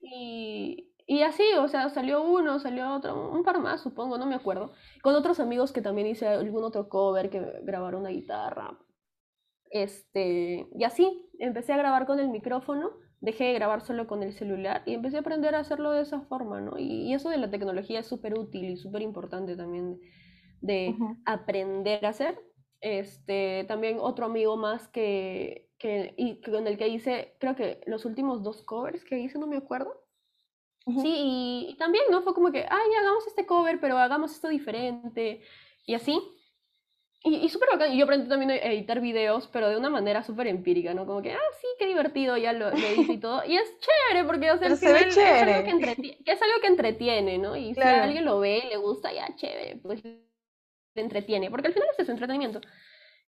y, 0.00 0.91
y 1.12 1.22
así, 1.22 1.42
o 1.58 1.68
sea, 1.68 1.90
salió 1.90 2.22
uno, 2.22 2.58
salió 2.58 2.90
otro, 2.94 3.30
un 3.30 3.44
par 3.44 3.60
más, 3.60 3.82
supongo, 3.82 4.16
no 4.16 4.24
me 4.24 4.34
acuerdo. 4.34 4.72
Con 5.02 5.14
otros 5.14 5.40
amigos 5.40 5.70
que 5.70 5.82
también 5.82 6.06
hice 6.06 6.26
algún 6.26 6.64
otro 6.64 6.88
cover, 6.88 7.28
que 7.28 7.38
grabaron 7.64 8.00
una 8.00 8.08
guitarra. 8.08 8.78
Este, 9.68 10.66
y 10.74 10.84
así, 10.84 11.30
empecé 11.38 11.74
a 11.74 11.76
grabar 11.76 12.06
con 12.06 12.18
el 12.18 12.30
micrófono, 12.30 12.92
dejé 13.20 13.44
de 13.44 13.52
grabar 13.52 13.82
solo 13.82 14.06
con 14.06 14.22
el 14.22 14.32
celular 14.32 14.84
y 14.86 14.94
empecé 14.94 15.18
a 15.18 15.20
aprender 15.20 15.54
a 15.54 15.58
hacerlo 15.58 15.92
de 15.92 16.00
esa 16.00 16.22
forma, 16.22 16.62
¿no? 16.62 16.78
Y, 16.78 17.12
eso 17.12 17.28
de 17.28 17.36
la 17.36 17.50
tecnología 17.50 18.00
es 18.00 18.06
súper 18.06 18.38
útil 18.38 18.70
y 18.70 18.78
súper 18.78 19.02
importante 19.02 19.54
también 19.54 20.00
de, 20.62 20.94
aprender 21.26 22.06
a 22.06 22.08
hacer. 22.08 22.40
Este, 22.80 23.66
también 23.68 23.98
otro 24.00 24.24
amigo 24.24 24.56
más 24.56 24.88
que, 24.88 25.68
que, 25.78 26.14
y, 26.16 26.40
con 26.40 26.66
el 26.66 26.78
que 26.78 26.88
hice, 26.88 27.36
creo 27.38 27.54
que 27.54 27.82
los 27.84 28.06
últimos 28.06 28.42
dos 28.42 28.62
covers 28.62 29.04
que 29.04 29.18
hice, 29.18 29.38
no 29.38 29.46
me 29.46 29.58
acuerdo, 29.58 30.01
Sí, 30.84 31.68
y, 31.70 31.76
también, 31.78 32.04
¿no? 32.10 32.22
Fue 32.22 32.34
como 32.34 32.50
que, 32.50 32.66
ay, 32.68 32.94
hagamos 33.00 33.26
este 33.26 33.46
cover, 33.46 33.78
pero 33.80 33.98
hagamos 33.98 34.32
esto 34.32 34.48
diferente, 34.48 35.42
y 35.86 35.94
así. 35.94 36.20
Y, 37.24 37.36
y 37.36 37.48
súper 37.50 37.68
bacán, 37.70 37.92
y 37.92 37.98
yo 37.98 38.04
aprendí 38.04 38.28
también 38.28 38.50
a 38.50 38.56
editar 38.56 39.00
videos, 39.00 39.46
pero 39.52 39.68
de 39.68 39.76
una 39.76 39.90
manera 39.90 40.24
súper 40.24 40.48
empírica, 40.48 40.92
¿no? 40.92 41.06
Como 41.06 41.22
que, 41.22 41.32
ah, 41.32 41.50
sí, 41.60 41.68
qué 41.78 41.86
divertido, 41.86 42.36
ya 42.36 42.52
lo, 42.52 42.76
hice 42.76 43.12
y 43.12 43.18
todo. 43.18 43.44
Y 43.46 43.56
es 43.56 43.78
chévere, 43.78 44.26
porque, 44.26 44.50
o 44.50 44.58
sea, 44.58 44.68
es, 44.68 44.82
algo 44.82 44.98
que 44.98 46.18
es 46.26 46.42
algo 46.42 46.60
que 46.60 46.66
entretiene, 46.66 47.38
¿no? 47.38 47.56
Y 47.56 47.74
si 47.74 47.80
alguien 47.80 48.24
lo 48.24 48.40
ve 48.40 48.62
y 48.64 48.68
le 48.70 48.76
gusta, 48.76 49.12
ya, 49.12 49.36
chévere, 49.36 49.76
pues 49.76 50.02
le 50.02 50.20
entretiene, 50.96 51.48
porque 51.48 51.68
al 51.68 51.74
final 51.74 51.88
es 51.92 52.00
eso, 52.00 52.10
entretenimiento. 52.10 52.60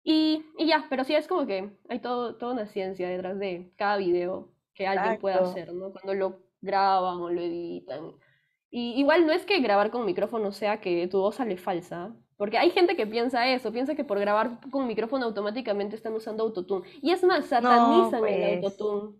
Y, 0.02 0.46
y 0.58 0.66
ya, 0.66 0.86
pero 0.88 1.04
sí 1.04 1.14
es 1.14 1.28
como 1.28 1.46
que 1.46 1.70
hay 1.90 1.98
todo, 1.98 2.36
toda 2.36 2.52
una 2.52 2.66
ciencia 2.66 3.08
detrás 3.08 3.38
de 3.38 3.70
cada 3.76 3.98
video 3.98 4.50
que 4.74 4.86
alguien 4.86 5.18
pueda 5.18 5.36
hacer, 5.36 5.72
¿no? 5.72 5.92
Cuando 5.92 6.14
lo 6.14 6.43
graban 6.64 7.18
o 7.18 7.30
lo 7.30 7.40
editan. 7.40 8.12
Y 8.70 8.98
igual 8.98 9.26
no 9.26 9.32
es 9.32 9.44
que 9.46 9.60
grabar 9.60 9.90
con 9.90 10.04
micrófono 10.04 10.50
sea 10.50 10.80
que 10.80 11.06
tu 11.06 11.20
voz 11.20 11.36
sale 11.36 11.56
falsa, 11.56 12.12
porque 12.36 12.58
hay 12.58 12.70
gente 12.70 12.96
que 12.96 13.06
piensa 13.06 13.48
eso, 13.48 13.70
piensa 13.70 13.94
que 13.94 14.04
por 14.04 14.18
grabar 14.18 14.58
con 14.70 14.88
micrófono 14.88 15.26
automáticamente 15.26 15.94
están 15.94 16.14
usando 16.14 16.42
autotune. 16.42 16.88
Y 17.00 17.12
es 17.12 17.22
más, 17.22 17.46
satanizan 17.46 18.26
el 18.26 18.60
pues. 18.60 18.64
autotune. 18.64 19.16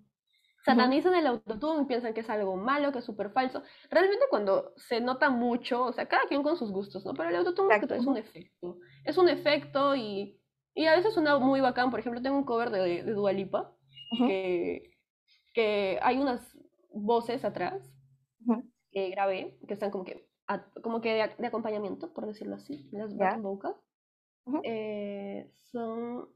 Satanizan 0.65 1.15
el 1.15 1.27
autotune 1.27 1.83
y 1.83 1.85
piensan 1.85 2.15
que 2.15 2.21
es 2.21 2.31
algo 2.31 2.57
malo, 2.57 2.91
que 2.91 2.99
es 2.99 3.05
súper 3.05 3.31
falso. 3.31 3.63
Realmente 3.91 4.25
cuando 4.31 4.73
se 4.77 5.01
nota 5.01 5.29
mucho, 5.29 5.85
o 5.85 5.93
sea, 5.93 6.07
cada 6.07 6.27
quien 6.27 6.43
con 6.43 6.57
sus 6.57 6.73
gustos, 6.73 7.05
¿no? 7.05 7.13
Pero 7.13 7.29
el 7.29 7.37
autotune 7.37 7.77
es 7.77 8.07
un 8.07 8.17
efecto. 8.17 8.79
Es 9.05 9.19
un 9.19 9.29
efecto 9.29 9.95
y, 9.95 10.41
y 10.75 10.87
a 10.87 10.97
veces 10.97 11.13
suena 11.13 11.39
muy 11.39 11.61
bacán. 11.61 11.91
Por 11.91 12.01
ejemplo, 12.01 12.23
tengo 12.23 12.39
un 12.39 12.45
cover 12.45 12.71
de, 12.71 13.05
de 13.05 13.13
Dualipa 13.13 13.73
que, 14.19 14.91
que 15.53 15.99
hay 16.03 16.19
unas 16.19 16.54
voces 16.95 17.45
atrás 17.45 17.93
que 18.91 19.11
grabé, 19.11 19.59
que 19.67 19.75
están 19.75 19.91
como 19.91 20.05
que, 20.05 20.29
como 20.83 21.01
que 21.01 21.15
de, 21.39 21.47
acompañamiento, 21.47 22.13
por 22.13 22.27
decirlo 22.27 22.57
así, 22.57 22.89
las 22.93 23.15
vocals, 23.43 23.77
eh, 24.63 25.51
son, 25.71 26.29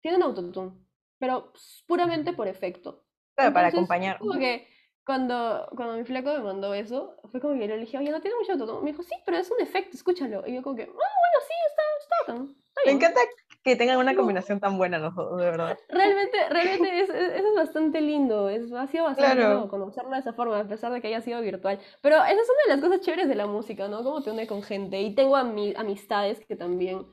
tienen 0.00 0.22
autotune, 0.22 0.72
pero 1.18 1.52
puramente 1.86 2.32
por 2.32 2.48
efecto. 2.48 3.04
Pero 3.34 3.52
para 3.52 3.68
acompañar. 3.68 4.18
Como 4.18 4.38
que 4.38 4.66
cuando, 5.04 5.68
cuando 5.76 5.96
mi 5.96 6.04
flaco 6.04 6.32
me 6.32 6.40
mandó 6.40 6.72
eso, 6.74 7.16
fue 7.30 7.40
como 7.40 7.54
que 7.54 7.66
yo 7.66 7.74
le 7.74 7.80
dije, 7.80 7.98
oye, 7.98 8.10
no 8.10 8.20
tiene 8.20 8.36
mucho 8.36 8.52
autotune. 8.52 8.80
Me 8.82 8.92
dijo, 8.92 9.02
sí, 9.02 9.14
pero 9.24 9.38
es 9.38 9.50
un 9.50 9.60
efecto, 9.60 9.96
escúchalo. 9.96 10.46
Y 10.46 10.54
yo 10.54 10.62
como 10.62 10.76
que, 10.76 10.82
ah, 10.82 10.86
bueno, 10.86 11.38
sí, 11.46 11.54
está, 11.66 11.82
está, 12.00 12.54
Me 12.86 12.92
encanta 12.92 13.20
que 13.62 13.76
tengan 13.76 13.98
una 13.98 14.14
combinación 14.14 14.58
tan 14.58 14.78
buena 14.78 14.98
los 14.98 15.14
dos, 15.14 15.38
de 15.38 15.44
verdad. 15.44 15.78
Realmente, 15.88 16.48
realmente 16.48 17.00
es, 17.00 17.10
es, 17.10 17.32
es 17.34 17.44
bastante 17.54 18.00
lindo, 18.00 18.48
es, 18.48 18.72
ha 18.72 18.86
sido 18.86 19.04
bastante 19.04 19.42
lindo 19.42 19.68
conocerlo 19.68 20.10
de 20.12 20.18
esa 20.20 20.32
forma, 20.32 20.58
a 20.58 20.68
pesar 20.68 20.92
de 20.92 21.00
que 21.00 21.08
haya 21.08 21.20
sido 21.20 21.40
virtual. 21.42 21.78
Pero 22.00 22.16
esa 22.16 22.40
es 22.40 22.48
una 22.48 22.62
de 22.74 22.80
las 22.80 22.80
cosas 22.80 23.00
chéveres 23.00 23.28
de 23.28 23.34
la 23.34 23.46
música, 23.46 23.88
¿no? 23.88 24.02
Cómo 24.02 24.22
te 24.22 24.30
une 24.30 24.46
con 24.46 24.62
gente. 24.62 25.00
Y 25.02 25.14
tengo 25.14 25.36
amistades 25.36 26.40
que 26.46 26.56
también... 26.56 27.06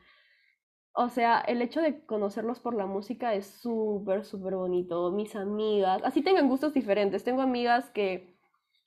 O 1.00 1.10
sea, 1.10 1.42
el 1.42 1.62
hecho 1.62 1.80
de 1.80 2.04
conocerlos 2.08 2.60
por 2.60 2.74
la 2.74 2.88
música 2.88 3.36
es 3.36 3.46
súper, 3.46 4.26
súper 4.26 4.56
bonito. 4.56 5.12
Mis 5.12 5.36
amigas, 5.36 6.02
así 6.04 6.24
tengan 6.24 6.50
gustos 6.50 6.74
diferentes. 6.74 7.24
Tengo 7.24 7.44
amigas 7.44 7.92
que, 7.92 8.36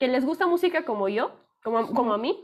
que 0.01 0.09
les 0.09 0.25
gusta 0.25 0.49
música 0.49 0.85
como 0.85 1.09
yo, 1.09 1.31
como, 1.63 1.87
como 1.95 2.13
a 2.13 2.19
mí, 2.19 2.43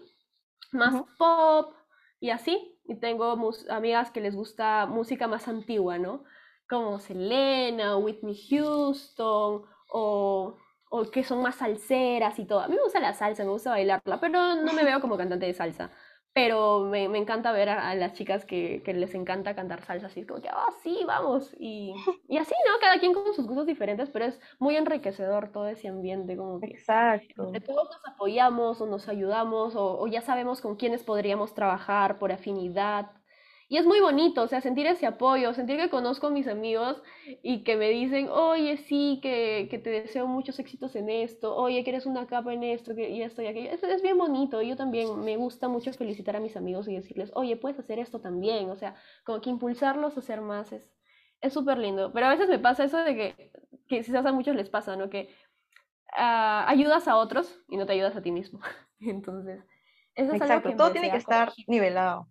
más 0.70 1.02
pop 1.18 1.74
y 2.20 2.30
así. 2.30 2.75
Y 2.88 2.96
tengo 2.96 3.36
amigas 3.68 4.10
que 4.10 4.20
les 4.20 4.34
gusta 4.36 4.86
música 4.86 5.26
más 5.26 5.48
antigua, 5.48 5.98
¿no? 5.98 6.24
Como 6.68 6.98
Selena, 6.98 7.96
Whitney 7.96 8.36
Houston, 8.50 9.64
o, 9.88 10.56
o 10.90 11.10
que 11.10 11.24
son 11.24 11.42
más 11.42 11.56
salseras 11.56 12.38
y 12.38 12.46
todo. 12.46 12.60
A 12.60 12.68
mí 12.68 12.76
me 12.76 12.82
gusta 12.82 13.00
la 13.00 13.14
salsa, 13.14 13.44
me 13.44 13.50
gusta 13.50 13.70
bailarla, 13.70 14.20
pero 14.20 14.56
no 14.56 14.72
me 14.72 14.84
veo 14.84 15.00
como 15.00 15.16
cantante 15.16 15.46
de 15.46 15.54
salsa 15.54 15.90
pero 16.36 16.80
me, 16.80 17.08
me, 17.08 17.16
encanta 17.16 17.50
ver 17.50 17.70
a, 17.70 17.94
las 17.94 18.12
chicas 18.12 18.44
que, 18.44 18.82
que, 18.84 18.92
les 18.92 19.14
encanta 19.14 19.54
cantar 19.54 19.82
salsa, 19.82 20.08
así 20.08 20.26
como 20.26 20.42
que, 20.42 20.50
ah, 20.50 20.68
sí, 20.82 21.00
vamos, 21.06 21.50
y, 21.58 21.94
y, 22.28 22.36
así, 22.36 22.52
¿no? 22.68 22.78
Cada 22.78 23.00
quien 23.00 23.14
con 23.14 23.32
sus 23.32 23.46
gustos 23.46 23.64
diferentes, 23.64 24.10
pero 24.10 24.26
es 24.26 24.38
muy 24.58 24.76
enriquecedor 24.76 25.50
todo 25.50 25.66
ese 25.66 25.88
ambiente, 25.88 26.36
como 26.36 26.60
que 26.60 26.66
Exacto. 26.66 27.50
todos 27.64 27.88
nos 27.90 28.06
apoyamos 28.06 28.82
o 28.82 28.86
nos 28.86 29.08
ayudamos 29.08 29.76
o, 29.76 29.98
o 29.98 30.06
ya 30.08 30.20
sabemos 30.20 30.60
con 30.60 30.76
quiénes 30.76 31.02
podríamos 31.02 31.54
trabajar 31.54 32.18
por 32.18 32.30
afinidad, 32.30 33.12
y 33.68 33.78
es 33.78 33.86
muy 33.86 34.00
bonito, 34.00 34.42
o 34.42 34.48
sea, 34.48 34.60
sentir 34.60 34.86
ese 34.86 35.06
apoyo, 35.06 35.52
sentir 35.52 35.76
que 35.78 35.90
conozco 35.90 36.28
a 36.28 36.30
mis 36.30 36.46
amigos 36.46 37.02
y 37.42 37.64
que 37.64 37.76
me 37.76 37.88
dicen, 37.90 38.28
oye, 38.30 38.76
sí, 38.76 39.18
que, 39.22 39.66
que 39.70 39.78
te 39.78 39.90
deseo 39.90 40.26
muchos 40.28 40.58
éxitos 40.60 40.94
en 40.94 41.08
esto, 41.10 41.56
oye, 41.56 41.82
que 41.82 41.90
eres 41.90 42.06
una 42.06 42.26
capa 42.28 42.52
en 42.54 42.62
esto, 42.62 42.94
que, 42.94 43.10
y 43.10 43.22
esto 43.22 43.42
y 43.42 43.46
aquello. 43.48 43.70
Es, 43.70 43.82
es 43.82 44.02
bien 44.02 44.18
bonito. 44.18 44.62
Yo 44.62 44.76
también 44.76 45.18
me 45.24 45.36
gusta 45.36 45.68
mucho 45.68 45.92
felicitar 45.92 46.36
a 46.36 46.40
mis 46.40 46.56
amigos 46.56 46.86
y 46.88 46.94
decirles, 46.94 47.32
oye, 47.34 47.56
puedes 47.56 47.78
hacer 47.78 47.98
esto 47.98 48.20
también. 48.20 48.70
O 48.70 48.76
sea, 48.76 48.94
como 49.24 49.40
que 49.40 49.50
impulsarlos 49.50 50.16
a 50.16 50.20
hacer 50.20 50.40
más 50.42 50.72
es 50.72 51.52
súper 51.52 51.78
lindo. 51.78 52.12
Pero 52.12 52.26
a 52.26 52.30
veces 52.30 52.48
me 52.48 52.58
pasa 52.58 52.84
eso 52.84 52.98
de 52.98 53.14
que, 53.16 53.52
que 53.88 54.02
quizás 54.02 54.26
a 54.26 54.32
muchos 54.32 54.56
les 54.56 54.70
pasa, 54.70 54.96
¿no? 54.96 55.10
Que 55.10 55.28
uh, 56.16 56.64
ayudas 56.66 57.08
a 57.08 57.16
otros 57.16 57.60
y 57.68 57.76
no 57.76 57.86
te 57.86 57.92
ayudas 57.92 58.16
a 58.16 58.22
ti 58.22 58.32
mismo. 58.32 58.60
Entonces, 59.00 59.64
eso 60.14 60.32
es 60.32 60.36
Exacto, 60.36 60.54
algo 60.68 60.70
que 60.70 60.76
todo 60.76 60.92
tiene 60.92 61.10
que 61.10 61.16
estar 61.18 61.52
nivelado. 61.66 62.28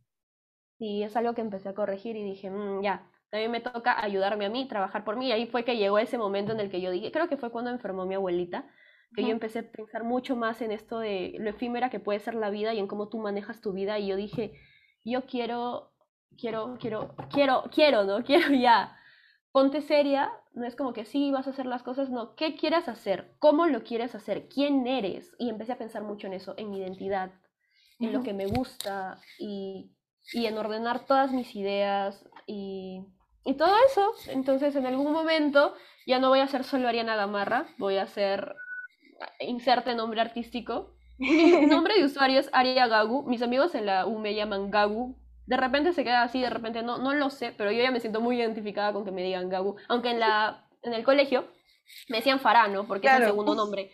Y 0.78 1.04
es 1.04 1.16
algo 1.16 1.34
que 1.34 1.42
empecé 1.42 1.70
a 1.70 1.74
corregir 1.74 2.16
y 2.16 2.24
dije, 2.24 2.50
mm, 2.50 2.82
ya, 2.82 3.10
también 3.30 3.52
me 3.52 3.62
toca 3.62 4.02
ayudarme 4.02 4.46
a 4.46 4.50
mí, 4.50 4.68
trabajar 4.68 5.04
por 5.04 5.18
mí. 5.18 5.28
Y 5.28 5.32
ahí 5.32 5.48
fue 5.48 5.64
que 5.64 5.78
llegó 5.78 5.98
ese 6.00 6.18
momento 6.18 6.52
en 6.52 6.60
el 6.60 6.70
que 6.70 6.82
yo 6.82 6.92
dije, 6.92 7.12
creo 7.12 7.28
que 7.28 7.38
fue 7.38 7.52
cuando 7.52 7.72
enfermó 7.72 8.06
mi 8.06 8.16
abuelita, 8.16 8.66
que 9.16 9.24
yo 9.24 9.30
empecé 9.30 9.60
a 9.60 9.72
pensar 9.72 10.04
mucho 10.04 10.36
más 10.36 10.62
en 10.62 10.72
esto 10.72 11.00
de 11.00 11.36
lo 11.40 11.50
efímera 11.50 11.90
que 11.90 12.02
puede 12.02 12.20
ser 12.20 12.36
la 12.36 12.50
vida 12.50 12.74
y 12.74 12.80
en 12.80 12.88
cómo 12.88 13.08
tú 13.08 13.18
manejas 13.18 13.62
tu 13.62 13.72
vida. 13.72 13.98
Y 13.98 14.08
yo 14.08 14.18
dije, 14.18 14.54
yo 15.06 15.26
quiero, 15.26 15.94
quiero, 16.38 16.78
quiero, 16.80 17.16
quiero, 17.30 17.64
quiero, 17.72 18.04
¿no? 18.04 18.24
Quiero 18.26 18.54
ya. 18.54 18.98
Ponte 19.52 19.82
seria, 19.82 20.34
no 20.54 20.66
es 20.66 20.76
como 20.76 20.92
que 20.92 21.06
sí, 21.06 21.32
vas 21.32 21.48
a 21.48 21.52
hacer 21.52 21.66
las 21.66 21.82
cosas, 21.82 22.10
no. 22.10 22.36
¿Qué 22.36 22.58
quieres 22.58 22.90
hacer? 22.90 23.36
¿Cómo 23.40 23.68
lo 23.68 23.84
quieres 23.84 24.14
hacer? 24.14 24.50
¿Quién 24.50 24.86
eres? 24.86 25.34
Y 25.40 25.50
empecé 25.50 25.72
a 25.72 25.78
pensar 25.78 26.04
mucho 26.04 26.28
en 26.28 26.34
eso, 26.34 26.56
en 26.58 26.72
mi 26.72 26.80
identidad, 26.80 27.32
en 28.00 28.12
lo 28.12 28.22
que 28.22 28.34
me 28.34 28.48
gusta 28.48 29.18
y 29.40 29.95
y 30.34 30.46
en 30.46 30.58
ordenar 30.58 31.06
todas 31.06 31.32
mis 31.32 31.56
ideas 31.56 32.28
y, 32.46 33.02
y, 33.44 33.54
todo 33.56 33.76
eso. 33.88 34.14
Entonces, 34.28 34.76
en 34.76 34.86
algún 34.86 35.12
momento 35.12 35.76
ya 36.06 36.20
no 36.20 36.30
voy 36.30 36.40
a 36.40 36.48
ser 36.48 36.64
solo 36.64 36.88
Ariana 36.88 37.16
Gamarra, 37.16 37.68
voy 37.78 37.98
a 37.98 38.08
ser 38.08 38.56
inserte 39.40 39.96
nombre 39.96 40.22
artístico. 40.22 40.96
Mi 41.18 41.66
nombre 41.68 41.98
de 41.98 42.06
usuario 42.06 42.40
es 42.40 42.50
Aria 42.54 42.88
Gagu. 42.88 43.24
Mis 43.24 43.42
amigos 43.42 43.76
en 43.76 43.86
la 43.86 44.06
U 44.06 44.20
me 44.20 44.36
llaman 44.36 44.72
Gagu. 44.72 45.18
De 45.46 45.58
repente 45.58 45.94
se 45.94 46.04
queda 46.04 46.24
así, 46.24 46.42
de 46.42 46.50
repente 46.50 46.82
no, 46.82 46.98
no 46.98 47.14
lo 47.14 47.30
sé, 47.30 47.54
pero 47.56 47.72
yo 47.72 47.82
ya 47.82 47.92
me 47.92 48.00
siento 48.00 48.20
muy 48.20 48.40
identificada 48.40 48.92
con 48.94 49.06
que 49.06 49.12
me 49.12 49.24
digan 49.24 49.50
Gagu. 49.50 49.76
Aunque 49.88 50.10
en, 50.10 50.20
la, 50.20 50.68
en 50.82 50.94
el 50.94 51.04
colegio 51.04 51.48
me 52.10 52.18
decían 52.18 52.40
Farah, 52.40 52.68
¿no? 52.68 52.88
Porque 52.88 53.08
es 53.08 53.14
el 53.14 53.26
segundo 53.26 53.54
nombre. 53.54 53.92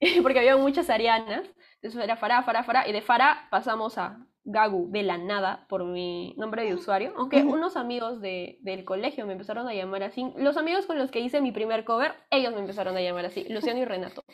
Porque 0.22 0.40
había 0.40 0.56
muchas 0.56 0.90
Arianas. 0.90 1.46
Entonces 1.76 2.02
era 2.02 2.16
Farah, 2.16 2.42
Farah, 2.42 2.64
Farah. 2.64 2.88
Y 2.88 2.92
de 2.92 3.00
Farah 3.00 3.46
pasamos 3.50 3.96
a 3.96 4.18
Gagu 4.50 4.90
de 4.90 5.02
la 5.02 5.18
nada 5.18 5.66
por 5.68 5.84
mi 5.84 6.32
nombre 6.38 6.64
de 6.64 6.72
usuario, 6.72 7.12
aunque 7.18 7.42
unos 7.42 7.76
amigos 7.76 8.22
de, 8.22 8.56
del 8.62 8.86
colegio 8.86 9.26
me 9.26 9.32
empezaron 9.32 9.68
a 9.68 9.74
llamar 9.74 10.02
así. 10.02 10.32
Los 10.36 10.56
amigos 10.56 10.86
con 10.86 10.96
los 10.96 11.10
que 11.10 11.20
hice 11.20 11.42
mi 11.42 11.52
primer 11.52 11.84
cover, 11.84 12.14
ellos 12.30 12.54
me 12.54 12.60
empezaron 12.60 12.96
a 12.96 13.02
llamar 13.02 13.26
así, 13.26 13.44
Luciano 13.50 13.78
y 13.78 13.84
Renato. 13.84 14.24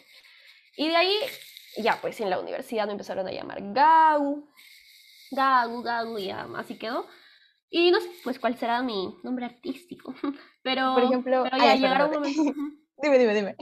Y 0.76 0.86
de 0.86 0.94
ahí, 0.94 1.16
ya 1.78 1.98
pues 2.00 2.20
en 2.20 2.30
la 2.30 2.38
universidad 2.38 2.86
me 2.86 2.92
empezaron 2.92 3.26
a 3.26 3.32
llamar 3.32 3.58
Gagu, 3.60 4.48
Gagu, 5.32 5.82
Gagu, 5.82 6.18
y 6.18 6.30
así 6.30 6.78
quedó. 6.78 7.06
Y 7.68 7.90
no 7.90 7.98
sé, 7.98 8.08
pues 8.22 8.38
cuál 8.38 8.56
será 8.56 8.82
mi 8.82 9.16
nombre 9.24 9.46
artístico. 9.46 10.14
Pero, 10.62 10.94
por 10.94 11.02
ejemplo, 11.02 11.42
pero 11.42 11.58
ya 11.58 11.74
llegará 11.74 12.06
un 12.06 12.12
momento. 12.12 12.42
dime, 13.02 13.18
dime, 13.18 13.34
dime. 13.34 13.56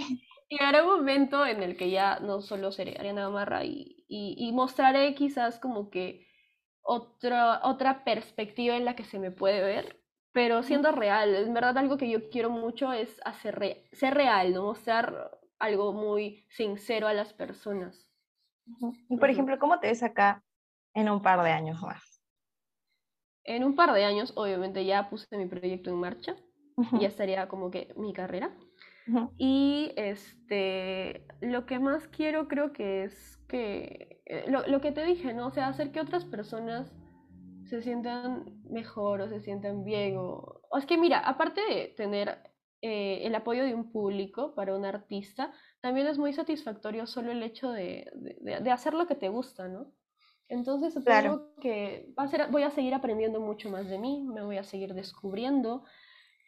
Llegará 0.50 0.84
un 0.84 0.98
momento 0.98 1.46
en 1.46 1.62
el 1.62 1.78
que 1.78 1.90
ya 1.90 2.20
no 2.20 2.42
solo 2.42 2.72
seré 2.72 2.94
Ariana 2.98 3.22
Gamarra 3.22 3.64
y, 3.64 4.04
y, 4.06 4.36
y 4.36 4.52
mostraré 4.52 5.14
quizás 5.14 5.58
como 5.58 5.88
que 5.88 6.30
otra, 6.82 7.60
otra 7.64 8.04
perspectiva 8.04 8.76
en 8.76 8.84
la 8.84 8.96
que 8.96 9.04
se 9.04 9.18
me 9.18 9.30
puede 9.30 9.62
ver, 9.62 10.00
pero 10.32 10.62
siendo 10.62 10.92
real. 10.92 11.34
En 11.34 11.54
verdad 11.54 11.78
algo 11.78 11.96
que 11.96 12.10
yo 12.10 12.30
quiero 12.30 12.50
mucho 12.50 12.92
es 12.92 13.20
hacer 13.24 13.86
ser 13.92 14.14
real, 14.14 14.52
¿no? 14.52 14.64
Mostrar 14.64 15.38
algo 15.58 15.92
muy 15.92 16.44
sincero 16.50 17.06
a 17.06 17.14
las 17.14 17.32
personas. 17.32 18.08
Y 19.08 19.16
por 19.16 19.30
ejemplo, 19.30 19.58
¿cómo 19.58 19.78
te 19.80 19.88
ves 19.88 20.02
acá 20.02 20.42
en 20.94 21.08
un 21.08 21.22
par 21.22 21.42
de 21.42 21.50
años 21.50 21.80
más? 21.82 22.20
En 23.44 23.64
un 23.64 23.74
par 23.74 23.92
de 23.92 24.04
años, 24.04 24.32
obviamente, 24.36 24.84
ya 24.84 25.08
puse 25.10 25.36
mi 25.36 25.46
proyecto 25.46 25.90
en 25.90 25.96
marcha. 25.96 26.36
Ya 26.98 27.08
estaría 27.08 27.48
como 27.48 27.70
que 27.70 27.92
mi 27.96 28.12
carrera. 28.12 28.50
Y 29.36 29.92
este, 29.96 31.26
lo 31.40 31.66
que 31.66 31.78
más 31.78 32.06
quiero 32.08 32.48
creo 32.48 32.72
que 32.72 33.04
es 33.04 33.36
que, 33.48 34.22
eh, 34.26 34.44
lo, 34.48 34.66
lo, 34.66 34.80
que 34.80 34.92
te 34.92 35.04
dije, 35.04 35.34
¿no? 35.34 35.48
O 35.48 35.50
sea, 35.50 35.68
hacer 35.68 35.90
que 35.92 36.00
otras 36.00 36.24
personas 36.24 36.94
se 37.64 37.82
sientan 37.82 38.62
mejor 38.70 39.20
o 39.20 39.28
se 39.28 39.40
sientan 39.40 39.84
bien. 39.84 40.16
O, 40.16 40.60
o 40.70 40.78
es 40.78 40.86
que 40.86 40.96
mira, 40.98 41.18
aparte 41.18 41.60
de 41.68 41.94
tener 41.96 42.38
eh, 42.80 43.20
el 43.26 43.34
apoyo 43.34 43.64
de 43.64 43.74
un 43.74 43.90
público 43.90 44.54
para 44.54 44.76
un 44.76 44.84
artista, 44.84 45.52
también 45.80 46.06
es 46.06 46.18
muy 46.18 46.32
satisfactorio 46.32 47.06
solo 47.06 47.32
el 47.32 47.42
hecho 47.42 47.70
de, 47.70 48.10
de, 48.40 48.60
de 48.60 48.70
hacer 48.70 48.94
lo 48.94 49.06
que 49.06 49.14
te 49.14 49.28
gusta, 49.28 49.68
¿no? 49.68 49.92
Entonces, 50.52 50.94
claro. 51.02 51.54
que 51.62 52.12
va 52.18 52.24
a 52.24 52.28
ser, 52.28 52.50
voy 52.50 52.62
a 52.62 52.70
seguir 52.70 52.92
aprendiendo 52.92 53.40
mucho 53.40 53.70
más 53.70 53.88
de 53.88 53.98
mí, 53.98 54.22
me 54.22 54.42
voy 54.42 54.58
a 54.58 54.64
seguir 54.64 54.92
descubriendo 54.92 55.84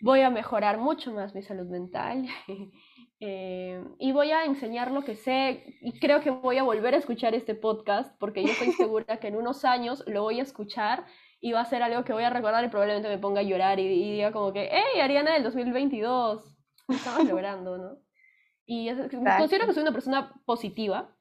voy 0.00 0.20
a 0.20 0.30
mejorar 0.30 0.78
mucho 0.78 1.12
más 1.12 1.34
mi 1.34 1.42
salud 1.42 1.66
mental 1.66 2.26
eh, 3.20 3.82
y 3.98 4.12
voy 4.12 4.32
a 4.32 4.44
enseñar 4.44 4.90
lo 4.90 5.02
que 5.02 5.16
sé 5.16 5.64
y 5.80 5.98
creo 5.98 6.20
que 6.20 6.30
voy 6.30 6.58
a 6.58 6.62
volver 6.62 6.94
a 6.94 6.98
escuchar 6.98 7.34
este 7.34 7.54
podcast 7.54 8.16
porque 8.18 8.42
yo 8.42 8.50
estoy 8.50 8.72
segura 8.72 9.18
que 9.18 9.28
en 9.28 9.36
unos 9.36 9.64
años 9.64 10.04
lo 10.06 10.22
voy 10.22 10.40
a 10.40 10.42
escuchar 10.42 11.04
y 11.40 11.52
va 11.52 11.60
a 11.60 11.66
ser 11.66 11.82
algo 11.82 12.04
que 12.04 12.12
voy 12.14 12.24
a 12.24 12.30
recordar 12.30 12.64
y 12.64 12.68
probablemente 12.68 13.08
me 13.08 13.18
ponga 13.18 13.40
a 13.40 13.44
llorar 13.44 13.78
y, 13.78 13.86
diga 13.86 14.32
como 14.32 14.54
que, 14.54 14.70
hey, 14.72 15.00
Ariana 15.02 15.34
del 15.34 15.42
2022, 15.42 16.56
estamos 16.88 17.28
logrando, 17.28 17.76
¿no? 17.76 17.98
Y 18.64 18.88
es, 18.88 18.96
considero 19.10 19.66
que 19.66 19.74
soy 19.74 19.82
una 19.82 19.92
persona 19.92 20.32
positiva 20.46 21.13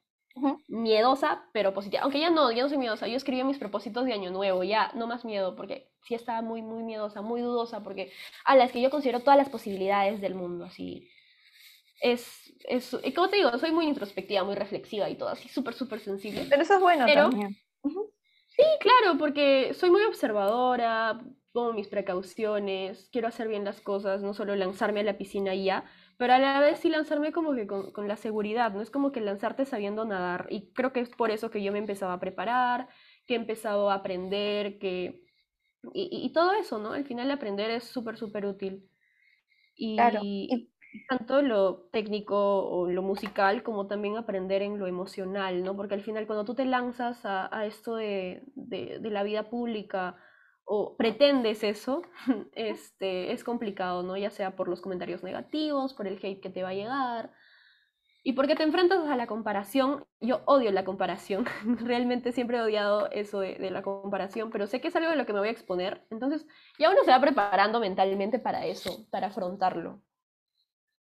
Miedosa, 0.68 1.44
pero 1.52 1.72
positiva. 1.72 2.02
Aunque 2.02 2.20
ya 2.20 2.30
no, 2.30 2.50
ya 2.50 2.62
no 2.62 2.68
soy 2.68 2.78
miedosa. 2.78 3.06
Yo 3.06 3.16
escribí 3.16 3.44
mis 3.44 3.58
propósitos 3.58 4.04
de 4.04 4.12
año 4.12 4.30
nuevo, 4.30 4.64
ya 4.64 4.90
no 4.94 5.06
más 5.06 5.24
miedo, 5.24 5.54
porque 5.54 5.92
sí 6.02 6.14
estaba 6.14 6.42
muy, 6.42 6.60
muy 6.60 6.82
miedosa, 6.82 7.22
muy 7.22 7.40
dudosa, 7.40 7.82
porque 7.82 8.12
a 8.44 8.56
las 8.56 8.72
que 8.72 8.80
yo 8.80 8.90
considero 8.90 9.20
todas 9.20 9.38
las 9.38 9.48
posibilidades 9.48 10.20
del 10.20 10.34
mundo, 10.34 10.64
así. 10.64 11.08
Es, 12.00 12.52
es, 12.68 12.96
y 13.04 13.12
como 13.12 13.30
te 13.30 13.36
digo, 13.36 13.56
soy 13.58 13.72
muy 13.72 13.86
introspectiva, 13.86 14.44
muy 14.44 14.56
reflexiva 14.56 15.08
y 15.08 15.16
todo, 15.16 15.28
así 15.28 15.48
súper, 15.48 15.74
súper 15.74 16.00
sensible. 16.00 16.46
Pero 16.50 16.62
eso 16.62 16.74
es 16.74 16.80
bueno 16.80 17.06
también. 17.06 17.56
Sí, 17.82 18.62
claro, 18.80 19.18
porque 19.18 19.72
soy 19.74 19.90
muy 19.90 20.02
observadora, 20.02 21.20
tomo 21.52 21.72
mis 21.72 21.88
precauciones, 21.88 23.08
quiero 23.12 23.28
hacer 23.28 23.48
bien 23.48 23.64
las 23.64 23.80
cosas, 23.80 24.22
no 24.22 24.34
solo 24.34 24.54
lanzarme 24.56 25.00
a 25.00 25.04
la 25.04 25.16
piscina 25.16 25.54
y 25.54 25.64
ya, 25.64 25.84
pero 26.16 26.34
a 26.34 26.38
la 26.38 26.60
vez 26.60 26.78
sí 26.80 26.88
lanzarme 26.88 27.32
como 27.32 27.54
que 27.54 27.66
con, 27.66 27.92
con, 27.92 28.08
la 28.08 28.16
seguridad, 28.16 28.72
no 28.72 28.80
es 28.82 28.90
como 28.90 29.12
que 29.12 29.20
lanzarte 29.20 29.64
sabiendo 29.64 30.04
nadar. 30.04 30.46
Y 30.50 30.72
creo 30.72 30.92
que 30.92 31.00
es 31.00 31.10
por 31.10 31.30
eso 31.30 31.50
que 31.50 31.62
yo 31.62 31.72
me 31.72 31.78
empezaba 31.78 32.14
a 32.14 32.20
preparar, 32.20 32.88
que 33.26 33.34
he 33.34 33.36
empezado 33.36 33.90
a 33.90 33.94
aprender, 33.94 34.78
que... 34.78 35.22
Y, 35.92 36.08
y, 36.10 36.32
todo 36.32 36.52
eso, 36.54 36.78
¿no? 36.78 36.92
Al 36.92 37.04
final 37.04 37.30
aprender 37.30 37.70
es 37.70 37.84
súper, 37.84 38.16
súper 38.16 38.46
útil. 38.46 38.88
Y, 39.76 39.96
claro. 39.96 40.20
y 40.22 40.70
tanto 41.08 41.42
lo 41.42 41.88
técnico 41.92 42.36
o 42.68 42.88
lo 42.88 43.02
musical 43.02 43.62
como 43.62 43.86
también 43.86 44.16
aprender 44.16 44.62
en 44.62 44.78
lo 44.78 44.86
emocional, 44.86 45.62
¿no? 45.64 45.76
Porque 45.76 45.94
al 45.94 46.02
final 46.02 46.26
cuando 46.26 46.44
tú 46.44 46.54
te 46.54 46.64
lanzas 46.64 47.24
a, 47.24 47.54
a 47.56 47.66
esto 47.66 47.96
de, 47.96 48.42
de, 48.54 48.98
de 49.00 49.10
la 49.10 49.22
vida 49.22 49.50
pública, 49.50 50.16
o 50.64 50.96
pretendes 50.96 51.62
eso, 51.62 52.02
este, 52.52 53.32
es 53.32 53.44
complicado, 53.44 54.02
¿no? 54.02 54.16
Ya 54.16 54.30
sea 54.30 54.56
por 54.56 54.68
los 54.68 54.80
comentarios 54.80 55.22
negativos, 55.22 55.94
por 55.94 56.06
el 56.06 56.18
hate 56.22 56.40
que 56.40 56.50
te 56.50 56.62
va 56.62 56.70
a 56.70 56.74
llegar, 56.74 57.32
y 58.26 58.32
porque 58.32 58.56
te 58.56 58.62
enfrentas 58.62 59.06
a 59.06 59.16
la 59.16 59.26
comparación. 59.26 60.06
Yo 60.20 60.40
odio 60.46 60.72
la 60.72 60.84
comparación, 60.84 61.44
realmente 61.84 62.32
siempre 62.32 62.56
he 62.56 62.62
odiado 62.62 63.10
eso 63.10 63.40
de, 63.40 63.56
de, 63.56 63.70
la 63.70 63.82
comparación, 63.82 64.50
pero 64.50 64.66
sé 64.66 64.80
que 64.80 64.88
es 64.88 64.96
algo 64.96 65.10
de 65.10 65.16
lo 65.16 65.26
que 65.26 65.34
me 65.34 65.40
voy 65.40 65.48
a 65.48 65.52
exponer, 65.52 66.06
entonces 66.10 66.46
ya 66.78 66.90
uno 66.90 67.00
se 67.04 67.10
va 67.10 67.20
preparando 67.20 67.80
mentalmente 67.80 68.38
para 68.38 68.64
eso, 68.66 69.06
para 69.10 69.26
afrontarlo. 69.28 70.02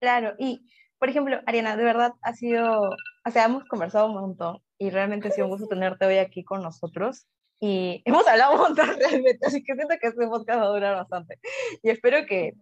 Claro, 0.01 0.35
y 0.39 0.67
por 1.01 1.09
ejemplo, 1.09 1.41
Ariana, 1.47 1.77
de 1.77 1.85
verdad 1.85 2.13
ha 2.23 2.35
sido, 2.35 2.91
o 2.91 3.31
sea, 3.31 3.47
hemos 3.47 3.65
conversado 3.65 4.07
un 4.07 4.15
montón 4.15 4.63
y 4.79 4.91
realmente 4.91 5.29
ha 5.29 5.31
sido 5.31 5.47
un 5.47 5.53
gusto 5.53 5.67
tenerte 5.69 6.05
hoy 6.05 6.19
aquí 6.19 6.45
con 6.45 6.63
nosotros 6.63 7.27
y 7.61 8.03
hemos 8.07 8.27
hablado 8.27 8.55
un 8.55 8.61
montón 8.61 8.89
realmente, 8.99 9.47
así 9.47 9.62
que 9.62 9.74
siento 9.74 9.95
que 10.01 10.09
este 10.09 10.27
podcast 10.27 10.61
va 10.61 10.65
a 10.65 10.69
durar 10.69 10.97
bastante. 10.97 11.39
Y 11.82 11.91
espero 11.91 12.27
que 12.27 12.55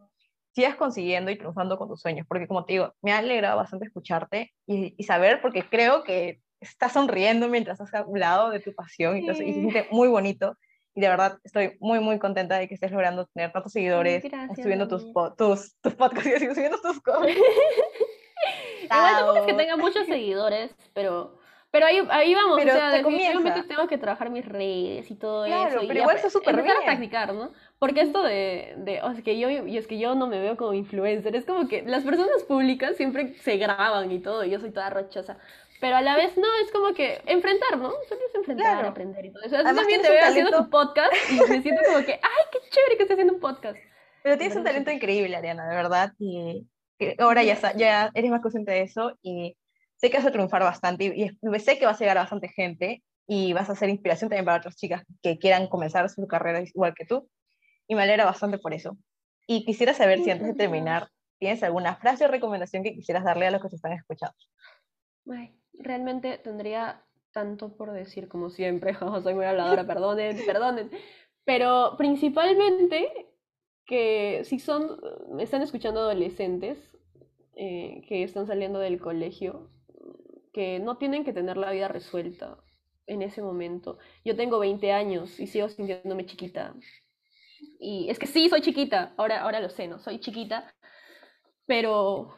sigas 0.55 0.75
consiguiendo 0.75 1.31
y 1.31 1.39
triunfando 1.39 1.79
con 1.79 1.89
tus 1.89 2.01
sueños, 2.01 2.27
porque 2.29 2.49
como 2.49 2.65
te 2.65 2.73
digo, 2.75 2.93
me 3.01 3.13
ha 3.13 3.19
alegrado 3.19 3.57
bastante 3.57 3.87
escucharte 3.87 4.53
y, 4.67 4.95
y 4.99 5.05
saber, 5.05 5.41
porque 5.41 5.63
creo 5.63 6.03
que 6.03 6.41
estás 6.61 6.93
sonriendo 6.93 7.49
mientras 7.49 7.81
has 7.81 7.95
hablado 7.95 8.51
de 8.51 8.61
tu 8.61 8.75
pasión 8.75 9.17
y, 9.17 9.27
todo, 9.27 9.33
y 9.41 9.53
se 9.53 9.61
siente 9.61 9.87
muy 9.91 10.09
bonito. 10.09 10.57
Y 10.95 11.01
de 11.01 11.09
verdad 11.09 11.39
estoy 11.45 11.77
muy, 11.79 12.01
muy 12.01 12.19
contenta 12.19 12.59
de 12.59 12.67
que 12.67 12.75
estés 12.75 12.91
logrando 12.91 13.27
tener 13.27 13.53
tantos 13.53 13.73
seguidores, 13.73 14.25
Gracias, 14.25 14.61
subiendo 14.61 14.89
tus, 14.89 15.07
tus, 15.37 15.77
tus 15.81 15.95
podcasts 15.95 16.27
y 16.43 16.55
subiendo 16.55 16.81
tus 16.81 17.01
cosas. 17.03 17.29
Igual 18.83 19.15
tampoco 19.15 19.39
es 19.39 19.47
que 19.47 19.55
tenga 19.55 19.77
muchos 19.77 20.07
seguidores, 20.07 20.75
pero 20.95 21.38
pero 21.71 21.85
ahí, 21.85 22.01
ahí 22.11 22.35
vamos, 22.35 22.57
pero 22.59 22.73
o 22.73 22.77
sea, 22.77 22.91
definitivamente 22.91 23.63
tengo 23.65 23.87
que 23.87 23.99
trabajar 23.99 24.31
mis 24.31 24.45
redes 24.47 25.11
y 25.11 25.15
todo 25.15 25.45
claro, 25.45 25.69
eso. 25.69 25.81
Pero 25.87 25.95
y 25.95 26.03
igual 26.03 26.17
es 26.17 26.33
súper 26.33 26.63
bien. 26.63 26.77
a 26.77 26.85
practicar, 26.85 27.35
¿no? 27.35 27.53
Porque 27.79 28.01
esto 28.01 28.23
de, 28.23 28.75
de 28.79 29.03
o 29.03 29.13
sea, 29.13 29.23
que 29.23 29.39
yo, 29.39 29.51
y 29.51 29.77
es 29.77 29.87
que 29.87 29.99
yo 29.99 30.15
no 30.15 30.27
me 30.27 30.41
veo 30.41 30.57
como 30.57 30.73
influencer, 30.73 31.37
es 31.37 31.45
como 31.45 31.69
que 31.69 31.83
las 31.83 32.05
personas 32.05 32.43
públicas 32.45 32.97
siempre 32.97 33.35
se 33.41 33.59
graban 33.59 34.11
y 34.11 34.21
todo, 34.21 34.45
y 34.45 34.51
yo 34.51 34.61
soy 34.61 34.71
toda 34.71 34.89
rochosa. 34.89 35.39
Pero 35.81 35.97
a 35.97 36.01
la 36.03 36.17
vez 36.17 36.37
no, 36.37 36.49
es 36.65 36.73
como 36.73 36.95
que 36.95 37.21
enfrentar, 37.27 37.79
¿no? 37.79 37.93
Solo 38.09 38.21
es 38.27 38.35
enfrentar, 38.35 38.75
claro. 38.75 38.89
aprender 38.89 39.27
y 39.27 39.31
todo 39.31 39.43
eso. 39.45 39.57
Además, 39.57 39.77
también 39.77 40.03
te 40.03 40.11
veo 40.11 40.25
haciendo 40.25 40.51
tu 40.51 40.71
podcast 40.71 41.13
y 41.31 41.51
me 41.51 41.63
siento 41.63 41.83
como 41.87 42.05
que, 42.05 42.15
ay, 42.15 42.45
qué 42.51 42.59
chévere 42.71 42.97
que 42.97 43.03
estés 43.03 43.15
haciendo 43.15 43.35
un 43.35 43.41
podcast. 43.41 43.79
Pero 44.23 44.39
tienes 44.39 44.57
un 44.57 44.65
talento 44.65 44.91
increíble, 44.91 45.37
Ariana, 45.37 45.69
de 45.69 45.77
verdad, 45.77 46.13
y 46.19 46.67
ahora 47.19 47.43
ya, 47.45 47.57
ya 47.77 48.11
eres 48.15 48.31
más 48.31 48.41
consciente 48.41 48.73
de 48.73 48.83
eso 48.83 49.17
y 49.23 49.57
sé 49.99 50.11
que 50.11 50.17
vas 50.17 50.27
a 50.27 50.33
triunfar 50.33 50.63
bastante 50.63 51.05
y, 51.05 51.59
sé 51.61 51.79
que 51.79 51.87
vas 51.87 51.97
a 51.97 52.01
llegar 52.01 52.19
a 52.19 52.23
bastante 52.23 52.49
gente 52.49 53.03
y 53.27 53.53
vas 53.53 53.69
a 53.69 53.75
ser 53.75 53.91
inspiración 53.91 54.31
también 54.31 54.45
para 54.45 54.59
otras 54.59 54.77
chicas 54.77 55.03
que 55.23 55.39
quieran 55.39 55.69
comenzar 55.69 56.09
su 56.09 56.27
carrera 56.27 56.63
igual 56.63 56.95
que 56.95 57.05
tú. 57.05 57.29
Y 57.87 57.95
me 57.95 58.03
alegra 58.03 58.25
bastante 58.25 58.59
por 58.59 58.75
eso. 58.75 58.97
Y 59.47 59.65
quisiera 59.65 59.95
saber 59.95 60.23
si 60.23 60.31
antes 60.31 60.47
de 60.47 60.55
terminar 60.55 61.09
tienes 61.39 61.63
alguna 61.63 61.97
frase 61.97 62.25
o 62.25 62.29
recomendación 62.29 62.83
que 62.83 62.95
quisieras 62.95 63.25
darle 63.25 63.47
a 63.47 63.51
los 63.51 63.63
que 63.63 63.69
te 63.69 63.77
están 63.77 63.93
escuchando. 63.93 64.37
Ay, 65.31 65.55
realmente 65.75 66.39
tendría 66.39 67.05
tanto 67.33 67.77
por 67.77 67.93
decir 67.93 68.29
como 68.29 68.51
siempre, 68.51 68.95
soy 69.23 69.35
muy 69.35 69.45
habladora, 69.45 69.87
perdonen, 69.87 70.37
perdonen, 70.47 70.91
pero 71.45 71.95
principalmente 71.97 73.29
que 73.87 74.43
si 74.45 74.59
son, 74.59 75.01
están 75.39 75.63
escuchando 75.63 76.01
adolescentes 76.01 76.79
eh, 77.57 78.03
que 78.07 78.23
están 78.23 78.47
saliendo 78.47 78.79
del 78.79 79.01
colegio, 79.01 79.71
que 80.53 80.79
no 80.79 80.97
tienen 80.99 81.25
que 81.25 81.33
tener 81.33 81.57
la 81.57 81.71
vida 81.71 81.89
resuelta 81.89 82.59
en 83.07 83.23
ese 83.23 83.43
momento. 83.43 83.99
Yo 84.25 84.37
tengo 84.37 84.59
20 84.59 84.93
años 84.93 85.41
y 85.41 85.47
sigo 85.47 85.69
sintiéndome 85.69 86.27
chiquita. 86.27 86.75
Y 87.81 88.09
es 88.11 88.19
que 88.19 88.27
sí, 88.27 88.49
soy 88.49 88.61
chiquita, 88.61 89.15
ahora, 89.17 89.43
ahora 89.43 89.61
lo 89.61 89.71
sé, 89.71 89.89
¿no? 89.89 89.99
Soy 89.99 90.21
chiquita, 90.21 90.73
pero, 91.67 92.35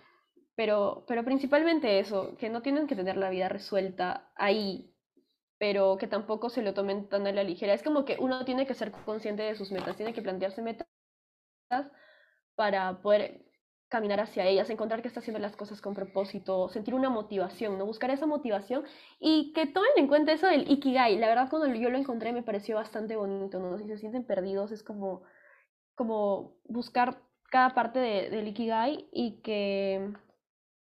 pero, 0.55 1.05
pero 1.07 1.25
principalmente 1.25 1.99
eso, 1.99 2.37
que 2.39 2.49
no 2.49 2.63
tienen 2.63 2.87
que 2.87 2.97
tener 2.97 3.17
la 3.17 3.31
vida 3.31 3.49
resuelta 3.49 4.33
ahí, 4.37 4.95
pero 5.59 5.99
que 5.99 6.07
tampoco 6.07 6.49
se 6.49 6.63
lo 6.63 6.73
tomen 6.73 7.09
tan 7.09 7.27
a 7.27 7.33
la 7.33 7.45
ligera. 7.45 7.75
Es 7.75 7.83
como 7.83 8.05
que 8.05 8.17
uno 8.19 8.45
tiene 8.45 8.67
que 8.67 8.75
ser 8.75 8.93
consciente 8.93 9.43
de 9.43 9.55
sus 9.57 9.73
metas, 9.73 9.97
tiene 9.97 10.15
que 10.15 10.23
plantearse 10.23 10.63
metas 10.63 10.87
para 12.55 13.01
poder 13.03 13.50
caminar 13.91 14.21
hacia 14.21 14.47
ellas, 14.47 14.71
encontrar 14.71 15.03
que 15.03 15.09
está 15.09 15.21
haciendo 15.21 15.41
las 15.41 15.57
cosas 15.57 15.81
con 15.83 15.95
propósito, 15.95 16.69
sentir 16.69 16.95
una 16.95 17.11
motivación, 17.11 17.77
¿no? 17.77 17.85
Buscar 17.87 18.11
esa 18.11 18.25
motivación 18.27 18.85
y 19.19 19.53
que 19.53 19.67
tomen 19.67 19.91
en 19.97 20.07
cuenta 20.07 20.33
eso 20.33 20.47
del 20.47 20.71
Ikigai. 20.71 21.19
La 21.19 21.29
verdad, 21.29 21.51
cuando 21.51 21.75
yo 21.75 21.91
lo 21.91 21.99
encontré 21.99 22.33
me 22.33 22.45
pareció 22.45 22.77
bastante 22.77 23.17
bonito, 23.17 23.59
¿no? 23.59 23.77
Si 23.79 23.87
se 23.89 23.99
sienten 23.99 24.25
perdidos, 24.25 24.71
es 24.71 24.85
como, 24.85 25.23
como 25.97 26.57
buscar 26.65 27.21
cada 27.51 27.75
parte 27.75 27.99
de, 27.99 28.31
del 28.31 28.49
Ikigai 28.49 29.09
y 29.13 29.43
que, 29.43 30.15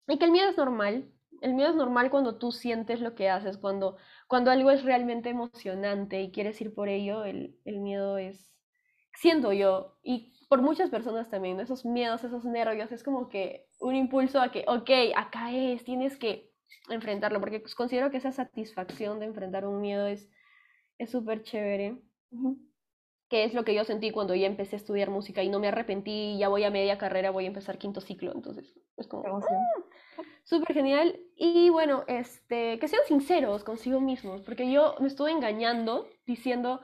y 0.07 0.17
que 0.17 0.25
el 0.25 0.31
miedo 0.31 0.49
es 0.49 0.57
normal. 0.57 1.11
El 1.41 1.55
miedo 1.55 1.71
es 1.71 1.75
normal 1.75 2.09
cuando 2.09 2.38
tú 2.38 2.53
sientes 2.53 3.01
lo 3.01 3.15
que 3.15 3.30
haces, 3.30 3.57
cuando, 3.57 3.97
cuando 4.30 4.49
algo 4.49 4.71
es 4.71 4.84
realmente 4.84 5.30
emocionante 5.30 6.21
y 6.21 6.31
quieres 6.31 6.61
ir 6.61 6.73
por 6.73 6.88
ello, 6.88 7.25
el, 7.25 7.59
el 7.65 7.80
miedo 7.80 8.17
es, 8.17 8.55
siento 9.13 9.51
yo, 9.51 9.97
y 10.03 10.34
por 10.53 10.61
muchas 10.61 10.91
personas 10.91 11.31
también, 11.31 11.59
esos 11.59 11.84
miedos, 11.84 12.23
esos 12.23 12.45
nervios, 12.45 12.91
es 12.91 13.01
como 13.01 13.27
que 13.27 13.65
un 13.80 13.95
impulso 13.95 14.39
a 14.39 14.51
que, 14.51 14.63
ok, 14.67 14.88
acá 15.15 15.51
es, 15.51 15.84
tienes 15.84 16.15
que 16.15 16.51
enfrentarlo, 16.91 17.39
porque 17.39 17.59
pues, 17.59 17.73
considero 17.73 18.11
que 18.11 18.17
esa 18.17 18.31
satisfacción 18.31 19.19
de 19.19 19.25
enfrentar 19.25 19.65
un 19.65 19.81
miedo 19.81 20.05
es 20.05 20.30
súper 21.07 21.41
chévere. 21.41 21.97
Que 23.30 23.45
es 23.45 23.55
lo 23.55 23.63
que 23.63 23.73
yo 23.73 23.84
sentí 23.84 24.11
cuando 24.11 24.35
ya 24.35 24.45
empecé 24.45 24.75
a 24.75 24.77
estudiar 24.77 25.09
música 25.09 25.41
y 25.41 25.49
no 25.49 25.59
me 25.59 25.69
arrepentí, 25.69 26.38
ya 26.38 26.49
voy 26.49 26.65
a 26.65 26.69
media 26.69 26.99
carrera, 26.99 27.31
voy 27.31 27.45
a 27.45 27.47
empezar 27.47 27.80
quinto 27.80 27.99
ciclo, 27.99 28.31
entonces 28.35 28.80
es 28.97 29.07
como 29.07 29.23
¡ah! 29.25 29.41
súper 30.43 30.75
genial. 30.75 31.19
Y 31.35 31.71
bueno, 31.71 32.03
este, 32.07 32.77
que 32.77 32.88
sean 32.88 33.01
sinceros 33.07 33.63
consigo 33.63 33.99
mismos, 33.99 34.43
porque 34.43 34.71
yo 34.71 34.93
me 34.99 35.07
estuve 35.07 35.31
engañando 35.31 36.07
diciendo, 36.27 36.81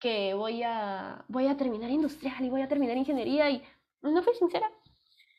que 0.00 0.34
voy 0.34 0.62
a, 0.62 1.24
voy 1.28 1.46
a 1.46 1.56
terminar 1.56 1.90
industrial 1.90 2.44
y 2.44 2.50
voy 2.50 2.62
a 2.62 2.68
terminar 2.68 2.96
ingeniería 2.96 3.50
y 3.50 3.62
no 4.02 4.22
fui 4.22 4.34
sincera. 4.34 4.70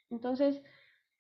Entonces, 0.10 0.62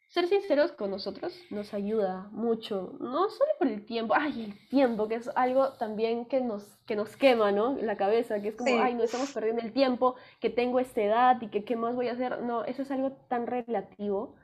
ser 0.09 0.27
sinceros 0.27 0.71
con 0.71 0.89
nosotros 0.89 1.39
nos 1.51 1.73
ayuda 1.73 2.27
mucho, 2.31 2.97
no 2.99 3.29
solo 3.29 3.51
por 3.59 3.67
el 3.67 3.85
tiempo, 3.85 4.15
ay, 4.17 4.45
el 4.45 4.67
tiempo, 4.69 5.07
que 5.07 5.15
es 5.15 5.29
algo 5.35 5.73
también 5.73 6.25
que 6.25 6.41
nos, 6.41 6.63
que 6.87 6.95
nos 6.95 7.15
quema, 7.15 7.51
¿no? 7.51 7.75
La 7.75 7.95
cabeza, 7.95 8.41
que 8.41 8.49
es 8.49 8.55
como, 8.55 8.81
ay, 8.81 8.95
no 8.95 9.03
estamos 9.03 9.31
perdiendo 9.31 9.61
el 9.61 9.71
tiempo, 9.71 10.15
que 10.39 10.49
tengo 10.49 10.79
esta 10.79 11.01
edad 11.01 11.41
y 11.41 11.49
que 11.49 11.63
qué 11.63 11.75
más 11.75 11.95
voy 11.95 12.07
a 12.07 12.13
hacer. 12.13 12.41
No, 12.41 12.65
eso 12.65 12.81
es 12.81 12.89
algo 12.89 13.11
tan 13.29 13.45
relativo. 13.45 14.35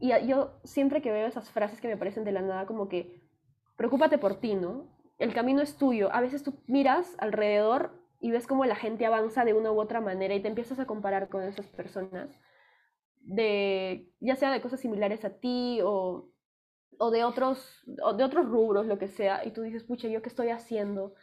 Y 0.00 0.10
yo 0.26 0.58
siempre 0.64 1.00
que 1.00 1.12
veo 1.12 1.28
esas 1.28 1.50
frases 1.52 1.80
que 1.80 1.86
me 1.86 1.96
parecen 1.96 2.24
de 2.24 2.32
la 2.32 2.42
nada, 2.42 2.66
como 2.66 2.88
que, 2.88 3.22
preocúpate 3.76 4.18
por 4.18 4.40
ti, 4.40 4.56
¿no? 4.56 4.88
El 5.18 5.32
camino 5.32 5.62
es 5.62 5.76
tuyo. 5.76 6.12
A 6.12 6.20
veces 6.20 6.42
tú 6.42 6.54
miras 6.66 7.14
alrededor 7.18 8.01
y 8.22 8.30
ves 8.30 8.46
cómo 8.46 8.64
la 8.64 8.76
gente 8.76 9.04
avanza 9.04 9.44
de 9.44 9.52
una 9.52 9.72
u 9.72 9.80
otra 9.80 10.00
manera 10.00 10.32
y 10.32 10.40
te 10.40 10.46
empiezas 10.46 10.78
a 10.78 10.86
comparar 10.86 11.28
con 11.28 11.42
esas 11.42 11.66
personas, 11.66 12.30
de, 13.20 14.08
ya 14.20 14.36
sea 14.36 14.52
de 14.52 14.60
cosas 14.60 14.78
similares 14.78 15.24
a 15.24 15.30
ti 15.30 15.80
o, 15.82 16.30
o, 16.98 17.10
de, 17.10 17.24
otros, 17.24 17.82
o 18.00 18.12
de 18.14 18.22
otros 18.22 18.46
rubros, 18.46 18.86
lo 18.86 18.96
que 18.96 19.08
sea, 19.08 19.44
y 19.44 19.50
tú 19.50 19.62
dices, 19.62 19.82
pucha, 19.82 20.06
¿yo 20.06 20.22
qué 20.22 20.28
estoy 20.28 20.50
haciendo? 20.50 21.14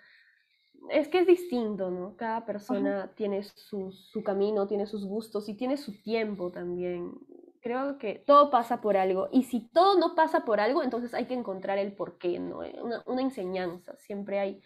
Es 0.90 1.08
que 1.08 1.20
es 1.20 1.28
distinto, 1.28 1.90
¿no? 1.90 2.18
Cada 2.18 2.46
persona 2.46 3.14
tiene 3.16 3.44
su, 3.44 3.94
su 3.94 4.22
camino, 4.22 4.68
tiene 4.68 4.86
sus 4.86 5.06
gustos 5.06 5.48
y 5.48 5.54
tiene 5.54 5.78
su 5.78 6.02
tiempo 6.02 6.52
también. 6.52 7.14
Creo 7.62 7.98
que 7.98 8.16
todo 8.16 8.50
pasa 8.50 8.82
por 8.82 8.98
algo. 8.98 9.30
Y 9.32 9.44
si 9.44 9.70
todo 9.70 9.98
no 9.98 10.16
pasa 10.16 10.44
por 10.44 10.60
algo, 10.60 10.84
entonces 10.84 11.14
hay 11.14 11.28
que 11.28 11.34
encontrar 11.34 11.78
el 11.78 11.94
porqué, 11.94 12.40
¿no? 12.40 12.60
Una, 12.82 13.04
una 13.06 13.22
enseñanza. 13.22 13.96
Siempre 13.98 14.40
hay 14.40 14.62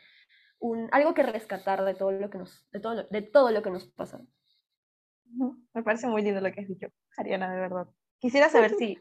algo 0.91 1.13
que 1.13 1.23
rescatar 1.23 1.83
de 1.83 1.93
todo 1.93 2.11
lo 2.11 2.29
que 2.29 2.37
nos, 2.37 2.67
de 2.71 2.79
todo, 2.79 3.03
de 3.03 3.21
todo 3.21 3.51
lo 3.51 3.61
que 3.61 3.71
nos 3.71 3.87
pasa. 3.87 4.21
Me 5.73 5.83
parece 5.83 6.07
muy 6.07 6.21
lindo 6.21 6.41
lo 6.41 6.51
que 6.51 6.61
has 6.61 6.67
dicho, 6.67 6.87
Ariana, 7.17 7.53
de 7.53 7.59
verdad. 7.59 7.87
Quisiera 8.19 8.49
saber 8.49 8.71
si 8.71 8.97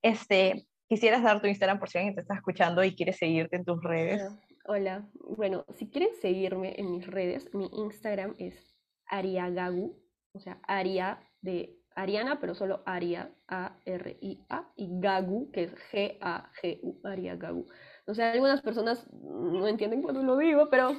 este, 0.00 0.66
quisieras 0.88 1.22
dar 1.22 1.40
tu 1.40 1.48
Instagram 1.48 1.78
por 1.78 1.88
si 1.88 1.98
alguien 1.98 2.14
te 2.14 2.20
está 2.20 2.34
escuchando 2.34 2.82
y 2.84 2.94
quiere 2.94 3.12
seguirte 3.12 3.56
en 3.56 3.64
tus 3.64 3.82
redes. 3.82 4.22
Hola, 4.64 5.08
bueno, 5.14 5.64
si 5.74 5.90
quieren 5.90 6.14
seguirme 6.20 6.78
en 6.78 6.92
mis 6.92 7.06
redes, 7.06 7.52
mi 7.52 7.68
Instagram 7.72 8.34
es 8.38 8.76
ariagagu, 9.06 10.00
o 10.32 10.40
sea, 10.40 10.60
aria 10.62 11.20
de 11.40 11.82
Ariana, 11.94 12.40
pero 12.40 12.54
solo 12.54 12.82
Aria, 12.86 13.30
A-R-I-A, 13.48 14.72
y 14.76 14.88
Gagu, 15.00 15.50
que 15.50 15.64
es 15.64 15.74
G-A-G-U, 15.90 17.00
Ariagagu. 17.04 17.68
O 18.06 18.14
sea, 18.14 18.32
algunas 18.32 18.60
personas 18.62 19.06
no 19.12 19.66
entienden 19.68 20.02
cuando 20.02 20.22
lo 20.22 20.36
digo, 20.36 20.68
pero 20.70 20.90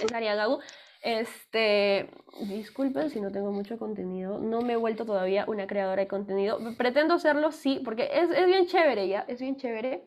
es 0.00 0.12
Ariagagu. 0.12 0.60
Este, 1.02 2.08
disculpen 2.48 3.10
si 3.10 3.20
no 3.20 3.32
tengo 3.32 3.50
mucho 3.50 3.76
contenido, 3.76 4.38
no 4.38 4.62
me 4.62 4.74
he 4.74 4.76
vuelto 4.76 5.04
todavía 5.04 5.44
una 5.48 5.66
creadora 5.66 6.02
de 6.02 6.08
contenido. 6.08 6.58
Pretendo 6.78 7.18
serlo, 7.18 7.50
sí, 7.50 7.80
porque 7.84 8.08
es, 8.12 8.30
es 8.30 8.46
bien 8.46 8.66
chévere 8.66 9.08
ya, 9.08 9.24
es 9.26 9.40
bien 9.40 9.56
chévere. 9.56 10.04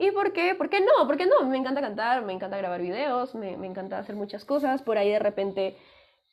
¿Y 0.00 0.10
por 0.10 0.32
qué? 0.32 0.54
¿Por 0.54 0.68
qué 0.68 0.80
no? 0.80 1.06
¿Por 1.06 1.16
qué 1.16 1.26
no? 1.26 1.46
Me 1.48 1.56
encanta 1.56 1.80
cantar, 1.80 2.22
me 2.24 2.32
encanta 2.32 2.58
grabar 2.58 2.82
videos, 2.82 3.34
me, 3.34 3.56
me 3.56 3.66
encanta 3.66 3.98
hacer 3.98 4.16
muchas 4.16 4.44
cosas. 4.44 4.82
Por 4.82 4.98
ahí 4.98 5.10
de 5.10 5.18
repente 5.18 5.76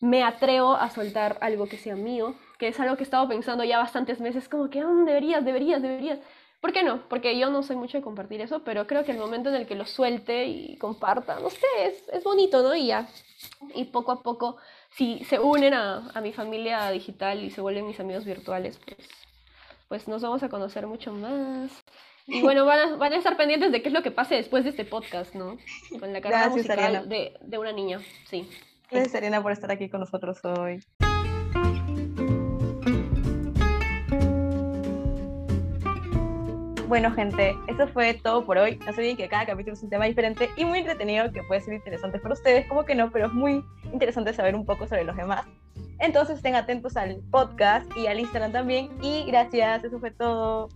me 0.01 0.23
atrevo 0.23 0.73
a 0.73 0.89
soltar 0.89 1.37
algo 1.41 1.67
que 1.67 1.77
sea 1.77 1.95
mío, 1.95 2.35
que 2.57 2.69
es 2.69 2.79
algo 2.79 2.95
que 2.95 3.03
he 3.03 3.03
estado 3.03 3.27
pensando 3.27 3.63
ya 3.63 3.77
bastantes 3.77 4.19
meses, 4.19 4.49
como 4.49 4.69
que 4.69 4.83
mm, 4.83 5.05
deberías, 5.05 5.45
deberías, 5.45 5.81
deberías. 5.81 6.19
¿Por 6.61 6.73
qué 6.73 6.83
no? 6.83 7.07
Porque 7.07 7.37
yo 7.37 7.49
no 7.49 7.63
soy 7.63 7.77
mucho 7.77 7.97
de 7.97 8.03
compartir 8.03 8.41
eso, 8.41 8.63
pero 8.63 8.85
creo 8.85 9.05
que 9.05 9.11
el 9.11 9.17
momento 9.17 9.49
en 9.49 9.55
el 9.55 9.65
que 9.65 9.75
lo 9.75 9.85
suelte 9.85 10.45
y 10.45 10.77
comparta, 10.77 11.39
no 11.39 11.49
sé, 11.49 11.65
es, 11.85 12.09
es 12.11 12.23
bonito, 12.23 12.61
¿no? 12.61 12.75
Y 12.75 12.87
ya, 12.87 13.07
y 13.73 13.85
poco 13.85 14.11
a 14.11 14.21
poco, 14.21 14.57
si 14.91 15.23
se 15.25 15.39
unen 15.39 15.73
a, 15.73 16.11
a 16.13 16.21
mi 16.21 16.33
familia 16.33 16.89
digital 16.91 17.43
y 17.43 17.49
se 17.49 17.61
vuelven 17.61 17.87
mis 17.87 17.99
amigos 17.99 18.25
virtuales, 18.25 18.77
pues, 18.85 19.07
pues 19.87 20.07
nos 20.09 20.21
vamos 20.21 20.43
a 20.43 20.49
conocer 20.49 20.85
mucho 20.85 21.13
más. 21.13 21.71
Y 22.27 22.41
bueno, 22.43 22.65
van 22.65 22.79
a, 22.79 22.95
van 22.97 23.13
a 23.13 23.17
estar 23.17 23.37
pendientes 23.37 23.71
de 23.71 23.81
qué 23.81 23.87
es 23.87 23.93
lo 23.93 24.03
que 24.03 24.11
pase 24.11 24.35
después 24.35 24.65
de 24.65 24.71
este 24.71 24.83
podcast, 24.83 25.35
¿no? 25.35 25.57
Con 25.97 26.11
la 26.11 26.19
carrera 26.19 26.49
Gracias, 26.49 26.67
musical 26.67 27.07
de, 27.07 27.37
de 27.39 27.57
una 27.57 27.71
niña, 27.71 28.01
sí. 28.29 28.49
Gracias, 28.91 29.15
Ariana, 29.15 29.41
por 29.41 29.53
estar 29.53 29.71
aquí 29.71 29.89
con 29.89 30.01
nosotros 30.01 30.43
hoy. 30.43 30.81
Bueno, 36.89 37.11
gente, 37.11 37.55
eso 37.67 37.87
fue 37.89 38.15
todo 38.15 38.43
por 38.47 38.57
hoy. 38.57 38.77
No 38.77 38.91
se 38.91 39.01
olviden 39.01 39.15
que 39.15 39.29
cada 39.29 39.45
capítulo 39.45 39.75
es 39.75 39.83
un 39.83 39.91
tema 39.91 40.05
diferente 40.05 40.49
y 40.57 40.65
muy 40.65 40.79
entretenido 40.79 41.31
que 41.31 41.43
puede 41.43 41.61
ser 41.61 41.75
interesante 41.75 42.17
para 42.17 42.33
ustedes, 42.33 42.65
como 42.65 42.83
que 42.83 42.95
no, 42.95 43.11
pero 43.11 43.27
es 43.27 43.31
muy 43.31 43.63
interesante 43.93 44.33
saber 44.33 44.55
un 44.55 44.65
poco 44.65 44.87
sobre 44.87 45.03
los 45.03 45.15
demás. 45.15 45.45
Entonces 45.99 46.37
estén 46.37 46.55
atentos 46.55 46.97
al 46.97 47.21
podcast 47.29 47.85
y 47.95 48.07
al 48.07 48.19
Instagram 48.19 48.51
también. 48.51 48.89
Y 49.03 49.23
gracias, 49.25 49.83
eso 49.83 49.99
fue 49.99 50.09
todo. 50.09 50.69